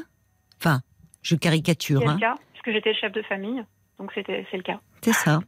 Enfin, 0.60 0.80
je 1.22 1.36
caricature, 1.36 2.00
C'est 2.02 2.08
hein. 2.08 2.14
le 2.14 2.20
cas, 2.20 2.34
puisque 2.52 2.70
j'étais 2.72 2.92
chef 2.94 3.12
de 3.12 3.22
famille, 3.22 3.64
donc 3.98 4.10
c'est 4.14 4.26
le 4.28 4.62
cas. 4.62 4.78
C'est 5.02 5.14
ça. 5.14 5.40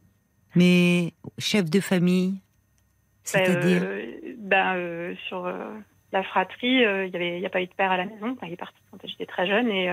Mais 0.55 1.13
chef 1.37 1.69
de 1.69 1.79
famille, 1.79 2.41
c'est-à-dire. 3.23 3.81
euh, 3.83 4.05
ben, 4.37 4.75
euh, 4.75 5.13
sur 5.27 5.45
euh, 5.45 5.69
la 6.11 6.23
fratrie, 6.23 6.81
il 6.83 7.11
n'y 7.39 7.45
a 7.45 7.49
pas 7.49 7.61
eu 7.61 7.67
de 7.67 7.73
père 7.73 7.91
à 7.91 7.97
la 7.97 8.05
maison. 8.05 8.31
Enfin, 8.31 8.47
il 8.47 8.53
est 8.53 8.57
parti 8.57 8.75
quand 8.91 8.97
j'étais 9.05 9.25
très 9.25 9.47
jeune 9.47 9.69
et, 9.69 9.87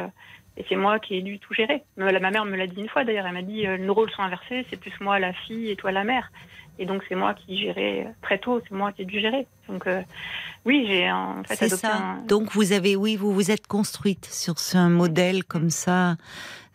et 0.57 0.65
c'est 0.69 0.77
moi 0.77 0.99
qui 0.99 1.15
ai 1.17 1.23
dû 1.23 1.39
tout 1.39 1.55
gérer. 1.55 1.85
Ma 1.97 2.11
mère 2.31 2.45
me 2.45 2.57
l'a 2.57 2.67
dit 2.67 2.81
une 2.81 2.89
fois 2.89 3.05
d'ailleurs. 3.05 3.27
Elle 3.27 3.35
m'a 3.35 3.43
dit 3.43 3.65
nos 3.81 3.95
rôles 3.95 4.11
sont 4.11 4.23
inversés, 4.23 4.67
c'est 4.71 4.81
plus 4.81 4.93
moi 5.01 5.19
la 5.21 5.33
fille 5.33 5.71
et 5.71 5.77
toi 5.77 5.93
la 5.93 6.03
mère. 6.05 6.33
Et 6.81 6.87
donc 6.87 7.03
c'est 7.09 7.17
moi 7.17 7.35
qui 7.35 7.61
gérais 7.61 8.07
très 8.23 8.39
tôt, 8.39 8.61
c'est 8.63 8.75
moi 8.75 8.93
qui 8.93 9.03
ai 9.03 9.05
dû 9.05 9.21
gérer. 9.21 9.47
Donc 9.69 9.87
euh, 9.89 10.01
oui, 10.65 10.85
j'ai 10.89 11.11
en 11.11 11.43
fait 11.45 11.65
adopté 11.65 11.87
ça. 11.87 11.97
un- 11.97 12.23
Donc 12.27 12.53
vous 12.53 12.73
avez, 12.73 12.95
oui, 12.97 13.17
vous 13.17 13.33
vous 13.33 13.51
êtes 13.51 13.67
construite 13.67 14.27
sur 14.27 14.59
ce 14.61 14.77
un 14.79 14.89
modèle 14.89 15.45
comme 15.45 15.71
ça 15.71 16.17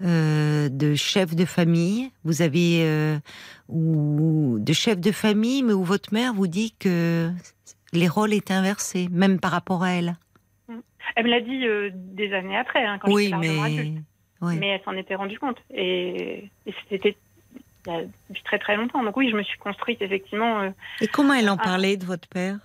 euh, 0.04 0.70
de 0.70 0.96
chef 0.96 1.36
de 1.36 1.46
famille. 1.46 2.12
Vous 2.24 2.42
avez 2.42 2.84
euh, 2.84 3.18
ou 3.70 4.58
de 4.60 4.74
chef 4.74 5.00
de 5.00 5.12
famille, 5.12 5.64
mais 5.64 5.74
où 5.74 5.84
votre 5.84 6.14
mère 6.14 6.34
vous 6.34 6.48
dit 6.48 6.76
que 6.78 7.32
les 7.94 8.08
rôles 8.08 8.34
étaient 8.34 8.54
inversés, 8.54 9.08
même 9.12 9.40
par 9.40 9.52
rapport 9.52 9.84
à 9.84 9.92
elle. 9.92 10.18
Elle 11.16 11.26
me 11.26 11.30
l'a 11.30 11.42
dit 11.42 11.66
euh, 11.68 11.90
des 11.94 12.34
années 12.34 12.58
après, 12.58 12.84
hein, 12.84 12.98
quand 13.00 13.12
oui, 13.12 13.26
j'étais 13.26 13.38
mais 13.38 13.60
adulte. 13.62 14.02
oui. 14.42 14.58
Mais 14.60 14.68
elle 14.70 14.82
s'en 14.84 14.98
était 14.98 15.16
rendue 15.16 15.40
compte. 15.40 15.60
Et, 15.74 16.50
et 16.66 16.74
c'était 16.90 17.16
il 17.86 17.92
y 17.92 17.96
a 17.96 18.02
depuis 18.30 18.44
très 18.44 18.60
très 18.60 18.76
longtemps. 18.76 19.04
Donc 19.04 19.16
oui, 19.16 19.30
je 19.30 19.36
me 19.36 19.44
suis 19.44 19.58
construite 19.60 20.02
effectivement 20.02 20.74
Et 21.02 21.08
comment 21.08 21.34
elle 21.34 21.50
en 21.50 21.58
parlait 21.58 21.98
de 21.98 22.06
votre 22.06 22.28
père? 22.28 22.58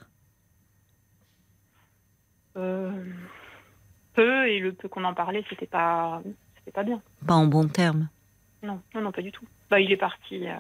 Peu 4.15 4.49
et 4.49 4.59
le 4.59 4.73
peu 4.73 4.89
qu'on 4.89 5.05
en 5.05 5.15
parlait, 5.15 5.45
c'était 5.49 5.67
pas 5.67 6.23
pas 6.73 6.83
bien. 6.85 7.01
Pas 7.27 7.35
en 7.35 7.47
bon 7.47 7.67
terme. 7.69 8.09
Non, 8.63 8.81
non, 8.95 9.01
non, 9.03 9.13
pas 9.13 9.23
du 9.23 9.31
tout. 9.33 9.45
Bah, 9.71 9.81
il 9.81 9.91
est 9.93 9.97
parti. 9.97 10.47
euh, 10.49 10.55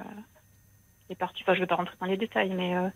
il 1.08 1.12
est 1.12 1.16
parti. 1.16 1.42
Enfin, 1.42 1.54
je 1.54 1.60
vais 1.60 1.66
pas 1.66 1.74
rentrer 1.76 1.96
dans 2.00 2.06
les 2.06 2.16
détails, 2.16 2.50
mais 2.54 2.76
euh, 2.76 2.88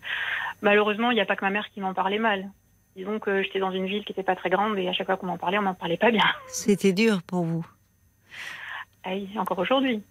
malheureusement, 0.60 1.10
il 1.10 1.14
n'y 1.14 1.20
a 1.20 1.26
pas 1.26 1.36
que 1.36 1.44
ma 1.44 1.50
mère 1.50 1.68
qui 1.70 1.80
m'en 1.80 1.94
parlait 1.94 2.18
mal. 2.18 2.48
Disons 2.96 3.18
que 3.18 3.42
j'étais 3.42 3.58
dans 3.58 3.70
une 3.70 3.86
ville 3.86 4.04
qui 4.04 4.12
n'était 4.12 4.22
pas 4.22 4.36
très 4.36 4.50
grande 4.50 4.78
et 4.78 4.86
à 4.88 4.92
chaque 4.92 5.06
fois 5.06 5.16
qu'on 5.16 5.26
m'en 5.26 5.38
parlait, 5.38 5.56
on 5.58 5.62
m'en 5.62 5.74
parlait 5.74 5.96
pas 5.96 6.10
bien. 6.10 6.26
C'était 6.46 6.92
dur 6.92 7.22
pour 7.22 7.42
vous. 7.44 7.66
Aïe, 9.04 9.28
encore 9.38 9.58
aujourd'hui. 9.58 10.02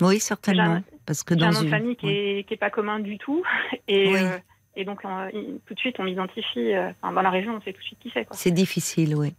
Oui, 0.00 0.18
certainement. 0.20 0.82
Parce 1.06 1.22
que 1.22 1.34
dans 1.34 1.46
un 1.46 1.50
nom 1.52 1.60
de 1.60 1.64
une 1.66 1.70
famille 1.70 1.96
qui 1.96 2.06
oui. 2.06 2.12
est, 2.12 2.44
qui 2.48 2.54
est 2.54 2.58
pas 2.58 2.70
commun 2.70 2.98
du 2.98 3.18
tout. 3.18 3.42
Et, 3.88 4.08
Oui. 4.08 4.16
euh, 4.22 4.38
et 4.76 4.84
donc, 4.84 5.02
tout 5.02 5.74
de 5.74 5.78
suite, 5.78 6.00
on 6.00 6.02
m'identifie. 6.02 6.74
euh, 6.74 6.90
enfin, 7.00 7.12
dans 7.12 7.22
la 7.22 7.30
région, 7.30 7.54
on 7.54 7.60
sait 7.60 7.72
tout 7.72 7.78
de 7.78 7.84
suite 7.84 7.98
qui 8.00 8.10
c'est. 8.12 8.26
c'est 8.32 8.50
difficile, 8.50 9.14
oui. 9.14 9.32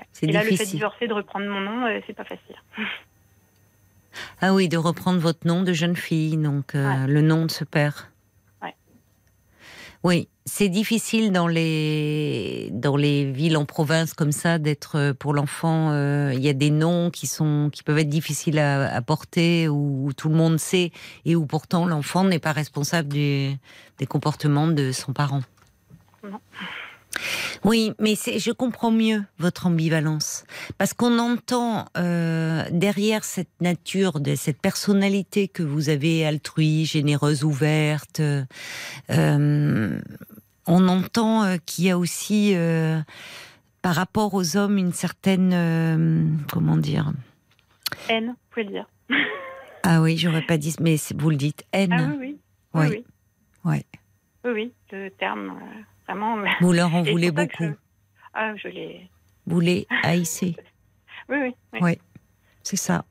Ouais. 0.00 0.06
c'est 0.12 0.26
Et 0.26 0.32
là, 0.32 0.42
le 0.42 0.50
fait 0.56 0.64
de 0.64 0.70
divorcer, 0.70 1.06
de 1.06 1.12
reprendre 1.14 1.46
mon 1.46 1.60
nom, 1.60 1.86
euh, 1.86 2.00
c'est 2.06 2.14
pas 2.16 2.24
facile. 2.24 2.56
Ah 4.40 4.52
oui, 4.54 4.68
de 4.68 4.76
reprendre 4.76 5.20
votre 5.20 5.46
nom 5.46 5.62
de 5.62 5.72
jeune 5.72 5.94
fille, 5.94 6.36
donc 6.36 6.74
euh, 6.74 6.84
Ouais. 6.88 7.06
le 7.06 7.22
nom 7.22 7.46
de 7.46 7.50
ce 7.50 7.62
père. 7.62 8.10
Ouais. 8.60 8.74
Oui, 10.02 10.28
c'est 10.46 10.68
difficile 10.68 11.30
dans 11.30 11.46
les 11.46 12.70
dans 12.72 12.96
les 12.96 13.30
villes 13.30 13.56
en 13.56 13.64
province 13.66 14.12
comme 14.12 14.32
ça 14.32 14.58
d'être 14.58 14.96
euh, 14.96 15.14
pour 15.14 15.32
l'enfant. 15.32 15.90
euh, 15.92 16.32
Il 16.34 16.40
y 16.40 16.48
a 16.48 16.54
des 16.54 16.70
noms 16.70 17.10
qui 17.10 17.28
sont 17.28 17.70
qui 17.72 17.84
peuvent 17.84 17.98
être 17.98 18.08
difficiles 18.08 18.58
à, 18.58 18.92
à 18.92 19.00
porter 19.00 19.68
où, 19.68 20.06
où 20.06 20.12
tout 20.12 20.28
le 20.28 20.34
monde 20.34 20.58
sait 20.58 20.90
et 21.24 21.36
où 21.36 21.46
pourtant 21.46 21.86
l'enfant 21.86 22.24
n'est 22.24 22.40
pas 22.40 22.52
responsable 22.52 23.10
du- 23.10 23.52
des 23.98 24.06
comportements 24.06 24.66
de 24.66 24.90
son 24.90 25.12
parent. 25.12 25.42
Non. 26.28 26.40
Oui, 27.64 27.92
mais 27.98 28.14
je 28.14 28.52
comprends 28.52 28.90
mieux 28.90 29.22
votre 29.38 29.66
ambivalence 29.66 30.44
parce 30.78 30.94
qu'on 30.94 31.18
entend 31.18 31.86
euh, 31.98 32.64
derrière 32.70 33.24
cette 33.24 33.50
nature, 33.60 34.20
de 34.20 34.34
cette 34.34 34.60
personnalité 34.60 35.48
que 35.48 35.62
vous 35.62 35.88
avez 35.88 36.24
altruiste, 36.24 36.92
généreuse, 36.92 37.44
ouverte. 37.44 38.20
euh, 38.20 38.44
euh, 39.10 40.00
on 40.66 40.88
entend 40.88 41.42
euh, 41.44 41.56
qu'il 41.66 41.84
y 41.86 41.90
a 41.90 41.98
aussi, 41.98 42.54
par 43.82 43.94
rapport 43.94 44.34
aux 44.34 44.56
hommes, 44.56 44.78
une 44.78 44.92
certaine, 44.92 46.38
comment 46.50 46.76
dire? 46.76 47.12
Haine, 48.08 48.28
vous 48.28 48.34
pouvez 48.50 48.64
le 48.64 48.70
dire. 48.72 48.86
Ah 49.82 50.02
oui, 50.02 50.18
j'aurais 50.18 50.42
pas 50.42 50.58
dit, 50.58 50.74
mais 50.78 50.96
vous 51.16 51.30
le 51.30 51.36
dites, 51.36 51.64
haine. 51.72 51.92
Ah 51.92 52.10
oui, 52.10 52.16
oui. 52.20 52.38
Oui. 52.74 52.80
Oui, 52.82 52.88
oui. 52.90 53.04
Ouais. 53.64 53.84
Oui, 54.44 54.50
oui, 54.52 54.72
le 54.92 55.08
terme, 55.08 55.58
Vous 56.60 56.72
leur 56.72 56.94
en 56.94 57.02
voulez 57.12 57.30
beaucoup. 57.30 57.64
je- 57.64 57.74
Ah, 58.34 58.54
je. 58.56 58.68
Vous 59.46 59.60
les 59.60 59.86
haïssez. 60.02 60.54
Oui, 61.28 61.38
oui. 61.40 61.54
oui. 61.74 61.80
Ouais. 61.80 61.98
C'est 62.62 62.76
ça. 62.76 63.04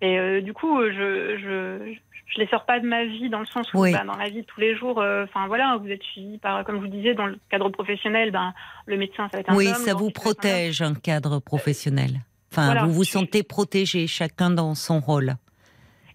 Et 0.00 0.18
euh, 0.18 0.40
du 0.40 0.52
coup, 0.52 0.80
je, 0.82 1.36
je, 1.38 1.94
je 2.26 2.40
les 2.40 2.46
sors 2.48 2.64
pas 2.66 2.80
de 2.80 2.86
ma 2.86 3.04
vie 3.04 3.28
dans 3.30 3.38
le 3.40 3.46
sens 3.46 3.72
où, 3.72 3.80
Oui. 3.82 3.92
bah, 3.92 4.02
dans 4.04 4.16
la 4.16 4.28
vie 4.28 4.42
de 4.42 4.46
tous 4.46 4.60
les 4.60 4.76
jours, 4.76 5.00
euh, 5.00 5.24
enfin 5.24 5.46
voilà, 5.46 5.76
vous 5.80 5.88
êtes 5.88 6.02
suivi 6.02 6.38
par, 6.38 6.64
comme 6.64 6.76
je 6.76 6.80
vous 6.82 6.88
disais, 6.88 7.14
dans 7.14 7.26
le 7.26 7.38
cadre 7.50 7.68
professionnel, 7.70 8.30
ben, 8.32 8.52
le 8.86 8.96
médecin, 8.98 9.28
ça 9.30 9.36
va 9.36 9.40
être 9.40 9.50
un 9.50 9.56
Oui, 9.56 9.68
homme, 9.68 9.74
ça 9.74 9.94
vous 9.94 10.10
protège 10.10 10.82
un 10.82 10.94
cadre 10.94 11.38
professionnel. 11.38 12.20
Enfin, 12.50 12.66
Voilà. 12.66 12.84
vous 12.84 12.92
vous 12.92 13.04
sentez 13.04 13.42
protégé, 13.42 14.06
chacun 14.06 14.50
dans 14.50 14.74
son 14.74 15.00
rôle. 15.00 15.34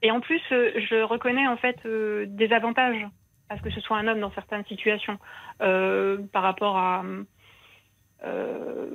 Et 0.03 0.11
en 0.11 0.19
plus, 0.19 0.41
euh, 0.51 0.71
je 0.89 1.01
reconnais 1.03 1.47
en 1.47 1.57
fait 1.57 1.77
des 2.27 2.51
avantages 2.53 3.03
à 3.49 3.57
ce 3.57 3.61
que 3.61 3.69
ce 3.69 3.81
soit 3.81 3.97
un 3.97 4.07
homme 4.07 4.19
dans 4.19 4.31
certaines 4.31 4.65
situations 4.65 5.17
euh, 5.61 6.17
par 6.33 6.43
rapport 6.43 6.77
à 6.77 7.03
euh, 8.23 8.87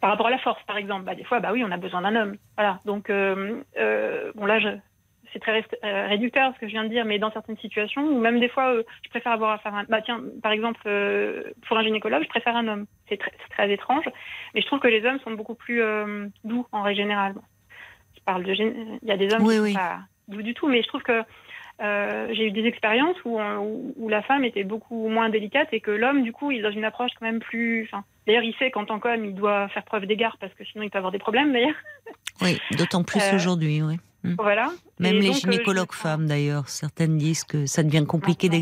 par 0.00 0.10
rapport 0.10 0.26
à 0.26 0.30
la 0.30 0.38
force, 0.38 0.62
par 0.64 0.76
exemple. 0.76 1.04
Bah, 1.04 1.14
des 1.14 1.24
fois, 1.24 1.40
bah 1.40 1.50
oui, 1.52 1.64
on 1.64 1.70
a 1.70 1.76
besoin 1.78 2.02
d'un 2.02 2.14
homme. 2.14 2.36
Voilà. 2.56 2.80
Donc 2.84 3.08
euh, 3.10 3.62
bon 4.34 4.44
là, 4.46 4.58
c'est 5.32 5.38
très 5.40 5.64
réducteur 5.82 6.52
ce 6.54 6.60
que 6.60 6.66
je 6.66 6.72
viens 6.72 6.84
de 6.84 6.88
dire, 6.88 7.04
mais 7.04 7.18
dans 7.18 7.32
certaines 7.32 7.56
situations, 7.58 8.02
ou 8.06 8.20
même 8.20 8.38
des 8.38 8.48
fois, 8.48 8.74
je 9.02 9.08
préfère 9.10 9.32
avoir 9.32 9.52
affaire 9.52 9.74
à 9.74 9.80
un. 9.80 9.84
Bah 9.84 10.02
tiens, 10.02 10.20
par 10.42 10.52
exemple, 10.52 10.80
pour 11.66 11.76
un 11.78 11.82
gynécologue, 11.82 12.22
je 12.22 12.28
préfère 12.28 12.56
un 12.56 12.68
homme. 12.68 12.86
C'est 13.08 13.18
très, 13.50 13.72
étrange, 13.72 14.04
mais 14.54 14.60
je 14.60 14.66
trouve 14.66 14.80
que 14.80 14.88
les 14.88 15.04
hommes 15.06 15.18
sont 15.20 15.32
beaucoup 15.32 15.54
plus 15.54 15.82
doux 16.44 16.66
en 16.72 16.82
règle 16.82 17.00
générale. 17.00 17.32
Bon, 17.32 17.42
Je 18.16 18.20
parle 18.24 18.44
de, 18.44 18.52
gén- 18.52 18.98
il 19.02 19.08
y 19.08 19.12
a 19.12 19.16
des 19.16 19.32
hommes 19.32 19.42
Oui, 19.44 19.54
qui 19.56 19.60
oui. 19.62 19.72
sont 19.72 19.78
pas 19.78 19.98
doux 20.28 20.42
du 20.42 20.54
tout, 20.54 20.68
mais 20.68 20.82
je 20.82 20.88
trouve 20.88 21.02
que 21.02 21.22
euh, 21.82 22.28
j'ai 22.32 22.46
eu 22.46 22.50
des 22.52 22.64
expériences 22.64 23.16
où, 23.24 23.38
euh, 23.38 23.56
où, 23.58 23.94
où 23.96 24.08
la 24.08 24.22
femme 24.22 24.44
était 24.44 24.64
beaucoup 24.64 25.08
moins 25.08 25.28
délicate 25.28 25.68
et 25.72 25.80
que 25.80 25.90
l'homme, 25.90 26.22
du 26.22 26.32
coup, 26.32 26.50
il 26.50 26.58
est 26.60 26.62
dans 26.62 26.70
une 26.70 26.84
approche 26.84 27.10
quand 27.18 27.26
même 27.26 27.40
plus. 27.40 27.84
Enfin, 27.84 28.04
d'ailleurs, 28.26 28.44
il 28.44 28.54
sait 28.54 28.70
qu'en 28.70 28.84
tant 28.86 28.98
qu'homme, 28.98 29.24
il 29.24 29.34
doit 29.34 29.68
faire 29.68 29.84
preuve 29.84 30.06
d'égard 30.06 30.36
parce 30.40 30.54
que 30.54 30.64
sinon, 30.64 30.84
il 30.84 30.90
peut 30.90 30.98
avoir 30.98 31.12
des 31.12 31.18
problèmes. 31.18 31.52
D'ailleurs, 31.52 31.74
Oui, 32.42 32.58
d'autant 32.78 33.02
plus 33.02 33.20
Euh, 33.20 33.36
aujourd'hui, 33.36 33.82
oui. 33.82 33.96
voilà. 34.38 34.70
Même 34.98 35.16
Et 35.16 35.20
les 35.20 35.26
donc, 35.28 35.36
je 35.36 35.46
me 35.46 35.52
gynécologues 35.52 35.92
femmes, 35.92 36.26
d'ailleurs, 36.26 36.68
certaines 36.68 37.18
disent 37.18 37.44
que 37.44 37.66
ça 37.66 37.82
devient 37.82 38.04
compliqué 38.06 38.48
Maintenant, 38.48 38.58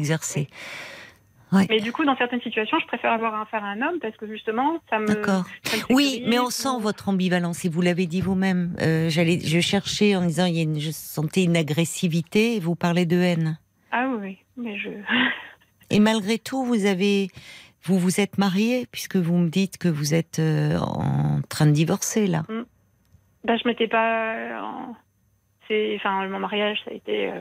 d'exercer. 1.60 1.74
Mais 1.80 1.84
du 1.84 1.92
coup, 1.92 2.04
dans 2.04 2.16
certaines 2.16 2.40
situations, 2.42 2.78
je 2.80 2.86
préfère 2.86 3.12
avoir 3.12 3.34
affaire 3.40 3.64
à 3.64 3.68
un 3.68 3.80
homme 3.82 3.98
parce 4.00 4.16
que 4.16 4.26
justement, 4.26 4.78
ça 4.90 4.98
me. 4.98 5.06
D'accord. 5.06 5.44
Oui, 5.90 6.22
mais 6.26 6.38
on 6.38 6.50
sent 6.50 6.80
votre 6.80 7.08
ambivalence 7.08 7.64
et 7.64 7.68
vous 7.68 7.80
l'avez 7.80 8.06
dit 8.06 8.20
vous-même. 8.20 8.74
Euh, 8.80 9.08
J'allais, 9.08 9.40
je 9.40 9.60
cherchais 9.60 10.16
en 10.16 10.22
disant 10.26 10.46
il 10.46 10.56
y 10.56 10.60
a 10.60 10.62
une, 10.62 10.80
je 10.80 10.90
sentais 10.90 11.44
une 11.44 11.56
agressivité. 11.56 12.56
et 12.56 12.60
Vous 12.60 12.74
parlez 12.74 13.06
de 13.06 13.16
haine. 13.18 13.58
Ah 13.92 14.08
oui, 14.20 14.38
mais 14.56 14.76
je. 14.78 14.88
Et 15.90 16.00
malgré 16.00 16.38
tout, 16.38 16.64
vous 16.64 16.86
avez, 16.86 17.28
vous 17.84 17.98
vous 17.98 18.18
êtes 18.20 18.38
marié 18.38 18.86
puisque 18.90 19.16
vous 19.16 19.36
me 19.36 19.48
dites 19.50 19.76
que 19.78 19.88
vous 19.88 20.14
êtes 20.14 20.38
euh, 20.38 20.78
en 20.78 21.40
train 21.48 21.66
de 21.66 21.72
divorcer 21.72 22.26
là. 22.26 22.42
Bah, 23.44 23.56
je 23.62 23.68
m'étais 23.68 23.86
pas. 23.88 24.34
en- 24.62 24.96
C'est, 25.68 25.94
enfin, 25.96 26.26
mon 26.28 26.38
mariage, 26.40 26.78
ça 26.84 26.90
a 26.90 26.94
été 26.94 27.28
euh, 27.30 27.38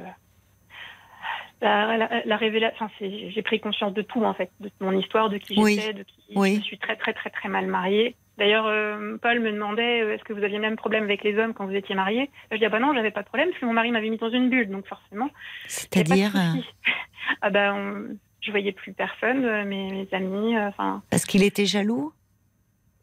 la, 1.64 1.98
la, 1.98 2.22
la 2.26 2.38
révélation. 2.38 2.88
J'ai 2.99 3.41
pris 3.41 3.60
conscience 3.60 3.94
de 3.94 4.02
tout 4.02 4.23
en 4.23 4.34
fait, 4.34 4.52
de 4.60 4.69
mon 4.80 4.91
histoire, 4.98 5.30
de 5.30 5.38
qui 5.38 5.56
Oui. 5.57 5.76
j'étais, 5.80 5.94
de 5.94 6.03
qui 6.03 6.34
Oui. 6.35 6.56
je 6.57 6.61
suis 6.61 6.77
très 6.77 6.95
très 6.95 7.14
très 7.14 7.30
très 7.30 7.49
mal 7.49 7.65
mariée. 7.68 8.15
D'ailleurs, 8.38 8.65
euh, 8.65 9.18
Paul 9.22 9.40
me 9.40 9.52
demandait 9.52 10.02
euh, 10.02 10.14
est-ce 10.15 10.23
que 10.23 10.34
vous 10.34 10.44
aviez 10.44 10.57
le 10.57 10.61
même 10.64 10.76
problème 10.76 11.03
avec 11.03 11.23
les 11.23 11.38
hommes 11.38 11.53
quand 11.53 11.65
vous 11.68 11.76
étiez 11.76 11.94
mariée? 11.95 12.30
Je 12.52 12.57
dis 12.57 12.65
ah 12.65 12.69
bah 12.69 12.80
non, 12.80 12.94
j'avais 12.94 13.11
pas 13.11 13.22
de 13.22 13.27
problème 13.27 13.49
parce 13.49 13.60
que 13.60 13.65
mon 13.65 13.73
mari 13.73 13.91
m'avait 13.91 14.10
mis 14.10 14.18
dans 14.18 14.31
une 14.31 14.49
bulle, 14.49 14.69
donc 14.69 14.88
forcément. 14.88 15.30
C'est-à-dire 15.68 16.31
euh, 16.35 16.60
ah 17.41 17.49
bah, 17.49 17.73
on- 17.76 18.18
je 18.41 18.52
voyais 18.52 18.72
plus 18.73 18.91
personne, 18.94 19.45
euh, 19.45 19.64
mes, 19.64 19.88
mes 19.90 20.07
amis, 20.11 20.57
enfin. 20.60 21.02
parce 21.10 21.26
qu'il 21.26 21.44
était 21.44 21.65
jaloux? 21.65 22.11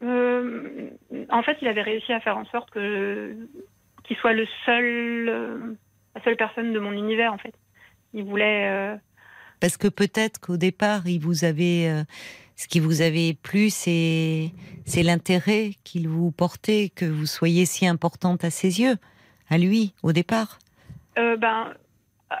Euh, 0.03 0.89
en 1.29 1.43
fait, 1.43 1.57
il 1.61 1.67
avait 1.67 1.81
réussi 1.81 2.11
à 2.13 2.19
faire 2.19 2.37
en 2.37 2.45
sorte 2.45 2.69
que 2.71 3.35
qu'il 4.03 4.17
soit 4.17 4.33
le 4.33 4.47
seul, 4.65 5.77
la 6.15 6.21
seule 6.23 6.35
personne 6.35 6.73
de 6.73 6.79
mon 6.79 6.91
univers. 6.91 7.33
En 7.33 7.37
fait, 7.37 7.53
il 8.13 8.23
voulait. 8.23 8.67
euh, 8.69 8.95
Parce 9.59 9.77
que 9.77 9.87
peut-être 9.87 10.39
qu'au 10.39 10.57
départ, 10.57 11.07
il 11.07 11.19
vous 11.19 11.43
avait, 11.43 11.87
euh, 11.87 12.03
ce 12.55 12.67
qui 12.67 12.79
vous 12.79 13.01
avait 13.01 13.33
plu, 13.41 13.69
c'est, 13.69 14.51
c'est 14.85 15.03
l'intérêt 15.03 15.71
qu'il 15.83 16.07
vous 16.07 16.31
portait, 16.31 16.91
que 16.93 17.05
vous 17.05 17.25
soyez 17.25 17.65
si 17.65 17.85
importante 17.87 18.43
à 18.43 18.49
ses 18.49 18.81
yeux, 18.81 18.97
à 19.49 19.57
lui, 19.57 19.93
au 20.03 20.11
départ. 20.13 20.59
euh, 21.17 21.37
ben, 21.37 21.73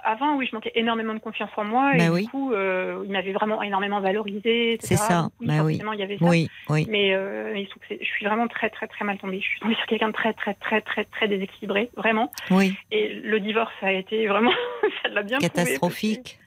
avant, 0.03 0.35
oui, 0.37 0.47
je 0.49 0.55
manquais 0.55 0.71
énormément 0.75 1.13
de 1.13 1.19
confiance 1.19 1.49
en 1.57 1.63
moi 1.63 1.95
et 1.95 1.97
Bah 1.97 2.05
du 2.05 2.11
oui. 2.11 2.25
coup, 2.27 2.53
euh, 2.53 3.01
il 3.05 3.11
m'avait 3.11 3.33
vraiment 3.33 3.61
énormément 3.61 3.99
valorisé. 3.99 4.77
C'est 4.79 4.95
ça, 4.95 5.29
oui, 5.39 5.47
bah 5.47 5.63
oui. 5.63 5.81
il 5.93 5.99
y 5.99 6.03
avait 6.03 6.17
ça. 6.17 6.25
Oui, 6.25 6.47
oui. 6.69 6.85
Mais 6.89 7.13
euh, 7.13 7.53
il 7.57 7.65
se 7.65 7.71
trouve 7.71 7.81
que 7.81 7.87
c'est- 7.89 7.99
je 8.03 8.09
suis 8.09 8.25
vraiment 8.25 8.47
très 8.47 8.69
très 8.69 8.87
très 8.87 9.03
mal 9.05 9.17
tombée. 9.17 9.39
Je 9.41 9.45
suis 9.47 9.59
tombée 9.59 9.75
sur 9.75 9.85
quelqu'un 9.87 10.07
de 10.07 10.13
très 10.13 10.33
très 10.33 10.53
très 10.53 10.81
très 10.81 11.03
très 11.05 11.27
déséquilibré, 11.27 11.89
vraiment. 11.97 12.31
Oui, 12.49 12.73
Et 12.91 13.09
le 13.13 13.39
divorce 13.39 13.73
a 13.81 13.91
été 13.91 14.27
vraiment, 14.27 14.51
ça 15.03 15.09
l'a 15.09 15.23
bien 15.23 15.37
prouvé, 15.39 15.49
parce 15.53 15.63
que- 15.63 15.65
catastrophique. 15.69 16.39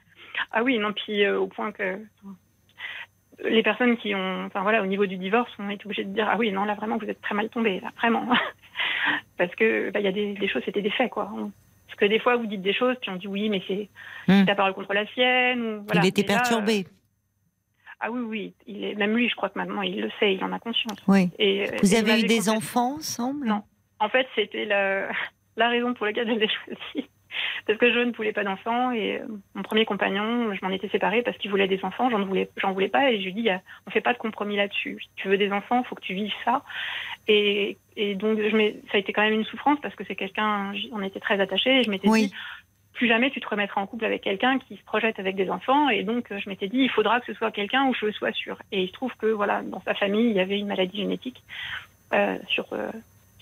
Ah 0.50 0.62
oui, 0.62 0.78
non, 0.78 0.92
puis 0.92 1.24
euh, 1.24 1.38
au 1.38 1.46
point 1.46 1.70
que 1.72 1.98
les 3.44 3.62
personnes 3.62 3.96
qui 3.96 4.14
ont, 4.14 4.44
enfin 4.46 4.62
voilà, 4.62 4.82
au 4.82 4.86
niveau 4.86 5.06
du 5.06 5.16
divorce, 5.16 5.50
on 5.58 5.68
est 5.68 5.84
obligé 5.84 6.04
de 6.04 6.14
dire 6.14 6.28
ah 6.30 6.36
oui, 6.38 6.50
non 6.52 6.64
là 6.64 6.74
vraiment 6.74 6.96
vous 6.98 7.06
êtes 7.06 7.20
très 7.20 7.34
mal 7.34 7.48
tombé, 7.50 7.80
là 7.80 7.90
vraiment, 7.98 8.26
parce 9.38 9.54
que 9.56 9.90
bah, 9.90 10.00
il 10.00 10.04
y 10.04 10.08
a 10.08 10.12
des, 10.12 10.34
des 10.34 10.48
choses, 10.48 10.62
c'était 10.64 10.82
des 10.82 10.90
faits 10.90 11.10
quoi. 11.10 11.30
On- 11.36 11.50
Parce 11.96 12.00
que 12.00 12.04
des 12.06 12.18
fois, 12.18 12.36
vous 12.36 12.46
dites 12.46 12.62
des 12.62 12.72
choses, 12.74 12.96
puis 13.00 13.10
on 13.10 13.16
dit 13.16 13.28
oui, 13.28 13.48
mais 13.48 13.62
c'est 13.68 13.88
Hmm. 14.26 14.44
ta 14.46 14.54
parole 14.56 14.74
contre 14.74 14.92
la 14.94 15.06
sienne. 15.08 15.60
Ou, 15.62 15.84
voilà. 15.84 16.00
Il 16.02 16.08
était 16.08 16.22
là, 16.22 16.40
perturbé. 16.40 16.84
euh, 16.86 16.90
ah 18.00 18.10
oui, 18.10 18.20
oui. 18.22 18.54
Il 18.66 18.82
est, 18.84 18.94
même 18.96 19.14
lui, 19.16 19.28
je 19.28 19.34
crois 19.36 19.48
que 19.50 19.58
maintenant, 19.58 19.82
il 19.82 20.00
le 20.00 20.10
sait, 20.18 20.34
il 20.34 20.42
en 20.42 20.52
a 20.52 20.58
conscience. 20.58 20.98
Oui. 21.06 21.30
Et, 21.38 21.68
euh, 21.68 21.76
Vous 21.82 21.94
et 21.94 21.98
avez 21.98 22.20
eu 22.20 22.26
des 22.26 22.48
enfants 22.48 22.94
ensemble? 22.96 23.46
Non. 23.46 23.62
En 24.00 24.08
fait, 24.08 24.26
c'était 24.34 24.64
la, 24.64 25.08
la 25.56 25.68
raison 25.68 25.94
pour 25.94 26.06
laquelle 26.06 26.26
je 26.28 26.32
l'ai 26.38 26.48
choisi. 26.64 27.08
Parce 27.66 27.78
que 27.78 27.92
je 27.92 27.98
ne 27.98 28.12
voulais 28.12 28.32
pas 28.32 28.44
d'enfants 28.44 28.92
et 28.92 29.18
euh, 29.18 29.26
mon 29.54 29.62
premier 29.62 29.84
compagnon, 29.84 30.52
je 30.54 30.64
m'en 30.64 30.70
étais 30.70 30.88
séparée 30.88 31.22
parce 31.22 31.36
qu'il 31.38 31.50
voulait 31.50 31.68
des 31.68 31.84
enfants, 31.84 32.10
j'en 32.10 32.24
voulais, 32.24 32.48
j'en 32.56 32.72
voulais 32.72 32.88
pas 32.88 33.10
et 33.10 33.18
je 33.20 33.24
lui 33.24 33.32
dis, 33.32 33.50
euh, 33.50 33.56
on 33.86 33.90
fait 33.90 34.00
pas 34.00 34.12
de 34.12 34.18
compromis 34.18 34.56
là-dessus. 34.56 34.98
Si 35.00 35.08
tu 35.16 35.28
veux 35.28 35.38
des 35.38 35.52
enfants, 35.52 35.82
faut 35.84 35.94
que 35.94 36.02
tu 36.02 36.14
vives 36.14 36.32
ça. 36.44 36.62
Et, 37.28 37.76
et 37.96 38.14
donc, 38.14 38.38
je 38.38 38.50
ça 38.90 38.96
a 38.96 38.98
été 38.98 39.12
quand 39.12 39.22
même 39.22 39.34
une 39.34 39.44
souffrance 39.44 39.78
parce 39.80 39.94
que 39.94 40.04
c'est 40.04 40.16
quelqu'un, 40.16 40.72
on 40.92 41.02
était 41.02 41.20
très 41.20 41.40
attachés 41.40 41.80
et 41.80 41.82
je 41.82 41.90
m'étais 41.90 42.08
Oui. 42.08 42.26
dit, 42.26 42.34
plus 42.92 43.08
jamais 43.08 43.30
tu 43.30 43.40
te 43.40 43.48
remettras 43.48 43.80
en 43.80 43.86
couple 43.86 44.04
avec 44.04 44.22
quelqu'un 44.22 44.58
qui 44.58 44.76
se 44.76 44.84
projette 44.84 45.18
avec 45.18 45.34
des 45.34 45.50
enfants. 45.50 45.88
Et 45.88 46.04
donc, 46.04 46.26
je 46.30 46.48
m'étais 46.48 46.68
dit, 46.68 46.78
il 46.78 46.90
faudra 46.90 47.20
que 47.20 47.26
ce 47.26 47.34
soit 47.34 47.50
quelqu'un 47.50 47.86
où 47.86 47.94
je 47.94 48.10
sois 48.12 48.32
sûre. 48.32 48.58
Et 48.72 48.82
il 48.82 48.88
se 48.88 48.92
trouve 48.92 49.12
que, 49.16 49.26
voilà, 49.26 49.62
dans 49.62 49.80
sa 49.80 49.94
famille, 49.94 50.30
il 50.30 50.36
y 50.36 50.40
avait 50.40 50.58
une 50.58 50.68
maladie 50.68 50.98
génétique 50.98 51.42
euh, 52.12 52.38
sur, 52.48 52.66
euh, 52.72 52.90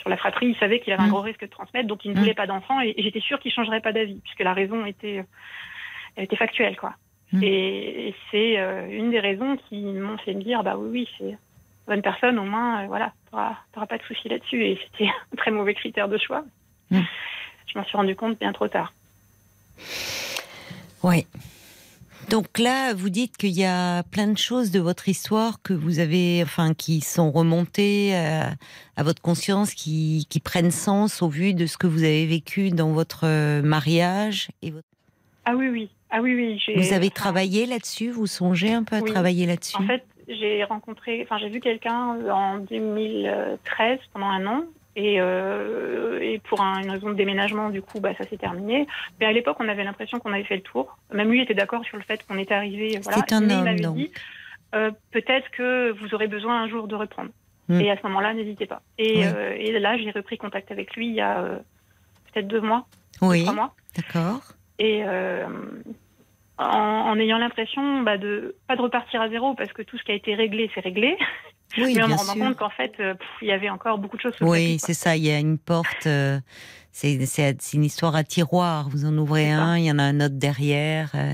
sur 0.02 0.10
la 0.10 0.16
fratrie. 0.18 0.48
Il 0.48 0.56
savait 0.56 0.80
qu'il 0.80 0.92
avait 0.92 1.02
un 1.02 1.06
Mm. 1.06 1.10
gros 1.10 1.20
risque 1.22 1.40
de 1.40 1.46
transmettre, 1.46 1.88
donc 1.88 2.04
il 2.04 2.10
ne 2.10 2.16
Mm. 2.16 2.18
voulait 2.18 2.34
pas 2.34 2.46
d'enfants. 2.46 2.80
Et, 2.82 2.92
et 2.96 3.02
j'étais 3.02 3.20
sûre 3.20 3.38
qu'il 3.40 3.52
changerait 3.52 3.80
pas 3.80 3.92
d'avis, 3.92 4.20
puisque 4.20 4.40
la 4.40 4.52
raison 4.52 4.84
était, 4.84 5.18
euh, 5.18 6.22
était 6.22 6.36
factuelle, 6.36 6.76
quoi. 6.76 6.94
Mm. 7.32 7.42
Et, 7.42 8.08
et 8.08 8.14
c'est 8.30 8.58
euh, 8.58 8.88
une 8.90 9.10
des 9.10 9.20
raisons 9.20 9.56
qui 9.68 9.76
m'ont 9.80 10.18
fait 10.18 10.34
me 10.34 10.42
dire, 10.42 10.62
bah 10.62 10.76
oui, 10.76 10.88
oui, 10.90 11.08
c'est 11.18 11.38
bonne 11.86 12.02
personne, 12.02 12.38
au 12.38 12.44
moins, 12.44 12.82
euh, 12.82 12.86
voilà, 12.88 13.12
t'auras 13.30 13.86
pas 13.86 13.98
de 13.98 14.02
souci 14.02 14.28
là-dessus. 14.28 14.62
Et 14.64 14.78
c'était 14.84 15.08
un 15.32 15.36
très 15.36 15.50
mauvais 15.50 15.74
critère 15.74 16.08
de 16.08 16.18
choix. 16.18 16.44
Je 16.90 17.78
m'en 17.78 17.84
suis 17.84 17.96
rendu 17.96 18.14
compte 18.14 18.38
bien 18.38 18.52
trop 18.52 18.68
tard. 18.68 18.92
Oui. 21.02 21.26
Donc 22.30 22.58
là, 22.58 22.94
vous 22.94 23.10
dites 23.10 23.36
qu'il 23.36 23.50
y 23.50 23.64
a 23.64 24.02
plein 24.04 24.28
de 24.28 24.38
choses 24.38 24.70
de 24.70 24.80
votre 24.80 25.08
histoire 25.08 25.60
que 25.62 25.74
vous 25.74 25.98
avez, 25.98 26.40
enfin, 26.42 26.72
qui 26.72 27.00
sont 27.00 27.30
remontées 27.30 28.14
à, 28.16 28.52
à 28.96 29.02
votre 29.02 29.20
conscience, 29.20 29.74
qui, 29.74 30.26
qui 30.30 30.40
prennent 30.40 30.70
sens 30.70 31.20
au 31.22 31.28
vu 31.28 31.52
de 31.52 31.66
ce 31.66 31.76
que 31.76 31.86
vous 31.86 32.04
avez 32.04 32.26
vécu 32.26 32.70
dans 32.70 32.92
votre 32.92 33.26
euh, 33.26 33.60
mariage. 33.62 34.48
Et 34.62 34.70
votre- 34.70 34.86
Ah 35.44 35.54
oui, 35.56 35.68
oui. 35.68 35.90
Ah 36.10 36.20
oui, 36.22 36.34
oui. 36.34 36.76
Vous 36.76 36.92
avez 36.92 37.10
travaillé 37.10 37.66
là-dessus? 37.66 38.10
Vous 38.10 38.26
songez 38.26 38.72
un 38.72 38.84
peu 38.84 38.96
à 38.96 39.00
Oui. 39.00 39.10
travailler 39.10 39.46
là-dessus? 39.46 39.76
En 39.76 39.86
fait, 39.86 40.04
j'ai 40.28 40.62
rencontré, 40.64 41.20
enfin, 41.22 41.38
j'ai 41.38 41.48
vu 41.48 41.60
quelqu'un 41.60 42.16
en 42.30 42.58
2013 42.58 43.98
pendant 44.12 44.26
un 44.26 44.46
an. 44.46 44.64
Et, 44.94 45.20
euh, 45.20 46.18
et 46.20 46.38
pour 46.40 46.60
un- 46.60 46.82
une 46.82 46.90
raison 46.90 47.08
de 47.08 47.14
déménagement, 47.14 47.70
du 47.70 47.80
coup, 47.80 47.98
bah, 48.00 48.10
ça 48.18 48.24
s'est 48.24 48.36
terminé. 48.36 48.86
Mais 49.20 49.26
à 49.26 49.32
l'époque, 49.32 49.56
on 49.60 49.68
avait 49.68 49.84
l'impression 49.84 50.18
qu'on 50.18 50.32
avait 50.32 50.44
fait 50.44 50.56
le 50.56 50.62
tour. 50.62 50.98
Même 51.12 51.30
lui 51.30 51.40
était 51.40 51.54
d'accord 51.54 51.82
sur 51.84 51.96
le 51.96 52.02
fait 52.02 52.24
qu'on 52.26 52.36
était 52.36 52.54
arrivé. 52.54 52.98
Voilà. 53.02 53.24
un 53.30 53.40
Mais 53.40 53.54
il 53.54 53.62
m'avait 53.64 53.80
donc. 53.80 53.96
dit, 53.96 54.10
euh, 54.74 54.90
peut-être 55.10 55.50
que 55.50 55.90
vous 55.92 56.14
aurez 56.14 56.26
besoin 56.28 56.62
un 56.62 56.68
jour 56.68 56.88
de 56.88 56.94
reprendre. 56.94 57.30
Hmm. 57.68 57.80
Et 57.80 57.90
à 57.90 57.96
ce 57.96 58.02
moment-là, 58.02 58.34
n'hésitez 58.34 58.66
pas. 58.66 58.82
Et, 58.98 59.18
Oui. 59.18 59.24
euh, 59.24 59.54
et 59.58 59.78
là, 59.78 59.96
j'ai 59.96 60.10
repris 60.10 60.36
contact 60.36 60.70
avec 60.70 60.94
lui 60.94 61.06
il 61.08 61.14
y 61.14 61.20
a 61.22 61.38
euh, 61.40 61.58
peut-être 62.32 62.48
deux 62.48 62.60
mois, 62.60 62.84
Oui, 63.22 63.42
trois 63.42 63.54
mois. 63.54 63.74
d'accord. 63.96 64.40
Et 64.78 65.02
euh, 65.06 65.46
en, 66.58 66.64
en 66.66 67.18
ayant 67.18 67.38
l'impression 67.38 68.02
bah, 68.02 68.18
de 68.18 68.56
pas 68.68 68.76
de 68.76 68.82
repartir 68.82 69.22
à 69.22 69.28
zéro 69.28 69.54
parce 69.54 69.72
que 69.72 69.82
tout 69.82 69.96
ce 69.96 70.02
qui 70.04 70.12
a 70.12 70.14
été 70.14 70.34
réglé, 70.34 70.70
c'est 70.74 70.80
réglé. 70.80 71.16
Oui, 71.78 71.94
mais 71.94 72.06
bien 72.06 72.16
rendant 72.16 72.32
sûr. 72.34 72.44
compte 72.44 72.56
qu'en 72.56 72.70
fait, 72.70 72.92
euh, 73.00 73.14
il 73.40 73.48
y 73.48 73.52
avait 73.52 73.70
encore 73.70 73.98
beaucoup 73.98 74.16
de 74.16 74.22
choses 74.22 74.34
sous 74.34 74.44
Oui, 74.44 74.78
c'est 74.80 74.94
ça. 74.94 75.16
Il 75.16 75.24
y 75.24 75.30
a 75.30 75.38
une 75.38 75.58
porte. 75.58 76.06
euh, 76.06 76.40
c'est 76.90 77.14
une 77.72 77.84
histoire 77.84 78.14
à 78.16 78.24
tiroir. 78.24 78.88
Vous 78.90 79.04
en 79.06 79.16
ouvrez 79.16 79.50
un, 79.50 79.76
il 79.78 79.84
y 79.84 79.90
en 79.90 79.98
a 79.98 80.02
un 80.02 80.20
autre 80.20 80.34
derrière. 80.36 81.10
euh. 81.14 81.32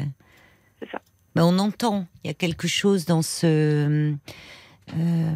C'est 0.81 0.91
ça. 0.91 1.01
Mais 1.35 1.43
on 1.43 1.59
entend. 1.59 2.07
Il 2.23 2.29
y 2.29 2.31
a 2.31 2.35
quelque 2.35 2.69
chose 2.69 3.05
dans 3.07 3.23
ce. 3.23 4.15
euh, 4.97 5.35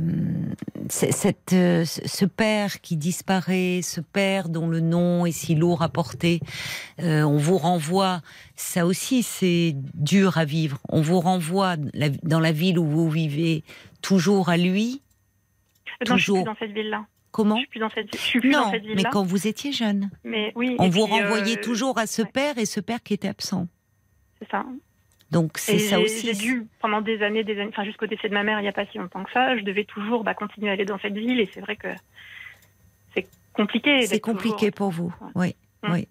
cette, 0.88 1.50
ce 1.50 2.24
père 2.24 2.80
qui 2.80 2.96
disparaît, 2.96 3.80
ce 3.82 4.00
père 4.00 4.48
dont 4.48 4.68
le 4.68 4.80
nom 4.80 5.26
est 5.26 5.32
si 5.32 5.54
lourd 5.54 5.82
à 5.82 5.88
porter, 5.88 6.40
euh, 7.00 7.22
on 7.22 7.36
vous 7.36 7.58
renvoie, 7.58 8.20
ça 8.56 8.86
aussi 8.86 9.22
c'est 9.22 9.74
dur 9.94 10.38
à 10.38 10.44
vivre, 10.44 10.78
on 10.88 11.00
vous 11.00 11.20
renvoie 11.20 11.76
dans 11.76 12.40
la 12.40 12.52
ville 12.52 12.78
où 12.78 12.86
vous 12.86 13.10
vivez 13.10 13.62
toujours 14.02 14.48
à 14.50 14.56
lui? 14.56 15.00
quoi. 15.98 16.10
Non, 16.10 16.16
je 16.16 16.22
suis 16.22 16.32
toujours. 16.32 16.44
plus 16.44 16.52
dans 16.52 16.58
cette 16.58 16.72
ville-là. 16.72 17.06
Comment? 17.30 17.54
Je 17.56 17.60
suis 17.60 17.68
plus 17.68 17.80
dans 17.80 17.90
cette, 17.90 18.14
je 18.14 18.20
suis 18.20 18.40
plus 18.40 18.50
Non, 18.50 18.60
dans 18.62 18.70
cette 18.72 18.82
mais 18.82 18.88
ville-là. 18.94 19.10
quand 19.10 19.22
vous 19.24 19.46
étiez 19.46 19.72
jeune, 19.72 20.10
Mais 20.24 20.52
oui. 20.54 20.76
on 20.78 20.88
vous 20.90 21.06
puis, 21.06 21.14
euh, 21.18 21.22
renvoyait 21.22 21.56
toujours 21.60 21.96
à 21.98 22.06
ce 22.06 22.20
ouais. 22.22 22.28
père 22.30 22.58
et 22.58 22.66
ce 22.66 22.80
père 22.80 23.02
qui 23.02 23.14
était 23.14 23.28
absent. 23.28 23.68
C'est 24.38 24.50
ça. 24.50 24.64
Donc 25.30 25.56
c'est 25.56 25.78
ça 25.78 25.98
aussi. 25.98 26.26
J'ai 26.26 26.34
dû, 26.34 26.66
pendant 26.80 27.00
des 27.00 27.22
années, 27.22 27.42
des 27.42 27.58
années, 27.58 27.70
enfin 27.72 27.84
jusqu'au 27.84 28.06
décès 28.06 28.28
de 28.28 28.34
ma 28.34 28.42
mère, 28.42 28.58
il 28.58 28.64
n'y 28.64 28.68
a 28.68 28.72
pas 28.72 28.84
si 28.86 28.98
longtemps 28.98 29.24
que 29.24 29.32
ça, 29.32 29.56
je 29.56 29.62
devais 29.62 29.84
toujours 29.84 30.24
bah, 30.24 30.34
continuer 30.34 30.68
à 30.68 30.72
aller 30.74 30.84
dans 30.84 30.98
cette 30.98 31.14
ville 31.16 31.40
et 31.40 31.48
c'est 31.54 31.60
vrai 31.60 31.76
que 31.76 31.88
c'est 33.14 33.26
compliqué. 33.54 34.02
C'est 34.06 34.20
compliqué 34.20 34.70
toujours- 34.70 34.74
pour 34.74 34.90
vous. 34.90 35.14
Ouais. 35.34 35.54
Oui, 35.84 35.88
Mm. 35.88 35.92
oui, 35.94 36.08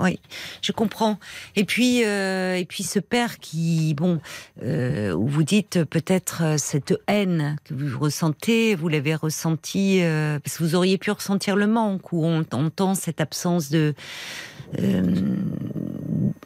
oui. 0.00 0.18
Je 0.62 0.72
comprends. 0.72 1.18
Et 1.56 1.64
puis, 1.64 2.04
euh, 2.04 2.56
et 2.56 2.64
puis 2.64 2.82
ce 2.84 2.98
père 2.98 3.38
qui, 3.38 3.94
bon, 3.94 4.20
euh, 4.62 5.14
vous 5.18 5.42
dites 5.42 5.84
peut-être 5.84 6.42
euh, 6.42 6.56
cette 6.58 6.94
haine 7.08 7.56
que 7.64 7.74
vous 7.74 7.98
ressentez, 7.98 8.74
vous 8.74 8.88
l'avez 8.88 9.14
ressenti 9.14 10.00
euh, 10.02 10.38
parce 10.38 10.58
que 10.58 10.64
vous 10.64 10.74
auriez 10.74 10.98
pu 10.98 11.10
ressentir 11.10 11.56
le 11.56 11.66
manque 11.66 12.12
où 12.12 12.24
on 12.24 12.44
entend 12.52 12.94
cette 12.94 13.20
absence 13.20 13.70
de 13.70 13.94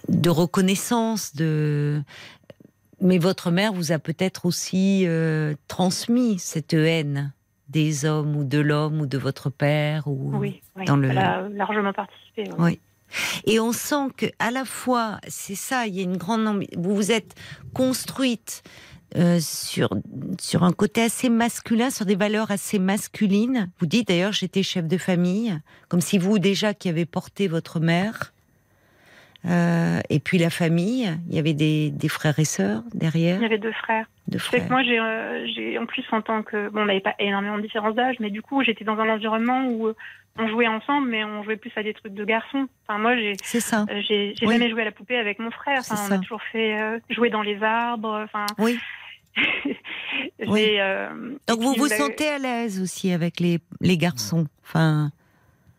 de 0.08 0.30
reconnaissance, 0.30 1.34
de 1.34 2.02
mais 3.00 3.18
votre 3.18 3.50
mère 3.50 3.72
vous 3.72 3.90
a 3.90 3.98
peut-être 3.98 4.46
aussi 4.46 5.06
transmis 5.66 6.38
cette 6.38 6.72
haine 6.74 7.32
des 7.68 8.04
hommes 8.04 8.36
ou 8.36 8.44
de 8.44 8.58
l'homme 8.60 9.00
ou 9.00 9.06
de 9.06 9.18
votre 9.18 9.50
père 9.50 10.06
ou 10.06 10.30
Oui, 10.36 10.62
oui. 10.76 10.84
dans 10.84 10.96
le- 10.96 11.08
Elle 11.10 11.18
a 11.18 11.48
largement 11.48 11.92
participé. 11.92 12.44
Oui. 12.58 12.78
Et 13.44 13.60
on 13.60 13.72
sent 13.72 14.08
que 14.16 14.26
à 14.38 14.50
la 14.50 14.64
fois, 14.64 15.18
c'est 15.28 15.54
ça, 15.54 15.86
il 15.86 15.94
y 15.94 16.00
a 16.00 16.02
une 16.02 16.16
grande 16.16 16.64
vous 16.76 16.94
vous 16.94 17.10
êtes 17.12 17.34
construite 17.74 18.62
euh, 19.16 19.40
sur 19.40 19.90
sur 20.40 20.62
un 20.62 20.72
côté 20.72 21.02
assez 21.02 21.28
masculin, 21.28 21.90
sur 21.90 22.06
des 22.06 22.16
valeurs 22.16 22.50
assez 22.50 22.78
masculines. 22.78 23.70
Vous 23.78 23.86
dites 23.86 24.08
d'ailleurs, 24.08 24.32
j'étais 24.32 24.62
chef 24.62 24.86
de 24.86 24.96
famille, 24.96 25.58
comme 25.88 26.00
si 26.00 26.18
vous 26.18 26.38
déjà 26.38 26.72
qui 26.72 26.88
avez 26.88 27.04
porté 27.04 27.48
votre 27.48 27.78
mère. 27.78 28.31
Euh, 29.44 29.98
et 30.08 30.20
puis 30.20 30.38
la 30.38 30.50
famille, 30.50 31.10
il 31.28 31.34
y 31.34 31.38
avait 31.38 31.52
des, 31.54 31.90
des 31.90 32.08
frères 32.08 32.38
et 32.38 32.44
sœurs 32.44 32.82
derrière, 32.94 33.36
Il 33.38 33.42
y 33.42 33.46
avait 33.46 33.58
deux 33.58 33.72
frères. 33.72 34.06
deux 34.28 34.38
frères. 34.38 34.64
que 34.66 34.70
moi, 34.72 34.82
j'ai, 34.84 35.00
euh, 35.00 35.46
j'ai 35.54 35.78
en 35.78 35.86
plus 35.86 36.04
en 36.12 36.22
tant 36.22 36.42
que 36.44 36.68
bon, 36.68 36.82
on 36.82 36.84
n'avait 36.84 37.00
pas 37.00 37.14
énormément 37.18 37.56
de 37.56 37.62
différence 37.62 37.94
d'âge, 37.96 38.16
mais 38.20 38.30
du 38.30 38.40
coup, 38.40 38.62
j'étais 38.62 38.84
dans 38.84 38.98
un 38.98 39.08
environnement 39.08 39.66
où 39.66 39.88
euh, 39.88 39.96
on 40.38 40.46
jouait 40.48 40.68
ensemble, 40.68 41.08
mais 41.08 41.24
on 41.24 41.42
jouait 41.42 41.56
plus 41.56 41.72
à 41.76 41.82
des 41.82 41.92
trucs 41.92 42.14
de 42.14 42.24
garçons. 42.24 42.68
Enfin, 42.86 42.98
moi, 43.00 43.16
j'ai, 43.16 43.32
C'est 43.42 43.58
ça. 43.60 43.84
euh, 43.90 44.00
j'ai, 44.08 44.32
Oui. 44.42 44.52
jamais 44.52 44.70
joué 44.70 44.82
à 44.82 44.84
la 44.86 44.92
poupée 44.92 45.16
avec 45.18 45.40
mon 45.40 45.50
frère. 45.50 45.78
Enfin, 45.80 45.96
on 45.98 46.08
ça. 46.08 46.14
a 46.14 46.18
toujours 46.18 46.42
fait 46.52 46.80
euh, 46.80 46.98
jouer 47.10 47.28
dans 47.30 47.42
les 47.42 47.60
arbres. 47.62 48.22
Enfin, 48.24 48.46
Oui. 48.58 48.78
Oui. 50.46 50.76
euh, 50.78 51.08
Donc 51.48 51.60
vous 51.60 51.72
vous 51.74 51.88
bah, 51.88 51.96
sentez 51.96 52.28
à 52.28 52.38
l'aise 52.38 52.80
aussi 52.80 53.12
avec 53.12 53.40
les 53.40 53.58
les 53.80 53.96
garçons. 53.96 54.46
Enfin. 54.64 55.10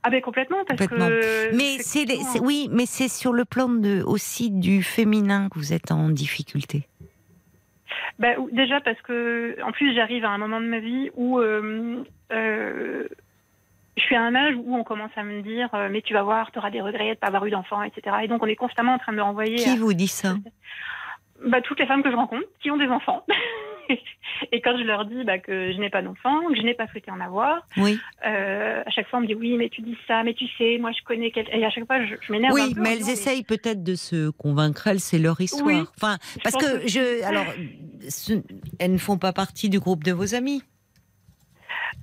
Ah 0.03 0.09
ben 0.09 0.21
complètement 0.21 0.57
parce 0.67 0.79
Complètement. 0.79 1.07
que. 1.07 1.55
Mais 1.55 1.77
c'est 1.79 1.99
les- 2.05 2.13
effectivement, 2.15 2.31
c'est- 2.33 2.39
oui, 2.41 2.67
mais 2.71 2.85
c'est 2.85 3.07
sur 3.07 3.33
le 3.33 3.45
plan 3.45 3.69
de 3.69 4.03
aussi 4.03 4.51
du 4.51 4.83
féminin 4.83 5.49
que 5.49 5.57
vous 5.59 5.71
êtes 5.73 5.91
en 5.91 6.09
difficulté. 6.09 6.87
Bah, 8.19 8.37
ou- 8.37 8.49
déjà 8.51 8.79
parce 8.81 9.01
que, 9.01 9.55
en 9.63 9.71
plus, 9.71 9.93
j'arrive 9.95 10.25
à 10.25 10.29
un 10.29 10.37
moment 10.37 10.59
de 10.61 10.65
ma 10.67 10.79
vie 10.79 11.09
où 11.15 11.39
euh, 11.39 12.03
euh, 12.31 13.07
je 13.97 14.01
suis 14.03 14.15
à 14.15 14.21
un 14.21 14.35
âge 14.35 14.55
où 14.63 14.75
on 14.75 14.83
commence 14.83 15.11
à 15.15 15.23
me 15.23 15.41
dire, 15.41 15.69
euh, 15.73 15.89
mais 15.91 16.01
tu 16.01 16.13
vas 16.13 16.23
voir, 16.23 16.51
tu 16.51 16.59
auras 16.59 16.69
des 16.71 16.81
regrets 16.81 17.05
de 17.05 17.09
ne 17.11 17.15
pas 17.15 17.27
avoir 17.27 17.45
eu 17.45 17.51
d'enfant, 17.51 17.81
etc. 17.83 18.17
Et 18.23 18.27
donc, 18.27 18.43
on 18.43 18.47
est 18.47 18.55
constamment 18.55 18.93
en 18.93 18.97
train 18.99 19.11
de 19.13 19.17
me 19.17 19.23
renvoyer 19.23 19.57
Qui 19.57 19.69
à 19.69 19.75
vous 19.75 19.93
dit 19.93 20.07
ça? 20.07 20.35
Bah, 21.45 21.61
toutes 21.61 21.79
les 21.79 21.85
femmes 21.87 22.03
que 22.03 22.11
je 22.11 22.15
rencontre 22.15 22.45
qui 22.61 22.71
ont 22.71 22.77
des 22.77 22.87
enfants. 22.87 23.25
Et 24.51 24.61
quand 24.61 24.77
je 24.77 24.83
leur 24.83 25.05
dis 25.05 25.23
bah, 25.23 25.37
que 25.39 25.71
je 25.71 25.77
n'ai 25.77 25.89
pas 25.89 26.01
d'enfant, 26.01 26.41
que 26.47 26.55
je 26.55 26.61
n'ai 26.61 26.73
pas 26.73 26.87
souhaité 26.87 27.11
en 27.11 27.19
avoir, 27.19 27.67
Oui, 27.77 27.99
euh, 28.25 28.81
à 28.85 28.89
chaque 28.89 29.07
fois 29.09 29.19
on 29.19 29.21
me 29.23 29.27
dit 29.27 29.35
oui, 29.35 29.55
mais 29.57 29.69
tu 29.69 29.81
dis 29.81 29.97
ça, 30.07 30.23
mais 30.23 30.33
tu 30.33 30.45
sais, 30.57 30.77
moi 30.79 30.91
je 30.91 31.03
connais 31.03 31.31
quelqu'un. 31.31 31.57
Et 31.57 31.65
à 31.65 31.69
chaque 31.69 31.85
fois 31.85 32.03
je, 32.05 32.15
je 32.21 32.31
m'énerve. 32.31 32.53
un 32.57 32.63
oui, 32.65 32.73
peu 32.73 32.79
en 32.79 32.83
mais 32.83 32.93
elles 32.93 33.09
essayent 33.09 33.43
peut-être 33.43 33.83
de 33.83 33.95
se 33.95 34.29
convaincre. 34.31 34.87
Elles, 34.87 34.99
c'est 34.99 35.19
leur 35.19 35.39
histoire. 35.39 35.65
Oui, 35.65 35.81
enfin, 35.97 36.17
parce 36.43 36.55
que 36.55 36.87
je, 36.87 37.23
alors, 37.23 37.45
ce- 38.09 38.41
elles 38.79 38.93
ne 38.93 38.97
font 38.97 39.17
pas 39.17 39.33
partie 39.33 39.69
du 39.69 39.79
groupe 39.79 40.03
de 40.03 40.11
vos 40.11 40.35
amis. 40.35 40.63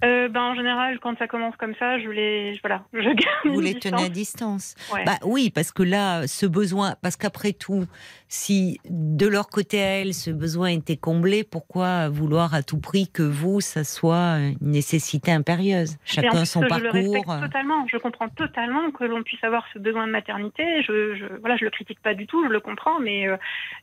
Euh, 0.04 0.28
ben, 0.28 0.40
en 0.40 0.54
général, 0.54 0.98
quand 1.00 1.18
ça 1.18 1.26
commence 1.26 1.54
comme 1.56 1.74
ça, 1.78 1.98
je 1.98 2.08
les, 2.08 2.58
voilà, 2.62 2.84
je 2.92 3.00
garde 3.00 3.16
Vous 3.54 3.60
les 3.60 3.78
tenez 3.78 4.04
à 4.04 4.08
distance. 4.08 4.74
Ouais. 4.92 5.04
Bah 5.04 5.18
oui, 5.24 5.50
parce 5.50 5.72
que 5.72 5.82
là, 5.82 6.26
ce 6.26 6.46
besoin, 6.46 6.94
parce 7.02 7.16
qu'après 7.16 7.52
tout, 7.52 7.86
si 8.28 8.78
de 8.88 9.26
leur 9.26 9.48
côté 9.48 9.80
à 9.82 9.86
elles, 10.00 10.14
ce 10.14 10.30
besoin 10.30 10.68
était 10.68 10.96
comblé, 10.96 11.44
pourquoi 11.44 12.08
vouloir 12.08 12.54
à 12.54 12.62
tout 12.62 12.78
prix 12.78 13.08
que 13.08 13.22
vous, 13.22 13.60
ça 13.60 13.84
soit 13.84 14.38
une 14.38 14.56
nécessité 14.70 15.32
impérieuse? 15.32 15.96
Chacun 16.04 16.30
plus, 16.30 16.46
son 16.46 16.60
je 16.62 16.66
le 16.66 16.72
respecte 16.90 17.12
parcours. 17.12 17.32
euh. 17.32 17.40
totalement. 17.40 17.86
Je 17.90 17.96
comprends 17.98 18.28
totalement 18.28 18.90
que 18.92 19.04
l'on 19.04 19.22
puisse 19.22 19.42
avoir 19.44 19.64
ce 19.72 19.78
besoin 19.78 20.06
de 20.06 20.12
maternité. 20.12 20.82
Je, 20.82 21.14
je, 21.16 21.24
voilà, 21.40 21.56
je 21.56 21.64
le 21.64 21.70
critique 21.70 22.00
pas 22.00 22.14
du 22.14 22.26
tout, 22.26 22.42
je 22.46 22.50
le 22.52 22.60
comprends, 22.60 23.00
mais, 23.00 23.28
euh, 23.28 23.36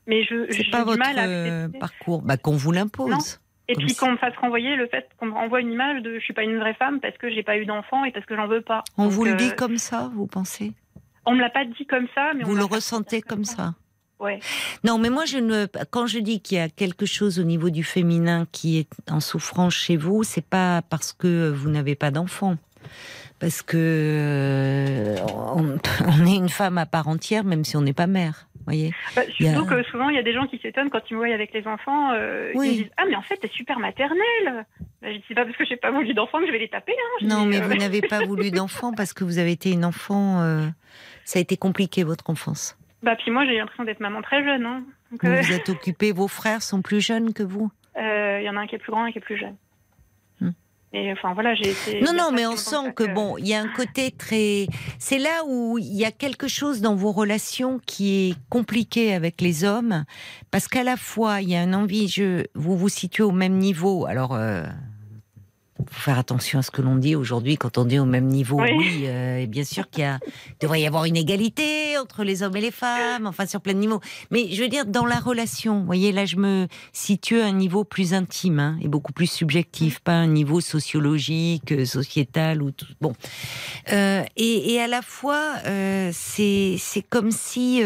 mais 0.08 0.24
je, 0.24 0.46
C'est 0.52 0.70
pas 0.72 0.84
votre 0.84 0.98
mal 0.98 1.20
à 1.20 1.28
euh, 1.28 1.68
parcours, 1.80 2.22
bah, 2.22 2.38
qu'on 2.38 2.56
vous 2.56 2.72
l'impose. 2.72 3.40
Et 3.70 3.76
comme 3.76 3.86
puis 3.86 3.96
qu'on 3.96 4.12
me 4.12 4.18
fasse 4.18 4.36
renvoyer 4.38 4.76
le 4.76 4.88
fait 4.88 5.10
qu'on 5.20 5.28
me 5.28 5.34
renvoie 5.34 5.60
une 5.60 5.72
image 5.72 6.02
de 6.02 6.16
je 6.20 6.24
suis 6.24 6.34
pas 6.34 6.44
une 6.44 6.58
vraie 6.58 6.74
femme 6.74 7.00
parce 7.00 7.18
que 7.18 7.30
j'ai 7.30 7.44
pas 7.44 7.58
eu 7.58 7.66
d'enfant 7.66 8.06
et 8.06 8.12
parce 8.12 8.26
que 8.26 8.36
j'en 8.36 8.48
veux 8.48 8.62
pas. 8.62 8.84
On 8.98 9.04
Donc, 9.06 9.12
vous 9.12 9.26
le 9.26 9.32
euh, 9.32 9.36
dit 9.36 9.54
comme 9.56 9.78
ça, 9.78 10.10
vous 10.14 10.28
pensez? 10.28 10.74
On 11.26 11.36
me 11.36 11.42
l'a 11.42 11.50
pas 11.50 11.66
dit 11.66 11.86
comme 11.86 12.08
ça, 12.16 12.32
mais 12.34 12.44
Vous 12.44 12.56
le 12.56 12.64
ressentez 12.64 13.22
comme 13.22 13.44
ça? 13.44 13.74
Ouais. 14.20 14.40
Non, 14.84 14.98
mais 14.98 15.10
moi, 15.10 15.26
je 15.26 15.38
ne. 15.38 15.68
Quand 15.92 16.08
je 16.08 16.20
dis 16.20 16.42
qu'il 16.42 16.58
y 16.58 16.62
a 16.62 16.70
quelque 16.70 17.06
chose 17.06 17.40
au 17.40 17.44
niveau 17.44 17.70
du 17.70 17.84
féminin 17.84 18.48
qui 18.52 18.80
est 18.80 19.12
en 19.12 19.20
souffrance 19.20 19.74
chez 19.74 19.98
vous, 19.98 20.24
c'est 20.24 20.46
pas 20.46 20.82
parce 20.90 21.14
que 21.14 21.50
vous 21.50 21.70
n'avez 21.70 21.96
pas 21.96 22.10
d'enfant. 22.10 22.56
Parce 23.40 23.62
que 23.62 23.78
euh, 23.78 25.18
on, 25.56 25.78
on 26.08 26.26
est 26.26 26.36
une 26.36 26.50
femme 26.50 26.78
à 26.78 26.86
part 26.86 27.08
entière, 27.10 27.44
même 27.44 27.64
si 27.64 27.76
on 27.78 27.82
n'est 27.82 27.94
pas 27.94 28.08
mère. 28.08 28.48
Voyez. 28.68 28.94
Bah, 29.16 29.24
y 29.40 29.48
a- 29.48 29.54
surtout 29.54 29.66
que 29.70 29.82
souvent 29.84 30.10
il 30.10 30.16
y 30.16 30.20
a 30.20 30.24
des 30.24 30.34
gens 30.34 30.46
qui 30.46 30.60
s'étonnent 30.60 30.90
quand 30.90 31.00
ils 31.10 31.14
me 31.16 31.20
voient 31.26 31.34
avec 31.34 31.54
les 31.54 31.66
enfants. 31.66 32.12
euh, 32.12 32.52
Oui. 32.54 32.68
Ils 32.68 32.72
me 32.72 32.84
disent 32.84 32.92
ah 32.98 33.04
mais 33.10 33.16
en 33.16 33.22
fait 33.24 33.38
t'es 33.38 33.48
super 33.48 33.80
maternelle. 33.80 34.66
Bah, 35.02 35.08
je 35.12 35.18
dis 35.18 35.24
c'est 35.28 35.34
pas 35.36 35.46
parce 35.46 35.58
que 35.58 35.66
j'ai 35.66 35.78
pas 35.78 35.90
voulu 35.92 36.14
d'enfant 36.14 36.40
que 36.40 36.48
je 36.48 36.52
vais 36.52 36.60
les 36.60 36.70
taper. 36.70 36.92
Hein. 36.94 37.26
Non, 37.26 37.42
dis, 37.44 37.48
mais 37.48 37.62
euh, 37.62 37.66
vous 37.66 37.76
n'avez 37.76 38.02
pas 38.02 38.20
voulu 38.26 38.52
d'enfant 38.52 38.92
parce 38.94 39.14
que 39.14 39.24
vous 39.24 39.40
avez 39.40 39.52
été 39.54 39.72
une 39.72 39.86
enfant. 39.86 40.42
euh, 40.42 40.68
ça 41.26 41.40
a 41.40 41.42
été 41.42 41.58
compliqué 41.58 42.04
votre 42.04 42.30
enfance. 42.30 42.78
Bah 43.04 43.16
puis 43.16 43.32
moi 43.32 43.46
j'ai 43.46 43.58
l'impression 43.58 43.84
d'être 43.86 44.00
maman 44.02 44.22
très 44.22 44.44
jeune. 44.44 44.66
Hein. 44.66 44.84
Donc, 45.12 45.24
Vous 45.24 45.32
vous 45.42 45.54
êtes 45.54 45.70
occupé. 45.70 46.12
Vos 46.12 46.28
frères 46.28 46.62
sont 46.62 46.82
plus 46.82 47.00
jeunes 47.00 47.34
que 47.34 47.44
vous? 47.44 47.72
Il 47.96 48.44
y 48.44 48.50
en 48.50 48.56
a 48.58 48.60
un 48.60 48.68
qui 48.68 48.76
est 48.76 48.80
plus 48.80 48.92
grand 48.92 49.06
et 49.06 49.10
un 49.10 49.12
qui 49.12 49.18
est 49.18 49.22
plus 49.22 49.38
jeune. 49.38 49.56
Et 50.94 51.12
enfin 51.12 51.34
voilà 51.34 51.54
j'ai 51.54 51.72
été. 51.72 52.02
Non, 52.02 52.14
non, 52.14 52.32
mais 52.32 52.48
on 52.48 52.56
sent 52.56 52.94
que 52.96 53.04
bon, 53.04 53.38
il 53.38 53.48
y 53.48 53.54
a 53.54 53.62
un 53.62 53.68
côté 53.68 54.12
très. 54.12 54.68
C'est 55.00 55.20
là 55.20 55.44
où 55.46 55.78
il 55.78 55.94
y 55.94 56.06
a 56.06 56.12
quelque 56.12 56.48
chose 56.48 56.80
dans 56.80 56.96
vos 56.96 57.12
relations 57.12 57.80
qui 57.86 58.30
est 58.30 58.36
compliqué 58.50 59.14
avec 59.14 59.42
les 59.42 59.66
hommes, 59.66 60.06
parce 60.50 60.70
qu'à 60.70 60.84
la 60.84 60.96
fois 60.96 61.42
il 61.42 61.50
y 61.50 61.56
a 61.56 61.62
un 61.62 61.74
envie, 61.74 62.08
je, 62.08 62.46
vous 62.56 62.78
vous 62.78 62.90
situez 62.90 63.24
au 63.24 63.32
même 63.32 63.58
niveau. 63.58 64.06
Alors, 64.06 64.34
euh, 64.34 64.64
faut 65.90 66.02
faire 66.02 66.18
attention 66.18 66.60
à 66.60 66.62
ce 66.62 66.72
que 66.72 66.82
l'on 66.82 66.96
dit 66.96 67.16
aujourd'hui 67.16 67.58
quand 67.58 67.78
on 67.78 67.86
dit 67.86 68.00
au 68.00 68.06
même 68.06 68.28
niveau. 68.28 68.62
Oui. 68.62 68.72
Oui, 68.78 69.04
euh, 69.06 69.40
et 69.40 69.48
bien 69.48 69.64
sûr 69.64 69.90
qu'il 69.90 70.20
devrait 70.60 70.82
y 70.82 70.88
avoir 70.88 71.06
une 71.06 71.18
égalité 71.18 71.98
entre 71.98 72.24
les 72.24 72.44
hommes 72.44 72.56
et 72.56 72.62
les 72.62 72.72
femmes, 72.72 73.28
enfin 73.28 73.46
sur 73.46 73.62
plein 73.62 73.74
de 73.74 73.80
niveaux. 73.80 74.02
Mais 74.32 74.50
je 74.52 74.62
veux 74.62 74.70
dire 74.70 74.86
dans 74.86 75.06
la 75.06 75.20
relation, 75.20 75.80
vous 75.80 75.86
voyez 75.86 76.12
là, 76.12 76.26
je 76.26 76.36
me 76.38 76.68
situe 76.94 77.40
à 77.40 77.46
un 77.46 77.54
niveau 77.54 77.84
plus 77.84 78.14
intime 78.14 78.60
hein, 78.60 78.78
et 78.82 78.88
beaucoup 78.88 79.14
plus 79.14 79.28
subjectif, 79.30 80.00
pas 80.00 80.14
un 80.14 80.28
niveau 80.28 80.62
sociologique, 80.62 81.72
euh, 81.72 81.86
sociétal 81.86 82.62
ou 82.62 82.72
tout. 82.72 82.88
Bon, 83.02 83.14
Euh, 83.92 84.24
et, 84.36 84.74
et 84.74 84.82
à 84.82 84.88
la 84.88 85.02
fois, 85.02 85.54
euh, 85.66 86.12
c'est 86.14 86.76
c'est 86.78 87.02
comme 87.02 87.32
si, 87.32 87.82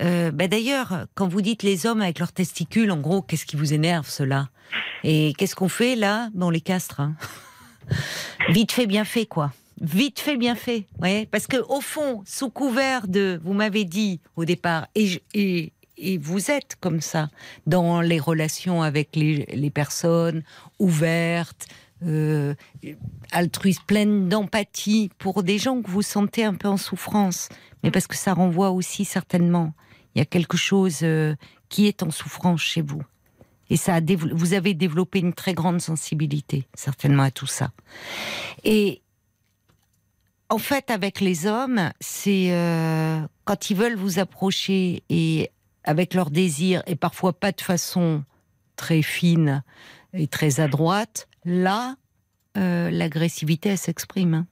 euh, 0.00 0.30
bah 0.30 0.48
d'ailleurs, 0.48 1.06
quand 1.14 1.28
vous 1.28 1.40
dites 1.40 1.62
les 1.62 1.86
hommes 1.86 2.02
avec 2.02 2.18
leurs 2.18 2.32
testicules, 2.32 2.90
en 2.90 2.98
gros, 2.98 3.22
qu'est-ce 3.22 3.46
qui 3.46 3.56
vous 3.56 3.72
énerve 3.72 4.08
cela? 4.08 4.48
Et 5.04 5.32
qu'est-ce 5.38 5.54
qu'on 5.54 5.68
fait 5.68 5.96
là 5.96 6.28
dans 6.34 6.50
les 6.50 6.60
castres 6.60 7.00
hein? 7.00 7.14
Vite 8.48 8.72
fait, 8.72 8.86
bien 8.86 9.04
fait, 9.04 9.26
quoi. 9.26 9.52
Vite 9.80 10.20
fait, 10.20 10.36
bien 10.36 10.54
fait. 10.54 10.86
Ouais, 11.00 11.28
parce 11.30 11.46
que 11.46 11.58
au 11.68 11.80
fond, 11.80 12.22
sous 12.26 12.50
couvert 12.50 13.08
de, 13.08 13.40
vous 13.44 13.52
m'avez 13.52 13.84
dit 13.84 14.20
au 14.36 14.44
départ, 14.44 14.86
et, 14.94 15.22
et, 15.34 15.72
vous 16.18 16.50
êtes 16.50 16.76
comme 16.80 17.00
ça 17.00 17.30
dans 17.66 18.00
les 18.00 18.20
relations 18.20 18.82
avec 18.82 19.16
les, 19.16 19.46
les 19.52 19.70
personnes 19.70 20.42
ouvertes, 20.78 21.66
euh, 22.04 22.54
altruistes, 23.32 23.82
pleines 23.86 24.28
d'empathie 24.28 25.10
pour 25.18 25.42
des 25.42 25.58
gens 25.58 25.80
que 25.80 25.90
vous 25.90 26.02
sentez 26.02 26.44
un 26.44 26.54
peu 26.54 26.68
en 26.68 26.76
souffrance, 26.76 27.48
mais 27.82 27.90
parce 27.90 28.06
que 28.06 28.16
ça 28.16 28.34
renvoie 28.34 28.70
aussi 28.70 29.04
certainement. 29.04 29.72
Il 30.16 30.18
y 30.18 30.22
a 30.22 30.24
quelque 30.24 30.56
chose 30.56 31.00
euh, 31.02 31.36
qui 31.68 31.86
est 31.86 32.02
en 32.02 32.10
souffrance 32.10 32.62
chez 32.62 32.80
vous. 32.80 33.02
Et 33.68 33.76
ça 33.76 33.96
a 33.96 34.00
vous 34.32 34.54
avez 34.54 34.72
développé 34.72 35.18
une 35.18 35.34
très 35.34 35.52
grande 35.52 35.82
sensibilité, 35.82 36.66
certainement, 36.72 37.24
à 37.24 37.30
tout 37.30 37.46
ça. 37.46 37.70
Et 38.64 39.02
en 40.48 40.56
fait, 40.56 40.90
avec 40.90 41.20
les 41.20 41.46
hommes, 41.46 41.90
c'est 42.00 42.50
euh, 42.50 43.20
quand 43.44 43.68
ils 43.68 43.76
veulent 43.76 43.96
vous 43.96 44.18
approcher 44.18 45.02
et 45.10 45.50
avec 45.84 46.14
leurs 46.14 46.30
désirs, 46.30 46.82
et 46.86 46.96
parfois 46.96 47.34
pas 47.34 47.52
de 47.52 47.60
façon 47.60 48.24
très 48.76 49.02
fine 49.02 49.62
et 50.14 50.28
très 50.28 50.60
adroite, 50.60 51.28
là, 51.44 51.96
euh, 52.56 52.90
l'agressivité, 52.90 53.68
elle 53.68 53.78
s'exprime. 53.78 54.32
hein. 54.32 54.46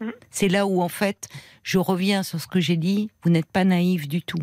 Mhm. 0.00 0.12
C'est 0.30 0.48
là 0.48 0.66
où, 0.66 0.80
en 0.80 0.88
fait, 0.88 1.28
je 1.62 1.76
reviens 1.76 2.22
sur 2.22 2.40
ce 2.40 2.46
que 2.46 2.58
j'ai 2.58 2.78
dit, 2.78 3.10
vous 3.22 3.28
n'êtes 3.28 3.50
pas 3.52 3.64
naïf 3.64 4.08
du 4.08 4.22
tout. 4.22 4.40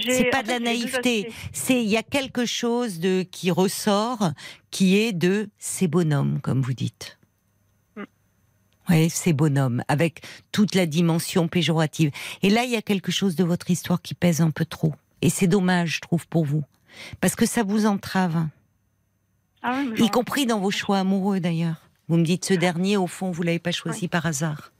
J'ai- 0.00 0.12
C'est 0.14 0.30
pas 0.30 0.42
de 0.42 0.48
la 0.48 0.58
naïveté. 0.60 1.32
C'est 1.52 1.82
il 1.82 1.88
y 1.88 1.96
a 1.96 2.02
quelque 2.02 2.44
chose 2.46 2.98
de 3.00 3.22
qui 3.22 3.50
ressort, 3.50 4.30
qui 4.70 4.98
est 4.98 5.12
de 5.12 5.48
ces 5.58 5.88
bonhommes, 5.88 6.40
comme 6.42 6.60
vous 6.62 6.72
dites. 6.74 7.18
Mm. 7.96 8.02
Oui, 8.88 9.10
ces 9.10 9.32
bonhommes, 9.32 9.82
avec 9.88 10.22
toute 10.52 10.74
la 10.74 10.86
dimension 10.86 11.48
péjorative. 11.48 12.10
Et 12.42 12.50
là, 12.50 12.64
il 12.64 12.70
y 12.70 12.76
a 12.76 12.82
quelque 12.82 13.12
chose 13.12 13.36
de 13.36 13.44
votre 13.44 13.70
histoire 13.70 14.00
qui 14.02 14.14
pèse 14.14 14.40
un 14.40 14.50
peu 14.50 14.64
trop. 14.64 14.94
Et 15.22 15.30
c'est 15.30 15.46
dommage, 15.46 15.96
je 15.96 16.00
trouve, 16.00 16.26
pour 16.26 16.44
vous. 16.44 16.64
Parce 17.20 17.36
que 17.36 17.46
ça 17.46 17.62
vous 17.62 17.86
entrave. 17.86 18.46
Ah 19.62 19.82
oui, 19.92 20.04
Y 20.04 20.10
compris 20.10 20.46
dans 20.46 20.58
vos 20.58 20.70
choix 20.70 20.98
amoureux, 20.98 21.38
d'ailleurs. 21.40 21.88
Vous 22.08 22.16
me 22.16 22.24
dites, 22.24 22.44
ce 22.44 22.54
dernier, 22.54 22.96
au 22.96 23.06
fond, 23.06 23.30
vous 23.30 23.42
l'avez 23.42 23.58
pas 23.60 23.70
choisi 23.72 24.08
par 24.08 24.26
hasard. 24.26 24.72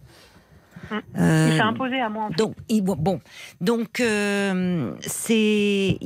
Mm. 0.90 0.94
Euh, 1.18 1.48
Il 1.50 1.56
s'est 1.56 1.62
imposé 1.62 2.00
à 2.00 2.08
moi. 2.08 2.24
En 2.24 2.28
fait. 2.30 2.36
donc, 2.36 2.56
bon, 2.68 2.96
bon. 2.96 3.20
donc 3.60 4.00
euh, 4.00 4.94
c'est, 5.00 5.98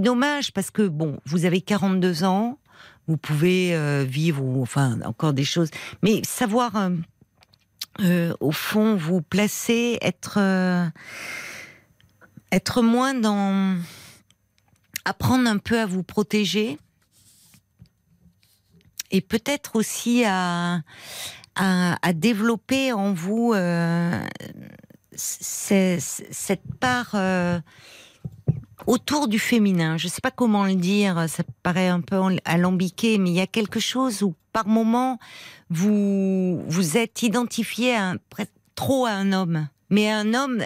dommage 0.00 0.52
parce 0.52 0.70
que 0.70 0.82
bon, 0.82 1.18
vous 1.26 1.44
avez 1.44 1.60
42 1.60 2.24
ans, 2.24 2.58
vous 3.08 3.16
pouvez 3.16 3.74
euh, 3.74 4.04
vivre, 4.06 4.42
ou, 4.42 4.62
enfin, 4.62 5.00
encore 5.04 5.32
des 5.32 5.44
choses, 5.44 5.70
mais 6.02 6.22
savoir, 6.24 6.90
au 8.40 8.52
fond, 8.52 8.96
vous 8.96 9.22
placer, 9.22 9.98
être, 10.00 10.38
être 12.50 12.82
moins 12.82 13.14
dans, 13.14 13.76
apprendre 15.04 15.48
un 15.48 15.58
peu 15.58 15.78
à 15.78 15.86
vous 15.86 16.02
protéger, 16.02 16.78
et 19.12 19.20
peut-être 19.20 19.76
aussi 19.76 20.24
à 20.24 20.80
à, 21.54 21.96
à 22.06 22.12
développer 22.12 22.92
en 22.92 23.12
vous 23.12 23.52
euh, 23.54 24.20
cette 25.14 26.62
part 26.80 27.10
euh, 27.14 27.60
autour 28.86 29.28
du 29.28 29.38
féminin. 29.38 29.96
Je 29.98 30.06
ne 30.06 30.10
sais 30.10 30.20
pas 30.20 30.30
comment 30.30 30.64
le 30.64 30.74
dire, 30.74 31.28
ça 31.28 31.42
paraît 31.62 31.88
un 31.88 32.00
peu 32.00 32.18
alambiqué, 32.44 33.18
mais 33.18 33.30
il 33.30 33.36
y 33.36 33.40
a 33.40 33.46
quelque 33.46 33.80
chose 33.80 34.22
où 34.22 34.34
par 34.52 34.66
moment 34.66 35.18
vous 35.70 36.62
vous 36.68 36.96
êtes 36.96 37.22
identifié 37.22 37.94
à 37.94 38.10
un- 38.10 38.16
presque 38.30 38.52
trop 38.74 39.06
à 39.06 39.10
un 39.12 39.32
homme, 39.32 39.68
mais 39.90 40.10
à 40.10 40.18
un 40.18 40.34
homme 40.34 40.64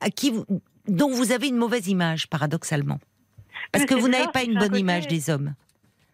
à 0.00 0.10
qui 0.10 0.30
vous, 0.30 0.44
dont 0.88 1.10
vous 1.10 1.32
avez 1.32 1.48
une 1.48 1.56
mauvaise 1.56 1.88
image, 1.88 2.28
paradoxalement. 2.28 2.98
Parce 3.72 3.82
Mais 3.84 3.88
que 3.88 3.94
vous 3.94 4.08
n'avez 4.08 4.28
pas 4.32 4.44
une 4.44 4.56
un 4.56 4.60
bonne 4.60 4.68
côté- 4.68 4.80
image 4.80 5.08
des 5.08 5.30
hommes. 5.30 5.54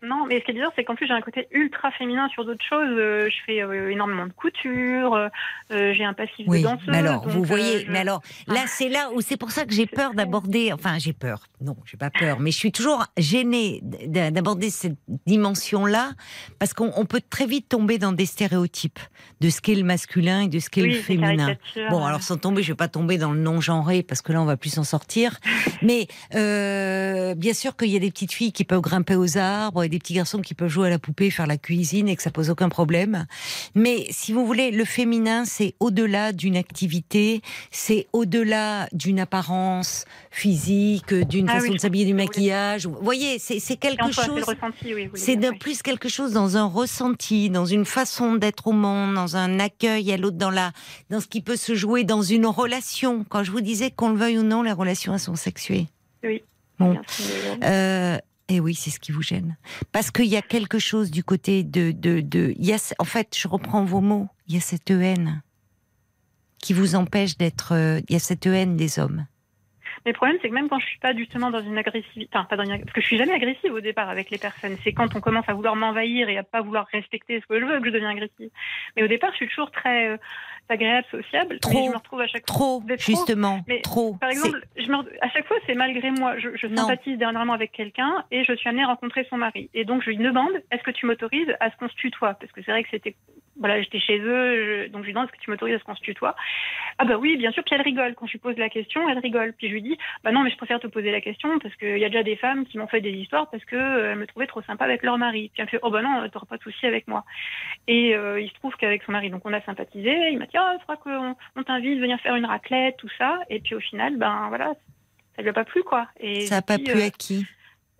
Non, 0.04 0.26
mais 0.26 0.40
ce 0.40 0.44
qui 0.44 0.50
est 0.50 0.54
bizarre, 0.54 0.72
c'est 0.74 0.82
qu'en 0.84 0.96
plus 0.96 1.06
j'ai 1.06 1.12
un 1.12 1.20
côté 1.20 1.46
ultra 1.52 1.92
féminin 1.92 2.28
sur 2.30 2.44
d'autres 2.44 2.64
choses. 2.68 2.88
Euh, 2.98 3.28
je 3.30 3.36
fais 3.46 3.62
euh, 3.62 3.88
énormément 3.90 4.26
de 4.26 4.32
couture. 4.32 5.14
euh, 5.14 5.28
j'ai 5.70 6.04
un 6.04 6.12
passif 6.12 6.44
Oui, 6.48 6.58
de 6.58 6.64
danseuse. 6.64 6.88
mais 6.88 6.98
alors, 6.98 7.28
vous 7.28 7.44
voyez, 7.44 7.86
je- 7.86 7.90
mais 7.90 8.00
alors, 8.00 8.20
là, 8.48 8.62
Ah. 8.64 8.66
c'est 8.66 8.88
là 8.88 9.10
où 9.14 9.20
c'est 9.20 9.36
pour 9.36 9.52
ça 9.52 9.64
que 9.64 9.72
j'ai 9.72 9.86
peur 9.86 10.14
d'aborder, 10.14 10.72
enfin, 10.72 10.98
j'ai 10.98 11.12
peur, 11.12 11.44
non, 11.60 11.76
j'ai 11.84 11.96
pas 11.96 12.10
peur, 12.10 12.40
mais 12.40 12.50
je 12.50 12.56
suis 12.58 12.72
toujours 12.72 13.04
gênée 13.16 13.80
d'aborder 13.82 14.70
cette 14.70 14.96
dimension-là, 15.26 16.12
parce 16.58 16.74
qu'on 16.74 16.90
on 16.96 17.04
peut 17.06 17.20
très 17.30 17.46
vite 17.46 17.68
tomber 17.68 17.98
dans 17.98 18.12
des 18.12 18.26
stéréotypes 18.26 18.98
de 19.40 19.50
ce 19.50 19.60
qu'est 19.60 19.74
le 19.76 19.84
masculin 19.84 20.42
et 20.42 20.48
de 20.48 20.58
ce 20.58 20.68
qu'est 20.68 20.82
oui, 20.82 20.94
le 20.94 21.00
féminin. 21.00 21.56
Bon, 21.90 22.04
alors 22.04 22.22
sans 22.22 22.36
tomber, 22.36 22.62
je 22.62 22.72
vais 22.72 22.76
pas 22.76 22.88
tomber 22.88 23.18
dans 23.18 23.32
le 23.32 23.38
non-genré 23.40 24.02
parce 24.02 24.20
que 24.20 24.32
là, 24.32 24.42
on 24.42 24.46
va 24.46 24.56
plus 24.56 24.70
s'en 24.74 24.84
sortir. 24.84 25.38
Mais 25.82 26.06
bien 27.36 27.54
sûr 27.54 27.76
qu'il 27.76 27.88
y 27.88 27.96
a 27.96 28.00
des 28.00 28.10
petites 28.10 28.32
filles 28.32 28.52
qui 28.52 28.64
peuvent 28.64 28.80
grimper 28.80 29.14
aux 29.16 29.38
arbres, 29.38 29.84
et 29.84 29.88
des 29.92 29.98
petits 29.98 30.14
garçons 30.14 30.40
qui 30.40 30.54
peuvent 30.54 30.70
jouer 30.70 30.88
à 30.88 30.90
la 30.90 30.98
poupée, 30.98 31.30
faire 31.30 31.46
la 31.46 31.58
cuisine 31.58 32.08
et 32.08 32.16
que 32.16 32.22
ça 32.22 32.30
pose 32.30 32.50
aucun 32.50 32.70
problème. 32.70 33.26
Mais 33.74 34.06
si 34.10 34.32
vous 34.32 34.46
voulez, 34.46 34.70
le 34.70 34.84
féminin, 34.84 35.44
c'est 35.44 35.74
au-delà 35.80 36.32
d'une 36.32 36.56
activité, 36.56 37.42
c'est 37.70 38.08
au-delà 38.12 38.88
d'une 38.92 39.20
apparence 39.20 40.06
physique, 40.30 41.12
d'une 41.14 41.48
Ah 41.48 41.60
façon 41.60 41.74
de 41.74 41.78
s'habiller, 41.78 42.06
du 42.06 42.14
maquillage. 42.14 42.86
Vous 42.86 42.96
voyez, 43.02 43.38
c'est 43.38 43.76
quelque 43.76 44.10
chose. 44.10 44.44
oui. 44.84 45.10
C'est 45.14 45.36
plus 45.58 45.82
quelque 45.82 46.08
chose 46.08 46.32
dans 46.32 46.56
un 46.56 46.64
ressenti, 46.64 47.50
dans 47.50 47.66
une 47.66 47.84
façon 47.84 48.36
d'être 48.36 48.68
au 48.68 48.72
monde, 48.72 49.14
dans 49.14 49.36
un 49.36 49.60
accueil 49.60 50.10
à 50.10 50.16
l'autre, 50.16 50.38
dans 50.38 50.50
la, 50.50 50.72
dans 51.10 51.20
ce 51.20 51.26
qui 51.26 51.42
peut 51.42 51.56
se 51.56 51.74
jouer 51.74 52.04
dans 52.04 52.22
une 52.22 52.46
relation. 52.46 53.26
Quand 53.28 53.44
je 53.44 53.50
vous 53.50 53.60
disais 53.60 53.90
qu'on 53.90 54.08
le 54.08 54.16
veuille 54.16 54.38
ou 54.38 54.42
non, 54.42 54.62
les 54.62 54.72
relations 54.72 55.12
elles 55.12 55.20
sont 55.20 55.36
sexuées. 55.36 55.88
Oui. 56.24 56.42
Bon. 56.78 56.96
Euh, 57.62 58.16
et 58.52 58.60
oui, 58.60 58.74
c'est 58.74 58.90
ce 58.90 59.00
qui 59.00 59.12
vous 59.12 59.22
gêne. 59.22 59.56
Parce 59.92 60.10
qu'il 60.10 60.26
y 60.26 60.36
a 60.36 60.42
quelque 60.42 60.78
chose 60.78 61.10
du 61.10 61.24
côté 61.24 61.64
de, 61.64 61.92
en 62.98 63.04
fait, 63.04 63.36
je 63.36 63.48
reprends 63.48 63.84
vos 63.84 64.00
mots. 64.00 64.28
Il 64.46 64.54
y 64.54 64.58
a 64.58 64.60
cette 64.60 64.90
haine 64.90 65.42
qui 66.58 66.74
vous 66.74 66.94
empêche 66.94 67.36
d'être. 67.36 67.72
euh, 67.72 68.00
il 68.08 68.12
y 68.12 68.16
a 68.16 68.20
cette 68.20 68.46
haine 68.46 68.76
des 68.76 68.98
hommes. 68.98 69.26
Mais 70.04 70.12
le 70.12 70.16
problème, 70.16 70.36
c'est 70.42 70.48
que 70.48 70.54
même 70.54 70.68
quand 70.68 70.80
je 70.80 70.86
suis 70.86 70.98
pas 70.98 71.14
justement 71.14 71.50
dans 71.50 71.60
une 71.60 71.78
agressivité, 71.78 72.28
enfin 72.32 72.44
pas 72.44 72.56
dans 72.56 72.64
une, 72.64 72.80
parce 72.80 72.92
que 72.92 73.00
je 73.00 73.06
suis 73.06 73.18
jamais 73.18 73.34
agressive 73.34 73.72
au 73.72 73.80
départ 73.80 74.08
avec 74.08 74.30
les 74.30 74.38
personnes. 74.38 74.76
C'est 74.82 74.92
quand 74.92 75.14
on 75.14 75.20
commence 75.20 75.48
à 75.48 75.54
vouloir 75.54 75.76
m'envahir 75.76 76.28
et 76.28 76.38
à 76.38 76.42
pas 76.42 76.60
vouloir 76.60 76.86
respecter 76.92 77.40
ce 77.40 77.46
que 77.46 77.60
je 77.60 77.64
veux 77.64 77.78
que 77.80 77.86
je 77.86 77.92
deviens 77.92 78.10
agressive. 78.10 78.50
Mais 78.96 79.04
au 79.04 79.08
départ, 79.08 79.30
je 79.32 79.36
suis 79.36 79.48
toujours 79.48 79.70
très 79.70 80.08
euh, 80.08 80.16
agréable, 80.68 81.06
sociable. 81.10 81.58
Trop. 81.60 81.72
mais 81.72 81.86
je 81.86 81.90
me 81.90 81.96
retrouve 81.96 82.20
à 82.20 82.26
chaque 82.26 82.46
fois. 82.48 82.54
Trop, 82.54 82.82
D'être 82.84 83.00
trop, 83.00 83.12
justement, 83.12 83.60
mais 83.68 83.80
trop. 83.80 84.14
Par 84.14 84.30
exemple, 84.30 84.60
je 84.76 84.86
me, 84.86 84.96
à 85.20 85.28
chaque 85.30 85.46
fois, 85.46 85.56
c'est 85.66 85.74
malgré 85.74 86.10
moi. 86.10 86.38
Je, 86.38 86.48
sympathise 86.74 87.18
dernièrement 87.18 87.52
avec 87.52 87.72
quelqu'un 87.72 88.24
et 88.30 88.44
je 88.44 88.52
suis 88.54 88.68
amenée 88.68 88.82
à 88.84 88.86
rencontrer 88.86 89.26
son 89.28 89.36
mari. 89.36 89.68
Et 89.74 89.84
donc, 89.84 90.02
je 90.02 90.10
lui 90.10 90.16
demande 90.16 90.52
est-ce 90.70 90.82
que 90.82 90.90
tu 90.90 91.06
m'autorises 91.06 91.54
à 91.60 91.70
ce 91.70 91.76
qu'on 91.76 91.88
se 91.88 91.94
tutoie 91.94 92.34
Parce 92.34 92.50
que 92.52 92.62
c'est 92.62 92.70
vrai 92.70 92.82
que 92.82 92.90
c'était. 92.90 93.14
Voilà, 93.58 93.82
j'étais 93.82 94.00
chez 94.00 94.18
eux, 94.18 94.86
je- 94.86 94.88
donc 94.88 95.02
je 95.02 95.06
lui 95.06 95.12
demande 95.12 95.26
est-ce 95.28 95.36
que 95.38 95.44
tu 95.44 95.50
m'autorises 95.50 95.74
à 95.74 95.78
ce 95.78 95.84
qu'on 95.84 95.94
se 95.94 96.00
tutoie 96.00 96.34
Ah, 96.98 97.04
bah 97.04 97.18
oui, 97.18 97.36
bien 97.36 97.50
sûr. 97.52 97.62
Puis 97.62 97.74
elle 97.74 97.82
rigole. 97.82 98.14
Quand 98.14 98.26
je 98.26 98.32
lui 98.32 98.38
pose 98.38 98.56
la 98.56 98.70
question, 98.70 99.06
elle 99.10 99.18
rigole. 99.18 99.52
Puis 99.58 99.68
je 99.68 99.74
lui 99.74 99.82
dis 99.82 99.98
bah 100.24 100.32
non, 100.32 100.42
mais 100.42 100.50
je 100.50 100.56
préfère 100.56 100.80
te 100.80 100.86
poser 100.86 101.10
la 101.10 101.20
question 101.20 101.58
parce 101.58 101.74
qu'il 101.76 101.98
y 101.98 102.04
a 102.04 102.08
déjà 102.08 102.22
des 102.22 102.36
femmes 102.36 102.64
qui 102.64 102.78
m'ont 102.78 102.86
fait 102.86 103.02
des 103.02 103.10
histoires 103.12 103.50
parce 103.50 103.62
qu'elles 103.66 104.16
me 104.16 104.26
trouvaient 104.26 104.46
trop 104.46 104.62
sympa 104.62 104.84
avec 104.86 105.02
leur 105.02 105.18
mari. 105.18 105.50
Puis 105.52 105.60
elle 105.60 105.66
me 105.66 105.70
fait 105.70 105.78
oh 105.82 105.90
bah 105.90 106.00
non, 106.00 106.26
t'auras 106.30 106.46
pas 106.46 106.56
de 106.56 106.62
souci 106.62 106.86
avec 106.86 107.06
moi. 107.08 107.24
Et 107.88 108.16
euh, 108.16 108.40
il 108.40 108.48
se 108.48 108.54
trouve 108.54 108.74
qu'avec 108.76 109.02
son 109.02 109.12
mari, 109.12 109.28
donc 109.28 109.42
on 109.44 109.52
a 109.52 109.60
sympathisé. 109.60 110.30
Il 110.30 110.38
m'a 110.38 110.46
dit 110.52 110.58
il 110.74 110.78
faudra 110.80 110.96
qu'on 110.96 111.36
on 111.56 111.62
t'invite, 111.62 111.98
venir 112.00 112.18
faire 112.20 112.34
une 112.36 112.46
raclette, 112.46 112.96
tout 112.98 113.08
ça. 113.18 113.38
Et 113.50 113.60
puis 113.60 113.74
au 113.74 113.80
final, 113.80 114.16
ben 114.16 114.46
voilà, 114.48 114.72
ça 115.36 115.42
lui 115.42 115.48
a 115.48 115.52
pas 115.52 115.64
plu 115.64 115.82
quoi. 115.82 116.08
Et 116.20 116.46
Ça 116.46 116.56
n'a 116.56 116.62
pas 116.62 116.78
plu 116.78 116.90
euh, 116.90 117.06
à 117.06 117.10
qui? 117.10 117.46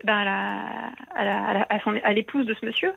ben, 0.05 0.15
à, 0.17 0.25
la- 0.25 0.93
à, 1.15 1.25
la- 1.25 1.45
à, 1.49 1.55
la- 1.55 1.67
à 1.71 1.81
son- 1.81 2.01
à 2.03 2.13
l'épouse 2.13 2.47
de 2.47 2.55
ce 2.61 2.67
monsieur. 2.67 2.93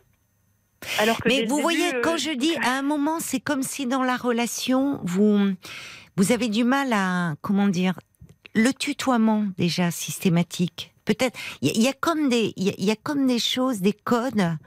Alors 0.99 1.18
que 1.19 1.27
Mais 1.30 1.45
vous 1.45 1.56
début, 1.56 1.61
voyez, 1.61 1.95
euh, 1.95 2.02
quand 2.03 2.18
je 2.18 2.32
dis 2.32 2.56
à 2.64 2.77
un 2.77 2.82
moment, 2.82 3.19
c'est 3.19 3.40
comme 3.40 3.64
si 3.64 3.88
dans 3.88 4.03
la 4.03 4.18
relation, 4.18 4.99
vous, 5.03 5.52
vous 6.18 6.32
avez 6.32 6.48
du 6.48 6.64
mal 6.64 6.94
à, 6.94 7.34
comment 7.41 7.68
dire, 7.68 7.99
le 8.53 8.72
tutoiement 8.72 9.45
déjà 9.57 9.90
systématique. 9.91 10.94
Peut-être, 11.06 11.38
il 11.61 11.68
y, 11.68 11.72
a- 11.72 11.73
il 11.76 11.84
y 11.84 11.88
a 11.88 11.94
comme 11.94 12.30
des, 12.30 12.53
il 12.56 12.64
y, 12.65 12.69
a- 12.69 12.76
il 12.77 12.86
y 12.86 12.91
a 12.91 12.95
comme 12.95 13.26
des 13.27 13.40
choses, 13.40 13.82
des 13.82 13.94
codes 13.94 14.57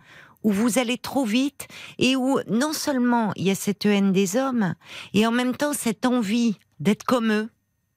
où 0.44 0.52
vous 0.52 0.78
allez 0.78 0.98
trop 0.98 1.24
vite 1.24 1.66
et 1.98 2.16
où 2.16 2.38
non 2.48 2.72
seulement 2.72 3.32
il 3.36 3.44
y 3.44 3.50
a 3.50 3.54
cette 3.54 3.84
haine 3.86 4.12
des 4.12 4.36
hommes 4.36 4.74
et 5.14 5.26
en 5.26 5.32
même 5.32 5.56
temps 5.56 5.72
cette 5.72 6.06
envie 6.06 6.58
d'être 6.80 7.04
comme 7.04 7.32
eux, 7.32 7.48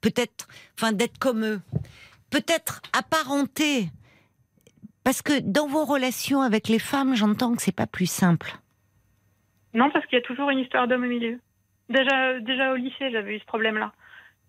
peut-être, 0.02 0.48
enfin 0.78 0.92
d'être 0.92 1.18
comme 1.20 1.46
eux, 1.46 1.62
peut-être 2.30 2.82
apparenté. 2.98 3.90
Parce 5.04 5.22
que 5.22 5.40
dans 5.40 5.68
vos 5.68 5.86
relations 5.86 6.42
avec 6.42 6.68
les 6.68 6.80
femmes, 6.80 7.16
j'entends 7.16 7.56
que 7.56 7.62
c'est 7.62 7.72
pas 7.76 7.88
plus 7.88 8.10
simple. 8.10 8.52
Non, 9.74 9.90
parce 9.92 10.06
qu'il 10.06 10.18
y 10.18 10.22
a 10.22 10.26
toujours 10.26 10.50
une 10.50 10.60
histoire 10.60 10.88
d'homme 10.88 11.04
au 11.04 11.08
milieu. 11.08 11.40
Déjà, 11.90 12.40
déjà 12.40 12.72
au 12.74 12.76
lycée, 12.76 13.10
j'avais 13.12 13.36
eu 13.36 13.40
ce 13.40 13.46
problème-là. 13.46 13.94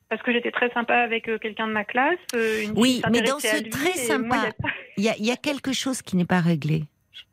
Parce 0.08 0.20
que 0.22 0.30
j'étais 0.32 0.50
très 0.50 0.70
sympa 0.72 0.94
avec 0.94 1.28
euh, 1.28 1.38
quelqu'un 1.38 1.66
de 1.68 1.72
ma 1.72 1.84
classe. 1.84 2.18
euh, 2.34 2.64
une 2.64 2.72
Oui, 2.78 3.00
mais 3.10 3.22
dans 3.22 3.38
ce 3.38 3.62
très 3.70 3.92
sympa- 3.94 4.50
y 4.98 5.08
il 5.18 5.24
y 5.24 5.30
a 5.30 5.36
quelque 5.36 5.72
chose 5.72 6.02
qui 6.02 6.16
n'est 6.16 6.26
pas 6.26 6.40
réglé. 6.40 6.84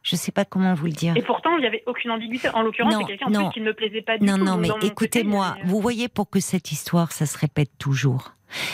Je 0.03 0.15
ne 0.15 0.19
sais 0.19 0.31
pas 0.31 0.45
comment 0.45 0.73
vous 0.73 0.85
le 0.85 0.91
dire. 0.91 1.15
Et 1.17 1.21
pourtant, 1.21 1.55
il 1.57 1.61
n'y 1.61 1.67
avait 1.67 1.83
aucune 1.85 2.11
ambiguïté. 2.11 2.49
En 2.49 2.61
l'occurrence, 2.61 2.93
Non, 2.93 2.99
c'est 3.01 3.07
quelqu'un 3.07 3.27
en 3.27 3.29
non. 3.31 3.43
plus 3.49 3.53
qui 3.55 3.59
ne 3.61 3.65
me 3.65 3.73
plaisait 3.73 4.01
pas 4.01 4.17
du 4.17 4.25
Non, 4.25 4.37
tout. 4.37 4.43
non, 4.43 4.57
Donc, 4.61 4.77
mais 4.81 4.87
écoutez-moi, 4.87 5.47
avait- 5.47 5.63
vous 5.65 5.79
voyez 5.81 6.07
pour 6.07 6.29
que 6.29 6.39
cette 6.39 6.71
histoire, 6.71 7.11
ça 7.11 7.25
se 7.25 7.37
répète 7.37 7.71
toujours. 7.77 8.33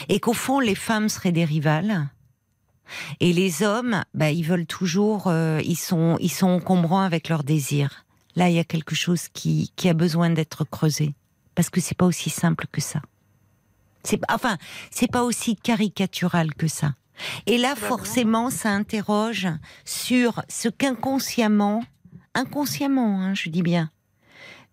Et 0.09 0.19
qu'au 0.19 0.33
fond, 0.33 0.59
les 0.59 0.75
femmes 0.75 1.09
seraient 1.09 1.31
des 1.31 1.45
rivales. 1.45 2.07
Et 3.19 3.33
les 3.33 3.63
hommes, 3.63 4.03
bah, 4.13 4.29
ils 4.31 4.43
veulent 4.43 4.67
toujours, 4.67 5.27
euh, 5.27 5.59
ils 5.65 5.75
sont, 5.77 6.17
ils 6.19 6.29
sont 6.31 6.47
encombrants 6.49 7.01
avec 7.01 7.29
leurs 7.29 7.43
désirs. 7.43 8.05
Là, 8.35 8.49
il 8.49 8.55
y 8.55 8.59
a 8.59 8.63
quelque 8.63 8.95
chose 8.95 9.27
qui, 9.29 9.71
qui 9.75 9.89
a 9.89 9.93
besoin 9.93 10.29
d'être 10.29 10.63
creusé. 10.65 11.13
Parce 11.55 11.69
que 11.69 11.81
c'est 11.81 11.97
pas 11.97 12.05
aussi 12.05 12.29
simple 12.29 12.65
que 12.71 12.81
ça. 12.81 13.01
C'est, 14.03 14.19
enfin, 14.29 14.57
c'est 14.91 15.09
pas 15.11 15.23
aussi 15.23 15.55
caricatural 15.55 16.53
que 16.53 16.67
ça. 16.67 16.93
Et 17.45 17.57
là, 17.57 17.75
forcément, 17.75 18.49
ça 18.49 18.69
interroge 18.69 19.47
sur 19.85 20.43
ce 20.49 20.69
qu'inconsciemment, 20.69 21.83
inconsciemment, 22.33 23.21
hein, 23.21 23.33
je 23.33 23.49
dis 23.49 23.61
bien, 23.61 23.91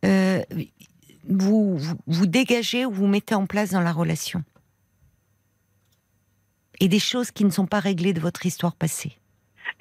euh, 0.05 0.43
vous, 1.29 1.77
vous, 1.77 1.95
vous 2.07 2.27
dégagez 2.27 2.85
ou 2.85 2.91
vous 2.91 3.07
mettez 3.07 3.35
en 3.35 3.47
place 3.47 3.71
dans 3.71 3.81
la 3.81 3.93
relation. 3.93 4.43
Et 6.81 6.89
des 6.89 6.99
choses 6.99 7.31
qui 7.31 7.45
ne 7.45 7.51
sont 7.51 7.67
pas 7.67 7.81
réglées 7.81 8.13
de 8.13 8.21
votre 8.21 8.45
histoire 8.45 8.75
passée. 8.75 9.17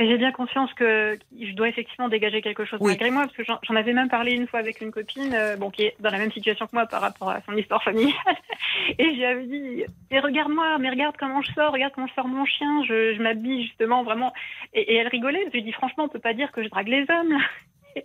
Mais 0.02 0.08
j'ai 0.08 0.18
bien 0.18 0.32
conscience 0.32 0.74
que 0.74 1.20
je 1.40 1.52
dois 1.54 1.70
effectivement 1.70 2.10
dégager 2.10 2.42
quelque 2.42 2.66
chose 2.66 2.80
Oui. 2.82 2.88
malgré 2.94 3.12
moi, 3.12 3.28
parce 3.28 3.38
que 3.38 3.44
j'en 3.44 3.76
avais 3.76 3.94
même 3.94 4.10
parlé 4.10 4.32
une 4.32 4.48
fois 4.48 4.60
avec 4.60 4.82
une 4.82 4.90
copine, 4.90 5.32
euh, 5.36 5.58
bon, 5.58 5.70
qui 5.70 5.84
est 5.84 5.96
dans 6.00 6.10
la 6.10 6.18
même 6.18 6.32
situation 6.32 6.66
que 6.66 6.72
moi 6.74 6.88
par 6.88 7.02
rapport 7.02 7.30
à 7.30 7.42
son 7.46 7.56
histoire 7.56 7.84
familiale. 7.84 8.16
Et 8.98 9.14
j'y 9.14 9.24
avais 9.24 9.46
dit, 9.46 9.84
mais 10.10 10.20
regarde-moi, 10.20 10.80
mais 10.80 10.90
regarde 10.90 11.16
comment 11.20 11.44
je 11.44 11.52
sors, 11.54 11.72
regarde 11.72 11.94
comment 11.94 12.08
je 12.08 12.16
sors 12.16 12.28
mon 12.28 12.46
chien, 12.46 12.84
je, 12.88 13.14
je 13.14 13.22
m'habille 13.22 13.62
justement 13.68 14.02
vraiment. 14.02 14.34
Et, 14.74 14.82
et 14.92 14.96
elle 14.96 15.08
rigolait, 15.08 15.44
je 15.50 15.52
lui 15.52 15.62
dis 15.62 15.72
franchement, 15.72 16.06
on 16.06 16.10
peut 16.10 16.18
pas 16.18 16.34
dire 16.34 16.52
que 16.52 16.64
je 16.64 16.70
drague 16.70 16.88
les 16.88 17.06
hommes. 17.08 17.34
là. 17.34 17.40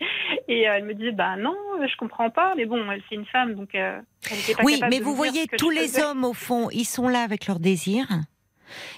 Et 0.49 0.63
elle 0.63 0.85
me 0.85 0.93
disait, 0.93 1.13
bah 1.13 1.37
non, 1.37 1.57
je 1.81 1.97
comprends 1.97 2.29
pas, 2.29 2.53
mais 2.57 2.67
bon, 2.67 2.91
elle 2.91 3.01
c'est 3.09 3.15
une 3.15 3.25
femme, 3.25 3.55
donc 3.55 3.75
euh, 3.75 3.99
elle 4.31 4.39
était 4.41 4.55
pas 4.55 4.65
Oui, 4.65 4.79
mais 4.91 4.99
de 4.99 5.05
vous 5.05 5.15
voyez, 5.15 5.47
tous 5.57 5.71
les 5.71 5.99
hommes, 5.99 6.25
au 6.25 6.35
fond, 6.35 6.69
ils 6.73 6.85
sont 6.85 7.09
là 7.09 7.23
avec 7.23 7.47
leurs 7.47 7.61
désirs. 7.61 8.09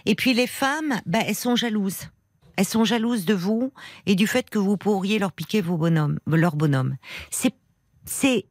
Et 0.05 0.17
puis 0.17 0.33
les 0.33 0.49
femmes, 0.49 1.01
bah, 1.07 1.21
elles 1.25 1.37
sont 1.37 1.55
jalouses. 1.55 2.09
Elles 2.59 2.65
sont 2.65 2.85
jalouses 2.85 3.25
de 3.25 3.35
vous 3.35 3.73
et 4.05 4.17
du 4.17 4.27
fait 4.27 4.51
que 4.51 4.59
vous 4.59 4.77
pourriez 4.77 5.21
leur 5.21 5.31
piquer 5.31 5.61
vos 5.61 5.77
bonhommes, 5.77 6.19
leur 6.27 6.57
bonhomme. 6.57 6.97
C'est, 7.31 7.55
c'est, 8.05 8.47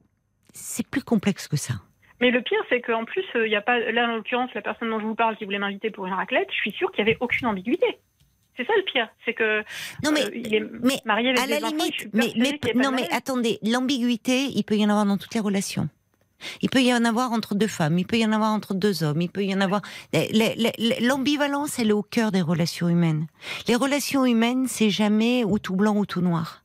c'est 0.53 0.87
plus 0.87 1.03
complexe 1.03 1.49
que 1.49 1.57
ça. 1.57 1.73
Mais 2.21 2.31
le 2.31 2.41
pire, 2.41 2.57
c'est 2.69 2.79
qu'en 2.79 3.03
plus, 3.03 3.25
euh, 3.35 3.45
il 3.45 3.51
y 3.51 3.57
a 3.57 3.61
pas, 3.61 3.79
là, 3.79 4.09
en 4.09 4.15
l'occurrence, 4.15 4.49
la 4.55 4.61
personne 4.61 4.89
dont 4.89 5.01
je 5.01 5.05
vous 5.05 5.13
parle 5.13 5.35
qui 5.35 5.43
voulait 5.43 5.59
m'inviter 5.59 5.91
pour 5.91 6.07
une 6.07 6.13
raclette, 6.13 6.47
je 6.51 6.55
suis 6.55 6.71
sûre 6.71 6.89
qu'il 6.93 7.03
n'y 7.03 7.11
avait 7.11 7.17
aucune 7.19 7.47
ambiguïté. 7.47 7.99
C'est 8.55 8.65
ça 8.65 8.71
le 8.77 8.83
pire, 8.83 9.09
c'est 9.25 9.33
que 9.33 9.59
Non, 10.05 10.11
mais, 10.13 10.23
euh, 10.23 10.31
il 10.33 10.55
est 10.55 10.61
mais 10.61 11.01
marié 11.03 11.31
avec 11.31 11.41
à 11.41 11.47
la 11.47 11.59
des 11.59 11.75
limite, 11.75 12.07
mais, 12.13 12.33
non, 12.75 12.91
mais 12.91 13.09
attendez, 13.11 13.59
l'ambiguïté, 13.61 14.45
il 14.55 14.63
peut 14.63 14.77
y 14.77 14.85
en 14.85 14.89
avoir 14.89 15.05
dans 15.05 15.17
toutes 15.17 15.35
les 15.35 15.41
relations. 15.41 15.89
Il 16.61 16.69
peut 16.69 16.81
y 16.81 16.93
en 16.93 17.05
avoir 17.05 17.31
entre 17.31 17.55
deux 17.55 17.67
femmes, 17.67 17.99
il 17.99 18.05
peut 18.05 18.17
y 18.17 18.25
en 18.25 18.31
avoir 18.31 18.51
entre 18.51 18.73
deux 18.73 19.03
hommes, 19.03 19.21
il 19.21 19.29
peut 19.29 19.43
y 19.43 19.53
en 19.53 19.61
avoir. 19.61 19.81
L'ambivalence, 21.01 21.79
elle 21.79 21.89
est 21.89 21.93
au 21.93 22.03
cœur 22.03 22.31
des 22.31 22.41
relations 22.41 22.89
humaines. 22.89 23.27
Les 23.67 23.75
relations 23.75 24.25
humaines, 24.25 24.67
c'est 24.67 24.89
jamais 24.89 25.43
ou 25.43 25.59
tout 25.59 25.75
blanc 25.75 25.95
ou 25.95 26.05
tout 26.05 26.21
noir. 26.21 26.63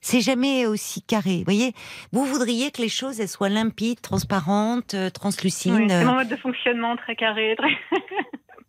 C'est 0.00 0.20
jamais 0.20 0.66
aussi 0.66 1.02
carré. 1.02 1.38
Vous 1.38 1.44
voyez, 1.44 1.72
vous 2.12 2.24
voudriez 2.24 2.70
que 2.70 2.80
les 2.80 2.88
choses 2.88 3.20
elles 3.20 3.28
soient 3.28 3.48
limpides, 3.48 4.00
transparentes, 4.00 4.94
euh, 4.94 5.10
translucides. 5.10 5.74
Oui, 5.74 5.86
c'est 5.88 5.96
euh, 5.96 6.04
mon 6.04 6.14
mode 6.14 6.28
de 6.28 6.36
fonctionnement 6.36 6.96
très 6.96 7.16
carré. 7.16 7.56
Très... 7.58 7.68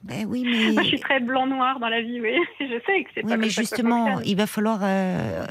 ben 0.04 0.26
oui, 0.28 0.44
mais 0.44 0.72
Moi, 0.72 0.82
je 0.84 0.88
suis 0.88 1.00
très 1.00 1.20
blanc-noir 1.20 1.80
dans 1.80 1.88
la 1.88 2.02
vie, 2.02 2.20
oui. 2.20 2.36
Je 2.60 2.66
sais 2.86 3.04
que 3.04 3.10
c'est 3.14 3.24
Oui, 3.24 3.30
pas 3.30 3.38
mais 3.38 3.44
comme 3.44 3.52
ça 3.52 3.62
que 3.62 3.68
ça 3.68 3.76
justement, 3.76 4.20
il 4.22 4.36
va 4.38 4.48
falloir 4.48 4.80
euh, 4.82 5.46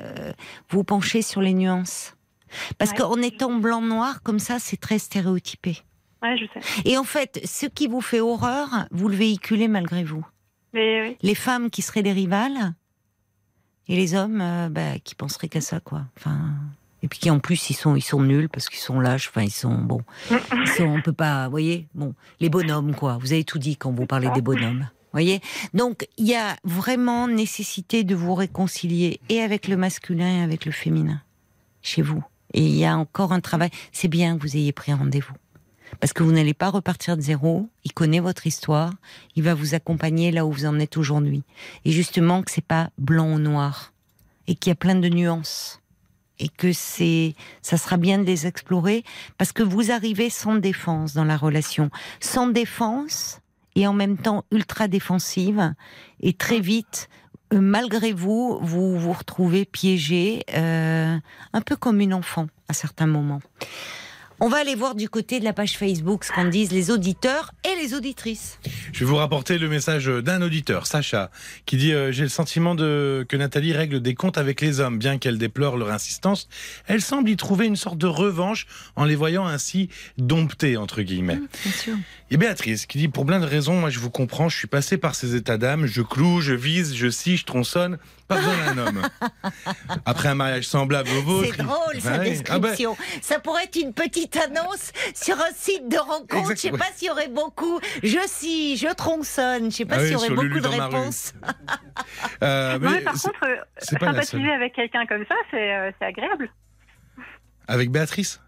vous 0.69 0.83
pencher 0.83 1.23
sur 1.23 1.41
les 1.41 1.55
nuances. 1.55 2.18
Parce 2.79 2.91
Ouais. 2.93 2.97
qu'en 2.99 3.21
étant 3.23 3.55
blanc-noir, 3.55 4.23
comme 4.23 4.39
ça, 4.39 4.59
c'est 4.59 4.77
très 4.79 4.99
stéréotypé. 4.99 5.79
Ouais, 6.23 6.37
je 6.37 6.45
sais. 6.53 6.61
Et 6.85 6.99
en 6.99 7.05
fait, 7.05 7.41
ce 7.45 7.67
qui 7.67 7.87
vous 7.87 8.01
fait 8.01 8.21
horreur, 8.21 8.87
vous 8.91 9.09
le 9.09 9.17
véhiculez 9.17 9.69
malgré 9.69 10.03
vous. 10.05 10.27
Mais 10.73 11.03
oui. 11.09 11.17
Les 11.23 11.35
femmes 11.35 11.71
qui 11.71 11.83
seraient 11.83 12.03
des 12.03 12.13
rivales, 12.13 12.75
et 13.89 13.97
les 13.97 14.15
hommes 14.15 14.41
euh, 14.41 14.69
bah, 14.69 14.99
qui 15.03 15.15
penseraient 15.15 15.49
qu'à 15.49 15.61
ça, 15.63 15.81
quoi. 15.81 16.03
Enfin, 16.19 16.39
et 17.03 17.09
puis 17.09 17.21
qui 17.21 17.31
en 17.31 17.39
plus, 17.39 17.71
ils 17.71 17.75
sont, 17.75 17.95
ils 17.97 18.03
sont 18.03 18.21
nuls 18.21 18.49
parce 18.49 18.69
qu'ils 18.69 18.81
sont 18.81 19.01
lâches. 19.01 19.29
Enfin, 19.29 19.43
ils 19.43 19.51
sont 19.51 19.75
bon. 19.79 20.03
Ils 20.31 20.69
sont, 20.69 20.85
on 20.85 21.01
peut 21.01 21.13
pas, 21.13 21.45
vous 21.45 21.51
voyez. 21.53 21.87
Bon, 21.95 22.15
les 22.41 22.51
bonhommes, 22.51 22.95
quoi. 22.95 23.17
Vous 23.21 23.33
avez 23.33 23.45
tout 23.45 23.59
dit 23.59 23.77
quand 23.77 23.93
vous 23.93 24.05
parlez 24.05 24.29
des 24.31 24.43
bonhommes. 24.43 24.89
Voyez. 25.13 25.41
Donc, 25.73 26.07
il 26.19 26.27
y 26.27 26.35
a 26.35 26.57
vraiment 26.65 27.29
nécessité 27.29 28.05
de 28.05 28.15
vous 28.15 28.35
réconcilier 28.35 29.21
et 29.31 29.41
avec 29.41 29.69
le 29.69 29.77
masculin 29.79 30.41
et 30.41 30.43
avec 30.43 30.67
le 30.67 30.73
féminin 30.73 31.23
chez 31.81 32.03
vous. 32.03 32.23
Et 32.55 32.63
il 32.63 32.77
y 32.77 32.85
a 32.85 32.97
encore 32.97 33.33
un 33.33 33.41
travail. 33.41 33.71
C'est 33.93 34.09
bien 34.09 34.37
que 34.37 34.43
vous 34.43 34.57
ayez 34.57 34.73
pris 34.73 34.93
rendez-vous. 34.93 35.35
Parce 36.01 36.13
que 36.13 36.23
vous 36.23 36.33
n'allez 36.33 36.55
pas 36.55 36.71
repartir 36.71 37.17
de 37.17 37.23
zéro. 37.23 37.69
Il 37.85 37.93
connaît 37.93 38.21
votre 38.21 38.47
histoire. 38.47 38.93
Il 39.37 39.43
va 39.43 39.55
vous 39.55 39.75
accompagner 39.75 40.31
là 40.31 40.47
où 40.47 40.53
vous 40.53 40.67
en 40.67 40.79
êtes 40.79 40.97
aujourd'hui. 40.97 41.43
Et 41.85 41.93
justement, 41.93 42.43
que 42.43 42.51
c'est 42.51 42.61
pas 42.65 42.91
blanc 42.99 43.33
ou 43.35 43.39
noir. 43.39 43.93
Et 44.47 44.55
qu'il 44.55 44.71
y 44.71 44.73
a 44.73 44.77
plein 44.77 44.95
de 44.95 45.09
nuances. 45.09 45.81
Et 46.39 46.49
que 46.49 46.73
c'est, 46.73 47.35
ça 47.63 47.77
sera 47.77 47.97
bien 47.97 48.19
de 48.19 48.25
les 48.25 48.47
explorer. 48.47 49.05
Parce 49.39 49.53
que 49.53 49.63
vous 49.63 49.91
arrivez 49.91 50.31
sans 50.31 50.57
défense 50.57 51.15
dans 51.15 51.25
la 51.25 51.37
relation. 51.37 51.91
Sans 52.21 52.47
défense 52.49 53.41
et 53.75 53.87
en 53.87 53.93
même 53.93 54.19
temps 54.19 54.45
ultra 54.51 54.89
défensive. 54.89 55.75
Et 56.21 56.33
très 56.33 56.61
vite, 56.61 57.09
malgré 57.53 58.13
vous, 58.13 58.59
vous 58.63 58.99
vous 58.99 59.13
retrouvez 59.13 59.65
piégé, 59.65 60.45
euh, 60.55 61.17
un 61.53 61.61
peu 61.61 61.77
comme 61.77 62.01
une 62.01 62.15
enfant 62.15 62.49
à 62.69 62.73
certains 62.73 63.07
moments. 63.07 63.41
On 64.41 64.49
va 64.49 64.59
aller 64.59 64.77
voir 64.77 64.95
du 64.95 65.09
côté 65.09 65.41
de 65.41 65.45
la 65.45 65.53
page 65.53 65.77
Facebook 65.77 66.23
ce 66.23 66.31
qu'en 66.31 66.45
disent 66.45 66.71
les 66.71 66.93
auditeurs 66.93 67.51
et 67.65 67.75
les 67.75 67.95
auditrices. 67.95 68.61
Je 68.93 69.01
vais 69.01 69.05
vous 69.05 69.17
rapporter 69.17 69.59
le 69.59 69.69
message 69.69 70.07
d'un 70.07 70.43
auditeur, 70.43 70.87
Sacha, 70.87 71.33
qui 71.67 71.77
dit 71.77 71.93
euh, 71.93 72.13
J'ai 72.13 72.23
le 72.23 72.29
sentiment 72.29 72.77
de, 72.77 73.27
que 73.29 73.37
Nathalie 73.37 73.73
règle 73.73 74.01
des 74.01 74.15
comptes 74.15 74.39
avec 74.39 74.61
les 74.61 74.79
hommes, 74.79 74.97
bien 74.97 75.19
qu'elle 75.19 75.39
déplore 75.39 75.77
leur 75.77 75.91
insistance. 75.91 76.49
Elle 76.87 77.03
semble 77.03 77.31
y 77.31 77.37
trouver 77.37 77.67
une 77.67 77.75
sorte 77.75 77.99
de 77.99 78.07
revanche 78.07 78.69
en 78.95 79.05
les 79.05 79.17
voyant 79.17 79.45
ainsi 79.45 79.89
domptés, 80.19 80.77
entre 80.77 81.03
guillemets. 81.03 81.37
Mmh, 81.37 81.49
bien 81.65 81.73
sûr. 81.73 81.95
Et 82.31 82.37
Béatrice 82.37 82.85
qui 82.87 82.99
dit 82.99 83.09
Pour 83.09 83.25
plein 83.25 83.41
de 83.41 83.47
raisons, 83.47 83.75
moi 83.81 83.89
je 83.89 83.99
vous 83.99 84.11
comprends, 84.11 84.49
je 84.51 84.57
suis 84.59 84.67
passé 84.67 84.99
par 84.99 85.15
ces 85.15 85.35
états 85.35 85.57
d'âme, 85.57 85.87
je 85.87 86.03
cloue, 86.03 86.41
je 86.43 86.53
vise, 86.53 86.95
je 86.95 87.09
scie, 87.09 87.37
je 87.39 87.45
tronçonne. 87.47 87.99
Pas 88.29 88.37
besoin 88.37 88.75
d'un 88.75 88.87
homme. 88.87 89.03
Après 90.05 90.29
un 90.29 90.35
mariage 90.35 90.65
semblable 90.69 91.09
au 91.19 91.23
vôtre. 91.23 91.49
C'est 91.57 91.63
drôle 91.63 91.79
il- 91.95 92.03
sa 92.03 92.11
Ouais. 92.19 92.39
Ah 92.51 92.59
ben, 92.59 92.61
description. 92.69 92.97
Ça 93.23 93.39
pourrait 93.41 93.65
être 93.65 93.77
une 93.77 93.95
petite 93.95 94.37
annonce 94.37 94.93
sur 95.15 95.37
un 95.37 95.53
site 95.57 95.89
de 95.89 95.97
rencontre. 95.97 96.51
Je 96.51 96.55
sais 96.57 96.71
pas 96.71 96.85
s'il 96.95 97.09
y 97.09 97.11
aurait 97.11 97.29
beaucoup. 97.29 97.81
Je 98.03 98.19
scie, 98.27 98.77
je 98.77 98.93
tronçonne. 98.95 99.71
Je 99.71 99.77
sais 99.77 99.85
pas 99.87 99.97
Ah 99.97 100.01
s'il 100.01 100.13
y 100.13 100.17
aurait 100.17 100.29
beaucoup 100.29 100.61
de 100.61 100.67
réponses. 100.69 101.33
euh, 102.43 102.79
Non, 102.79 102.91
mais 102.91 102.97
mais 102.99 103.01
par 103.01 103.15
contre, 103.15 103.47
sympathiser 103.79 104.51
avec 104.51 104.75
quelqu'un 104.75 105.07
comme 105.07 105.25
ça, 105.27 105.35
c'est 105.51 105.73
euh, 105.75 105.91
c'est 105.99 106.05
agréable. 106.07 106.51
Avec 107.67 107.91
Béatrice? 107.91 108.41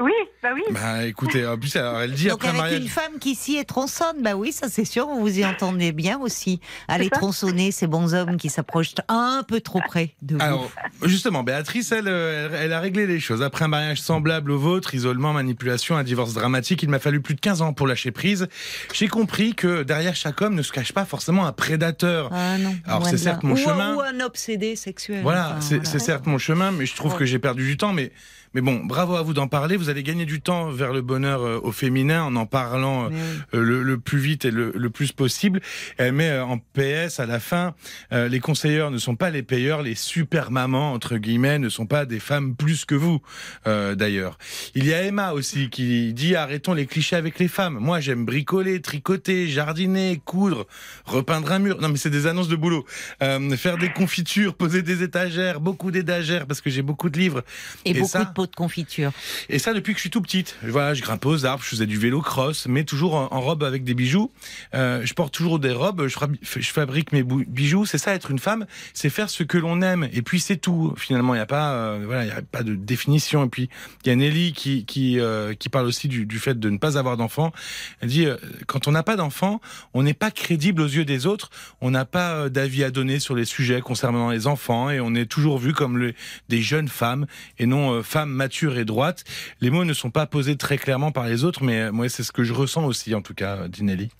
Oui, 0.00 0.12
bah 0.42 0.48
oui. 0.54 0.62
Bah 0.70 1.04
écoutez, 1.04 1.46
en 1.46 1.58
plus, 1.58 1.76
alors, 1.76 2.00
elle 2.00 2.12
dit 2.12 2.28
Donc 2.28 2.44
après 2.44 2.48
un 2.48 2.50
avec 2.50 2.62
mariage. 2.62 2.82
une 2.82 2.88
femme 2.88 3.18
qui 3.20 3.34
scie 3.34 3.58
et 3.58 3.64
tronçonne, 3.64 4.22
bah 4.22 4.34
oui, 4.34 4.50
ça 4.50 4.68
c'est 4.68 4.86
sûr, 4.86 5.06
vous 5.06 5.20
vous 5.20 5.38
y 5.38 5.44
entendez 5.44 5.92
bien 5.92 6.18
aussi. 6.18 6.60
Aller 6.88 7.08
ça. 7.12 7.18
tronçonner 7.18 7.70
ces 7.72 7.86
bons 7.86 8.14
hommes 8.14 8.36
qui 8.36 8.48
s'approchent 8.48 8.94
un 9.08 9.44
peu 9.46 9.60
trop 9.60 9.80
près 9.86 10.14
de 10.22 10.36
vous. 10.36 10.42
Alors, 10.42 10.70
justement, 11.04 11.42
Béatrice, 11.42 11.92
elle, 11.92 12.08
euh, 12.08 12.48
elle, 12.50 12.64
elle 12.64 12.72
a 12.72 12.80
réglé 12.80 13.06
les 13.06 13.20
choses. 13.20 13.42
Après 13.42 13.66
un 13.66 13.68
mariage 13.68 14.00
semblable 14.00 14.50
au 14.50 14.58
vôtre, 14.58 14.94
isolement, 14.94 15.34
manipulation, 15.34 15.96
un 15.96 16.04
divorce 16.04 16.32
dramatique, 16.32 16.82
il 16.82 16.88
m'a 16.88 16.98
fallu 16.98 17.20
plus 17.20 17.34
de 17.34 17.40
15 17.40 17.62
ans 17.62 17.72
pour 17.74 17.86
lâcher 17.86 18.10
prise. 18.10 18.48
J'ai 18.94 19.08
compris 19.08 19.54
que 19.54 19.82
derrière 19.82 20.16
chaque 20.16 20.40
homme 20.40 20.54
ne 20.54 20.62
se 20.62 20.72
cache 20.72 20.92
pas 20.92 21.04
forcément 21.04 21.46
un 21.46 21.52
prédateur. 21.52 22.30
Ah 22.32 22.56
non. 22.58 22.74
Alors, 22.86 23.06
c'est 23.06 23.18
certes 23.18 23.42
mon 23.42 23.54
ou, 23.54 23.56
chemin. 23.56 23.94
Ou 23.94 24.00
un 24.00 24.20
obsédé 24.20 24.74
sexuel. 24.74 25.20
Voilà, 25.22 25.50
enfin, 25.50 25.60
c'est 25.60 25.74
voilà. 25.76 25.90
c'est 25.90 25.98
certes 25.98 26.26
mon 26.26 26.38
chemin, 26.38 26.72
mais 26.72 26.86
je 26.86 26.96
trouve 26.96 27.14
que 27.14 27.26
j'ai 27.26 27.38
perdu 27.38 27.66
du 27.66 27.76
temps. 27.76 27.92
Mais, 27.92 28.10
mais 28.54 28.60
bon, 28.60 28.82
bravo 28.84 29.16
à 29.16 29.22
vous 29.22 29.32
d'en 29.34 29.48
parler. 29.48 29.76
Vous 29.76 29.88
allez 29.88 30.02
gagner 30.02 30.26
du 30.26 30.40
temps 30.40 30.70
vers 30.70 30.92
le 30.92 31.00
bonheur 31.02 31.42
euh, 31.42 31.60
au 31.62 31.72
féminin 31.72 32.22
en 32.24 32.36
en 32.36 32.46
parlant 32.46 33.04
euh, 33.04 33.08
Mais 33.10 33.16
oui. 33.16 33.38
euh, 33.54 33.62
le, 33.62 33.82
le 33.82 33.98
plus 33.98 34.18
vite 34.18 34.44
et 34.44 34.50
le, 34.50 34.72
le 34.74 34.90
plus 34.90 35.12
possible. 35.12 35.60
Elle 35.96 36.12
met 36.12 36.30
euh, 36.30 36.44
en 36.44 36.58
PS 36.58 37.20
à 37.20 37.26
la 37.26 37.40
fin, 37.40 37.74
euh, 38.12 38.28
les 38.28 38.40
conseilleurs 38.40 38.90
ne 38.90 38.98
sont 38.98 39.16
pas 39.16 39.30
les 39.30 39.42
payeurs, 39.42 39.82
les 39.82 39.94
super 39.94 40.50
mamans 40.50 40.92
entre 40.92 41.16
guillemets 41.16 41.58
ne 41.58 41.68
sont 41.68 41.86
pas 41.86 42.04
des 42.06 42.20
femmes 42.20 42.54
plus 42.54 42.84
que 42.84 42.94
vous 42.94 43.20
euh, 43.66 43.94
d'ailleurs. 43.94 44.38
Il 44.74 44.84
y 44.86 44.92
a 44.94 45.02
Emma 45.02 45.32
aussi 45.32 45.70
qui 45.70 46.12
dit 46.12 46.34
arrêtons 46.36 46.74
les 46.74 46.86
clichés 46.86 47.16
avec 47.16 47.38
les 47.38 47.48
femmes. 47.48 47.78
Moi 47.80 48.00
j'aime 48.00 48.24
bricoler, 48.24 48.80
tricoter, 48.80 49.48
jardiner, 49.48 50.20
coudre, 50.24 50.66
repeindre 51.04 51.52
un 51.52 51.58
mur. 51.58 51.80
Non 51.80 51.88
mais 51.88 51.96
c'est 51.96 52.10
des 52.10 52.26
annonces 52.26 52.48
de 52.48 52.56
boulot. 52.56 52.84
Euh, 53.22 53.56
faire 53.56 53.78
des 53.78 53.90
confitures, 53.92 54.54
poser 54.54 54.82
des 54.82 55.02
étagères, 55.02 55.60
beaucoup 55.60 55.90
d'étagères 55.90 56.46
parce 56.46 56.60
que 56.60 56.70
j'ai 56.70 56.82
beaucoup 56.82 57.08
de 57.10 57.18
livres. 57.18 57.42
Et, 57.84 57.90
et 57.90 57.94
beaucoup 57.94 58.08
ça- 58.08 58.24
de 58.24 58.32
de 58.46 58.54
confiture. 58.54 59.12
Et 59.48 59.58
ça 59.58 59.74
depuis 59.74 59.92
que 59.92 59.98
je 59.98 60.02
suis 60.02 60.10
tout 60.10 60.22
petite. 60.22 60.56
Voilà, 60.62 60.94
je 60.94 61.02
grimpe 61.02 61.24
aux 61.26 61.44
arbres, 61.44 61.62
je 61.62 61.68
faisais 61.68 61.86
du 61.86 61.98
vélo 61.98 62.20
cross, 62.20 62.66
mais 62.66 62.84
toujours 62.84 63.14
en, 63.14 63.40
robe 63.40 63.64
avec 63.64 63.84
des 63.84 63.94
bijoux. 63.94 64.30
Euh, 64.74 65.00
je 65.04 65.14
porte 65.14 65.34
toujours 65.34 65.58
des 65.58 65.72
robes, 65.72 66.06
je, 66.06 66.16
fab- 66.16 66.36
je 66.42 66.70
fabrique 66.70 67.12
mes 67.12 67.22
bijoux. 67.22 67.86
C'est 67.86 67.98
ça 67.98 68.14
être 68.14 68.30
une 68.30 68.38
femme, 68.38 68.66
c'est 68.94 69.10
faire 69.10 69.30
ce 69.30 69.42
que 69.42 69.58
l'on 69.58 69.82
aime. 69.82 70.08
Et 70.12 70.22
puis 70.22 70.40
c'est 70.40 70.56
tout. 70.56 70.94
Finalement, 70.96 71.34
il 71.34 71.38
n'y 71.38 71.42
a 71.42 71.46
pas, 71.46 71.72
euh, 71.72 72.02
voilà, 72.04 72.24
il 72.24 72.30
a 72.30 72.42
pas 72.42 72.62
de 72.62 72.74
définition. 72.74 73.44
Et 73.44 73.48
puis 73.48 73.68
il 74.04 74.08
y 74.08 74.10
a 74.10 74.16
Nelly 74.16 74.52
qui 74.52 74.84
qui 74.84 75.18
euh, 75.18 75.54
qui 75.54 75.68
parle 75.68 75.86
aussi 75.86 76.08
du, 76.08 76.26
du 76.26 76.38
fait 76.38 76.58
de 76.58 76.70
ne 76.70 76.78
pas 76.78 76.98
avoir 76.98 77.16
d'enfant. 77.16 77.52
Elle 78.00 78.08
dit 78.08 78.26
quand 78.66 78.88
on 78.88 78.92
n'a 78.92 79.02
pas 79.02 79.16
d'enfant, 79.16 79.60
on 79.94 80.02
n'est 80.02 80.14
pas 80.14 80.30
crédible 80.30 80.82
aux 80.82 80.86
yeux 80.88 81.04
des 81.04 81.26
autres. 81.26 81.50
On 81.80 81.90
n'a 81.90 82.04
pas 82.04 82.48
d'avis 82.48 82.84
à 82.84 82.90
donner 82.90 83.18
sur 83.18 83.34
les 83.34 83.44
sujets 83.44 83.80
concernant 83.80 84.30
les 84.30 84.46
enfants 84.46 84.90
et 84.90 85.00
on 85.00 85.14
est 85.14 85.26
toujours 85.26 85.58
vu 85.58 85.72
comme 85.72 86.12
des 86.48 86.62
jeunes 86.62 86.88
femmes 86.88 87.26
et 87.58 87.66
non 87.66 88.02
femmes 88.02 88.31
matures 88.32 88.78
et 88.78 88.84
droites. 88.84 89.24
Les 89.60 89.70
mots 89.70 89.84
ne 89.84 89.92
sont 89.92 90.10
pas 90.10 90.26
posés 90.26 90.56
très 90.56 90.78
clairement 90.78 91.12
par 91.12 91.26
les 91.26 91.44
autres, 91.44 91.62
mais 91.62 91.82
euh, 91.82 91.92
moi 91.92 92.08
c'est 92.08 92.22
ce 92.22 92.32
que 92.32 92.44
je 92.44 92.52
ressens 92.52 92.84
aussi 92.84 93.14
en 93.14 93.22
tout 93.22 93.34
cas, 93.34 93.56
euh, 93.56 93.68
dit 93.68 93.84
Nelly. 93.84 94.10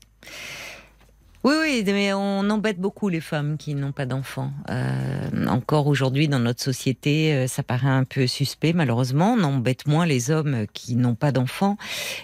Oui, 1.44 1.54
oui, 1.60 1.82
mais 1.86 2.12
on 2.12 2.48
embête 2.50 2.78
beaucoup 2.78 3.08
les 3.08 3.20
femmes 3.20 3.56
qui 3.56 3.74
n'ont 3.74 3.90
pas 3.90 4.06
d'enfants. 4.06 4.52
Euh, 4.70 5.46
encore 5.48 5.88
aujourd'hui, 5.88 6.28
dans 6.28 6.38
notre 6.38 6.62
société, 6.62 7.34
euh, 7.34 7.46
ça 7.48 7.64
paraît 7.64 7.88
un 7.88 8.04
peu 8.04 8.28
suspect, 8.28 8.72
malheureusement. 8.72 9.34
On 9.36 9.42
embête 9.42 9.86
moins 9.88 10.06
les 10.06 10.30
hommes 10.30 10.66
qui 10.72 10.94
n'ont 10.94 11.16
pas 11.16 11.32
d'enfants. 11.32 11.76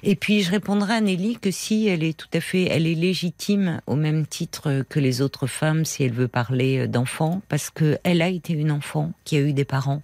Et 0.04 0.14
puis, 0.14 0.42
je 0.42 0.50
répondrai 0.52 0.94
à 0.94 1.00
Nelly 1.00 1.38
que 1.40 1.50
si 1.50 1.88
elle 1.88 2.04
est 2.04 2.16
tout 2.16 2.28
à 2.32 2.40
fait, 2.40 2.64
elle 2.70 2.86
est 2.86 2.94
légitime 2.94 3.80
au 3.88 3.96
même 3.96 4.24
titre 4.24 4.84
que 4.88 5.00
les 5.00 5.20
autres 5.20 5.48
femmes 5.48 5.84
si 5.84 6.04
elle 6.04 6.12
veut 6.12 6.28
parler 6.28 6.86
d'enfants, 6.86 7.42
parce 7.48 7.70
que 7.70 7.98
elle 8.04 8.22
a 8.22 8.28
été 8.28 8.52
une 8.52 8.70
enfant 8.70 9.12
qui 9.24 9.36
a 9.36 9.40
eu 9.40 9.52
des 9.52 9.64
parents. 9.64 10.02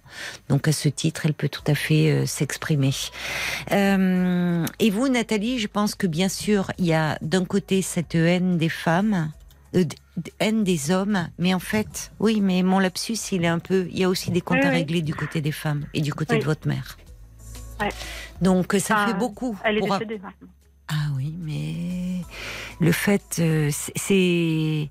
Donc, 0.49 0.67
à 0.67 0.71
ce 0.71 0.89
titre, 0.89 1.25
elle 1.25 1.33
peut 1.33 1.49
tout 1.49 1.63
à 1.67 1.75
fait 1.75 2.11
euh, 2.11 2.25
s'exprimer. 2.25 2.91
Euh, 3.71 4.65
et 4.79 4.89
vous, 4.89 5.07
Nathalie, 5.07 5.59
je 5.59 5.67
pense 5.67 5.95
que 5.95 6.07
bien 6.07 6.29
sûr, 6.29 6.71
il 6.77 6.85
y 6.85 6.93
a 6.93 7.17
d'un 7.21 7.45
côté 7.45 7.81
cette 7.81 8.15
haine 8.15 8.57
des 8.57 8.69
femmes, 8.69 9.04
euh, 9.13 9.83
d- 9.83 9.95
d- 10.17 10.33
haine 10.39 10.63
des 10.63 10.91
hommes, 10.91 11.27
mais 11.37 11.53
en 11.53 11.59
fait, 11.59 12.11
oui, 12.19 12.41
mais 12.41 12.63
mon 12.63 12.79
lapsus, 12.79 13.17
il 13.31 13.43
est 13.43 13.47
un 13.47 13.59
peu. 13.59 13.87
Il 13.91 13.99
y 13.99 14.03
a 14.03 14.09
aussi 14.09 14.31
des 14.31 14.41
comptes 14.41 14.59
Oui, 14.61 14.65
à 14.65 14.69
oui. 14.69 14.75
régler 14.77 15.01
du 15.01 15.13
côté 15.13 15.41
des 15.41 15.51
femmes 15.51 15.85
et 15.93 16.01
du 16.01 16.13
côté 16.13 16.35
Oui. 16.35 16.39
de 16.39 16.45
votre 16.45 16.67
mère. 16.67 16.97
Ouais. 17.81 17.89
Donc, 18.41 18.73
ça 18.79 18.95
Enfin, 18.95 19.07
fait 19.07 19.13
beaucoup. 19.19 19.57
Elle 19.63 19.77
est 19.77 19.79
pour- 19.79 19.97
décédée 19.97 20.17
maintenant. 20.19 20.47
Ah 20.87 21.07
oui, 21.15 21.35
mais 21.39 22.21
le 22.79 22.91
fait, 22.91 23.37
euh, 23.39 23.69
c'est 23.71 24.89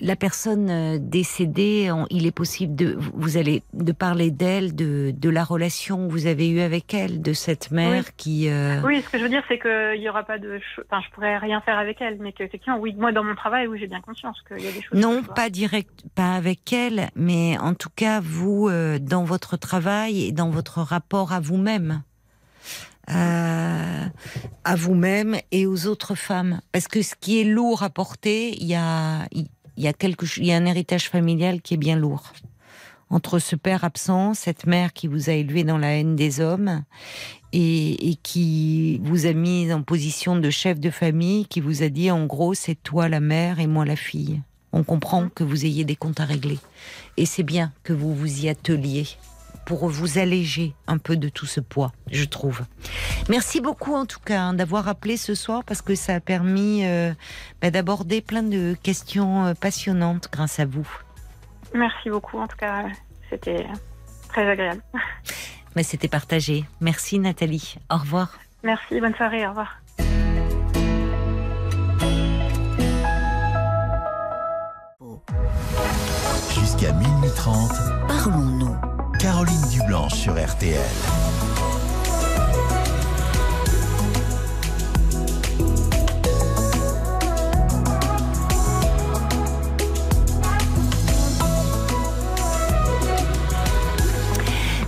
la 0.00 0.16
personne 0.16 0.68
euh, 0.70 0.98
décédée. 1.00 1.90
il 2.10 2.26
est 2.26 2.30
possible 2.32 2.74
de 2.74 2.98
vous 3.14 3.36
allez 3.36 3.62
de 3.72 3.92
parler 3.92 4.30
d'elle, 4.30 4.74
de 4.74 5.12
de 5.16 5.30
la 5.30 5.44
relation 5.44 6.06
que 6.06 6.12
vous 6.12 6.26
avez 6.26 6.48
eue 6.48 6.60
avec 6.60 6.92
elle, 6.92 7.22
de 7.22 7.32
cette 7.32 7.70
mère 7.70 8.14
qui. 8.16 8.48
euh, 8.50 8.82
Oui, 8.84 9.02
ce 9.02 9.08
que 9.08 9.18
je 9.18 9.22
veux 9.22 9.28
dire, 9.28 9.42
c'est 9.48 9.58
qu'il 9.58 10.00
n'y 10.00 10.08
aura 10.08 10.24
pas 10.24 10.38
de. 10.38 10.60
Enfin, 10.90 11.02
je 11.06 11.14
pourrais 11.14 11.38
rien 11.38 11.60
faire 11.62 11.78
avec 11.78 12.00
elle, 12.00 12.18
mais 12.20 12.32
qu'effectivement, 12.32 12.78
oui, 12.78 12.94
moi, 12.98 13.12
dans 13.12 13.24
mon 13.24 13.34
travail, 13.34 13.66
oui, 13.66 13.78
j'ai 13.78 13.86
bien 13.86 14.00
conscience 14.00 14.36
qu'il 14.46 14.64
y 14.64 14.68
a 14.68 14.72
des 14.72 14.82
choses. 14.82 14.98
Non, 14.98 15.22
pas 15.22 15.48
direct, 15.50 16.04
pas 16.14 16.34
avec 16.34 16.72
elle, 16.72 17.08
mais 17.16 17.56
en 17.58 17.74
tout 17.74 17.90
cas, 17.94 18.20
vous, 18.20 18.68
euh, 18.68 18.98
dans 18.98 19.24
votre 19.24 19.56
travail 19.56 20.26
et 20.26 20.32
dans 20.32 20.50
votre 20.50 20.80
rapport 20.80 21.32
à 21.32 21.40
vous-même, 21.40 22.02
euh, 23.08 24.04
à 24.64 24.74
vous-même 24.74 25.36
et 25.52 25.66
aux 25.66 25.86
autres 25.86 26.14
femmes. 26.16 26.60
Parce 26.72 26.88
que 26.88 27.02
ce 27.02 27.14
qui 27.18 27.40
est 27.40 27.44
lourd 27.44 27.82
à 27.84 27.90
porter, 27.90 28.56
il 28.60 28.66
y 28.66 28.74
a, 28.74 29.26
il 29.76 29.84
y 29.84 29.88
a 29.88 29.92
quelque, 29.92 30.26
il 30.38 30.46
y 30.46 30.52
a 30.52 30.56
un 30.56 30.66
héritage 30.66 31.08
familial 31.08 31.60
qui 31.60 31.74
est 31.74 31.78
bien 31.78 31.96
lourd. 31.96 32.32
Entre 33.08 33.38
ce 33.38 33.54
père 33.54 33.84
absent, 33.84 34.34
cette 34.34 34.66
mère 34.66 34.92
qui 34.92 35.06
vous 35.06 35.30
a 35.30 35.32
élevé 35.32 35.62
dans 35.62 35.78
la 35.78 35.96
haine 35.96 36.16
des 36.16 36.40
hommes 36.40 36.82
et 37.52 38.18
qui 38.22 38.98
vous 39.04 39.26
a 39.26 39.32
mis 39.32 39.72
en 39.72 39.82
position 39.82 40.36
de 40.36 40.50
chef 40.50 40.80
de 40.80 40.90
famille, 40.90 41.46
qui 41.46 41.60
vous 41.60 41.82
a 41.82 41.88
dit 41.88 42.10
en 42.10 42.26
gros 42.26 42.54
c'est 42.54 42.74
toi 42.74 43.08
la 43.08 43.20
mère 43.20 43.60
et 43.60 43.66
moi 43.66 43.84
la 43.84 43.96
fille. 43.96 44.42
On 44.72 44.82
comprend 44.82 45.28
que 45.28 45.44
vous 45.44 45.64
ayez 45.64 45.84
des 45.84 45.96
comptes 45.96 46.20
à 46.20 46.24
régler. 46.24 46.58
Et 47.16 47.24
c'est 47.24 47.44
bien 47.44 47.72
que 47.82 47.92
vous 47.92 48.14
vous 48.14 48.44
y 48.44 48.48
atteliez 48.48 49.06
pour 49.66 49.88
vous 49.88 50.18
alléger 50.18 50.74
un 50.86 50.96
peu 50.96 51.16
de 51.16 51.28
tout 51.28 51.44
ce 51.44 51.60
poids, 51.60 51.92
je 52.10 52.24
trouve. 52.24 52.62
Merci 53.28 53.60
beaucoup 53.60 53.94
en 53.94 54.06
tout 54.06 54.20
cas 54.20 54.40
hein, 54.40 54.54
d'avoir 54.54 54.88
appelé 54.88 55.16
ce 55.16 55.34
soir 55.34 55.64
parce 55.64 55.82
que 55.82 55.94
ça 55.96 56.14
a 56.14 56.20
permis 56.20 56.86
euh, 56.86 57.12
bah, 57.60 57.70
d'aborder 57.70 58.22
plein 58.22 58.44
de 58.44 58.76
questions 58.82 59.46
euh, 59.46 59.54
passionnantes 59.54 60.28
grâce 60.32 60.60
à 60.60 60.66
vous. 60.66 60.88
Merci 61.74 62.10
beaucoup, 62.10 62.38
en 62.38 62.46
tout 62.46 62.56
cas, 62.56 62.86
c'était 63.28 63.66
très 64.28 64.48
agréable. 64.48 64.82
Mais 65.74 65.82
c'était 65.82 66.08
partagé. 66.08 66.64
Merci 66.80 67.18
Nathalie. 67.18 67.76
Au 67.90 67.96
revoir. 67.96 68.38
Merci, 68.62 69.00
bonne 69.00 69.14
soirée, 69.16 69.44
au 69.46 69.50
revoir. 69.50 69.80
Jusqu'à 76.54 76.92
minuit 76.92 77.30
30, 77.34 77.70
Parlons-nous. 78.06 78.95
Caroline 79.18 79.62
Dublanche 79.70 80.14
sur 80.14 80.32
RTL. 80.32 80.76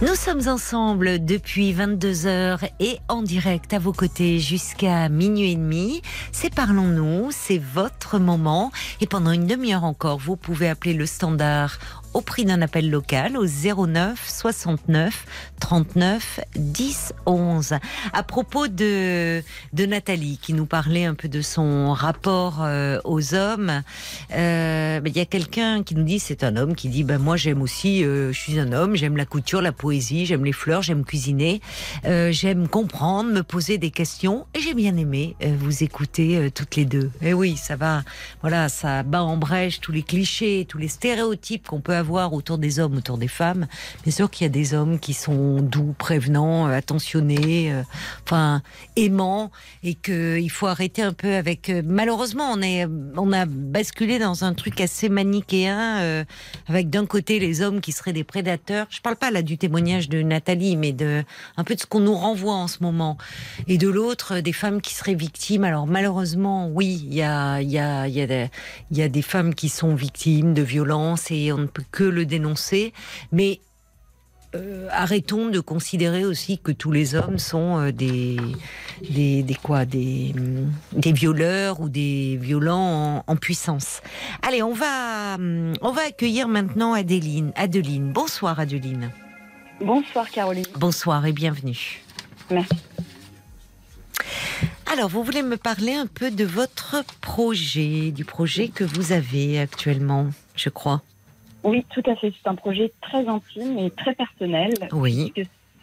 Nous 0.00 0.14
sommes 0.14 0.46
ensemble 0.46 1.24
depuis 1.24 1.72
22 1.72 2.26
heures 2.26 2.60
et 2.80 2.98
en 3.08 3.22
direct 3.22 3.74
à 3.74 3.78
vos 3.78 3.92
côtés 3.92 4.38
jusqu'à 4.38 5.08
minuit 5.08 5.52
et 5.52 5.56
demi. 5.56 6.02
C'est 6.32 6.54
Parlons-nous, 6.54 7.30
c'est 7.30 7.58
votre 7.58 8.18
moment. 8.18 8.70
Et 9.00 9.06
pendant 9.06 9.32
une 9.32 9.46
demi-heure 9.46 9.84
encore, 9.84 10.18
vous 10.18 10.36
pouvez 10.36 10.68
appeler 10.68 10.94
le 10.94 11.06
standard 11.06 11.78
au 12.14 12.20
prix 12.20 12.44
d'un 12.44 12.62
appel 12.62 12.90
local 12.90 13.36
au 13.36 13.46
09 13.46 14.28
69 14.28 15.26
39 15.60 16.40
10 16.56 17.12
11. 17.26 17.74
À 18.12 18.22
propos 18.22 18.68
de, 18.68 19.42
de 19.72 19.86
Nathalie 19.86 20.38
qui 20.40 20.52
nous 20.52 20.66
parlait 20.66 21.04
un 21.04 21.14
peu 21.14 21.28
de 21.28 21.42
son 21.42 21.92
rapport 21.92 22.62
euh, 22.62 22.98
aux 23.04 23.34
hommes, 23.34 23.82
euh, 24.32 25.00
ben, 25.00 25.12
il 25.12 25.16
y 25.16 25.20
a 25.20 25.26
quelqu'un 25.26 25.82
qui 25.82 25.94
nous 25.94 26.02
dit 26.02 26.18
c'est 26.18 26.44
un 26.44 26.56
homme 26.56 26.74
qui 26.74 26.88
dit 26.88 27.04
ben 27.04 27.18
moi 27.18 27.36
j'aime 27.36 27.62
aussi, 27.62 28.04
euh, 28.04 28.32
je 28.32 28.38
suis 28.38 28.58
un 28.58 28.72
homme, 28.72 28.94
j'aime 28.94 29.16
la 29.16 29.26
couture, 29.26 29.60
la 29.60 29.72
poésie, 29.72 30.26
j'aime 30.26 30.44
les 30.44 30.52
fleurs, 30.52 30.82
j'aime 30.82 31.04
cuisiner, 31.04 31.60
j'aime 32.04 32.68
comprendre, 32.68 33.30
me 33.30 33.42
poser 33.42 33.78
des 33.78 33.90
questions 33.90 34.46
et 34.54 34.60
j'ai 34.60 34.74
bien 34.74 34.96
aimé 34.96 35.36
vous 35.58 35.82
écouter 35.82 36.50
toutes 36.54 36.76
les 36.76 36.84
deux. 36.84 37.10
Et 37.22 37.34
oui, 37.34 37.56
ça 37.56 37.76
va, 37.76 38.02
voilà, 38.40 38.68
ça 38.68 39.02
bat 39.02 39.22
en 39.22 39.36
brèche 39.36 39.80
tous 39.80 39.92
les 39.92 40.02
clichés, 40.02 40.66
tous 40.68 40.78
les 40.78 40.88
stéréotypes 40.88 41.66
qu'on 41.66 41.80
peut 41.80 41.97
avoir 41.98 42.32
autour 42.32 42.58
des 42.58 42.78
hommes, 42.78 42.96
autour 42.96 43.18
des 43.18 43.28
femmes. 43.28 43.66
Bien 44.02 44.12
sûr 44.12 44.30
qu'il 44.30 44.44
y 44.44 44.46
a 44.46 44.50
des 44.50 44.74
hommes 44.74 44.98
qui 44.98 45.14
sont 45.14 45.60
doux, 45.60 45.94
prévenants, 45.98 46.66
euh, 46.66 46.72
attentionnés, 46.72 47.72
euh, 47.72 47.82
enfin 48.24 48.62
aimants, 48.96 49.50
et 49.82 49.94
qu'il 49.94 50.50
faut 50.50 50.66
arrêter 50.66 51.02
un 51.02 51.12
peu 51.12 51.34
avec. 51.34 51.70
Euh, 51.70 51.82
malheureusement, 51.84 52.50
on 52.52 52.62
est, 52.62 52.86
on 53.16 53.32
a 53.32 53.46
basculé 53.46 54.18
dans 54.18 54.44
un 54.44 54.54
truc 54.54 54.80
assez 54.80 55.08
manichéen, 55.08 56.24
avec 56.68 56.90
d'un 56.90 57.06
côté 57.06 57.38
les 57.38 57.62
hommes 57.62 57.80
qui 57.80 57.92
seraient 57.92 58.12
des 58.12 58.24
prédateurs. 58.24 58.86
Je 58.90 59.00
parle 59.00 59.16
pas 59.16 59.30
là 59.30 59.42
du 59.42 59.58
témoignage 59.58 60.08
de 60.08 60.22
Nathalie, 60.22 60.76
mais 60.76 60.92
de 60.92 61.24
un 61.56 61.64
peu 61.64 61.74
de 61.74 61.80
ce 61.80 61.86
qu'on 61.86 62.00
nous 62.00 62.14
renvoie 62.14 62.54
en 62.54 62.68
ce 62.68 62.78
moment, 62.82 63.18
et 63.66 63.78
de 63.78 63.88
l'autre 63.88 64.40
des 64.40 64.52
femmes 64.52 64.80
qui 64.80 64.94
seraient 64.94 65.14
victimes. 65.14 65.64
Alors 65.64 65.86
malheureusement, 65.86 66.68
oui, 66.68 67.02
il 67.04 67.14
y 67.14 67.22
a, 67.22 67.60
il 67.60 67.70
y 67.70 67.78
a, 67.78 68.06
il 68.06 68.14
y 68.14 69.02
a, 69.02 69.08
des, 69.08 69.22
femmes 69.22 69.54
qui 69.54 69.68
sont 69.68 69.94
victimes 69.94 70.54
de 70.54 70.62
violences 70.62 71.30
et 71.30 71.52
on 71.52 71.58
ne 71.58 71.66
peut 71.66 71.84
que 71.90 72.04
le 72.04 72.26
dénoncer, 72.26 72.92
mais 73.32 73.60
euh, 74.54 74.88
arrêtons 74.90 75.48
de 75.48 75.60
considérer 75.60 76.24
aussi 76.24 76.58
que 76.58 76.72
tous 76.72 76.90
les 76.90 77.14
hommes 77.14 77.38
sont 77.38 77.78
euh, 77.78 77.92
des, 77.92 78.38
des, 79.10 79.44
quoi 79.62 79.84
des, 79.84 80.34
des 80.92 81.12
violeurs 81.12 81.80
ou 81.80 81.90
des 81.90 82.38
violents 82.40 83.24
en, 83.26 83.36
puissance. 83.36 84.00
Allez, 84.40 84.62
on 84.62 84.72
va 84.72 85.36
on 85.38 85.92
va 85.92 86.02
accueillir 86.06 86.48
maintenant 86.48 86.94
Adeline. 86.94 87.52
Adeline, 87.56 88.12
bonsoir 88.12 88.58
Adeline. 88.58 89.10
Bonsoir 89.80 90.30
Caroline. 90.30 90.66
Bonsoir 90.76 91.24
et 91.26 91.32
bienvenue. 91.32 92.02
Merci. 92.50 92.74
Alors, 94.90 95.08
vous 95.08 95.22
voulez 95.22 95.42
me 95.42 95.56
parler 95.56 95.92
un 95.92 96.06
peu 96.06 96.30
de 96.30 96.44
votre 96.44 97.04
projet, 97.20 98.10
du 98.10 98.24
projet 98.24 98.68
que 98.68 98.84
vous 98.84 99.12
avez 99.12 99.60
actuellement, 99.60 100.28
je 100.56 100.70
crois? 100.70 101.02
Oui, 101.64 101.84
tout 101.90 102.02
à 102.06 102.14
fait. 102.16 102.32
C'est 102.40 102.48
un 102.48 102.54
projet 102.54 102.92
très 103.00 103.26
intime 103.26 103.78
et 103.78 103.90
très 103.90 104.14
personnel. 104.14 104.74
Oui. 104.92 105.32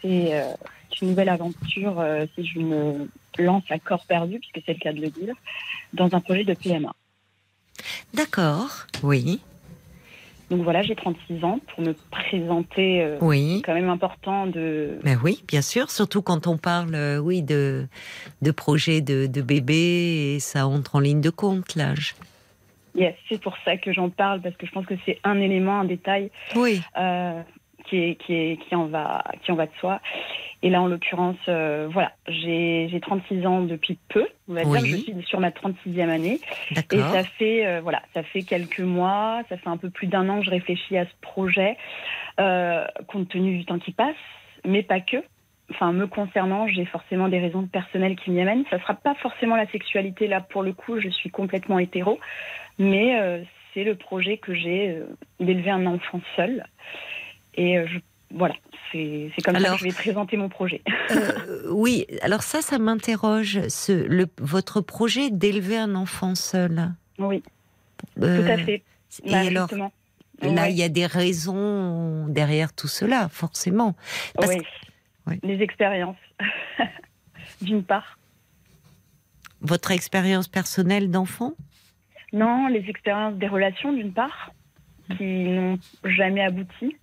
C'est 0.02 0.34
euh, 0.34 0.52
une 1.02 1.08
nouvelle 1.08 1.28
aventure 1.28 2.00
euh, 2.00 2.26
si 2.34 2.46
je 2.46 2.58
me 2.58 3.08
lance 3.38 3.64
à 3.70 3.78
corps 3.78 4.04
perdu, 4.06 4.38
puisque 4.38 4.64
c'est 4.64 4.72
le 4.72 4.78
cas 4.78 4.92
de 4.92 5.00
le 5.00 5.10
dire, 5.10 5.34
dans 5.92 6.14
un 6.14 6.20
projet 6.20 6.44
de 6.44 6.54
PMA. 6.54 6.92
D'accord, 8.14 8.86
oui. 9.02 9.40
Donc 10.48 10.62
voilà, 10.62 10.82
j'ai 10.82 10.94
36 10.94 11.44
ans 11.44 11.58
pour 11.74 11.84
me 11.84 11.92
présenter. 12.10 13.02
Euh, 13.02 13.18
oui. 13.20 13.56
C'est 13.56 13.62
quand 13.66 13.74
même 13.74 13.90
important 13.90 14.46
de. 14.46 14.98
Mais 15.02 15.16
oui, 15.16 15.42
bien 15.48 15.60
sûr, 15.60 15.90
surtout 15.90 16.22
quand 16.22 16.46
on 16.46 16.56
parle, 16.56 16.96
oui, 17.22 17.42
de 17.42 17.86
de 18.42 18.50
projet 18.52 19.00
de, 19.00 19.26
de 19.26 19.42
bébé 19.42 20.34
et 20.34 20.40
ça 20.40 20.66
entre 20.66 20.94
en 20.96 21.00
ligne 21.00 21.20
de 21.20 21.30
compte 21.30 21.74
l'âge. 21.74 22.14
Yes, 22.96 23.14
c'est 23.28 23.40
pour 23.40 23.56
ça 23.64 23.76
que 23.76 23.92
j'en 23.92 24.08
parle 24.08 24.40
parce 24.40 24.56
que 24.56 24.66
je 24.66 24.72
pense 24.72 24.86
que 24.86 24.94
c'est 25.04 25.18
un 25.22 25.38
élément, 25.38 25.80
un 25.80 25.84
détail 25.84 26.30
oui. 26.54 26.80
Euh, 26.96 27.42
qui, 27.84 27.98
est, 27.98 28.14
qui, 28.16 28.34
est, 28.34 28.56
qui, 28.56 28.74
en 28.74 28.86
va, 28.86 29.22
qui 29.42 29.52
en 29.52 29.54
va 29.54 29.66
de 29.66 29.72
soi. 29.78 30.00
Et 30.62 30.70
là, 30.70 30.80
en 30.80 30.86
l'occurrence, 30.86 31.36
euh, 31.48 31.88
voilà, 31.92 32.12
j'ai 32.26 32.98
36 33.00 33.46
ans 33.46 33.60
depuis 33.60 33.98
peu, 34.08 34.26
on 34.48 34.54
va 34.54 34.64
dire, 34.64 34.84
je 34.86 34.96
suis 34.96 35.22
sur 35.26 35.38
ma 35.38 35.50
36e 35.50 36.08
année. 36.08 36.40
Et 36.70 36.98
ça 36.98 37.22
fait, 37.22 37.66
euh, 37.66 37.80
voilà, 37.82 38.02
ça 38.14 38.22
fait 38.22 38.42
quelques 38.42 38.80
mois, 38.80 39.42
ça 39.50 39.58
fait 39.58 39.68
un 39.68 39.76
peu 39.76 39.90
plus 39.90 40.06
d'un 40.06 40.28
an 40.30 40.40
que 40.40 40.46
je 40.46 40.50
réfléchis 40.50 40.96
à 40.96 41.04
ce 41.04 41.12
projet, 41.20 41.76
compte 42.38 43.28
tenu 43.28 43.58
du 43.58 43.64
temps 43.66 43.78
qui 43.78 43.92
passe, 43.92 44.16
mais 44.64 44.82
pas 44.82 45.00
que 45.00 45.18
enfin 45.70 45.92
me 45.92 46.06
concernant, 46.06 46.68
j'ai 46.68 46.84
forcément 46.84 47.28
des 47.28 47.38
raisons 47.38 47.66
personnelles 47.66 48.16
qui 48.16 48.30
m'y 48.30 48.40
amènent. 48.40 48.64
Ça 48.70 48.78
sera 48.78 48.94
pas 48.94 49.14
forcément 49.16 49.56
la 49.56 49.66
sexualité 49.68 50.28
là 50.28 50.40
pour 50.40 50.62
le 50.62 50.72
coup, 50.72 51.00
je 51.00 51.08
suis 51.08 51.30
complètement 51.30 51.78
hétéro, 51.78 52.18
mais 52.78 53.18
euh, 53.20 53.42
c'est 53.72 53.84
le 53.84 53.94
projet 53.94 54.38
que 54.38 54.54
j'ai 54.54 54.90
euh, 54.90 55.04
d'élever 55.40 55.70
un 55.70 55.86
enfant 55.86 56.20
seul. 56.34 56.64
Et 57.54 57.78
euh, 57.78 57.86
voilà, 58.30 58.54
c'est 58.92 59.30
comme 59.44 59.58
ça 59.58 59.72
que 59.72 59.78
je 59.78 59.84
vais 59.84 59.92
présenter 59.92 60.36
mon 60.36 60.48
projet. 60.48 60.82
oui, 61.70 62.06
alors 62.22 62.42
ça, 62.42 62.62
ça 62.62 62.78
m'interroge, 62.78 63.60
votre 64.38 64.80
projet 64.80 65.30
d'élever 65.30 65.76
un 65.76 65.94
enfant 65.94 66.34
seul. 66.34 66.92
Oui, 67.18 67.42
tout 68.16 68.24
à 68.24 68.58
fait. 68.58 68.82
Et 69.24 69.30
bah, 69.30 69.38
alors, 69.46 69.70
là, 70.42 70.68
il 70.68 70.76
y 70.76 70.82
a 70.82 70.88
des 70.88 71.06
raisons 71.06 72.26
derrière 72.28 72.74
tout 72.74 72.88
cela, 72.88 73.28
forcément. 73.28 73.94
oui 74.38 74.58
les 75.42 75.62
expériences, 75.62 76.16
d'une 77.60 77.82
part. 77.82 78.18
Votre 79.60 79.90
expérience 79.90 80.48
personnelle 80.48 81.10
d'enfant? 81.10 81.54
Non, 82.32 82.68
les 82.68 82.88
expériences 82.88 83.34
des 83.34 83.48
relations, 83.48 83.92
d'une 83.92 84.12
part, 84.12 84.52
qui 85.16 85.44
n'ont 85.44 85.78
jamais 86.04 86.42
abouti. 86.42 86.96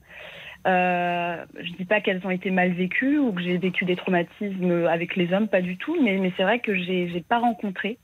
Euh, 0.65 1.43
je 1.59 1.71
ne 1.71 1.77
dis 1.77 1.85
pas 1.85 1.99
qu'elles 1.99 2.25
ont 2.25 2.29
été 2.29 2.49
mal 2.49 2.71
vécues 2.71 3.17
ou 3.17 3.33
que 3.33 3.41
j'ai 3.41 3.57
vécu 3.57 3.83
des 3.83 3.97
traumatismes 3.97 4.87
avec 4.87 5.15
les 5.15 5.33
hommes, 5.33 5.47
pas 5.47 5.61
du 5.61 5.77
tout, 5.77 5.97
mais, 6.01 6.31
c'est 6.37 6.43
vrai 6.43 6.59
que 6.59 6.73
j'ai 6.75 7.05
n'ai 7.07 7.21
pas 7.21 7.39
rencontré 7.39 7.97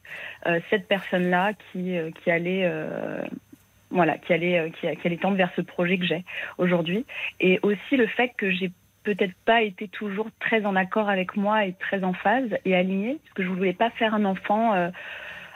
euh, 0.46 0.60
cette 0.70 0.88
personne-là 0.88 1.54
qui, 1.72 1.98
euh, 1.98 2.10
allait 2.28 2.70
voilà, 3.92 4.18
qui 4.18 4.34
allait, 4.34 4.72
tendre 5.22 5.38
vers 5.38 5.52
ce 5.56 5.62
projet 5.62 5.98
que 5.98 6.06
j'ai 6.06 6.24
aujourd'hui. 6.58 7.06
Et 7.40 7.60
aussi 7.64 7.96
le 7.96 8.08
fait 8.08 8.32
que 8.38 8.52
j'ai 8.52 8.72
peut-être 9.04 9.34
pas 9.46 9.62
été 9.62 9.88
toujours 9.88 10.28
très 10.40 10.66
en 10.66 10.76
accord 10.76 11.10
avec 11.10 11.38
moi 11.38 11.66
et 11.66 11.74
très 11.74 12.04
en 12.04 12.14
phase 12.14 12.50
et 12.66 12.76
alignée, 12.76 13.18
parce 13.24 13.34
que 13.34 13.44
je 13.44 13.50
voulais 13.50 13.74
pas 13.74 13.90
faire 13.92 14.14
un 14.14 14.26
enfant 14.26 14.92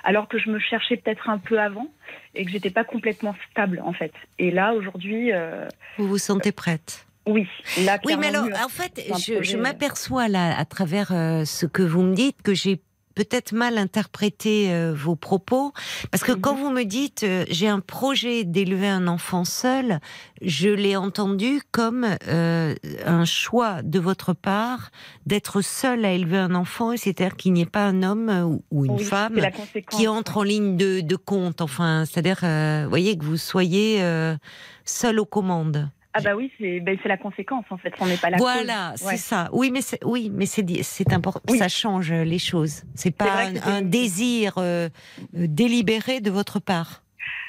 alors 0.04 0.28
que 0.28 0.38
je 0.38 0.50
me 0.50 0.60
cherchais 0.60 0.98
peut-être 0.98 1.30
un 1.30 1.38
peu 1.38 1.60
avant 1.60 1.88
et 2.36 2.46
que 2.46 2.52
j'étais 2.52 2.70
pas 2.70 2.84
complètement 2.84 3.36
stable 3.52 3.82
en 3.84 3.94
fait. 3.94 4.14
Et 4.40 4.52
là 4.52 4.74
aujourd'hui, 4.74 5.32
euh, 5.32 5.68
vous 5.98 6.08
vous 6.08 6.18
sentez 6.18 6.52
prête? 6.52 7.06
Oui, 7.26 7.48
là, 7.86 7.98
oui, 8.04 8.16
mais 8.20 8.28
alors, 8.28 8.48
en 8.66 8.68
fait, 8.68 9.02
je, 9.18 9.42
je 9.42 9.56
m'aperçois 9.56 10.28
là, 10.28 10.58
à 10.58 10.66
travers 10.66 11.14
euh, 11.14 11.46
ce 11.46 11.66
que 11.66 11.82
vous 11.82 12.02
me 12.02 12.14
dites, 12.14 12.42
que 12.42 12.54
j'ai 12.54 12.82
peut-être 13.16 13.52
mal 13.54 13.78
interprété 13.78 14.74
euh, 14.74 14.94
vos 14.96 15.16
propos, 15.16 15.74
parce 16.12 16.24
que 16.24 16.32
quand 16.32 16.56
mhm. 16.56 16.62
vous 16.62 16.70
me 16.70 16.84
dites 16.84 17.24
euh, 17.24 17.46
j'ai 17.50 17.68
un 17.68 17.80
projet 17.80 18.44
d'élever 18.44 18.88
un 18.88 19.08
enfant 19.08 19.46
seul, 19.46 20.00
je 20.42 20.70
l'ai 20.70 20.96
entendu 20.96 21.62
comme 21.72 22.06
euh, 22.28 22.76
un 23.06 23.26
choix 23.26 23.82
de 23.82 24.00
votre 24.00 24.34
part 24.34 24.92
d'être 25.26 25.62
seul 25.62 26.06
à 26.06 26.12
élever 26.12 26.38
un 26.38 26.56
enfant, 26.56 26.96
c'est-à-dire 26.98 27.36
qu'il 27.36 27.54
n'y 27.54 27.62
ait 27.62 27.66
pas 27.66 27.86
un 27.86 28.04
homme 28.04 28.60
ou 28.72 28.86
une 28.86 29.00
femme 29.00 29.40
qui 29.90 30.08
entre 30.08 30.38
en 30.38 30.44
ligne 30.44 30.78
de, 30.78 31.02
de 31.02 31.16
compte, 31.16 31.62
enfin, 31.62 32.06
c'est-à-dire, 32.06 32.40
vous 32.84 32.90
voyez, 32.90 33.18
que 33.18 33.24
vous 33.24 33.38
soyez 33.38 34.04
seul 34.86 35.20
aux 35.20 35.26
commandes. 35.26 35.90
Ah 36.14 36.22
bah 36.22 36.36
oui, 36.36 36.52
c'est 36.60 36.80
ben 36.80 36.98
la 37.06 37.18
conséquence 37.18 37.66
en 37.72 37.78
fait. 37.78 37.94
On 38.00 38.06
n'est 38.06 38.18
pas 38.18 38.30
là. 38.30 38.38
Voilà, 38.38 38.94
c'est 38.96 39.18
ça. 39.18 39.50
Oui, 39.52 39.72
mais 39.72 39.82
c'est 39.82 40.04
oui, 40.06 40.32
mais 40.32 40.46
c'est 40.46 40.64
c'est 40.84 41.12
important. 41.12 41.54
Ça 41.56 41.68
change 41.70 42.12
les 42.12 42.40
choses. 42.40 42.84
C'est 42.94 43.16
pas 43.16 43.48
un, 43.66 43.82
désir 43.82 44.54
euh, 44.58 44.90
euh, 45.36 45.48
délibéré 45.48 46.22
de 46.22 46.30
votre 46.30 46.60
part. 46.60 47.02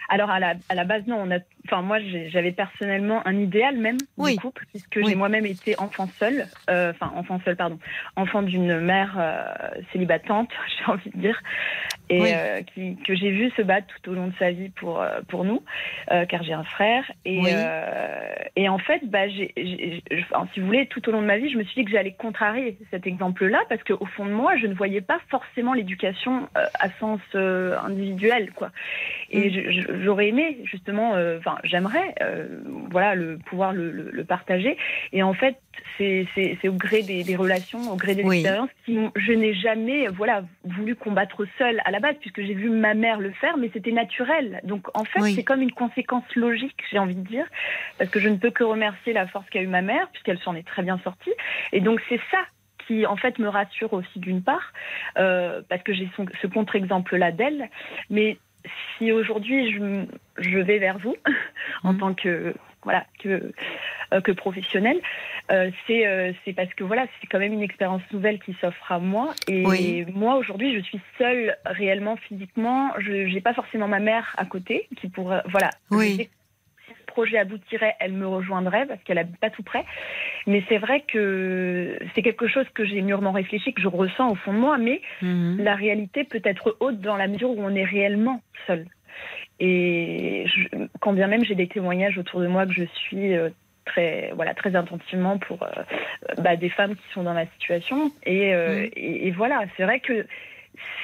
Alors 0.09 0.31
à 0.31 0.39
la, 0.39 0.55
à 0.69 0.75
la 0.75 0.85
base 0.85 1.07
non, 1.07 1.17
on 1.19 1.31
a, 1.31 1.39
enfin 1.67 1.81
moi 1.81 1.99
j'avais 2.29 2.53
personnellement 2.53 3.27
un 3.27 3.37
idéal 3.39 3.77
même 3.79 3.97
du 4.19 4.37
couple 4.37 4.67
puisque 4.71 5.05
j'ai 5.05 5.15
moi-même 5.15 5.47
été 5.47 5.79
enfant 5.79 6.09
seul, 6.19 6.47
euh, 6.69 6.93
enfin 6.93 7.13
enfant 7.17 7.41
seul 7.45 7.57
pardon, 7.57 7.79
enfant 8.17 8.43
d'une 8.43 8.81
mère 8.81 9.19
célibatante, 9.93 10.51
j'ai 10.79 10.93
envie 10.93 11.11
de 11.11 11.19
dire. 11.19 11.43
Et 12.11 12.21
Oui. 12.21 12.31
euh, 12.35 12.63
qui, 12.63 12.97
que 13.07 13.15
j'ai 13.15 13.31
vu 13.31 13.51
se 13.57 13.63
battre 13.63 13.87
tout 14.03 14.11
au 14.11 14.15
long 14.15 14.27
de 14.29 14.35
sa 14.39 14.51
vie 14.51 14.69
pour, 14.71 15.01
euh, 15.01 15.21
pour 15.29 15.45
nous, 15.45 15.63
euh, 16.13 16.27
car 16.27 16.43
j'ai 16.43 16.53
un 16.53 16.65
frère. 16.65 17.11
Et, 17.25 17.39
Oui. 17.39 17.51
euh, 17.55 18.35
et 18.57 18.69
en 18.69 18.79
fait, 18.79 19.01
bah, 19.05 19.27
si 19.29 20.61
vous 20.61 20.67
voulez, 20.67 20.87
tout 20.87 21.09
au 21.09 21.13
long 21.13 21.23
de 21.23 21.27
ma 21.27 21.39
vie, 21.39 21.51
je 21.51 21.57
me 21.59 21.65
suis 21.65 21.81
dit 21.81 21.85
que 21.85 21.91
j'allais 21.91 22.13
contrarier 22.13 22.77
cet 22.91 23.07
exemple-là, 23.07 23.61
parce 23.69 23.83
qu'au 23.85 24.05
fond 24.07 24.27
de 24.27 24.33
moi, 24.33 24.57
je 24.57 24.67
ne 24.67 24.75
voyais 24.75 25.01
pas 25.01 25.19
forcément 25.29 25.73
l'éducation 25.73 26.49
à 26.55 26.89
sens 27.01 27.21
individuel. 27.35 28.51
Quoi. 28.53 28.71
Et 29.31 29.51
Mm. 29.51 30.03
j'aurais 30.05 30.29
aimé, 30.29 30.59
justement, 30.65 31.15
enfin, 31.39 31.57
j'aimerais 31.65 32.15
voilà, 32.91 33.15
le, 33.15 33.39
pouvoir 33.39 33.73
le, 33.73 33.91
le- 33.91 34.11
le 34.11 34.25
partager. 34.25 34.77
Et 35.13 35.23
en 35.23 35.35
fait, 35.35 35.57
c'est, 35.99 36.27
au 36.69 36.73
gré 36.73 37.03
des, 37.03 37.25
des 37.25 37.37
relations, 37.37 37.91
au 37.93 37.97
gré 37.97 38.15
des 38.15 38.23
Oui. 38.23 38.37
expériences, 38.39 38.71
qui 38.85 38.99
je 39.17 39.33
n'ai 39.33 39.55
jamais 39.55 40.09
voilà, 40.09 40.45
voulu 40.65 40.95
combattre 40.95 41.45
seule 41.59 41.81
à 41.85 41.91
la 41.95 42.01
base, 42.01 42.17
puisque 42.21 42.43
j'ai 42.43 42.55
vu 42.55 42.71
ma 42.71 42.95
mère 42.95 43.21
le 43.21 43.31
faire, 43.31 43.57
mais 43.57 43.71
c'était 43.73 43.93
naturel. 43.93 44.61
Donc 44.65 44.89
en 44.95 45.05
fait, 45.05 45.21
Oui. 45.21 45.35
c'est 45.37 45.45
comme 45.45 45.63
une 45.63 45.71
conséquence 45.73 46.25
logique, 46.35 46.83
j'ai 46.91 46.99
envie 46.99 47.15
de 47.15 47.27
dire, 47.27 47.47
parce 47.99 48.11
que 48.11 48.19
je 48.19 48.29
ne 48.29 48.37
peux 48.37 48.51
que 48.51 48.65
remercier 48.65 49.13
la 49.13 49.29
force 49.29 49.49
qu'a 49.49 49.63
eu 49.63 49.69
ma 49.69 49.81
mère, 49.83 50.09
puisqu'elle 50.11 50.39
s'en 50.41 50.57
est 50.57 50.67
très 50.67 50.83
bien 50.83 50.99
sortie. 51.05 51.33
Et 51.73 51.81
donc 51.81 52.03
c'est 52.09 52.21
ça 52.33 52.39
qui 52.87 53.07
en 53.07 53.17
fait 53.17 53.39
me 53.39 53.49
rassure 53.49 53.93
aussi 53.93 54.19
d'une 54.19 54.43
part, 54.43 54.73
euh, 55.19 55.63
parce 55.69 55.83
que 55.85 55.93
j'ai 55.95 56.09
ce 56.43 56.47
contre-exemple-là 56.49 57.31
d'elle. 57.31 57.71
Mais 58.11 58.39
si 58.99 59.13
aujourd'hui 59.13 59.73
je, 59.73 60.59
vais 60.59 60.79
vers 60.79 60.99
vous 60.99 61.17
en 61.85 61.93
Mhm. 61.93 61.99
tant 62.01 62.15
que 62.15 62.55
voilà 62.85 63.05
que 63.23 63.53
euh, 64.13 64.21
que 64.21 64.33
professionnelle, 64.33 65.01
euh, 65.51 65.71
c'est 65.87 66.07
euh, 66.07 66.33
c'est 66.45 66.53
parce 66.53 66.73
que 66.75 66.85
voilà 66.85 67.07
c'est 67.21 67.27
quand 67.27 67.39
même 67.39 67.53
une 67.53 67.63
expérience 67.63 68.03
nouvelle 68.13 68.39
qui 68.41 68.55
s'offre 68.61 68.93
à 68.93 68.99
moi 68.99 69.35
et 69.49 69.65
Oui. 69.67 70.07
moi 70.15 70.37
aujourd'hui 70.37 70.75
je 70.77 70.81
suis 70.81 71.01
seule 71.19 71.57
réellement 71.67 72.17
physiquement. 72.17 72.93
Je 72.99 73.27
j'ai 73.27 73.41
pas 73.41 73.55
forcément 73.55 73.89
ma 73.89 74.01
mère 74.01 74.35
à 74.37 74.45
côté 74.45 74.89
qui 74.97 75.09
pourrait 75.09 75.43
voilà. 75.47 75.71
Oui. 75.91 76.29
Si 76.87 76.93
ce 77.01 77.05
projet 77.07 77.39
aboutirait, 77.39 77.95
elle 78.01 78.13
me 78.13 78.27
rejoindrait 78.27 78.87
parce 78.87 79.03
qu'elle 79.05 79.19
habite 79.19 79.39
pas 79.39 79.49
tout 79.49 79.63
près. 79.63 79.85
Mais 80.47 80.63
c'est 80.69 80.79
vrai 80.79 81.01
que 81.07 81.99
c'est 82.15 82.23
quelque 82.23 82.47
chose 82.47 82.67
que 82.75 82.85
j'ai 82.85 83.01
mûrement 83.01 83.33
réfléchi, 83.33 83.73
que 83.73 83.81
je 83.81 83.89
ressens 83.89 84.31
au 84.31 84.35
fond 84.35 84.53
de 84.53 84.59
moi, 84.59 84.77
mais 84.79 85.01
Mhm. 85.23 85.63
la 85.63 85.75
réalité 85.77 86.25
peut 86.25 86.43
être 86.45 86.77
haute 86.81 87.01
dans 87.01 87.17
la 87.17 87.27
mesure 87.29 87.51
où 87.51 87.63
on 87.63 87.75
est 87.75 87.85
réellement 87.85 88.43
seul. 88.67 88.85
Et 89.61 90.45
je- 90.47 90.87
quand 91.01 91.13
bien 91.13 91.27
même 91.27 91.45
j'ai 91.45 91.55
des 91.55 91.69
témoignages 91.69 92.19
autour 92.19 92.41
de 92.41 92.47
moi 92.47 92.67
que 92.67 92.73
je 92.73 92.85
suis 92.85 93.37
euh, 93.37 93.51
très, 93.85 94.33
voilà, 94.35 94.55
très 94.55 94.75
attentivement 94.75 95.39
pour 95.39 95.63
euh, 95.63 95.83
bah, 96.39 96.57
des 96.57 96.71
femmes 96.71 96.97
qui 96.97 97.13
sont 97.13 97.23
dans 97.23 97.35
ma 97.35 97.47
situation. 97.47 98.11
Et, 98.25 98.55
euh, 98.55 98.89
et, 98.97 99.29
et 99.29 99.31
voilà, 99.31 99.65
c'est 99.77 99.85
vrai 99.85 100.01
que 100.01 100.27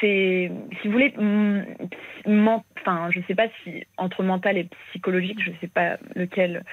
c'est, 0.00 0.50
si 0.80 0.88
vous 0.88 0.92
voulez, 0.92 1.14
mm, 1.16 1.62
enfin, 2.78 3.08
je 3.10 3.20
sais 3.28 3.34
pas 3.34 3.46
si 3.62 3.84
entre 3.96 4.22
mental 4.22 4.58
et 4.58 4.68
psychologique, 4.90 5.40
je 5.44 5.52
sais 5.60 5.68
pas 5.68 5.96
lequel 6.16 6.64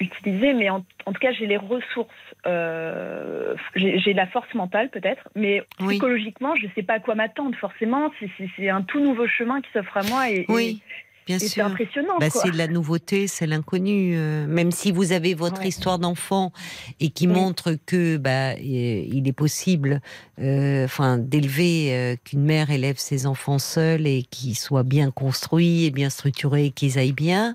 utiliser, 0.00 0.54
mais 0.54 0.70
en, 0.70 0.84
en 1.06 1.12
tout 1.12 1.20
cas, 1.20 1.32
j'ai 1.32 1.46
les 1.46 1.56
ressources, 1.56 2.08
euh, 2.46 3.54
j'ai 3.74 3.98
j'ai 3.98 4.12
la 4.12 4.26
force 4.26 4.52
mentale 4.54 4.88
peut-être, 4.90 5.28
mais 5.34 5.62
Oui. 5.80 5.94
psychologiquement, 5.94 6.54
je 6.56 6.66
sais 6.74 6.82
pas 6.82 6.94
à 6.94 7.00
quoi 7.00 7.14
m'attendre. 7.14 7.56
Forcément, 7.58 8.10
c'est- 8.18 8.30
c'est 8.36 8.48
c'est 8.56 8.68
un 8.68 8.82
tout 8.82 9.00
nouveau 9.00 9.26
chemin 9.26 9.60
qui 9.60 9.70
s'offre 9.72 9.96
à 9.96 10.02
moi 10.04 10.30
et, 10.30 10.44
Oui, 10.48 10.80
bien 11.28 11.38
c'est 11.38 11.60
impressionnant. 11.60 12.18
Bah, 12.18 12.30
c'est 12.30 12.50
de 12.50 12.56
la 12.56 12.66
nouveauté, 12.68 13.26
c'est 13.28 13.46
l'inconnu. 13.46 14.14
euh, 14.16 14.46
même 14.46 14.72
si 14.72 14.90
vous 14.92 15.12
avez 15.12 15.34
votre 15.34 15.60
Ouais. 15.60 15.68
histoire 15.68 15.98
d'enfant 15.98 16.52
et 17.00 17.10
qui 17.10 17.26
Oui. 17.26 17.34
montre 17.34 17.76
que 17.86 18.16
bah, 18.16 18.54
il 18.54 19.28
est 19.28 19.32
possible, 19.32 20.00
euh, 20.40 20.84
enfin, 20.86 21.18
d'élever 21.18 21.94
euh, 21.94 22.16
qu'une 22.24 22.42
mère 22.44 22.70
élève 22.70 22.96
ses 22.98 23.26
enfants 23.26 23.58
seuls 23.58 24.06
et 24.06 24.22
qu'ils 24.22 24.56
soient 24.56 24.82
bien 24.84 25.10
construits 25.10 25.84
et 25.84 25.90
bien 25.90 26.10
structurés, 26.10 26.66
et 26.66 26.70
qu'ils 26.70 26.98
aillent 26.98 27.12
bien. 27.12 27.54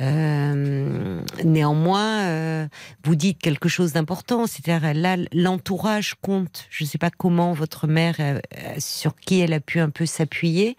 Euh, 0.00 1.20
néanmoins, 1.44 2.22
euh, 2.22 2.66
vous 3.04 3.14
dites 3.14 3.38
quelque 3.38 3.68
chose 3.68 3.92
d'important, 3.92 4.46
c'est-à-dire 4.46 4.94
là, 4.94 5.16
l'entourage 5.32 6.14
compte. 6.20 6.66
Je 6.70 6.84
ne 6.84 6.88
sais 6.88 6.98
pas 6.98 7.10
comment 7.10 7.52
votre 7.52 7.86
mère, 7.86 8.16
euh, 8.18 8.40
sur 8.78 9.14
qui 9.14 9.40
elle 9.40 9.52
a 9.52 9.60
pu 9.60 9.78
un 9.80 9.90
peu 9.90 10.06
s'appuyer, 10.06 10.76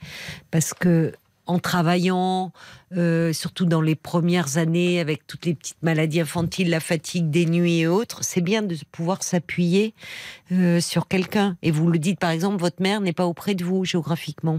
parce 0.52 0.74
que 0.74 1.14
en 1.46 1.60
travaillant, 1.60 2.52
euh, 2.96 3.34
surtout 3.34 3.66
dans 3.66 3.82
les 3.82 3.96
premières 3.96 4.58
années, 4.58 5.00
avec 5.00 5.28
toutes 5.28 5.46
les 5.46 5.56
petites 5.56 5.82
maladies 5.82 6.22
infantiles, 6.22 6.70
la 6.70 6.80
fatigue 6.80 7.30
des 7.30 7.46
nuits 7.46 7.80
et 7.80 7.88
autres, 7.88 8.24
c'est 8.24 8.42
bien 8.42 8.62
de 8.62 8.76
pouvoir 8.92 9.24
s'appuyer 9.24 9.94
euh, 10.52 10.80
sur 10.80 11.08
quelqu'un. 11.08 11.58
Et 11.62 11.72
vous 11.72 11.90
le 11.90 12.00
dites, 12.00 12.20
par 12.20 12.30
exemple, 12.30 12.58
votre 12.58 12.82
mère 12.82 13.02
n'est 13.02 13.14
pas 13.14 13.26
auprès 13.26 13.56
de 13.56 13.64
vous 13.66 13.86
géographiquement. 13.86 14.58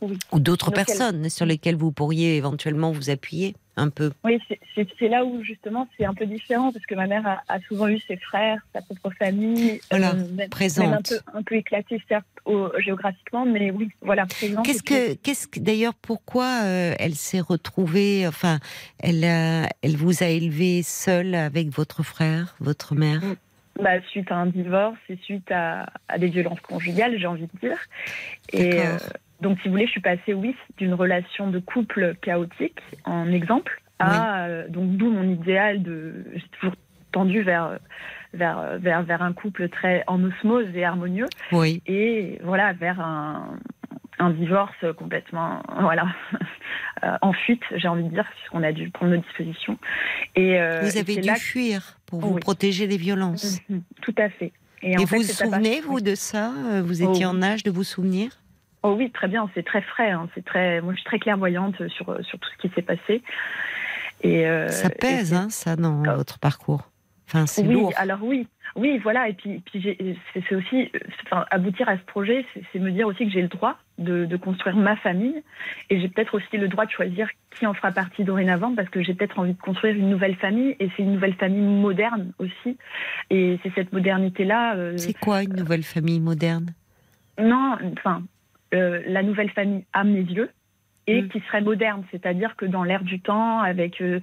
Oui. 0.00 0.18
Ou 0.32 0.40
d'autres 0.40 0.68
elle- 0.70 0.84
personnes 0.84 1.28
sur 1.30 1.46
lesquelles 1.46 1.76
vous 1.76 1.92
pourriez 1.92 2.36
éventuellement 2.36 2.92
vous 2.92 3.10
appuyer 3.10 3.54
un 3.76 3.90
peu. 3.90 4.10
Oui, 4.24 4.38
c'est- 4.48 5.08
là 5.08 5.24
où 5.24 5.42
justement 5.44 5.86
c'est 5.96 6.04
un 6.04 6.14
peu 6.14 6.24
différent 6.26 6.72
parce 6.72 6.84
que 6.86 6.94
ma 6.94 7.06
mère 7.06 7.26
a, 7.26 7.42
a 7.48 7.60
souvent 7.60 7.88
eu 7.88 7.98
ses 8.00 8.16
frères, 8.16 8.58
sa 8.74 8.80
propre 8.82 9.10
famille, 9.18 9.80
Voilà, 9.90 10.14
même 10.14 10.48
présente. 10.48 10.92
un 10.94 11.02
peu, 11.02 11.38
un 11.38 11.42
peu 11.42 11.54
éclatée 11.56 12.02
certes 12.08 12.24
au- 12.44 12.70
géographiquement, 12.78 13.44
mais 13.44 13.70
oui, 13.70 13.90
voilà, 14.00 14.26
présente. 14.26 14.64
Qu'est-ce 14.64 14.82
que, 14.82 15.14
qu'est-ce 15.14 15.46
que, 15.46 15.60
d'ailleurs, 15.60 15.94
pourquoi 15.94 16.62
euh, 16.64 16.94
elle 16.98 17.14
s'est 17.14 17.40
retrouvée, 17.40 18.26
enfin, 18.26 18.58
elle, 18.98 19.24
a- 19.24 19.68
elle 19.82 19.96
vous 19.96 20.22
a 20.22 20.26
élevé 20.26 20.82
seule 20.82 21.34
avec 21.34 21.68
votre 21.68 22.02
frère, 22.02 22.56
votre 22.60 22.94
mère? 22.94 23.20
Bah, 23.80 24.00
suite 24.10 24.32
à 24.32 24.36
un 24.36 24.46
divorce 24.46 24.96
et 25.10 25.18
suite 25.22 25.50
à, 25.52 25.86
à 26.08 26.18
des 26.18 26.28
violences 26.28 26.60
conjugales, 26.60 27.18
j'ai 27.18 27.26
envie 27.26 27.46
de 27.46 27.58
dire. 27.60 27.78
Et 28.52 28.80
euh, 28.80 28.96
donc, 29.40 29.58
si 29.60 29.68
vous 29.68 29.72
voulez, 29.72 29.86
je 29.86 29.90
suis 29.92 30.00
passée, 30.00 30.32
oui, 30.34 30.54
d'une 30.78 30.94
relation 30.94 31.48
de 31.50 31.58
couple 31.58 32.14
chaotique, 32.22 32.80
en 33.04 33.30
exemple, 33.30 33.80
à 33.98 34.44
euh, 34.46 34.68
donc 34.68 34.96
d'où 34.96 35.10
mon 35.10 35.22
idéal 35.28 35.82
de, 35.82 36.24
j'ai 36.34 36.44
toujours 36.58 36.74
tendu 37.12 37.42
vers 37.42 37.78
vers 38.34 38.78
vers 38.78 39.02
vers 39.04 39.22
un 39.22 39.32
couple 39.32 39.68
très 39.70 40.04
en 40.06 40.22
osmose 40.22 40.66
et 40.74 40.84
harmonieux. 40.84 41.28
Oui. 41.52 41.80
et 41.86 42.38
voilà 42.44 42.74
vers 42.74 43.00
un, 43.00 43.58
un 44.18 44.30
divorce 44.30 44.74
complètement 44.98 45.62
voilà 45.80 46.06
euh, 47.04 47.16
en 47.22 47.32
fuite 47.32 47.62
j'ai 47.76 47.88
envie 47.88 48.04
de 48.04 48.10
dire 48.10 48.28
puisqu'on 48.36 48.62
a 48.62 48.72
dû 48.72 48.90
prendre 48.90 49.12
nos 49.14 49.22
dispositions 49.22 49.78
et 50.34 50.60
euh, 50.60 50.80
vous 50.82 50.98
avez 50.98 51.16
dû 51.16 51.26
là 51.28 51.36
fuir 51.36 51.98
pour 52.04 52.20
vous 52.20 52.34
Oui. 52.34 52.40
protéger 52.40 52.86
des 52.86 52.98
violences. 52.98 53.60
Mhm, 53.70 53.82
tout 54.02 54.14
à 54.18 54.28
fait 54.28 54.52
et, 54.82 54.90
Et 54.92 54.96
en 54.96 55.00
vous 55.00 55.06
fait, 55.06 55.16
vous 55.16 55.22
souvenez, 55.22 55.80
vous, 55.80 56.00
de 56.02 56.14
ça 56.14 56.52
Vous 56.84 57.02
étiez 57.02 57.24
Oh, 57.24 57.30
en 57.30 57.40
âge 57.42 57.62
de 57.62 57.70
vous 57.70 57.84
souvenir? 57.84 58.30
Oh 58.86 58.94
oui 58.98 59.10
très 59.10 59.28
bien 59.28 59.48
c'est 59.54 59.64
très 59.64 59.82
frais 59.82 60.10
hein, 60.10 60.28
c'est 60.34 60.44
très 60.44 60.80
moi 60.80 60.92
je 60.94 60.98
suis 61.00 61.06
très 61.06 61.18
clairvoyante 61.18 61.76
sur 61.88 62.06
sur 62.24 62.38
tout 62.38 62.48
ce 62.54 62.58
qui 62.62 62.74
s'est 62.74 62.82
passé 62.82 63.22
et 64.22 64.46
euh, 64.46 64.68
Ça 64.68 64.88
pèse, 64.88 65.34
hein, 65.34 65.48
ça, 65.50 65.76
dans 65.76 66.02
Ah. 66.06 66.14
votre 66.14 66.38
parcours. 66.38 66.88
Enfin, 67.28 67.44
c'est 67.46 67.66
oui, 67.66 67.74
lourd. 67.74 67.92
alors 67.96 68.20
oui, 68.22 68.46
oui, 68.76 68.98
voilà. 69.02 69.28
Et 69.28 69.34
puis, 69.34 69.60
puis 69.66 69.80
j'ai- 69.82 70.16
c'est 70.48 70.54
aussi, 70.54 70.90
euh, 70.94 70.98
enfin, 71.24 71.44
aboutir 71.50 71.86
à 71.88 71.98
ce 71.98 72.02
projet, 72.04 72.46
c'est- 72.54 72.62
c'est 72.72 72.78
me 72.78 72.90
dire 72.92 73.06
aussi 73.08 73.26
que 73.26 73.30
j'ai 73.32 73.42
le 73.42 73.48
droit 73.48 73.76
de, 73.98 74.24
de 74.24 74.36
construire 74.38 74.76
ma 74.76 74.96
famille, 74.96 75.42
et 75.90 76.00
j'ai 76.00 76.08
peut-être 76.08 76.34
aussi 76.34 76.56
le 76.56 76.68
droit 76.68 76.86
de 76.86 76.90
choisir 76.92 77.28
qui 77.50 77.66
en 77.66 77.74
fera 77.74 77.90
partie 77.92 78.24
dorénavant, 78.24 78.74
parce 78.74 78.88
que 78.88 79.02
j'ai 79.02 79.12
peut-être 79.12 79.38
envie 79.38 79.52
de 79.54 79.60
construire 79.60 79.94
une 79.96 80.08
nouvelle 80.08 80.36
famille, 80.36 80.76
et 80.80 80.88
c'est 80.96 81.02
une 81.02 81.12
nouvelle 81.12 81.34
famille 81.34 81.60
moderne 81.66 82.32
aussi. 82.38 82.78
Et 83.30 83.58
c'est 83.62 83.72
cette 83.74 83.92
modernité-là. 83.92 84.76
euh, 84.76 84.96
C'est 84.96 85.18
quoi 85.18 85.42
une 85.42 85.56
nouvelle 85.56 85.82
famille 85.82 86.20
moderne? 86.20 86.68
Non, 87.38 87.76
enfin, 87.98 88.22
euh, 88.74 89.02
la 89.06 89.22
nouvelle 89.22 89.50
famille 89.50 89.84
à 89.92 90.04
mes 90.04 90.22
yeux 90.22 90.50
et 91.08 91.22
Mm. 91.22 91.28
qui 91.28 91.40
serait 91.46 91.60
moderne, 91.60 92.02
c'est-à-dire 92.10 92.56
que 92.56 92.66
dans 92.66 92.82
l'ère 92.82 93.04
du 93.04 93.20
temps, 93.20 93.60
avec 93.60 94.00
euh, 94.00 94.18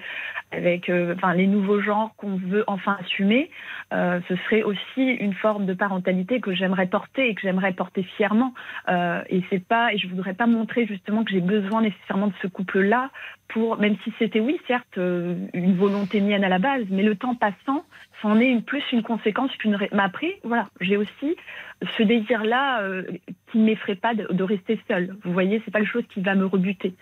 avec 0.51 0.89
euh, 0.89 1.15
enfin 1.15 1.33
les 1.33 1.47
nouveaux 1.47 1.79
genres 1.79 2.13
qu'on 2.17 2.35
veut 2.35 2.65
enfin 2.67 2.97
assumer, 2.99 3.49
ce 3.91 4.35
serait 4.45 4.63
aussi 4.63 5.01
une 5.01 5.33
forme 5.33 5.65
de 5.65 5.73
parentalité 5.73 6.41
que 6.41 6.53
j'aimerais 6.53 6.87
porter 6.87 7.29
et 7.29 7.35
que 7.35 7.41
j'aimerais 7.41 7.71
porter 7.71 8.03
fièrement. 8.17 8.53
Et 8.89 9.43
c'est 9.49 9.63
pas 9.65 9.93
et 9.93 9.97
je 9.97 10.07
voudrais 10.07 10.33
pas 10.33 10.47
montrer 10.47 10.85
justement 10.85 11.23
que 11.23 11.31
j'ai 11.31 11.41
besoin 11.41 11.83
nécessairement 11.83 12.27
de 12.27 12.33
ce 12.41 12.47
couple-là 12.47 13.11
pour 13.49 13.77
même 13.77 13.95
si 14.03 14.11
c'était 14.17 14.39
oui 14.39 14.59
certes 14.67 14.97
euh, 14.97 15.35
une 15.53 15.75
volonté 15.75 16.21
mienne 16.21 16.43
à 16.43 16.49
la 16.49 16.59
base, 16.59 16.85
mais 16.89 17.03
le 17.03 17.15
temps 17.15 17.35
passant, 17.35 17.85
c'en 18.21 18.39
est 18.39 18.47
une, 18.47 18.63
plus 18.63 18.83
une 18.91 19.03
conséquence 19.03 19.51
qu'une. 19.57 19.77
Mais 19.91 20.01
après, 20.01 20.39
voilà, 20.43 20.69
j'ai 20.81 20.97
aussi 20.97 21.35
ce 21.97 22.03
désir-là 22.03 22.81
euh, 22.81 23.03
qui 23.51 23.59
ne 23.59 23.65
m'effraie 23.65 23.95
pas 23.95 24.15
de, 24.15 24.27
de 24.31 24.43
rester 24.43 24.79
seule. 24.87 25.15
Vous 25.23 25.33
voyez, 25.33 25.61
c'est 25.65 25.71
pas 25.71 25.79
quelque 25.79 25.91
chose 25.91 26.05
qui 26.13 26.21
va 26.21 26.35
me 26.35 26.45
rebuter. 26.45 26.95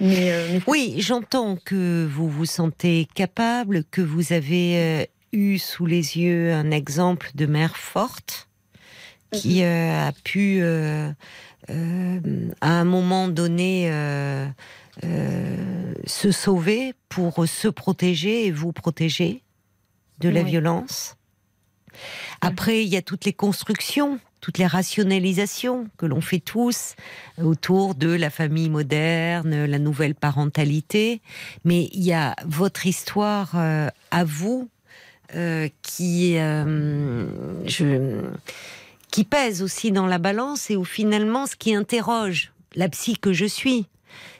Mais, 0.00 0.32
euh, 0.32 0.48
mais 0.52 0.60
Oui, 0.66 0.96
j'entends 0.98 1.56
que 1.56 2.06
vous 2.06 2.28
vous 2.28 2.46
sentez 2.46 3.06
capable, 3.14 3.84
que 3.84 4.00
vous 4.00 4.32
avez 4.32 5.08
eu 5.32 5.58
sous 5.58 5.86
les 5.86 6.18
yeux 6.18 6.52
un 6.52 6.70
exemple 6.70 7.30
de 7.34 7.46
mère 7.46 7.76
forte 7.76 8.48
qui 9.32 9.64
euh, 9.64 10.08
a 10.08 10.12
pu, 10.24 10.62
à 10.62 12.68
un 12.68 12.84
moment 12.84 13.28
donné, 13.28 13.90
euh, 15.04 15.94
se 16.06 16.30
sauver 16.30 16.94
pour 17.08 17.46
se 17.48 17.68
protéger 17.68 18.46
et 18.46 18.50
vous 18.50 18.72
protéger 18.72 19.42
de 20.18 20.28
la 20.28 20.42
Oui. 20.42 20.50
violence. 20.50 21.16
Après, 22.40 22.82
il 22.84 22.88
y 22.88 22.96
a 22.96 23.02
toutes 23.02 23.24
les 23.24 23.32
constructions, 23.32 24.18
toutes 24.40 24.58
les 24.58 24.66
rationalisations 24.66 25.88
que 25.98 26.06
l'on 26.06 26.20
fait 26.20 26.40
tous 26.40 26.94
autour 27.42 27.94
de 27.94 28.08
la 28.08 28.30
famille 28.30 28.70
moderne, 28.70 29.64
la 29.66 29.78
nouvelle 29.78 30.14
parentalité. 30.14 31.20
Mais 31.64 31.88
il 31.92 32.02
y 32.02 32.12
a 32.12 32.34
votre 32.46 32.86
histoire 32.86 33.52
euh, 33.56 33.88
à 34.10 34.24
vous 34.24 34.68
euh, 35.34 35.68
qui, 35.82 36.34
je, 36.34 38.22
qui 39.10 39.24
pèse 39.24 39.62
aussi 39.62 39.92
dans 39.92 40.06
la 40.06 40.18
balance 40.18 40.70
et 40.70 40.76
où 40.76 40.84
finalement 40.84 41.46
ce 41.46 41.56
qui 41.56 41.74
interroge 41.74 42.52
la 42.74 42.88
psy 42.88 43.18
que 43.18 43.32
je 43.32 43.44
suis, 43.46 43.86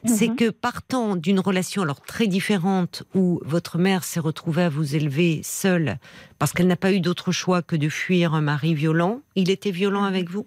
c'est 0.04 0.28
Mhm. 0.28 0.36
que 0.36 0.50
partant 0.50 1.16
d'une 1.16 1.40
relation 1.40 1.82
alors 1.82 2.00
très 2.00 2.26
différente 2.26 3.04
où 3.14 3.40
votre 3.44 3.78
mère 3.78 4.04
s'est 4.04 4.20
retrouvée 4.20 4.64
à 4.64 4.68
vous 4.68 4.96
élever 4.96 5.40
seule 5.44 5.98
parce 6.38 6.52
qu'elle 6.52 6.66
n'a 6.66 6.76
pas 6.76 6.92
eu 6.92 7.00
d'autre 7.00 7.32
choix 7.32 7.62
que 7.62 7.76
de 7.76 7.88
fuir 7.88 8.34
un 8.34 8.40
mari 8.40 8.74
violent, 8.74 9.20
il 9.36 9.50
était 9.50 9.70
violent 9.70 10.04
avec 10.04 10.28
vous? 10.30 10.46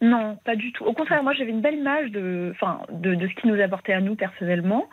Non, 0.00 0.36
pas 0.44 0.56
du 0.56 0.72
tout. 0.72 0.84
Au 0.84 0.92
contraire, 0.92 1.22
moi 1.22 1.32
j'avais 1.32 1.50
une 1.50 1.60
belle 1.60 1.76
image 1.76 2.10
de, 2.10 2.50
enfin, 2.54 2.80
de, 2.90 3.14
de 3.14 3.26
ce 3.26 3.34
qui 3.34 3.48
nous 3.48 3.60
apportait 3.60 3.94
à 3.94 4.00
nous 4.00 4.14
personnellement, 4.14 4.88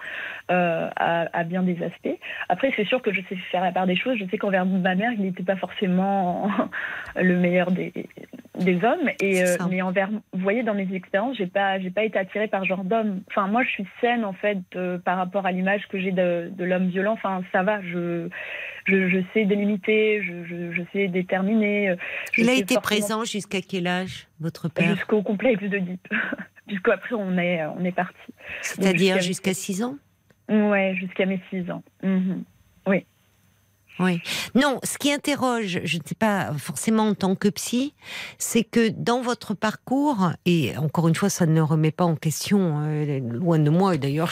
euh, 0.49 0.89
à, 0.95 1.27
à 1.37 1.43
bien 1.43 1.61
des 1.61 1.81
aspects. 1.83 2.17
Après, 2.49 2.71
c'est 2.75 2.85
sûr 2.85 3.01
que 3.01 3.13
je 3.13 3.21
sais 3.27 3.35
faire 3.51 3.61
la 3.61 3.71
part 3.71 3.85
des 3.85 3.95
choses. 3.95 4.17
Je 4.17 4.25
sais 4.25 4.37
qu'envers 4.37 4.65
ma 4.65 4.95
mère, 4.95 5.11
il 5.11 5.21
n'était 5.21 5.43
pas 5.43 5.57
forcément 5.57 6.49
le 7.15 7.35
meilleur 7.35 7.71
des, 7.71 7.91
des 8.59 8.75
hommes. 8.83 9.09
Et 9.19 9.43
euh, 9.43 9.57
mais 9.69 9.81
envers, 9.81 10.09
vous 10.09 10.21
voyez, 10.39 10.63
dans 10.63 10.73
mes 10.73 10.87
expériences, 10.93 11.37
j'ai 11.37 11.47
pas, 11.47 11.79
j'ai 11.79 11.91
pas 11.91 12.03
été 12.03 12.17
attirée 12.17 12.47
par 12.47 12.61
ce 12.61 12.67
genre 12.67 12.83
d'homme. 12.83 13.21
Enfin, 13.29 13.47
moi, 13.47 13.63
je 13.63 13.69
suis 13.69 13.87
saine 13.99 14.23
en 14.23 14.33
fait 14.33 14.59
euh, 14.75 14.97
par 14.97 15.17
rapport 15.17 15.45
à 15.45 15.51
l'image 15.51 15.87
que 15.89 15.99
j'ai 15.99 16.11
de, 16.11 16.49
de 16.51 16.63
l'homme 16.63 16.87
violent. 16.87 17.13
Enfin, 17.13 17.41
ça 17.51 17.63
va. 17.63 17.81
Je, 17.81 18.29
je, 18.85 19.09
je 19.09 19.17
sais 19.33 19.45
délimiter, 19.45 20.21
je, 20.23 20.43
je, 20.45 20.71
je 20.73 20.81
sais 20.91 21.07
déterminer. 21.07 21.89
euh, 21.89 21.95
Il 22.37 22.49
a 22.49 22.53
été 22.53 22.75
présent 22.75 23.23
jusqu'à 23.23 23.61
quel 23.61 23.87
ââge, 23.87 24.27
votre 24.39 24.67
père 24.69 24.95
Jusqu'au 24.95 25.21
complexe 25.21 25.63
d'Oedipe. 25.63 26.07
Jusqu'après, 26.67 27.15
on 27.15 27.37
est, 27.37 27.65
on 27.65 27.83
est 27.83 27.91
parti. 27.91 28.15
C'est-à-dire 28.61 29.15
jusqu'à- 29.15 29.51
jusqu'à 29.51 29.53
6 29.53 29.83
ans? 29.83 29.97
Ouais, 30.49 30.95
jusqu'à 30.95 31.25
mes 31.25 31.39
6 31.49 31.69
ans. 31.71 31.83
Mhm. 32.03 32.43
Oui. 33.99 34.19
Non, 34.55 34.79
ce 34.83 34.97
qui 34.97 35.11
interroge, 35.11 35.81
je 35.83 35.97
ne 35.97 36.01
sais 36.05 36.15
pas 36.15 36.51
forcément 36.57 37.07
en 37.09 37.13
tant 37.13 37.35
que 37.35 37.47
psy, 37.49 37.93
c'est 38.39 38.63
que 38.63 38.89
dans 38.89 39.21
votre 39.21 39.53
parcours, 39.53 40.31
et 40.45 40.75
encore 40.77 41.07
une 41.07 41.15
fois, 41.15 41.29
ça 41.29 41.45
ne 41.45 41.61
remet 41.61 41.91
pas 41.91 42.05
en 42.05 42.15
question, 42.15 42.81
euh, 42.85 43.19
loin 43.19 43.59
de 43.59 43.69
moi, 43.69 43.95
et 43.95 43.97
d'ailleurs, 43.99 44.31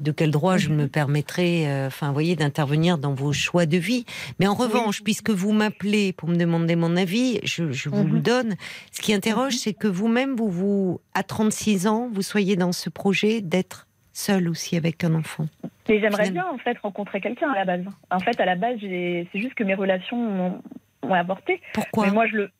de 0.00 0.10
quel 0.10 0.30
droit 0.32 0.56
je 0.56 0.70
me 0.70 0.88
permettrai, 0.88 1.68
euh, 1.68 1.86
enfin, 1.86 2.08
vous 2.08 2.12
voyez, 2.14 2.34
d'intervenir 2.36 2.98
dans 2.98 3.14
vos 3.14 3.32
choix 3.32 3.66
de 3.66 3.76
vie. 3.78 4.04
Mais 4.40 4.46
en 4.48 4.54
revanche, 4.54 5.02
puisque 5.04 5.30
vous 5.30 5.52
m'appelez 5.52 6.12
pour 6.12 6.28
me 6.28 6.36
demander 6.36 6.74
mon 6.76 6.96
avis, 6.96 7.38
je, 7.44 7.70
je 7.72 7.88
vous 7.88 8.02
le 8.04 8.14
Mhm. 8.14 8.22
donne. 8.22 8.54
Ce 8.90 9.00
qui 9.00 9.14
interroge, 9.14 9.54
c'est 9.54 9.74
que 9.74 9.86
vous-même, 9.88 10.34
vous, 10.36 10.50
vous, 10.50 11.00
à 11.14 11.22
36 11.22 11.86
ans, 11.86 12.10
vous 12.12 12.22
soyez 12.22 12.56
dans 12.56 12.72
ce 12.72 12.90
projet 12.90 13.40
d'être 13.40 13.86
seul 14.12 14.48
aussi 14.48 14.76
avec 14.76 15.02
un 15.04 15.14
enfant. 15.14 15.46
Mais 15.88 16.00
j'aimerais 16.00 16.30
bien, 16.30 16.46
en 16.46 16.58
fait, 16.58 16.78
rencontrer 16.78 17.20
quelqu'un 17.20 17.50
à 17.50 17.56
la 17.56 17.64
base. 17.64 17.84
En 18.10 18.18
fait, 18.20 18.40
à 18.40 18.44
la 18.44 18.54
base, 18.56 18.76
c'est 18.80 19.26
juste 19.34 19.54
que 19.54 19.64
mes 19.64 19.74
relations 19.74 20.16
ont, 20.18 20.62
ont 21.02 21.14
avorté. 21.14 21.60
Pourquoi 21.74 22.06
Mais 22.06 22.12
moi, 22.12 22.26
je 22.26 22.36
le. 22.36 22.50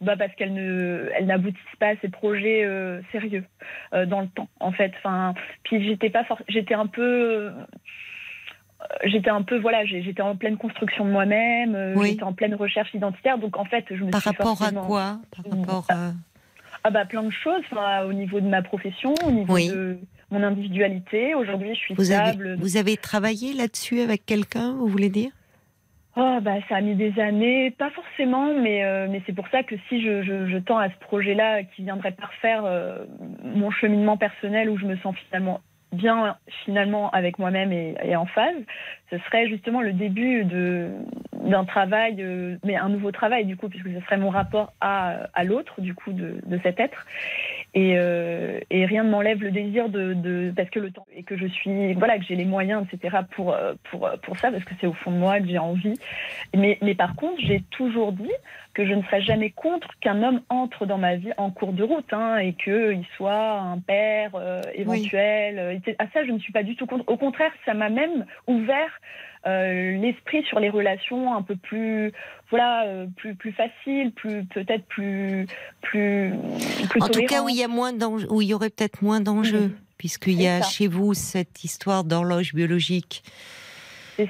Bah 0.00 0.16
parce 0.16 0.32
qu'elles 0.36 0.54
ne, 0.54 1.08
elles 1.16 1.26
n'aboutissent 1.26 1.58
pas 1.80 1.88
à 1.88 1.96
ces 2.00 2.08
projets 2.08 2.64
euh, 2.64 3.00
sérieux 3.10 3.44
euh, 3.94 4.06
dans 4.06 4.20
le 4.20 4.28
temps, 4.28 4.48
en 4.60 4.70
fait. 4.70 4.92
Enfin, 4.98 5.34
puis 5.64 5.84
j'étais 5.84 6.08
pas, 6.08 6.22
for- 6.22 6.40
j'étais 6.48 6.74
un 6.74 6.86
peu, 6.86 7.02
euh, 7.02 7.50
j'étais 9.04 9.30
un 9.30 9.42
peu, 9.42 9.58
voilà, 9.58 9.84
j'étais 9.84 10.22
en 10.22 10.36
pleine 10.36 10.56
construction 10.56 11.04
de 11.04 11.10
moi-même, 11.10 11.94
Oui. 11.96 12.10
j'étais 12.10 12.22
en 12.22 12.32
pleine 12.32 12.54
recherche 12.54 12.94
identitaire, 12.94 13.38
donc 13.38 13.56
en 13.56 13.64
fait, 13.64 13.84
je 13.90 14.04
me 14.04 14.10
Par 14.10 14.20
suis 14.20 14.30
rapport 14.30 14.62
à 14.62 14.70
quoi? 14.70 15.18
Par 15.34 15.44
rapport 15.58 15.86
à... 15.88 16.12
Ah 16.84 16.90
bah 16.90 17.04
plein 17.04 17.24
de 17.24 17.30
choses, 17.30 17.62
enfin, 17.72 18.04
au 18.04 18.12
niveau 18.12 18.38
de 18.40 18.46
ma 18.46 18.62
profession, 18.62 19.14
au 19.26 19.32
niveau 19.32 19.54
Oui. 19.54 19.68
de 19.68 19.98
mon 20.30 20.42
individualité. 20.42 21.34
Aujourd'hui, 21.34 21.74
je 21.74 21.80
suis 21.80 21.94
Vous 21.94 22.04
stable. 22.04 22.48
avez, 22.48 22.56
vous 22.60 22.76
avez 22.76 22.96
travaillé 22.96 23.54
là-dessus 23.54 24.00
avec 24.00 24.26
quelqu'un, 24.26 24.72
vous 24.74 24.86
voulez 24.88 25.10
dire? 25.10 25.30
Oh, 26.16 26.38
bah, 26.42 26.54
ça 26.68 26.76
a 26.76 26.80
mis 26.80 26.96
des 26.96 27.18
années, 27.20 27.70
pas 27.70 27.90
forcément, 27.90 28.52
mais, 28.52 28.84
euh, 28.84 29.06
mais 29.08 29.22
c'est 29.24 29.32
pour 29.32 29.46
ça 29.48 29.62
que 29.62 29.76
si 29.88 30.02
je, 30.02 30.22
je, 30.22 30.48
je 30.48 30.58
tends 30.58 30.78
à 30.78 30.88
ce 30.90 30.96
projet-là 31.00 31.62
qui 31.62 31.82
viendrait 31.84 32.10
parfaire 32.10 32.64
euh, 32.64 33.04
mon 33.44 33.70
cheminement 33.70 34.16
personnel 34.16 34.68
où 34.68 34.76
je 34.76 34.86
me 34.86 34.96
sens 34.96 35.14
finalement 35.28 35.60
bien 35.90 36.36
finalement 36.64 37.08
avec 37.12 37.38
moi-même 37.38 37.72
et, 37.72 37.94
et 38.02 38.14
en 38.14 38.26
phase, 38.26 38.56
ce 39.10 39.16
serait 39.18 39.48
justement 39.48 39.80
le 39.80 39.92
début 39.94 40.44
de 40.44 40.90
d'un 41.44 41.64
travail, 41.64 42.16
euh, 42.20 42.56
mais 42.64 42.76
un 42.76 42.88
nouveau 42.90 43.10
travail 43.12 43.46
du 43.46 43.56
coup, 43.56 43.68
puisque 43.68 43.88
ce 43.90 44.00
serait 44.00 44.18
mon 44.18 44.28
rapport 44.28 44.72
à, 44.80 45.28
à 45.32 45.44
l'autre 45.44 45.80
du 45.80 45.94
coup 45.94 46.12
de, 46.12 46.40
de 46.44 46.60
cet 46.62 46.78
être. 46.80 47.06
Et, 47.74 47.94
euh, 47.98 48.60
et 48.70 48.86
rien 48.86 49.04
ne 49.04 49.10
m'enlève 49.10 49.42
le 49.42 49.50
désir 49.50 49.88
de, 49.90 50.14
de 50.14 50.52
parce 50.56 50.70
que 50.70 50.80
le 50.80 50.90
temps 50.90 51.06
et 51.14 51.22
que 51.22 51.36
je 51.36 51.46
suis 51.46 51.92
voilà 51.94 52.18
que 52.18 52.24
j'ai 52.24 52.34
les 52.34 52.46
moyens 52.46 52.86
etc 52.90 53.18
pour 53.32 53.52
euh, 53.52 53.74
pour 53.90 54.08
pour 54.22 54.38
ça 54.38 54.50
parce 54.50 54.64
que 54.64 54.72
c'est 54.80 54.86
au 54.86 54.94
fond 54.94 55.10
de 55.10 55.18
moi 55.18 55.38
que 55.38 55.46
j'ai 55.46 55.58
envie. 55.58 55.94
Mais 56.56 56.78
mais 56.80 56.94
par 56.94 57.14
contre 57.14 57.40
j'ai 57.40 57.62
toujours 57.70 58.12
dit 58.12 58.32
que 58.74 58.86
je 58.86 58.94
ne 58.94 59.02
serais 59.02 59.20
jamais 59.20 59.50
contre 59.50 59.88
qu'un 60.00 60.22
homme 60.22 60.40
entre 60.48 60.86
dans 60.86 60.98
ma 60.98 61.16
vie 61.16 61.32
en 61.36 61.50
cours 61.50 61.72
de 61.72 61.82
route 61.82 62.12
hein, 62.12 62.38
et 62.38 62.54
qu'il 62.54 63.04
soit 63.16 63.58
un 63.60 63.78
père 63.78 64.30
euh, 64.34 64.62
éventuel. 64.74 65.58
euh, 65.58 65.72
etc. 65.72 65.96
À 65.98 66.06
ça, 66.12 66.24
je 66.24 66.30
ne 66.32 66.38
suis 66.38 66.52
pas 66.52 66.62
du 66.62 66.76
tout 66.76 66.86
contre. 66.86 67.04
Au 67.06 67.16
contraire, 67.16 67.52
ça 67.64 67.74
m'a 67.74 67.88
même 67.88 68.24
ouvert 68.46 68.76
euh, 68.86 69.27
l'esprit 69.46 70.42
sur 70.44 70.60
les 70.60 70.70
relations 70.70 71.34
un 71.34 71.42
peu 71.42 71.56
plus, 71.56 72.12
voilà, 72.50 72.86
euh, 72.86 73.06
plus 73.16 73.34
plus 73.34 73.52
facile, 73.52 74.12
plus 74.12 74.44
peut-être 74.46 74.84
plus 74.86 75.46
plus 75.82 76.32
plus 76.90 77.02
En 77.02 77.08
tout 77.08 77.22
cas, 77.26 77.42
où 77.42 77.48
il 77.48 77.56
y 77.56 77.62
a 77.64 77.68
moins 77.68 77.92
où 78.30 78.42
il 78.42 78.48
y 78.48 78.54
aurait 78.54 78.70
peut-être 78.70 79.02
moins 79.02 79.20
d'enjeux, 79.20 79.68
Mhm. 79.68 79.76
puisqu'il 79.96 80.40
y 80.40 80.46
a 80.48 80.62
ça. 80.62 80.68
chez 80.68 80.86
vous 80.88 81.14
cette 81.14 81.64
histoire 81.64 82.04
d'horloge 82.04 82.54
biologique 82.54 83.22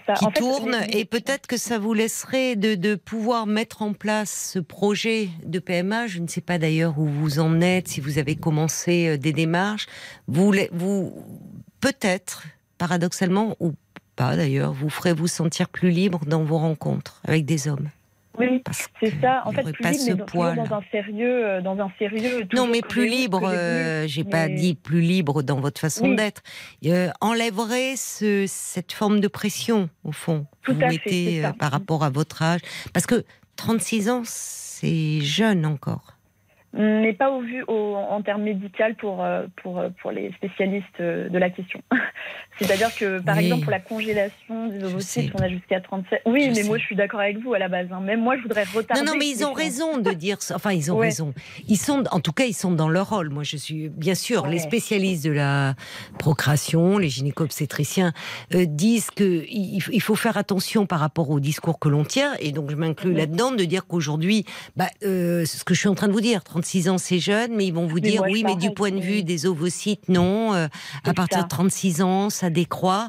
ça. 0.07 0.13
qui 0.15 0.25
En 0.27 0.31
tourne, 0.31 0.77
et 0.93 1.07
peut-être 1.07 1.47
que 1.47 1.57
ça 1.57 1.79
vous 1.79 1.95
laisserait 1.95 2.57
de, 2.57 2.75
de 2.75 2.95
pouvoir 2.95 3.47
mettre 3.47 3.81
en 3.81 3.95
place 3.95 4.51
ce 4.53 4.59
projet 4.59 5.29
de 5.45 5.59
PMA. 5.59 6.07
Je 6.09 6.19
ne 6.21 6.27
sais 6.29 6.43
pas 6.43 6.59
d'ailleurs 6.59 6.99
où 6.99 7.07
vous 7.07 7.39
en 7.41 7.61
êtes, 7.63 7.89
si 7.89 8.01
vous 8.03 8.19
avez 8.19 8.37
commencé 8.37 9.09
euh, 9.09 9.17
des 9.17 9.33
démarches. 9.33 9.87
Vous, 10.27 10.53
vous 10.73 11.15
peut-être, 11.81 12.45
paradoxalement, 12.77 13.57
ou 13.61 13.73
pas 14.19 14.37
d'ailleurs, 14.37 14.73
vous 14.73 14.91
ferez 14.91 15.13
vous 15.13 15.29
sentir 15.29 15.69
plus 15.69 15.91
libre 15.91 16.21
dans 16.27 16.43
vos 16.43 16.59
rencontres 16.59 17.21
avec 17.25 17.45
des 17.45 17.69
hommes. 17.69 17.89
Oui, 18.37 18.61
Parce 18.65 18.89
c'est 19.01 19.13
ça. 19.21 19.43
En 19.47 19.53
fait, 19.53 19.63
plus 19.73 19.83
pas 19.83 19.91
libre, 19.93 20.05
ce 20.05 20.13
mais 20.13 20.25
poids, 20.25 20.55
dans 20.55 20.75
un 20.75 20.83
sérieux, 20.93 21.47
euh, 21.47 21.61
dans 21.61 21.79
un 21.79 21.91
sérieux. 21.99 22.47
Non, 22.53 22.67
mais 22.69 22.83
plus 22.83 23.09
libre, 23.09 23.41
j'ai 23.51 23.57
euh, 23.57 24.07
j'ai 24.07 24.25
pas 24.25 24.49
dit 24.49 24.75
plus 24.75 25.01
libre 25.01 25.43
dans 25.43 25.61
votre 25.61 25.81
façon 25.81 26.11
Oui. 26.11 26.17
d'être. 26.17 26.43
Euh, 26.87 27.11
enlèverait 27.21 27.95
ce, 27.97 28.45
cette 28.49 28.93
forme 28.93 29.21
de 29.21 29.29
pression, 29.29 29.89
au 30.05 30.13
fond, 30.13 30.47
que 30.63 30.73
Tout 30.73 30.79
vous 30.79 30.85
à 30.85 30.89
mettez 30.89 31.45
euh, 31.45 31.53
par 31.53 31.71
rapport 31.73 32.05
à 32.05 32.11
votre 32.11 32.43
âge. 32.43 32.61
Parce 32.93 33.07
que 33.07 33.25
36 33.57 34.09
ans, 34.11 34.23
c'est 34.25 35.21
jeune 35.21 35.65
encore. 35.67 36.18
Mais 36.79 37.13
pas 37.13 37.31
au 37.31 37.41
vu 37.43 37.63
au- 37.69 37.97
en 37.97 38.23
termes 38.23 38.43
médicaux 38.43 38.85
pour, 38.99 39.23
euh, 39.25 39.47
pour, 39.63 39.79
euh, 39.79 39.89
pour 40.01 40.11
les 40.13 40.33
spécialistes 40.33 40.87
euh, 41.01 41.29
de 41.29 41.37
la 41.39 41.51
question. 41.51 41.81
C'est-à-dire 42.59 42.95
que, 42.97 43.21
par 43.21 43.37
Oui. 43.37 43.45
exemple, 43.45 43.63
pour 43.63 43.71
la 43.71 43.79
congélation 43.81 44.67
des 44.69 44.83
ovocytes, 44.85 45.31
on 45.35 45.43
a 45.43 45.49
jusqu'à 45.49 45.81
37. 45.81 46.23
Oui, 46.27 46.43
Je 46.45 46.49
mais 46.49 46.55
sais. 46.55 46.63
moi, 46.65 46.79
je 46.79 46.83
suis 46.85 46.97
d'accord 46.97 47.21
avec 47.21 47.39
vous 47.39 47.55
à 47.55 47.59
la 47.59 47.69
base. 47.69 47.87
hein. 47.93 48.01
Même 48.01 48.21
moi, 48.21 48.37
je 48.37 48.43
voudrais 48.43 48.65
retarder. 48.65 49.05
Non, 49.05 49.13
non, 49.13 49.19
mais 49.19 49.29
ils 49.29 49.45
ont 49.45 49.53
raison 49.53 49.99
de 49.99 50.11
dire 50.13 50.41
ça. 50.43 50.57
Enfin, 50.57 50.73
ils 50.73 50.91
ont 50.93 50.97
Ouais. 50.97 51.07
raison. 51.07 51.35
Ils 51.69 51.77
sont, 51.77 52.03
en 52.11 52.19
tout 52.21 52.33
cas, 52.33 52.45
ils 52.45 52.55
sont 52.55 52.73
dans 52.73 52.89
leur 52.89 53.11
rôle. 53.11 53.29
Moi, 53.31 53.43
je 53.45 53.57
suis, 53.57 53.89
bien 53.89 54.15
sûr, 54.17 54.47
les 54.47 54.59
spécialistes 54.59 55.25
de 55.25 55.31
la 55.33 55.75
procréation, 56.19 56.99
les 56.99 57.09
gynéco-obstétriciens, 57.09 58.13
euh, 58.55 58.65
disent 58.67 59.11
que 59.11 59.45
il, 59.49 59.81
il 59.93 60.03
faut 60.03 60.15
faire 60.17 60.37
attention 60.37 60.85
par 60.87 61.01
rapport 61.01 61.31
au 61.31 61.41
discours 61.41 61.79
que 61.79 61.89
l'on 61.89 62.05
tient. 62.05 62.35
Et 62.41 62.53
donc, 62.53 62.71
je 62.71 62.77
m'inclus 62.77 63.11
Mhm. 63.11 63.17
là-dedans 63.17 63.51
de 63.53 63.65
dire 63.65 63.87
qu'aujourd'hui, 63.87 64.45
bah, 64.77 64.87
euh, 65.05 65.45
ce 65.45 65.65
que 65.65 65.75
je 65.75 65.81
suis 65.81 65.89
en 65.89 65.95
train 65.95 66.09
de 66.09 66.13
vous 66.13 66.21
dire, 66.21 66.43
36 66.69 66.89
ans, 66.91 66.99
c'est 66.99 67.19
jeune, 67.19 67.55
mais 67.57 67.67
ils 67.67 67.73
vont 67.73 67.87
vous 67.87 67.95
Mais 67.97 68.01
dire, 68.03 68.21
moi, 68.21 68.29
oui, 68.31 68.45
mais 68.45 68.55
du 68.57 68.71
point 68.73 68.91
de 68.91 68.97
oui. 68.97 69.01
vue 69.01 69.23
des 69.23 69.47
ovocytes, 69.47 70.09
non. 70.11 70.53
euh, 70.53 70.67
à 71.05 71.15
partir 71.15 71.39
ça. 71.39 71.45
de 71.45 71.49
36 71.49 72.03
ans, 72.03 72.29
ça 72.29 72.51
décroît. 72.51 73.09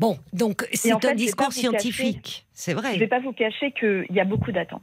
Bon, 0.00 0.18
donc, 0.32 0.66
c'est 0.72 0.90
un 0.90 0.98
fait, 0.98 1.14
discours 1.14 1.52
scientifique. 1.52 2.46
C'est 2.52 2.72
Je 2.72 2.76
ne 2.76 2.82
vrai. 2.82 2.96
vais 2.98 3.06
pas 3.06 3.20
vous 3.20 3.32
cacher 3.32 3.70
qu'il 3.78 4.06
y 4.10 4.18
a 4.18 4.24
beaucoup 4.24 4.50
d'attentes. 4.50 4.82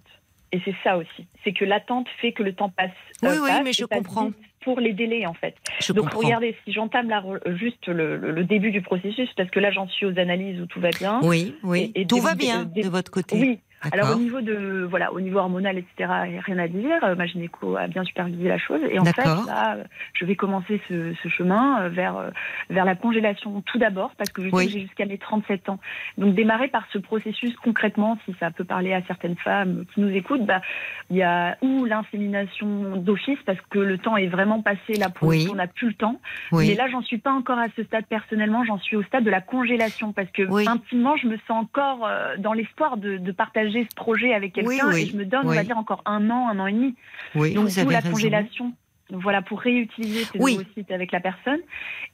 Et 0.53 0.61
c'est 0.63 0.75
ça 0.85 0.97
aussi. 0.97 1.27
C'est 1.43 1.51
que 1.51 1.65
l'attente 1.65 2.07
fait 2.21 2.31
que 2.31 2.43
le 2.43 2.53
temps 2.53 2.69
passe. 2.69 2.91
Oui, 3.23 3.29
euh, 3.29 3.39
oui, 3.43 3.49
passe 3.49 3.61
mais 3.65 3.73
je 3.73 3.83
comprends. 3.85 4.31
Pour 4.63 4.79
les 4.79 4.93
délais, 4.93 5.25
en 5.25 5.33
fait. 5.33 5.55
Je 5.81 5.91
Donc, 5.91 6.05
comprends. 6.05 6.19
regardez, 6.25 6.55
si 6.63 6.71
j'entame 6.71 7.09
juste 7.57 7.85
le, 7.87 8.43
début 8.45 8.71
du 8.71 8.81
processus, 8.81 9.27
parce 9.35 9.49
que 9.49 9.59
là, 9.59 9.71
j'en 9.71 9.89
suis 9.89 10.05
aux 10.05 10.17
analyses 10.17 10.61
où 10.61 10.65
tout 10.67 10.79
va 10.79 10.91
bien. 10.91 11.19
Oui, 11.23 11.55
oui. 11.63 11.91
Et- 11.95 12.01
et 12.01 12.07
Tout 12.07 12.21
va 12.21 12.35
bien 12.35 12.63
des- 12.63 12.83
de 12.83 12.87
votre 12.89 13.11
côté. 13.11 13.37
Oui, 13.37 13.59
Alors 13.91 14.11
au 14.15 14.19
niveau 14.19 14.41
de 14.41 14.85
voilà, 14.89 15.11
au 15.13 15.19
niveau 15.19 15.39
hormonal, 15.39 15.77
etc., 15.77 16.09
rien 16.45 16.57
à 16.57 16.67
dire. 16.67 17.03
Euh, 17.03 17.15
Ma 17.15 17.25
gynéco 17.25 17.75
a 17.75 17.87
bien 17.87 18.03
supervisé 18.03 18.47
la 18.47 18.57
chose. 18.57 18.79
Et 18.89 18.99
en 18.99 19.05
fait, 19.05 19.17
là, 19.25 19.75
euh, 19.77 19.83
je 20.13 20.25
vais 20.25 20.35
commencer 20.35 20.79
ce, 20.87 21.13
ce 21.21 21.27
chemin 21.29 21.81
euh, 21.83 21.89
vers 21.89 22.31
vers 22.69 22.85
la 22.85 22.95
congélation 22.95 23.61
tout 23.61 23.77
d'abord, 23.77 24.11
parce 24.17 24.31
que 24.31 24.41
je 24.43 24.49
Oui. 24.53 24.69
j'ai 24.69 24.81
jusqu'à 24.81 25.05
mes 25.05 25.17
37 25.17 25.69
ans. 25.69 25.79
Donc 26.17 26.35
démarrer 26.35 26.67
par 26.67 26.85
ce 26.91 26.97
processus 26.97 27.55
concrètement, 27.57 28.17
si 28.25 28.35
ça 28.39 28.51
peut 28.51 28.63
parler 28.63 28.93
à 28.93 29.01
certaines 29.03 29.35
femmes 29.37 29.85
qui 29.93 30.01
nous 30.01 30.09
écoutent, 30.09 30.45
bah 30.45 30.61
il 31.09 31.17
y 31.17 31.23
a 31.23 31.57
ou 31.61 31.85
l'insémination 31.85 32.95
d'office, 32.97 33.39
parce 33.45 33.59
que 33.69 33.79
le 33.79 33.97
temps 33.97 34.17
est 34.17 34.27
vraiment 34.27 34.61
passé 34.61 34.93
là 34.97 35.09
pour 35.09 35.27
Oui. 35.29 35.47
on 35.51 35.55
n'a 35.55 35.67
plus 35.67 35.87
le 35.87 35.93
temps. 35.93 36.19
Mais 36.51 36.57
Oui. 36.59 36.75
là, 36.75 36.87
j'en 36.89 37.01
suis 37.01 37.17
pas 37.17 37.31
encore 37.31 37.59
à 37.59 37.67
ce 37.75 37.83
stade 37.83 38.05
personnellement. 38.07 38.63
J'en 38.63 38.79
suis 38.79 38.95
au 38.95 39.03
stade 39.03 39.23
de 39.23 39.29
la 39.31 39.41
congélation 39.41 40.13
parce 40.13 40.29
que 40.31 40.43
intimement, 40.67 41.17
je 41.17 41.27
me 41.27 41.37
sens 41.47 41.63
encore 41.63 42.07
dans 42.37 42.53
l'espoir 42.53 42.97
de, 42.97 43.17
de 43.17 43.31
partager 43.31 43.72
ce 43.89 43.95
projet 43.95 44.33
avec 44.33 44.53
quelqu'un 44.53 44.89
oui. 44.93 45.01
et 45.01 45.05
je 45.07 45.17
me 45.17 45.25
donne, 45.25 45.47
on 45.47 45.53
va 45.53 45.63
dire, 45.63 45.77
encore 45.77 46.01
un 46.05 46.29
an, 46.29 46.47
un 46.49 46.59
an 46.59 46.67
et 46.67 46.73
demi. 46.73 46.95
Donc 47.35 47.67
vous 47.67 47.79
avez 47.79 47.91
la 47.93 47.99
raison. 47.99 48.11
congélation. 48.11 48.73
Voilà 49.09 49.41
pour 49.41 49.59
réutiliser 49.59 50.23
ces 50.25 50.39
Oui. 50.39 50.59
sites 50.75 50.91
avec 50.91 51.11
la 51.11 51.19
personne. 51.19 51.59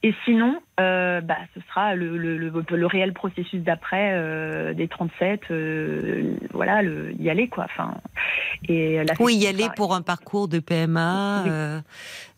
Et 0.02 0.12
sinon, 0.24 0.60
euh, 0.80 1.20
bah, 1.20 1.36
ce 1.54 1.60
sera 1.68 1.94
le, 1.94 2.16
le, 2.16 2.36
le, 2.38 2.50
le 2.70 2.86
réel 2.86 3.12
processus 3.12 3.60
d'après 3.62 4.12
euh, 4.14 4.72
des 4.74 4.88
37. 4.88 5.42
euh, 5.50 6.34
voilà, 6.52 6.82
le, 6.82 7.12
y 7.20 7.28
aller 7.30 7.48
quoi. 7.48 7.64
Enfin, 7.64 7.94
et 8.68 9.02
la 9.04 9.14
Oui, 9.20 9.36
y 9.36 9.46
aller 9.46 9.68
pour 9.76 9.94
un 9.94 10.02
parcours 10.02 10.48
de 10.48 10.58
PMA 10.58 11.44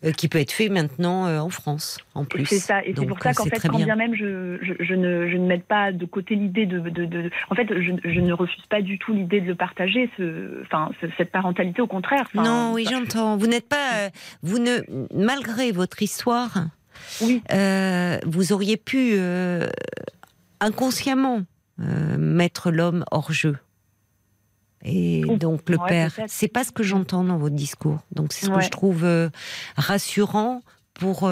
Oui. 0.03 0.13
qui 0.15 0.29
peut 0.29 0.39
être 0.39 0.53
fait 0.53 0.69
maintenant 0.69 1.27
en 1.41 1.49
France, 1.51 1.99
en 2.15 2.25
plus. 2.25 2.47
C'est 2.47 2.59
ça, 2.59 2.85
et 2.85 2.93
c'est 2.97 3.07
pour 3.07 3.19
ça 3.21 3.33
qu'en 3.35 3.45
fait, 3.45 3.61
quand 3.69 3.77
bien. 3.77 3.87
bien 3.87 3.97
même 3.97 4.15
je, 4.15 4.59
je, 4.63 4.73
je 4.85 4.95
ne, 4.95 5.29
je 5.29 5.37
ne 5.37 5.47
mets 5.47 5.59
pas 5.59 5.93
de 5.93 6.05
côté 6.07 6.35
l'idée 6.35 6.67
de, 6.67 6.81
de, 6.81 7.05
de- 7.05 7.31
En 7.51 7.55
fait, 7.55 7.69
je, 7.71 7.93
je 8.05 8.21
ne 8.21 8.33
refuse 8.33 8.67
pas 8.69 8.83
du 8.83 8.99
tout 8.99 9.13
l'idée 9.13 9.41
de 9.41 9.47
le 9.47 9.55
partager, 9.55 10.11
ce, 10.17 10.61
enfin, 10.63 10.91
ce- 11.01 11.07
cette 11.17 11.31
parentalité, 11.31 11.81
au 11.83 11.87
contraire. 11.87 12.25
Enfin, 12.35 12.43
Non, 12.43 12.73
oui, 12.73 12.87
j'entends. 12.91 13.37
Vous 13.37 13.47
n'êtes 13.47 13.69
pas, 13.69 14.09
vous 14.43 14.59
ne, 14.59 14.81
malgré 15.15 15.71
votre 15.73 16.03
histoire, 16.03 16.53
Oui. 17.21 17.43
euh, 17.53 18.19
vous 18.27 18.53
auriez 18.53 18.77
pu 18.77 19.13
euh, 19.15 19.69
inconsciemment 20.61 21.43
euh, 21.81 22.17
mettre 22.19 22.71
l'homme 22.71 23.05
hors 23.11 23.33
jeu. 23.33 23.57
Et 24.85 25.23
donc 25.37 25.69
le 25.69 25.79
ouais, 25.79 25.89
père, 25.89 26.13
c'est 26.27 26.49
pas 26.49 26.65
ce 26.65 26.73
que 26.73 26.83
j'entends 26.83 27.23
dans 27.23 27.39
votre 27.39 27.55
discours. 27.55 28.01
Donc 28.11 28.33
c'est 28.33 28.47
ce 28.47 28.51
que 28.51 28.61
je 28.61 28.69
trouve 28.69 29.07
rassurant 29.77 30.63
pour 30.95 31.31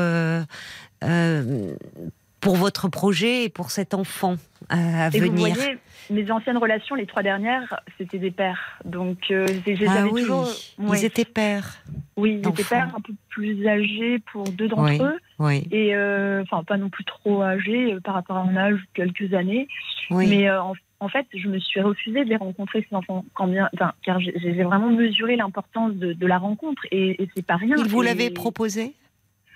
pour 2.41 2.57
votre 2.57 2.89
projet 2.89 3.45
et 3.45 3.49
pour 3.49 3.71
cet 3.71 3.95
enfant 3.95 4.37
à, 4.69 5.11
vous 5.11 5.19
venir. 5.19 5.55
voyez, 5.55 5.79
mes 6.11 6.31
anciennes 6.31 6.57
relations, 6.57 6.95
les 6.95 7.07
trois 7.07 7.23
dernières, 7.23 7.81
c'était 7.99 8.19
des 8.19 8.31
pères. 8.31 8.79
Donc, 8.85 9.31
euh, 9.31 9.47
ah 9.87 10.05
oui, 10.11 10.23
toujours. 10.23 10.49
ouais, 10.79 11.01
ils 11.01 11.05
étaient 11.05 11.25
pères. 11.25 11.83
oui, 12.17 12.41
ils 12.43 12.49
étaient 12.49 12.65
pères 12.65 12.95
un 12.97 13.01
peu 13.01 13.13
plus 13.29 13.67
âgés 13.67 14.19
pour 14.33 14.45
deux 14.45 14.69
d'entre 14.69 14.83
Oui. 14.83 15.01
eux. 15.01 15.19
Oui, 15.41 15.67
Et, 15.73 15.97
euh, 15.97 16.43
enfin, 16.43 16.63
pas 16.63 16.77
non 16.77 16.91
plus 16.91 17.05
trop 17.05 17.43
âgés 17.43 17.95
euh, 17.95 18.01
par 18.01 18.15
rapport 18.15 18.37
à 18.37 18.45
mon 18.45 18.57
âge, 18.57 18.79
quelques 18.95 19.33
années. 19.35 19.67
oui. 20.11 20.27
Mais 20.29 20.49
euh, 20.49 20.63
en, 20.63 20.75
en 21.01 21.09
fait, 21.09 21.27
je 21.35 21.49
me 21.49 21.59
suis 21.59 21.81
refusée 21.81 22.25
de 22.25 22.29
les 22.29 22.37
rencontrer, 22.37 22.87
ces 22.89 22.95
enfants, 22.95 23.25
quand 23.33 23.49
bien, 23.49 23.71
car 24.05 24.21
j'ai 24.21 24.63
vraiment 24.63 24.91
mesuré 24.91 25.37
l'importance 25.37 25.95
de, 25.95 26.13
de 26.13 26.27
la 26.27 26.37
rencontre 26.37 26.83
et, 26.93 27.23
et 27.23 27.29
c'est 27.35 27.45
pas 27.45 27.57
rien. 27.57 27.75
Il 27.79 27.89
vous 27.89 28.03
l'avait 28.03 28.29
proposé? 28.31 28.93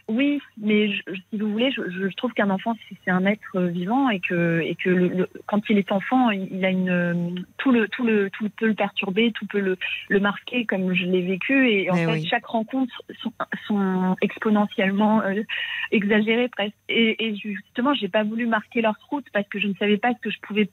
Oui, 0.06 0.38
mais 0.58 0.92
je- 0.92 1.02
si 1.30 1.38
vous 1.38 1.50
voulez, 1.50 1.70
je, 1.70 1.80
je 1.88 2.14
trouve 2.16 2.32
qu'un 2.34 2.50
enfant, 2.50 2.74
c'est 3.04 3.10
un 3.10 3.24
être 3.24 3.58
vivant 3.60 4.10
et 4.10 4.20
que, 4.20 4.60
et 4.60 4.74
que 4.74 4.90
le- 4.90 5.08
le- 5.08 5.28
quand 5.46 5.62
il 5.70 5.78
est 5.78 5.90
enfant, 5.92 6.30
il, 6.30 6.46
il 6.52 6.64
a 6.64 6.70
une 6.70 7.46
tout 7.56 7.72
le 7.72 7.88
tout 7.88 8.04
le 8.04 8.28
tout 8.30 8.48
peut 8.50 8.66
le 8.66 8.74
perturber, 8.74 9.32
tout 9.32 9.46
peut 9.46 9.60
le, 9.60 9.78
le 10.10 10.20
marquer 10.20 10.66
comme 10.66 10.92
je 10.94 11.06
l'ai 11.06 11.22
vécu 11.22 11.70
et 11.70 11.90
en 11.90 11.94
Mais 11.94 12.04
fait 12.04 12.12
oui. 12.12 12.26
chaque 12.26 12.44
rencontre 12.44 12.92
sont, 13.22 13.32
sont 13.66 14.16
exponentiellement 14.20 15.22
euh, 15.22 15.42
exagérées 15.90 16.48
presque. 16.48 16.74
Et, 16.90 17.26
et 17.28 17.34
justement, 17.36 17.94
j'ai 17.94 18.08
pas 18.08 18.24
voulu 18.24 18.46
marquer 18.46 18.82
leur 18.82 18.96
route 19.08 19.26
parce 19.32 19.48
que 19.48 19.58
je 19.58 19.68
ne 19.68 19.74
savais 19.74 19.96
pas 19.96 20.12
ce 20.12 20.20
que 20.20 20.30
je 20.30 20.38
pouvais 20.42 20.68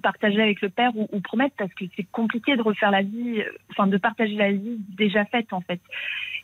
partager 0.00 0.40
avec 0.42 0.60
le 0.60 0.68
père 0.68 0.96
ou, 0.96 1.08
ou 1.12 1.20
promettre 1.20 1.54
parce 1.56 1.72
que 1.74 1.84
c'est 1.96 2.06
compliqué 2.10 2.56
de 2.56 2.62
refaire 2.62 2.90
la 2.90 3.02
vie, 3.02 3.40
euh, 3.40 3.50
enfin 3.70 3.86
de 3.86 3.96
partager 3.96 4.34
la 4.34 4.52
vie 4.52 4.78
déjà 4.96 5.24
faite 5.26 5.52
en 5.52 5.60
fait. 5.60 5.80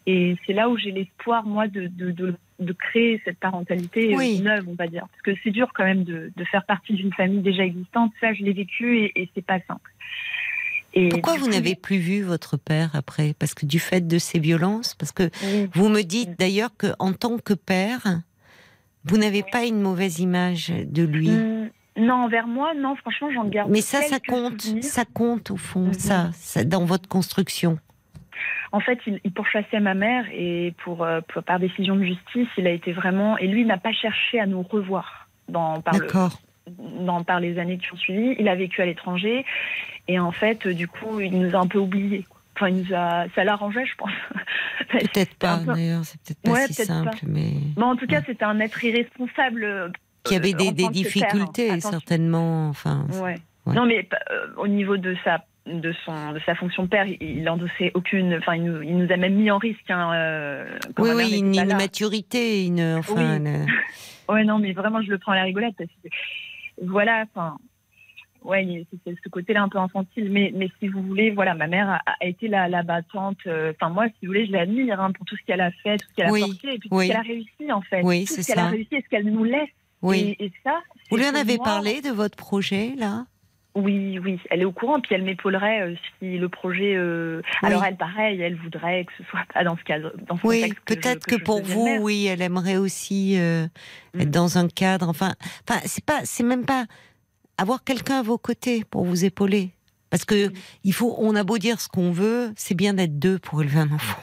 Et 0.06 0.36
c'est 0.46 0.52
là 0.52 0.68
où 0.68 0.76
j'ai 0.76 0.90
l'espoir, 0.90 1.46
moi, 1.46 1.68
de, 1.68 1.86
de, 1.86 2.10
de, 2.10 2.34
de 2.58 2.72
créer 2.72 3.20
cette 3.24 3.38
parentalité 3.38 4.14
euh, 4.14 4.16
Oui. 4.18 4.40
neuve, 4.40 4.64
on 4.68 4.74
va 4.74 4.88
dire. 4.88 5.06
Parce 5.08 5.22
que 5.22 5.40
c'est 5.44 5.50
dur 5.52 5.70
quand 5.74 5.84
même 5.84 6.02
de, 6.02 6.32
de 6.36 6.44
faire 6.44 6.64
partie 6.64 6.94
d'une 6.94 7.12
famille 7.12 7.40
déjà 7.40 7.64
existante. 7.64 8.12
Ça, 8.20 8.32
je 8.34 8.42
l'ai 8.42 8.52
vécu 8.52 8.98
et, 8.98 9.12
et 9.14 9.28
c'est 9.34 9.46
pas 9.46 9.60
simple. 9.68 9.92
Et 10.94 11.08
Pourquoi 11.08 11.36
vous 11.36 11.48
n'avez 11.48 11.74
plus 11.76 11.98
vu 11.98 12.22
votre 12.22 12.56
père 12.56 12.90
après? 12.94 13.32
Parce 13.38 13.54
que 13.54 13.64
du 13.64 13.78
fait 13.78 14.06
de 14.06 14.18
ces 14.18 14.38
violences? 14.40 14.94
Parce 14.94 15.12
que 15.12 15.30
oui. 15.44 15.68
vous 15.72 15.88
me 15.88 16.02
dites 16.02 16.38
d'ailleurs 16.38 16.76
que 16.76 16.88
en 16.98 17.12
tant 17.12 17.38
que 17.38 17.54
père, 17.54 18.22
vous 19.04 19.16
n'avez 19.18 19.42
pas 19.42 19.64
une 19.64 19.80
mauvaise 19.80 20.18
image 20.18 20.70
de 20.84 21.04
lui. 21.04 21.30
Non, 21.96 22.24
envers 22.24 22.46
moi, 22.46 22.72
non, 22.74 22.96
franchement, 22.96 23.28
j'en 23.34 23.44
garde. 23.44 23.70
Mais 23.70 23.80
ça, 23.82 24.00
ça 24.02 24.18
compte, 24.18 24.62
souvenirs. 24.62 24.84
ça 24.84 25.04
compte 25.04 25.50
au 25.50 25.56
fond, 25.56 25.86
Mhm. 25.88 25.92
ça, 25.94 26.30
ça, 26.32 26.64
dans 26.64 26.84
votre 26.84 27.08
construction. 27.08 27.78
En 28.72 28.80
fait, 28.80 28.98
il, 29.06 29.20
il 29.24 29.32
pourchassait 29.32 29.80
ma 29.80 29.92
mère 29.94 30.24
et 30.32 30.74
pour, 30.82 31.04
euh, 31.04 31.20
pour- 31.28 31.42
par 31.42 31.58
décision 31.60 31.94
de 31.96 32.04
justice, 32.04 32.48
il 32.56 32.66
a 32.66 32.70
été 32.70 32.92
vraiment. 32.92 33.36
Et 33.36 33.46
lui 33.46 33.64
n'a 33.66 33.76
pas 33.76 33.92
cherché 33.92 34.40
à 34.40 34.46
nous 34.46 34.62
revoir 34.62 35.28
dans, 35.48 35.82
par, 35.82 35.98
le- 35.98 36.06
dans, 37.04 37.22
par 37.22 37.38
les 37.40 37.58
années 37.58 37.76
qui 37.76 37.92
ont 37.92 37.96
suivi. 37.98 38.34
Il 38.38 38.48
a 38.48 38.54
vécu 38.54 38.80
à 38.80 38.86
l'étranger 38.86 39.44
et 40.08 40.18
en 40.18 40.32
fait, 40.32 40.66
euh, 40.66 40.72
du 40.72 40.88
coup, 40.88 41.20
il 41.20 41.38
nous 41.38 41.54
a 41.54 41.58
un 41.58 41.66
peu 41.66 41.78
oubliés. 41.78 42.22
quoi. 42.26 42.38
Enfin, 42.56 42.68
il 42.70 42.76
nous 42.82 42.94
a, 42.94 43.26
ça 43.34 43.44
l'arrangeait, 43.44 43.84
je 43.84 43.94
pense. 43.96 44.10
Peut-être 44.90 45.34
pas, 45.36 45.58
peu- 45.58 45.74
d'ailleurs, 45.74 46.04
c'est 46.04 46.20
peut-être 46.22 46.40
pas 46.42 46.50
Ouais, 46.52 46.66
si 46.68 46.74
simple, 46.84 47.10
pas. 47.10 47.16
mais 47.26 47.52
Mais 47.76 47.82
en 47.84 47.96
tout 47.96 48.06
cas, 48.06 48.22
c'était 48.26 48.44
un 48.44 48.58
être 48.60 48.82
irresponsable. 48.84 49.92
Euh, 50.26 50.28
qui 50.28 50.34
avait 50.36 50.54
en 50.54 50.58
des, 50.58 50.72
des 50.72 50.88
difficultés, 50.88 51.70
hein. 51.70 51.80
Certainement. 51.80 52.68
Enfin, 52.68 53.06
Ouais. 53.22 53.36
Ouais. 53.66 53.74
Non, 53.74 53.86
mais 53.86 54.08
euh, 54.30 54.46
au 54.56 54.66
niveau 54.66 54.96
de 54.96 55.14
sa 55.24 55.44
de 55.66 55.92
son 56.04 56.32
de 56.32 56.40
sa 56.44 56.56
fonction 56.56 56.82
de 56.82 56.88
père, 56.88 57.06
il, 57.06 57.16
il 57.22 57.48
endossait 57.48 57.92
aucune. 57.94 58.34
Enfin, 58.34 58.56
il 58.56 58.64
nous, 58.64 58.82
il 58.82 58.96
nous 58.98 59.12
a 59.12 59.16
même 59.16 59.34
mis 59.34 59.50
en 59.52 59.58
risque. 59.58 59.88
Hein, 59.88 60.12
euh, 60.14 60.78
oui, 60.98 61.10
oui, 61.14 61.38
une, 61.38 61.54
une 61.54 61.76
maturité, 61.76 62.66
une, 62.66 62.96
enfin, 62.98 63.14
Oui. 63.38 63.44
le- 63.44 63.66
Ouais, 64.34 64.42
non, 64.44 64.58
mais 64.58 64.72
vraiment, 64.72 65.00
je 65.02 65.10
le 65.10 65.18
prends 65.18 65.32
à 65.32 65.36
la 65.36 65.42
rigolade 65.44 65.74
parce 65.78 65.90
que 66.02 66.08
voilà, 66.82 67.24
enfin, 67.34 67.56
ouais, 68.42 68.84
c'est 69.04 69.14
ce 69.22 69.28
côté-là 69.28 69.62
un 69.62 69.68
peu 69.68 69.78
infantile. 69.78 70.28
Mais, 70.32 70.52
mais 70.56 70.68
si 70.80 70.88
vous 70.88 71.02
voulez, 71.02 71.30
voilà, 71.30 71.54
ma 71.54 71.68
mère 71.68 71.88
a, 71.88 72.00
a 72.20 72.26
été 72.26 72.48
la, 72.48 72.68
la 72.68 72.82
battante. 72.82 73.38
euh, 73.46 73.72
Enfin, 73.80 73.92
moi, 73.92 74.06
si 74.06 74.14
vous 74.26 74.28
voulez, 74.28 74.46
je 74.46 74.52
l'admire 74.52 75.00
hein, 75.00 75.12
pour 75.12 75.24
tout 75.26 75.36
ce 75.36 75.42
qu'elle 75.46 75.60
a 75.60 75.70
fait, 75.70 75.98
tout 75.98 76.06
ce 76.10 76.14
qu'elle 76.14 76.30
Oui, 76.32 76.42
a 76.42 76.46
porté, 76.46 76.74
et 76.74 76.78
puis 76.78 76.88
oui. 76.90 76.98
tout 76.98 77.02
ce 77.02 77.08
qu'elle 77.08 77.16
a 77.16 77.22
réussi 77.22 77.72
en 77.72 77.82
fait. 77.82 78.00
Oui, 78.02 78.24
tout 78.24 78.34
ce 78.34 78.46
qu'elle 78.46 78.58
a 78.58 78.66
réussi 78.68 78.94
et 78.96 79.02
ce 79.02 79.08
qu'elle 79.08 79.26
nous 79.26 79.44
laisse. 79.44 79.68
Oui. 80.02 80.36
Et, 80.38 80.46
et 80.46 80.52
ça. 80.64 80.80
Vous 81.10 81.16
lui 81.16 81.26
en 81.26 81.34
avez 81.34 81.56
moi- 81.56 81.64
parlé 81.64 82.00
de 82.00 82.10
votre 82.10 82.36
projet, 82.36 82.94
là? 82.96 83.26
Oui, 83.74 84.18
oui, 84.18 84.38
elle 84.50 84.60
est 84.60 84.64
au 84.66 84.72
courant, 84.72 85.00
puis 85.00 85.14
elle 85.14 85.22
m'épaulerait 85.22 85.80
euh, 85.80 85.94
si 86.18 86.36
le 86.36 86.48
projet. 86.50 86.94
euh, 86.94 87.40
Oui. 87.62 87.68
Alors 87.70 87.82
elle, 87.84 87.96
pareil, 87.96 88.38
elle 88.42 88.54
voudrait 88.56 89.06
que 89.06 89.12
ce 89.16 89.24
soit 89.30 89.40
pas 89.54 89.64
dans 89.64 89.78
ce 89.78 89.82
cadre, 89.84 90.12
dans 90.28 90.36
ce 90.36 90.46
Oui, 90.46 90.74
peut-être 90.84 91.24
que, 91.26 91.36
pour 91.36 91.62
vous, 91.62 91.84
mère. 91.86 92.02
oui, 92.02 92.26
elle 92.26 92.42
aimerait 92.42 92.76
aussi 92.76 93.38
euh, 93.38 93.64
être 94.18 94.28
Mm. 94.28 94.30
dans 94.30 94.58
un 94.58 94.68
cadre. 94.68 95.08
Enfin, 95.08 95.32
enfin, 95.66 95.80
c'est 95.86 96.04
pas, 96.04 96.20
c'est 96.24 96.42
même 96.42 96.66
pas 96.66 96.84
avoir 97.56 97.82
quelqu'un 97.82 98.18
à 98.18 98.22
vos 98.22 98.36
côtés 98.36 98.84
pour 98.84 99.04
vous 99.04 99.24
épauler. 99.24 99.70
Parce 100.10 100.26
que 100.26 100.48
Mm. 100.48 100.52
il 100.84 100.92
faut, 100.92 101.14
on 101.18 101.34
a 101.34 101.42
beau 101.42 101.56
dire 101.56 101.80
ce 101.80 101.88
qu'on 101.88 102.10
veut, 102.12 102.52
c'est 102.56 102.74
bien 102.74 102.92
d'être 102.92 103.18
deux 103.18 103.38
pour 103.38 103.62
élever 103.62 103.78
un 103.80 103.92
enfant. 103.92 104.20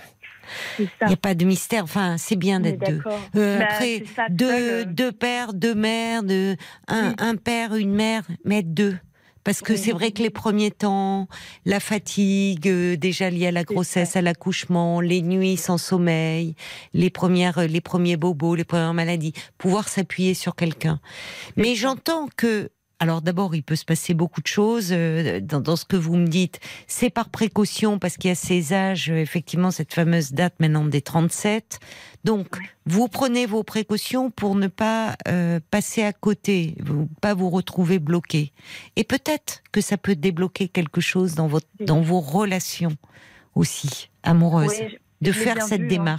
Il 0.79 0.87
n'y 1.07 1.13
a 1.13 1.17
pas 1.17 1.35
de 1.35 1.45
mystère. 1.45 1.83
Enfin, 1.83 2.17
c'est 2.17 2.35
bien 2.35 2.59
d'être 2.59 2.85
deux. 2.85 3.01
Euh, 3.35 3.59
Bah, 3.59 3.65
après, 3.69 4.03
ça, 4.15 4.27
deux, 4.29 4.49
euh, 4.51 4.85
deux 4.85 5.11
pères, 5.11 5.53
deux 5.53 5.75
mères, 5.75 6.21
un, 6.87 7.09
Oui. 7.09 7.15
un 7.17 7.35
père, 7.35 7.75
une 7.75 7.93
mère, 7.93 8.23
mais 8.45 8.59
être 8.59 8.73
deux. 8.73 8.97
Parce 9.45 9.61
que 9.61 9.71
Oui. 9.73 9.79
c'est 9.79 9.93
vrai 9.93 10.11
que 10.11 10.21
les 10.21 10.29
premiers 10.29 10.69
temps, 10.69 11.27
la 11.65 11.79
fatigue, 11.79 12.67
euh, 12.67 12.97
déjà 12.97 13.29
liée 13.29 13.47
à 13.47 13.51
la 13.51 13.63
grossesse, 13.63 14.15
à 14.17 14.21
l'accouchement, 14.21 14.99
les 14.99 15.21
nuits 15.21 15.55
sans 15.57 15.77
sommeil, 15.77 16.55
les 16.93 17.09
premières, 17.09 17.65
les 17.67 17.81
premiers 17.81 18.17
bobos, 18.17 18.55
les 18.55 18.65
premières 18.65 18.93
maladies, 18.93 19.33
pouvoir 19.57 19.87
s'appuyer 19.87 20.33
sur 20.33 20.55
quelqu'un. 20.55 20.99
Mais 21.55 21.73
j'entends 21.75 22.27
que, 22.35 22.69
alors 22.99 23.21
d'abord, 23.21 23.55
il 23.55 23.63
peut 23.63 23.77
se 23.77 23.85
passer 23.85 24.13
beaucoup 24.13 24.41
de 24.41 24.47
choses 24.47 24.89
euh, 24.91 25.39
dans, 25.39 25.61
dans 25.61 25.77
ce 25.77 25.85
que 25.85 25.95
vous 25.95 26.17
me 26.17 26.27
dites. 26.27 26.59
C'est 26.85 27.09
par 27.09 27.29
précaution 27.29 27.97
parce 27.97 28.17
qu'il 28.17 28.27
y 28.27 28.31
a 28.31 28.35
ces 28.35 28.73
âges, 28.73 29.09
euh, 29.09 29.15
effectivement, 29.15 29.71
cette 29.71 29.93
fameuse 29.93 30.33
date 30.33 30.55
maintenant 30.59 30.83
des 30.83 31.01
37. 31.01 31.79
Donc, 32.25 32.57
vous 32.85 33.07
prenez 33.07 33.45
vos 33.45 33.63
précautions 33.63 34.29
pour 34.31 34.55
ne 34.55 34.67
pas 34.67 35.15
euh, 35.29 35.61
passer 35.71 36.03
à 36.03 36.11
côté, 36.11 36.75
vous, 36.83 37.07
pas 37.21 37.33
vous 37.33 37.49
retrouver 37.49 37.99
bloqué. 37.99 38.51
Et 38.97 39.05
peut-être 39.05 39.63
que 39.71 39.79
ça 39.79 39.97
peut 39.97 40.15
débloquer 40.15 40.67
quelque 40.67 40.99
chose 40.99 41.35
dans, 41.35 41.47
votre, 41.47 41.67
dans 41.79 42.01
vos 42.01 42.19
relations 42.19 42.97
aussi 43.55 44.09
amoureuses, 44.23 44.77
de 45.21 45.31
je 45.31 45.39
faire 45.39 45.61
cette 45.63 45.81
vu, 45.81 45.95
hein. 45.95 46.17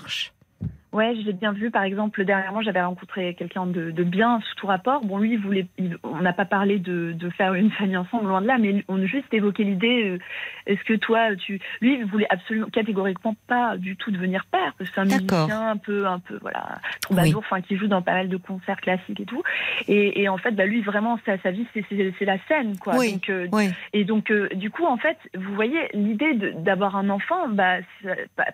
Ouais, 0.92 1.14
j'ai 1.24 1.32
bien 1.32 1.52
vu. 1.52 1.70
Par 1.70 1.84
exemple, 1.84 2.24
dernièrement, 2.24 2.62
j'avais 2.62 2.82
rencontré 2.82 3.34
quelqu'un 3.34 3.66
de, 3.66 3.92
de, 3.92 4.02
bien 4.02 4.40
sous 4.40 4.54
tout 4.56 4.66
rapport. 4.66 5.04
Bon, 5.04 5.18
lui, 5.18 5.34
il 5.34 5.38
voulait, 5.38 5.66
on 6.02 6.20
n'a 6.20 6.32
pas 6.32 6.44
parlé 6.44 6.78
de, 6.78 7.12
de, 7.12 7.30
faire 7.30 7.54
une 7.54 7.70
famille 7.70 7.96
ensemble, 7.96 8.26
loin 8.26 8.42
de 8.42 8.48
là, 8.48 8.58
mais 8.58 8.84
on 8.88 9.00
a 9.00 9.06
juste 9.06 9.32
évoqué 9.32 9.62
l'idée. 9.62 10.10
Euh, 10.10 10.18
est-ce 10.66 10.82
que 10.82 10.94
toi, 10.94 11.36
tu, 11.36 11.60
lui, 11.80 11.94
il 11.94 12.06
voulait 12.06 12.26
absolument, 12.28 12.66
catégoriquement 12.72 13.36
pas 13.46 13.76
du 13.76 13.96
tout 13.96 14.10
devenir 14.10 14.46
père, 14.46 14.74
parce 14.78 14.90
que 14.90 14.94
c'est 14.96 15.00
un 15.00 15.04
musicien 15.04 15.70
un 15.70 15.76
peu, 15.76 16.06
un 16.06 16.18
peu, 16.18 16.38
voilà, 16.40 16.80
troubadour, 17.02 17.38
enfin, 17.38 17.60
qui 17.60 17.76
joue 17.76 17.86
dans 17.86 18.02
pas 18.02 18.14
mal 18.14 18.28
de 18.28 18.36
concerts 18.36 18.80
classiques 18.80 19.20
et 19.20 19.26
tout. 19.26 19.42
Et, 19.86 20.22
et 20.22 20.28
en 20.28 20.38
fait, 20.38 20.52
bah, 20.52 20.66
lui, 20.66 20.82
vraiment, 20.82 21.20
sa, 21.24 21.38
sa 21.38 21.52
vie, 21.52 21.66
c'est 21.72 22.24
la 22.24 22.38
scène, 22.48 22.76
quoi. 22.78 22.96
Oui, 22.96 23.12
donc, 23.12 23.30
euh, 23.30 23.46
oui. 23.52 23.70
Et 23.92 24.04
donc, 24.04 24.30
euh, 24.32 24.48
du 24.54 24.70
coup, 24.70 24.86
en 24.86 24.96
fait, 24.96 25.18
vous 25.36 25.54
voyez, 25.54 25.88
l'idée 25.94 26.34
d'avoir 26.34 26.96
un 26.96 27.10
enfant, 27.10 27.48
bah, 27.48 27.76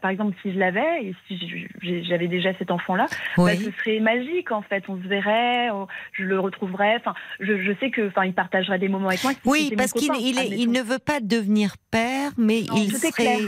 par 0.02 0.10
exemple, 0.10 0.36
si 0.42 0.52
je 0.52 0.58
l'avais, 0.58 1.02
et 1.02 1.14
si 1.28 1.68
j'avais 1.82 2.25
déjà 2.28 2.56
cet 2.58 2.70
enfant-là, 2.70 3.06
Oui. 3.38 3.56
bah, 3.56 3.64
ce 3.64 3.70
serait 3.78 4.00
magique 4.00 4.50
en 4.52 4.62
fait. 4.62 4.84
On 4.88 4.96
se 5.02 5.06
verrait, 5.08 5.70
on- 5.70 5.86
je 6.12 6.24
le 6.24 6.38
retrouverais. 6.40 6.96
Enfin, 6.96 7.14
je, 7.40 7.60
je 7.62 7.72
sais 7.80 7.90
que, 7.90 8.08
enfin, 8.08 8.24
il 8.24 8.34
partagerait 8.34 8.78
des 8.78 8.88
moments 8.88 9.08
avec 9.08 9.22
moi. 9.24 9.32
Oui, 9.44 9.72
parce 9.76 9.92
qu'il 9.92 10.10
il, 10.18 10.38
il 10.58 10.70
ne 10.70 10.82
veut 10.82 10.98
pas 10.98 11.20
devenir 11.20 11.76
père, 11.90 12.32
mais 12.36 12.62
Non, 12.68 12.76
il 12.76 12.92
serait. 12.96 13.38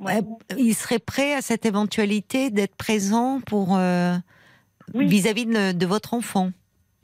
Ouais. 0.00 0.16
euh, 0.16 0.54
il 0.58 0.74
serait 0.74 0.98
prêt 0.98 1.34
à 1.34 1.40
cette 1.42 1.64
éventualité 1.66 2.50
d'être 2.50 2.74
présent 2.76 3.40
pour 3.46 3.76
euh, 3.76 4.14
Oui. 4.92 5.06
vis-à-vis 5.06 5.46
de, 5.46 5.70
de 5.72 5.86
votre 5.86 6.14
enfant, 6.14 6.50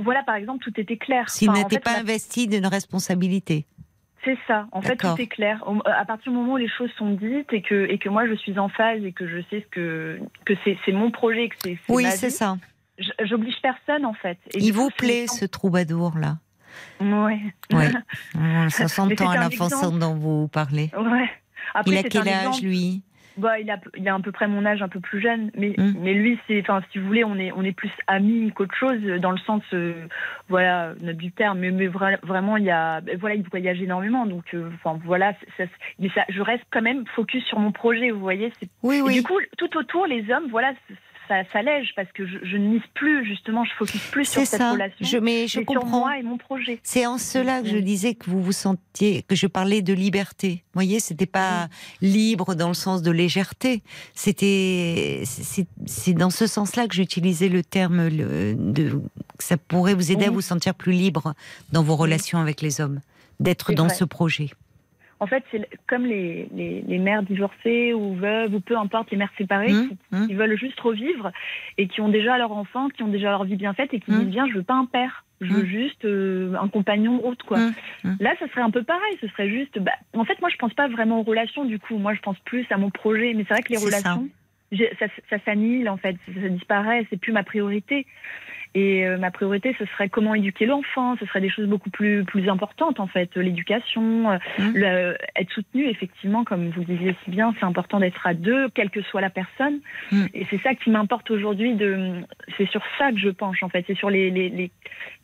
Voilà, 0.00 0.22
par 0.24 0.34
exemple, 0.34 0.64
tout 0.64 0.72
était 0.80 0.96
clair. 0.96 1.30
s'il 1.30 1.50
Enfin, 1.50 1.60
en 1.60 1.62
n'était 1.62 1.76
fait, 1.76 1.80
pas 1.84 1.98
investi 1.98 2.48
d'une 2.48 2.66
responsabilité. 2.66 3.66
C'est 4.24 4.38
ça. 4.47 4.66
En 4.72 4.82
fait, 4.82 4.97
tout 4.97 5.06
est 5.18 5.26
clair. 5.26 5.64
À 5.86 6.05
partir 6.05 6.30
du 6.30 6.38
moment 6.38 6.55
où 6.55 6.56
les 6.59 6.68
choses 6.68 6.90
sont 6.98 7.10
dites 7.10 7.52
et 7.52 7.62
que 7.62 7.86
et 7.90 7.98
que 7.98 8.09
moi 8.09 8.26
je 8.26 8.34
suis 8.34 8.59
en 8.59 8.68
phase 8.68 9.02
et 9.02 9.12
que 9.12 9.26
je 9.26 9.38
sais 9.48 9.66
que 9.70 10.20
que 10.44 10.55
c'est 10.64 10.92
mon 10.92 11.10
projet, 11.10 11.48
que 11.48 11.56
c'est 11.62 11.78
Oui, 11.88 12.05
c'est 12.10 12.30
ça. 12.30 12.59
J'oblige 13.22 13.56
personne 13.62 14.05
en 14.05 14.12
fait. 14.12 14.38
Et 14.52 14.59
Il 14.59 14.72
vous 14.72 14.90
plaît 14.90 15.26
ce 15.26 15.47
troubadour-là 15.47 16.36
Ouais. 17.01 17.40
Oui. 17.72 17.84
Ça 18.70 18.84
Mais 18.84 18.88
s'entend 18.88 19.30
c'est 19.32 19.38
à 19.38 19.40
la 19.40 19.51
façon 19.51 19.97
dont 19.97 20.14
vous 20.14 20.48
parlez. 20.48 20.90
Ouais. 20.97 21.28
Après, 21.74 21.92
Il 21.92 21.98
a 21.98 22.02
quel 22.02 22.28
âge, 22.28 22.47
exemple. 22.47 22.64
lui? 22.64 23.02
Bah, 23.40 23.58
il 23.58 23.70
a, 23.70 23.78
il 23.96 24.06
a 24.08 24.14
à 24.14 24.20
peu 24.20 24.32
près 24.32 24.46
mon 24.46 24.64
âge, 24.66 24.82
un 24.82 24.88
peu 24.88 25.00
plus 25.00 25.20
jeune, 25.20 25.50
mais, 25.56 25.74
Mm. 25.78 25.94
mais 25.98 26.14
lui, 26.14 26.38
c'est, 26.46 26.60
enfin, 26.60 26.82
si 26.92 26.98
vous 26.98 27.06
voulez, 27.06 27.24
on 27.24 27.36
est, 27.38 27.52
on 27.52 27.62
est 27.62 27.72
plus 27.72 27.90
amis 28.06 28.52
qu'autre 28.54 28.74
chose, 28.74 29.00
dans 29.20 29.30
le 29.30 29.38
sens, 29.38 29.62
euh, 29.72 29.94
voilà, 30.48 30.92
noble 31.00 31.16
du 31.18 31.32
terme, 31.32 31.58
mais, 31.60 31.70
mais 31.70 31.88
vra- 31.88 32.20
vraiment, 32.24 32.56
il 32.56 32.64
y 32.64 32.70
a, 32.70 33.00
ben, 33.00 33.16
voilà, 33.18 33.34
il 33.36 33.42
voyage 33.48 33.80
énormément, 33.80 34.26
donc, 34.26 34.44
euh, 34.54 34.68
enfin, 34.74 34.98
voilà, 35.04 35.32
ça, 35.56 35.64
mais 35.98 36.10
ça, 36.10 36.24
je 36.28 36.42
reste 36.42 36.64
quand 36.70 36.82
même 36.82 37.04
focus 37.16 37.44
sur 37.46 37.58
mon 37.58 37.72
projet, 37.72 38.10
vous 38.10 38.20
voyez, 38.20 38.52
c'est, 38.60 38.68
Oui, 38.82 38.96
et 38.98 39.02
oui. 39.02 39.14
du 39.14 39.22
coup, 39.22 39.38
tout 39.58 39.74
autour, 39.76 40.06
les 40.06 40.30
hommes, 40.30 40.48
voilà, 40.50 40.72
ça 41.31 41.44
s'allège 41.52 41.93
parce 41.94 42.11
que 42.12 42.27
je, 42.27 42.39
je 42.43 42.57
ne 42.57 42.66
mise 42.73 42.82
plus, 42.94 43.24
justement, 43.24 43.65
je 43.65 43.70
focus 43.78 44.02
plus 44.11 44.24
sur 44.24 44.44
cette 44.44 44.59
ça. 44.61 44.73
relation, 44.73 45.07
Je, 45.07 45.16
mais 45.16 45.43
je 45.47 45.52
sur 45.52 45.65
comprends. 45.65 46.01
moi 46.01 46.19
et 46.19 46.23
mon 46.24 46.36
projet. 46.36 46.81
C'est 46.82 47.07
en 47.07 47.16
cela 47.19 47.62
que 47.62 47.69
je 47.69 47.77
Mm. 47.77 47.81
disais 47.82 48.15
que 48.15 48.28
vous 48.28 48.43
vous 48.43 48.52
sentiez, 48.52 49.23
que 49.23 49.36
je 49.36 49.47
parlais 49.47 49.81
de 49.81 49.93
liberté. 49.94 50.65
Vous 50.74 50.81
voyez, 50.81 50.98
c'était 50.98 51.27
pas 51.27 51.69
libre 52.02 52.55
dans 52.57 52.69
le 52.69 52.74
sens 52.74 53.01
de 53.02 53.11
légèreté. 53.12 53.82
C'était, 54.15 55.23
c'est 55.86 56.12
dans 56.15 56.31
ce 56.31 56.47
sens-là 56.47 56.89
que 56.89 56.94
j'utilisais 56.94 57.48
le 57.48 57.62
terme 57.62 58.09
le- 58.09 58.55
de, 58.55 58.90
que 59.39 59.44
ça 59.44 59.57
pourrait 59.57 59.94
vous 59.94 60.11
aider 60.12 60.27
à 60.27 60.31
vous 60.31 60.40
sentir 60.40 60.74
plus 60.74 60.93
libre 60.93 61.35
dans 61.73 61.82
vos 61.82 61.97
relations 61.97 62.39
avec 62.39 62.61
les 62.61 62.81
hommes, 62.81 63.01
d'être 63.39 63.73
dans 63.73 63.86
vrai. 63.86 63.94
ce 63.94 64.05
projet. 64.05 64.51
En 65.22 65.26
fait, 65.26 65.44
c'est 65.51 65.68
comme 65.86 66.06
les, 66.06 66.48
les, 66.55 66.80
les 66.82 66.98
mères 66.98 67.22
divorcées 67.22 67.92
ou 67.92 68.14
veuves, 68.14 68.55
ou 68.55 68.60
peu 68.60 68.76
importe, 68.76 69.10
les 69.10 69.18
mères 69.18 69.32
séparées, 69.36 69.72
Hum, 69.72 69.88
qui, 69.88 70.26
qui 70.28 70.34
veulent 70.34 70.56
juste 70.59 70.80
revivre 70.80 71.30
et 71.78 71.88
qui 71.88 72.01
ont 72.01 72.09
déjà 72.09 72.38
leur 72.38 72.52
enfant, 72.52 72.88
qui 72.88 73.02
ont 73.02 73.09
déjà 73.09 73.30
leur 73.30 73.44
vie 73.44 73.56
bien 73.56 73.74
faite 73.74 73.92
et 73.92 74.01
qui 74.01 74.10
Mm. 74.10 74.18
disent 74.20 74.32
bien, 74.32 74.47
je 74.48 74.55
veux 74.55 74.62
pas 74.62 74.74
un 74.74 74.86
père, 74.86 75.24
je 75.42 75.52
veux 75.52 75.62
Mm. 75.64 75.66
juste 75.66 76.05
euh, 76.06 76.55
un 76.60 76.68
compagnon 76.68 77.18
route, 77.18 77.42
quoi. 77.42 77.59
Là, 78.18 78.34
ça 78.38 78.48
serait 78.48 78.62
un 78.62 78.70
peu 78.70 78.82
pareil, 78.82 79.18
ce 79.20 79.28
serait 79.28 79.48
juste. 79.51 79.78
Bah, 79.78 79.92
en 80.14 80.24
fait, 80.24 80.40
moi, 80.40 80.48
je 80.51 80.56
pense 80.56 80.72
pas 80.74 80.88
vraiment 80.88 81.20
aux 81.20 81.24
relations, 81.24 81.64
du 81.64 81.78
coup. 81.78 81.98
Moi, 81.98 82.14
je 82.14 82.20
pense 82.20 82.38
plus 82.40 82.66
à 82.70 82.76
mon 82.78 82.90
projet. 82.90 83.34
Mais 83.34 83.44
c'est 83.47 83.55
vrai 83.55 83.62
que 83.62 83.72
les 83.72 83.78
ça. 83.78 83.84
relations, 83.84 84.28
ça, 84.98 85.06
ça, 85.28 85.36
s'annihile, 85.44 85.88
en 85.90 85.97
fait, 85.98 86.16
ça, 86.34 86.40
ça 86.40 86.48
disparaît, 86.48 87.06
c'est 87.10 87.20
plus 87.20 87.32
ma 87.32 87.42
priorité. 87.44 88.06
Et 88.74 89.05
euh, 89.05 89.18
ma 89.18 89.30
priorité, 89.32 89.74
ce 89.78 89.84
serait 89.86 90.09
comment 90.09 90.34
éduquer 90.34 90.64
l'enfant. 90.66 91.16
Ce 91.18 91.26
serait 91.26 91.40
des 91.40 91.51
choses 91.51 91.66
beaucoup 91.66 91.90
plus 91.90 92.24
plus 92.24 92.48
importantes, 92.48 93.01
en 93.01 93.09
fait, 93.09 93.34
l'éducation, 93.36 94.30
euh, 94.30 94.38
Mm. 94.59 94.72
le- 94.74 95.16
être 95.36 95.51
soutenu, 95.52 95.88
effectivement, 95.88 96.44
comme 96.44 96.70
vous 96.70 96.80
le 96.80 96.86
disiez 96.86 97.16
si 97.24 97.30
bien, 97.30 97.52
c'est 97.59 97.66
important 97.66 97.98
d'être 97.98 98.24
à 98.26 98.34
deux, 98.34 98.68
quelle 98.70 98.90
que 98.90 99.02
soit 99.02 99.20
la 99.20 99.30
personne. 99.30 99.80
Mm. 100.12 100.26
Et 100.34 100.47
c'est 100.51 100.60
ça 100.62 100.74
qui 100.74 100.90
m'importe 100.90 101.30
aujourd'hui. 101.30 101.74
De, 101.74 102.20
c'est 102.56 102.68
sur 102.70 102.82
ça 102.98 103.10
que 103.10 103.18
je 103.18 103.30
penche, 103.30 103.62
en 103.62 103.68
fait. 103.68 103.84
C'est 103.88 103.97
sur 103.97 104.09
les, 104.10 104.30
les, 104.30 104.48
les, 104.48 104.70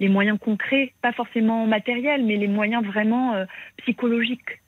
les 0.01 0.09
moyens 0.09 0.39
concrets, 0.39 0.93
pas 1.01 1.13
forcément 1.13 1.67
matériels, 1.67 2.25
mais 2.25 2.37
les 2.37 2.49
moyens 2.49 2.85
vraiment 2.85 3.35
euh, 3.35 3.45
psychologiques, 3.79 4.61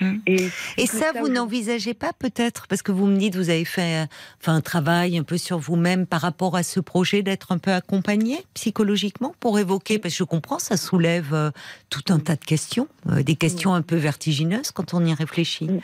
Mm. 0.00 0.18
Et, 0.26 0.86
ça, 0.86 1.12
vous 1.18 1.28
n'envisagez 1.28 1.94
pas 1.94 2.12
peut-être, 2.12 2.66
parce 2.66 2.82
que 2.82 2.92
vous 2.92 3.06
me 3.06 3.16
dites, 3.16 3.36
vous 3.36 3.50
avez 3.50 3.64
fait 3.64 4.02
euh, 4.02 4.06
enfin, 4.40 4.54
un 4.54 4.60
travail 4.60 5.18
un 5.18 5.22
peu 5.22 5.38
sur 5.38 5.58
vous-même 5.58 6.06
par 6.06 6.20
rapport 6.20 6.56
à 6.56 6.62
ce 6.62 6.80
projet, 6.80 7.22
d'être 7.22 7.52
un 7.52 7.58
peu 7.58 7.72
accompagné 7.72 8.44
psychologiquement 8.54 9.34
pour 9.40 9.58
évoquer, 9.58 9.98
parce 9.98 10.14
que 10.14 10.18
je 10.18 10.24
comprends, 10.24 10.58
ça 10.58 10.76
soulève 10.76 11.32
euh, 11.32 11.50
tout 11.90 12.04
un 12.08 12.18
tas 12.18 12.36
de 12.36 12.44
questions, 12.44 12.88
euh, 13.10 13.22
des 13.22 13.36
questions 13.36 13.74
un 13.74 13.82
peu 13.82 13.96
vertigineuses 13.96 14.70
quand 14.70 14.94
on 14.94 15.04
y 15.04 15.14
réfléchit. 15.14 15.66
Mm. 15.66 15.80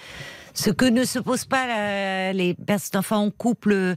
Ce 0.54 0.70
que 0.70 0.86
ne 0.86 1.04
se 1.04 1.18
posent 1.20 1.44
pas 1.44 1.66
la- 1.66 2.32
les 2.32 2.54
personnes, 2.54 2.98
enfin, 2.98 3.18
en 3.18 3.30
couple 3.30 3.94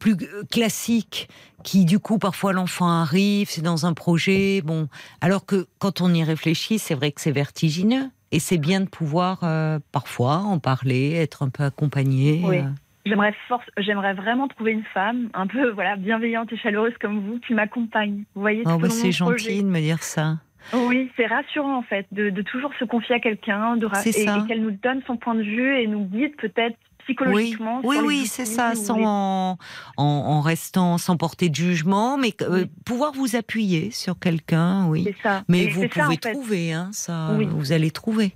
plus 0.00 0.16
classique, 0.50 1.28
qui 1.62 1.84
du 1.84 1.98
coup 1.98 2.18
parfois 2.18 2.52
l'enfant 2.52 2.88
arrive, 2.88 3.48
c'est 3.50 3.60
dans 3.60 3.86
un 3.86 3.92
projet, 3.92 4.62
bon, 4.62 4.88
alors 5.20 5.44
que 5.44 5.68
quand 5.78 6.00
on 6.00 6.12
y 6.12 6.24
réfléchit, 6.24 6.78
c'est 6.78 6.94
vrai 6.94 7.12
que 7.12 7.20
c'est 7.20 7.30
vertigineux. 7.30 8.10
Et 8.32 8.38
c'est 8.38 8.58
bien 8.58 8.80
de 8.80 8.88
pouvoir 8.88 9.40
euh, 9.42 9.78
parfois 9.92 10.36
en 10.36 10.58
parler, 10.58 11.14
être 11.14 11.42
un 11.42 11.48
peu 11.50 11.64
accompagné. 11.64 12.40
Oui. 12.44 12.58
euh. 12.58 12.62
J'aimerais 13.06 13.34
force, 13.48 13.64
j'aimerais 13.78 14.12
vraiment 14.12 14.46
trouver 14.46 14.72
une 14.72 14.84
femme 14.94 15.30
un 15.34 15.46
peu 15.46 15.70
voilà 15.74 15.96
bienveillante 15.96 16.52
et 16.52 16.56
chaleureuse 16.58 16.92
comme 17.00 17.18
vous 17.20 17.38
qui 17.40 17.54
m'accompagne. 17.54 18.24
Vous 18.34 18.40
voyez 18.42 18.62
Oh, 18.66 18.72
tout 18.72 18.78
bah, 18.78 18.90
c'est 18.90 19.12
gentil 19.12 19.62
de 19.62 19.68
me 19.68 19.80
dire 19.80 20.02
ça. 20.02 20.36
Oui, 20.74 21.10
c'est 21.16 21.26
rassurant 21.26 21.78
en 21.78 21.82
fait 21.82 22.06
de, 22.12 22.28
de 22.30 22.42
toujours 22.42 22.70
se 22.78 22.84
confier 22.84 23.14
à 23.16 23.20
quelqu'un, 23.20 23.76
de 23.76 23.88
et, 24.06 24.22
et 24.22 24.46
qu'elle 24.46 24.62
nous 24.62 24.70
donne 24.70 25.00
son 25.06 25.16
point 25.16 25.34
de 25.34 25.42
vue 25.42 25.80
et 25.80 25.86
nous 25.86 26.04
guide 26.04 26.36
peut-être 26.36 26.76
Oui, 26.76 26.89
psychologiquement. 27.04 27.80
oui, 27.84 27.98
oui, 28.04 28.26
c'est 28.26 28.44
ça, 28.44 28.74
sans 28.74 28.96
les- 28.96 29.64
en, 29.96 30.40
restant 30.40 30.98
sans 30.98 31.16
porter 31.16 31.48
de 31.48 31.54
jugement, 31.54 32.16
mais 32.18 32.34
euh, 32.42 32.62
Oui. 32.62 32.70
pouvoir 32.84 33.12
vous 33.12 33.36
appuyer 33.36 33.90
sur 33.90 34.18
quelqu'un, 34.18 34.86
oui. 34.86 35.04
C'est 35.06 35.16
ça. 35.22 35.42
Mais 35.48 35.64
Et 35.64 35.68
vous 35.70 35.82
ça, 35.82 35.88
pouvez 35.88 36.02
en 36.04 36.10
fait. 36.10 36.32
trouver, 36.32 36.72
hein, 36.72 36.90
ça, 36.92 37.30
Oui. 37.36 37.48
vous 37.50 37.72
allez 37.72 37.90
trouver 37.90 38.34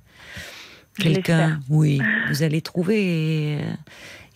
quelqu'un. 0.99 1.61
Oui, 1.69 2.01
vous 2.29 2.43
allez 2.43 2.61
trouver. 2.63 3.59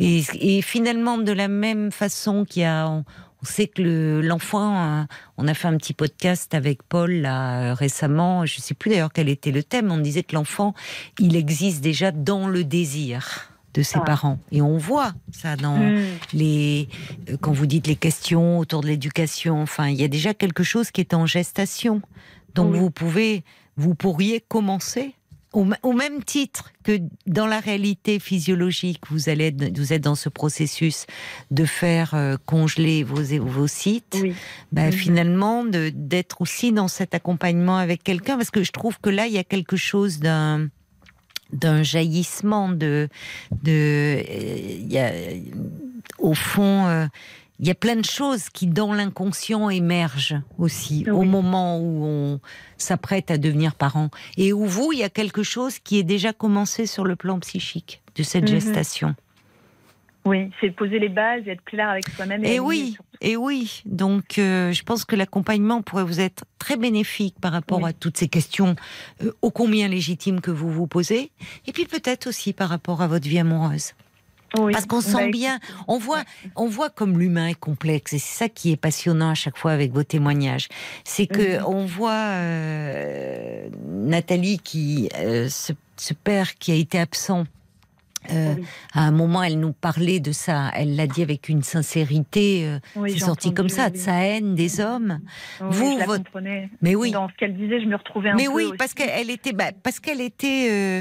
Et, 0.01 0.63
finalement, 0.63 1.19
de 1.19 1.33
la 1.33 1.49
même 1.49 1.91
façon 1.91 2.45
qu'il 2.45 2.63
y 2.63 2.65
a, 2.65 2.89
on, 2.89 3.05
on 3.43 3.45
sait 3.45 3.67
que 3.67 3.83
le- 3.83 4.21
l'enfant, 4.21 5.01
euh, 5.01 5.03
on 5.37 5.47
a 5.49 5.55
fait 5.55 5.69
un 5.69 5.77
petit 5.77 5.95
podcast 5.95 6.55
avec 6.55 6.83
Paul 6.83 7.13
là 7.13 7.75
récemment. 7.75 8.47
Je 8.47 8.61
sais 8.61 8.75
plus 8.75 8.91
d'ailleurs 8.91 9.13
quel 9.13 9.29
était 9.29 9.51
le 9.53 9.63
thème. 9.63 9.91
On 9.91 9.99
disait 9.99 10.23
que 10.23 10.35
l'enfant, 10.35 10.75
il 11.19 11.37
existe 11.37 11.81
déjà 11.81 12.11
dans 12.13 12.47
le 12.49 12.65
désir 12.65 13.51
de 13.79 13.83
ses 13.85 13.99
Ah. 14.01 14.05
parents, 14.05 14.39
et 14.51 14.61
on 14.61 14.77
voit 14.77 15.13
ça 15.33 15.55
dans 15.57 15.79
Hmm. 15.79 16.03
les 16.33 16.89
euh, 17.31 17.37
quand 17.41 17.53
vous 17.53 17.67
dites 17.67 17.87
les 17.87 17.97
questions 17.97 18.59
autour 18.59 18.81
de 18.83 18.89
l'éducation, 18.89 19.63
enfin, 19.63 19.87
il 19.89 20.01
y 20.01 20.05
a 20.05 20.09
déjà 20.09 20.35
quelque 20.35 20.65
chose 20.65 20.91
qui 20.91 21.01
est 21.01 21.15
en 21.15 21.27
gestation. 21.27 22.03
Donc 22.57 22.73
Oui. 22.73 22.79
vous 22.81 22.91
pouvez, 22.91 23.45
vous 23.77 23.95
pourriez 23.95 24.41
commencer 24.41 25.15
au, 25.55 25.65
même 25.95 26.23
titre 26.25 26.73
que 26.83 27.01
dans 27.27 27.47
la 27.47 27.59
réalité 27.61 28.19
physiologique, 28.19 29.01
vous 29.11 29.29
allez, 29.31 29.55
vous 29.75 29.93
êtes 29.95 30.03
dans 30.03 30.15
ce 30.15 30.29
processus 30.29 31.07
de 31.51 31.65
faire 31.65 32.13
euh, 32.15 32.37
congeler 32.45 33.03
vos 33.05 33.23
vos 33.41 33.67
sites. 33.67 34.19
Oui. 34.21 34.35
Ben, 34.73 34.87
Mhm. 34.87 34.93
finalement 34.93 35.65
d'être 35.65 36.41
aussi 36.43 36.71
dans 36.73 36.89
cet 36.89 37.15
accompagnement 37.15 37.79
avec 37.79 38.03
quelqu'un 38.05 38.37
parce 38.37 38.51
que 38.51 38.63
je 38.63 38.73
trouve 38.73 38.99
que 39.01 39.09
là 39.11 39.27
il 39.27 39.33
y 39.33 39.39
a 39.39 39.45
quelque 39.45 39.77
chose 39.77 40.19
d'un 40.19 40.69
d'un 41.53 41.83
jaillissement 41.83 42.69
de 42.69 43.09
de 43.63 43.71
euh, 43.73 44.23
il 44.29 44.93
y 44.93 44.99
a 44.99 45.11
au 46.19 46.35
fond 46.35 46.87
euh, 46.87 47.07
il 47.61 47.67
y 47.67 47.71
a 47.71 47.75
plein 47.75 47.97
de 47.97 48.05
choses 48.05 48.51
qui 48.51 48.67
dans 48.69 48.93
l'inconscient 48.93 49.69
émergent 49.69 50.41
aussi 50.59 51.05
Oui. 51.07 51.11
au 51.11 51.23
moment 51.23 51.79
où 51.81 52.05
on 52.05 52.41
s'apprête 52.77 53.31
à 53.33 53.39
devenir 53.39 53.75
parent 53.75 54.11
et 54.37 54.53
où 54.53 54.65
vous 54.65 54.93
il 54.93 55.01
y 55.01 55.03
a 55.05 55.09
quelque 55.09 55.43
chose 55.43 55.79
qui 55.81 55.99
est 55.99 56.05
déjà 56.05 56.33
commencé 56.33 56.87
sur 56.87 57.05
le 57.05 57.17
plan 57.17 57.39
psychique 57.41 58.01
de 58.15 58.23
cette 58.23 58.45
Mhm. 58.45 58.49
gestation. 58.61 59.15
Oui, 60.25 60.51
c'est 60.61 60.71
poser 60.71 60.99
les 60.99 61.09
bases 61.09 61.43
et 61.47 61.51
être 61.53 61.65
clair 61.65 61.89
avec 61.89 62.07
soi-même. 62.11 62.45
Et 62.45 62.49
aligné 62.59 62.61
oui, 62.61 62.97
et 63.23 63.37
oui. 63.37 63.83
Donc, 63.87 64.39
euh, 64.39 64.73
je 64.73 64.83
pense 64.83 65.05
que 65.07 65.17
l'accompagnement 65.17 65.81
pourrait 65.81 66.05
vous 66.05 66.21
être 66.21 66.45
très 66.59 66.77
bénéfique 66.77 67.37
par 67.41 67.53
rapport 67.53 67.83
Oui. 67.83 67.89
à 67.91 67.93
toutes 67.95 68.19
ces 68.19 68.29
questions 68.29 68.77
euh, 69.23 69.33
ô 69.41 69.51
combien 69.51 69.89
légitimes 69.89 70.41
que 70.41 70.51
vous 70.51 70.71
vous 70.71 70.87
posez. 70.87 71.31
Et 71.67 71.73
puis 71.73 71.87
peut-être 71.87 72.27
aussi 72.27 72.53
par 72.53 72.69
rapport 72.69 73.01
à 73.01 73.07
votre 73.07 73.27
vie 73.27 73.39
amoureuse. 73.39 73.93
Oui. 74.59 74.73
Parce 74.73 74.87
qu'on 74.87 75.01
sent 75.03 75.27
Bah, 75.27 75.31
bien, 75.31 75.61
on 75.89 75.99
voit, 75.99 76.25
on 76.57 76.69
voit 76.69 76.89
comme 76.91 77.19
l'humain 77.19 77.49
est 77.49 77.55
complexe, 77.59 78.15
et 78.15 78.19
c'est 78.19 78.39
ça 78.39 78.49
qui 78.49 78.73
est 78.73 78.77
passionnant 78.79 79.31
à 79.31 79.35
chaque 79.35 79.59
fois 79.59 79.73
avec 79.73 79.93
vos 79.93 80.05
témoignages. 80.05 80.69
C'est 81.05 81.27
que 81.27 81.59
Mhm. 81.59 81.65
on 81.67 81.85
voit 81.85 82.13
euh, 82.13 83.69
Nathalie 83.87 84.59
qui, 84.59 85.09
euh, 85.19 85.49
ce, 85.49 85.73
ce 85.97 86.15
père 86.15 86.55
qui 86.57 86.73
a 86.73 86.75
été 86.75 86.99
absent. 86.99 87.45
Euh, 88.33 88.55
Oui. 88.57 88.65
À 88.95 89.03
un 89.07 89.11
moment, 89.11 89.43
elle 89.43 89.59
nous 89.61 89.73
parlait 89.73 90.21
de 90.21 90.33
ça. 90.33 90.71
Elle 90.75 90.97
l'a 90.97 91.07
dit 91.07 91.23
avec 91.23 91.49
une 91.49 91.63
sincérité. 91.63 92.67
euh, 92.67 92.79
Oui, 92.97 93.13
c'est 93.13 93.19
sorti 93.25 93.49
entendu, 93.49 93.55
comme 93.57 93.69
ça, 93.69 93.91
de 93.91 93.97
oui. 93.97 94.01
sa 94.01 94.25
haine 94.25 94.55
des 94.55 94.81
hommes. 94.81 95.21
Oui, 95.61 95.67
Vous, 95.71 95.93
je 95.95 95.99
la 95.99 96.07
votre- 96.07 96.25
comprenais. 96.25 96.71
Mais 96.83 96.95
oui. 96.95 97.11
Dans 97.11 97.29
ce 97.29 97.35
qu'elle 97.35 97.57
disait, 97.57 97.81
je 97.81 97.87
me 97.87 97.97
retrouvais 97.97 98.31
un 98.31 98.35
Mais 98.37 98.45
peu. 98.47 98.53
oui, 98.53 98.65
aussi. 98.65 98.77
parce 98.77 98.95
qu'elle 98.95 99.31
était, 99.31 99.53
bah, 99.53 99.71
parce 99.83 100.01
qu'elle 100.01 100.21
était, 100.21 100.69
euh, 100.71 101.01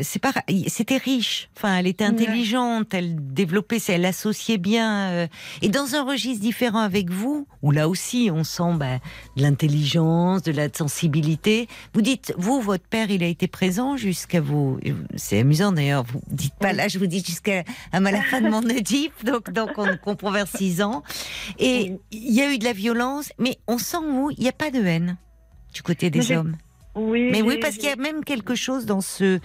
c'est 0.00 0.18
pas, 0.20 0.32
c'était 0.68 0.96
riche. 0.96 1.48
Enfin, 1.56 1.76
elle 1.78 1.86
était 1.86 2.04
intelligente. 2.04 2.92
Elle 2.94 3.16
développait, 3.32 3.78
elle 3.88 4.04
associait 4.04 4.58
bien. 4.58 5.10
euh, 5.10 5.26
et 5.62 5.68
dans 5.68 5.94
un 5.94 6.04
registre 6.04 6.40
différent 6.42 6.80
avec 6.80 7.10
vous, 7.10 7.46
où 7.62 7.70
là 7.70 7.88
aussi 7.88 8.30
on 8.32 8.44
sent 8.44 8.74
bah, 8.76 8.98
de 9.36 9.42
l'intelligence, 9.42 10.42
de 10.42 10.52
la 10.52 10.68
sensibilité. 10.72 11.68
Vous 11.92 12.02
dites, 12.02 12.34
vous, 12.36 12.60
votre 12.60 12.86
père, 12.86 13.10
il 13.10 13.22
a 13.22 13.26
été 13.26 13.46
présent 13.46 13.96
jusqu'à 13.96 14.40
vous. 14.40 14.78
C'est 15.16 15.40
amusant 15.40 15.72
d'ailleurs. 15.72 16.04
Vous 16.04 16.20
dites 16.28 16.54
pas 16.54 16.72
là, 16.72 16.88
je 16.88 16.98
vous 16.98 17.06
dis 17.06 17.22
jusqu'à 17.24 17.64
à 17.92 18.00
la 18.00 18.22
fin 18.22 18.40
de 18.40 18.48
mon 18.48 18.62
Oedipe, 18.70 19.24
donc 19.24 19.50
donc 19.52 19.70
on 19.76 19.96
comprend 19.96 20.30
vers 20.30 20.48
6 20.48 20.82
ans. 20.82 21.02
Et 21.58 21.94
il 22.10 22.32
y 22.32 22.42
a 22.42 22.52
eu 22.52 22.58
de 22.58 22.64
la 22.64 22.72
violence, 22.72 23.32
mais 23.38 23.56
on 23.66 23.78
sent 23.78 23.98
vous, 24.02 24.30
il 24.30 24.40
n'y 24.40 24.48
a 24.48 24.52
pas 24.52 24.70
de 24.70 24.84
haine 24.84 25.16
du 25.72 25.82
côté 25.82 26.10
des 26.10 26.20
Mais 26.20 26.36
hommes. 26.36 26.56
Oui, 26.96 27.28
Mais 27.32 27.42
oui, 27.42 27.58
parce 27.60 27.74
qu'il 27.74 27.88
y 27.88 27.92
a 27.92 27.96
même 27.96 28.24
quelque 28.24 28.54
chose 28.54 28.86
dans 28.86 29.00
ce 29.00 29.40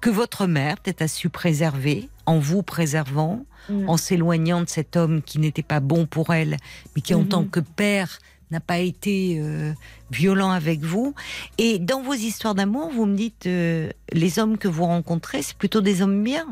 que 0.00 0.10
votre 0.10 0.46
mère 0.46 0.78
peut-être 0.78 1.02
a 1.02 1.08
su 1.08 1.28
préserver, 1.28 2.08
en 2.26 2.38
vous 2.38 2.62
préservant, 2.62 3.44
Mm. 3.68 3.88
en 3.88 3.96
s'éloignant 3.98 4.62
de 4.62 4.68
cet 4.68 4.96
homme 4.96 5.20
qui 5.22 5.38
n'était 5.38 5.62
pas 5.62 5.80
bon 5.80 6.06
pour 6.06 6.32
elle, 6.32 6.56
mais 6.96 7.02
qui 7.02 7.14
en 7.14 7.20
Mhm. 7.20 7.28
tant 7.28 7.44
que 7.44 7.60
père 7.60 8.18
n'a 8.50 8.60
pas 8.60 8.78
été 8.78 9.38
euh, 9.42 9.72
violent 10.10 10.50
avec 10.50 10.80
vous. 10.80 11.14
Et 11.58 11.78
dans 11.78 12.00
vos 12.00 12.14
histoires 12.14 12.54
d'amour, 12.54 12.90
vous 12.90 13.04
me 13.04 13.14
dites, 13.14 13.44
euh, 13.46 13.90
les 14.12 14.38
hommes 14.38 14.56
que 14.56 14.68
vous 14.68 14.84
rencontrez, 14.86 15.42
c'est 15.42 15.56
plutôt 15.58 15.82
des 15.82 16.00
hommes 16.00 16.24
bien. 16.24 16.46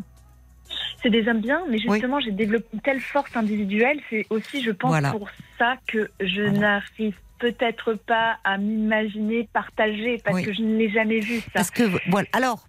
C'est 1.02 1.08
des 1.08 1.26
hommes 1.28 1.40
bien, 1.40 1.62
mais 1.70 1.76
Oui. 1.86 1.94
justement, 1.94 2.20
j'ai 2.20 2.32
développé 2.32 2.66
une 2.74 2.80
telle 2.80 3.00
force 3.00 3.34
individuelle. 3.34 3.98
C'est 4.10 4.26
aussi, 4.28 4.62
je 4.62 4.72
pense, 4.72 4.90
Voilà. 4.90 5.12
pour 5.12 5.28
ça 5.58 5.76
que 5.86 6.10
je 6.20 6.42
Voilà. 6.42 6.58
n'arrive 6.98 7.16
peut-être 7.38 7.94
pas 7.94 8.36
à 8.44 8.58
m'imaginer 8.58 9.48
partager 9.52 10.20
parce 10.24 10.36
Oui. 10.36 10.42
que 10.44 10.52
je 10.52 10.60
ne 10.62 10.76
l'ai 10.76 10.90
jamais 10.90 11.20
vu 11.20 11.40
ça. 11.40 11.50
Parce 11.54 11.70
que 11.70 11.84
voilà. 12.10 12.28
Alors. 12.34 12.68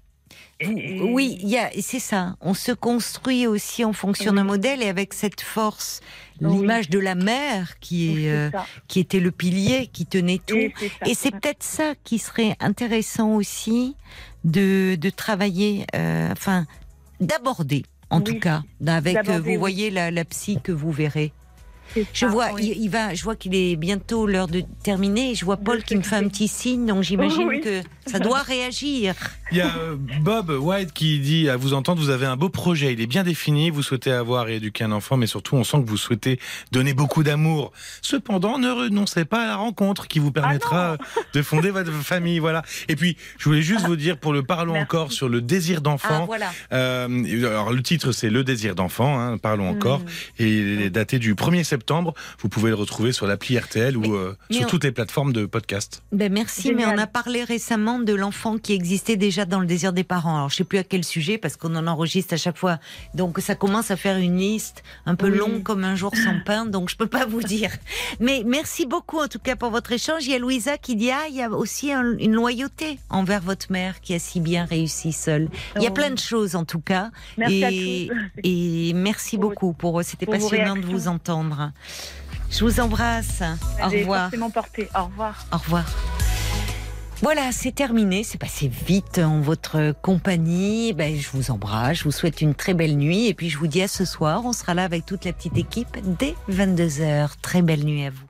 Vous- 0.64 1.10
oui, 1.14 1.56
c'est 1.82 2.00
ça. 2.00 2.36
On 2.42 2.54
se 2.54 2.72
construit 2.72 3.48
aussi 3.48 3.84
en 3.86 3.94
fonction 3.94 4.34
d'un 4.34 4.44
modèle 4.44 4.82
et 4.82 4.88
avec 4.90 5.14
cette 5.14 5.42
force, 5.42 6.02
Oui. 6.42 6.58
l'image 6.58 6.90
de 6.90 7.00
la 7.00 7.16
mère 7.16 7.80
qui 7.80 8.26
est, 8.26 8.30
euh, 8.32 8.50
qui 8.88 9.00
était 9.00 9.20
le 9.20 9.32
pilier, 9.32 9.88
qui 9.92 10.06
tenait 10.06 10.40
tout. 10.46 10.56
Et 10.56 10.74
c'est 10.80 10.88
ça. 10.90 11.06
Et 11.06 11.14
c'est 11.14 11.32
peut-être 11.32 11.64
ça 11.64 11.94
qui 12.04 12.20
serait 12.20 12.56
intéressant 12.60 13.32
aussi 13.36 13.96
de, 14.44 14.96
de 14.96 15.10
travailler, 15.10 15.86
euh, 15.96 16.32
enfin, 16.32 16.66
d'aborder, 17.20 17.84
en 18.10 18.22
tout 18.22 18.40
cas, 18.40 18.64
avec, 18.86 19.18
euh, 19.28 19.40
vous 19.40 19.58
voyez, 19.58 19.90
la, 19.90 20.12
la 20.12 20.26
psy 20.26 20.60
que 20.64 20.72
vous 20.72 20.92
verrez. 20.92 21.34
Je 21.96 22.02
ça, 22.14 22.28
vois, 22.28 22.50
oui. 22.54 22.74
il, 22.76 22.84
il 22.84 22.90
va, 22.90 23.14
je 23.14 23.24
vois 23.24 23.36
qu'il 23.36 23.56
est 23.56 23.76
bientôt 23.76 24.28
l'heure 24.28 24.48
de 24.48 24.64
terminer. 24.84 25.36
Je 25.36 25.46
vois 25.46 25.58
Paul 25.58 25.84
qui 25.84 25.96
me 25.96 26.02
fait 26.04 26.16
un 26.18 26.28
petit 26.28 26.48
signe, 26.48 26.86
donc 26.86 27.04
j'imagine 27.04 27.48
Oui. 27.48 27.62
que 27.62 27.82
ça 28.06 28.20
doit 28.20 28.42
réagir. 28.42 29.16
Il 29.52 29.58
y 29.58 29.62
a 29.62 29.68
euh, 29.78 29.96
Bob 30.22 30.50
White 30.50 30.92
qui 30.94 31.20
dit 31.20 31.50
à 31.50 31.56
vous 31.58 31.74
entendre, 31.74 32.02
vous 32.02 32.10
avez 32.10 32.26
un 32.26 32.36
beau 32.36 32.50
projet, 32.50 32.94
il 32.94 33.02
est 33.02 33.08
bien 33.08 33.24
défini, 33.24 33.70
vous 33.70 33.82
souhaitez 33.84 34.12
avoir 34.12 34.50
et 34.50 34.56
éduquer 34.58 34.84
un 34.84 34.92
enfant, 34.92 35.16
mais 35.18 35.28
surtout 35.28 35.56
on 35.56 35.64
sent 35.64 35.78
que 35.84 35.90
vous 35.90 35.98
souhaitez 35.98 36.40
donner 36.72 36.94
beaucoup 36.94 37.24
d'amour. 37.24 37.72
Cependant, 38.02 38.58
ne 38.58 38.70
renoncez 38.70 39.26
pas 39.26 39.44
à 39.44 39.48
la 39.48 39.56
rencontre 39.56 40.08
qui 40.08 40.20
vous 40.20 40.32
permettra 40.32 40.98
de 41.34 41.42
fonder 41.42 41.70
votre 41.72 41.92
famille. 41.92 42.40
Voilà. 42.40 42.64
Et 42.90 42.96
puis, 42.96 43.18
je 43.38 43.46
voulais 43.46 43.62
juste 43.62 43.86
vous 43.86 43.96
dire 43.96 44.18
pour 44.18 44.34
le 44.34 44.44
parlons 44.44 44.74
Merci. 44.74 44.84
encore 44.86 45.12
sur 45.12 45.30
le 45.30 45.42
désir 45.42 45.78
Ah, 45.80 45.82
d'enfant. 45.82 46.26
voilà. 46.26 46.52
Euh, 46.74 47.08
alors 47.48 47.72
le 47.72 47.82
titre 47.82 48.12
c'est 48.12 48.30
Le 48.30 48.44
désir 48.44 48.76
d'enfant, 48.76 49.20
hein, 49.20 49.38
parlons 49.38 49.70
encore, 49.70 50.00
Mm. 50.00 50.04
et 50.40 50.50
il 50.50 50.82
est 50.82 50.90
daté 50.90 51.20
du 51.20 51.34
1er 51.36 51.64
septembre. 51.64 51.77
Vous 52.40 52.50
pouvez 52.50 52.70
le 52.70 52.76
retrouver 52.76 53.12
sur 53.12 53.28
l'appli 53.28 53.58
RTL 53.58 53.96
ou 53.98 54.16
euh, 54.16 54.36
sur 54.52 54.64
on- 54.64 54.66
toutes 54.70 54.84
les 54.84 54.92
plateformes 54.92 55.34
de 55.34 55.46
podcast. 55.46 56.04
Ben 56.12 56.32
merci, 56.32 56.64
Génial. 56.64 56.90
mais 56.90 56.96
on 56.96 56.98
a 57.04 57.08
parlé 57.08 57.44
récemment 57.44 58.00
de 58.00 58.14
l'enfant 58.14 58.58
qui 58.58 58.74
existait 58.74 59.16
déjà 59.18 59.46
dans 59.46 59.60
le 59.60 59.66
désir 59.66 59.94
des 59.94 60.04
parents. 60.04 60.36
Alors 60.38 60.50
je 60.50 60.56
sais 60.56 60.64
plus 60.64 60.78
à 60.80 60.84
quel 60.84 61.04
sujet 61.04 61.38
parce 61.38 61.56
qu'on 61.58 61.76
en 61.76 61.88
enregistre 61.88 62.34
à 62.34 62.38
chaque 62.38 62.58
fois. 62.58 62.80
Donc 63.14 63.40
ça 63.40 63.56
commence 63.56 63.92
à 63.92 63.96
faire 63.98 64.18
une 64.18 64.38
liste 64.38 64.84
un 65.06 65.16
peu 65.16 65.30
Oui. 65.30 65.38
longue 65.38 65.64
comme 65.64 65.84
un 65.84 65.96
jour 65.96 66.14
sans 66.16 66.40
pain. 66.46 66.66
Donc 66.66 66.90
je 66.90 66.96
peux 66.96 67.08
pas 67.08 67.26
vous 67.26 67.42
dire. 67.42 67.72
Mais 68.20 68.44
merci 68.46 68.86
beaucoup 68.86 69.20
en 69.20 69.28
tout 69.28 69.40
cas 69.40 69.56
pour 69.56 69.70
votre 69.70 69.92
échange. 69.92 70.26
Il 70.26 70.32
y 70.32 70.36
a 70.36 70.40
Louisa 70.40 70.78
qui 70.78 70.96
dit 70.96 71.12
ah 71.12 71.26
il 71.30 71.36
y 71.36 71.42
a 71.42 71.50
aussi 71.50 71.92
un- 71.92 72.18
une 72.18 72.34
loyauté 72.34 73.00
envers 73.10 73.42
votre 73.42 73.72
mère 73.72 74.02
qui 74.02 74.14
a 74.14 74.20
si 74.20 74.40
bien 74.40 74.66
réussi 74.66 75.12
seule. 75.14 75.50
Il 75.76 75.84
y 75.84 75.88
a 75.88 75.90
Oh. 75.90 75.94
plein 75.94 76.10
de 76.12 76.20
choses 76.20 76.56
en 76.56 76.66
tout 76.66 76.80
cas. 76.82 77.12
Merci 77.38 77.64
à 77.64 77.72
et, 77.72 78.08
tous. 78.10 78.42
et 78.44 78.94
merci 78.94 79.38
beaucoup 79.38 79.74
pour 79.74 80.02
c'était 80.04 80.26
passionnant 80.26 80.76
de 80.76 80.86
vous 80.86 81.08
entendre. 81.08 81.67
Je 82.50 82.64
vous 82.64 82.80
embrasse. 82.80 83.44
Au 83.84 83.90
revoir. 83.90 84.30
porté. 84.54 84.88
Au 84.98 85.06
revoir. 85.06 85.46
Au 85.52 85.58
revoir. 85.58 85.86
Voilà, 87.22 87.52
c'est 87.52 87.72
terminé. 87.72 88.24
C'est 88.24 88.38
passé 88.38 88.68
vite 88.68 89.18
en 89.18 89.42
votre 89.42 89.94
compagnie. 90.02 90.94
Ben, 90.94 91.20
je 91.20 91.30
vous 91.32 91.50
embrasse. 91.52 91.98
Je 91.98 92.04
vous 92.04 92.12
souhaite 92.12 92.42
une 92.42 92.54
très 92.54 92.74
belle 92.74 92.96
nuit. 92.96 93.28
Et 93.28 93.34
puis, 93.34 93.50
je 93.50 93.58
vous 93.58 93.68
dis 93.68 93.82
à 93.82 93.88
ce 93.88 94.06
soir. 94.06 94.46
On 94.46 94.54
sera 94.54 94.74
là 94.76 94.84
avec 94.84 95.06
toute 95.06 95.26
la 95.26 95.34
petite 95.34 95.58
équipe 95.58 95.98
dès 96.20 96.36
22h. 96.50 97.32
Très 97.42 97.62
belle 97.62 97.84
nuit 97.84 98.06
à 98.06 98.12
vous. 98.12 98.27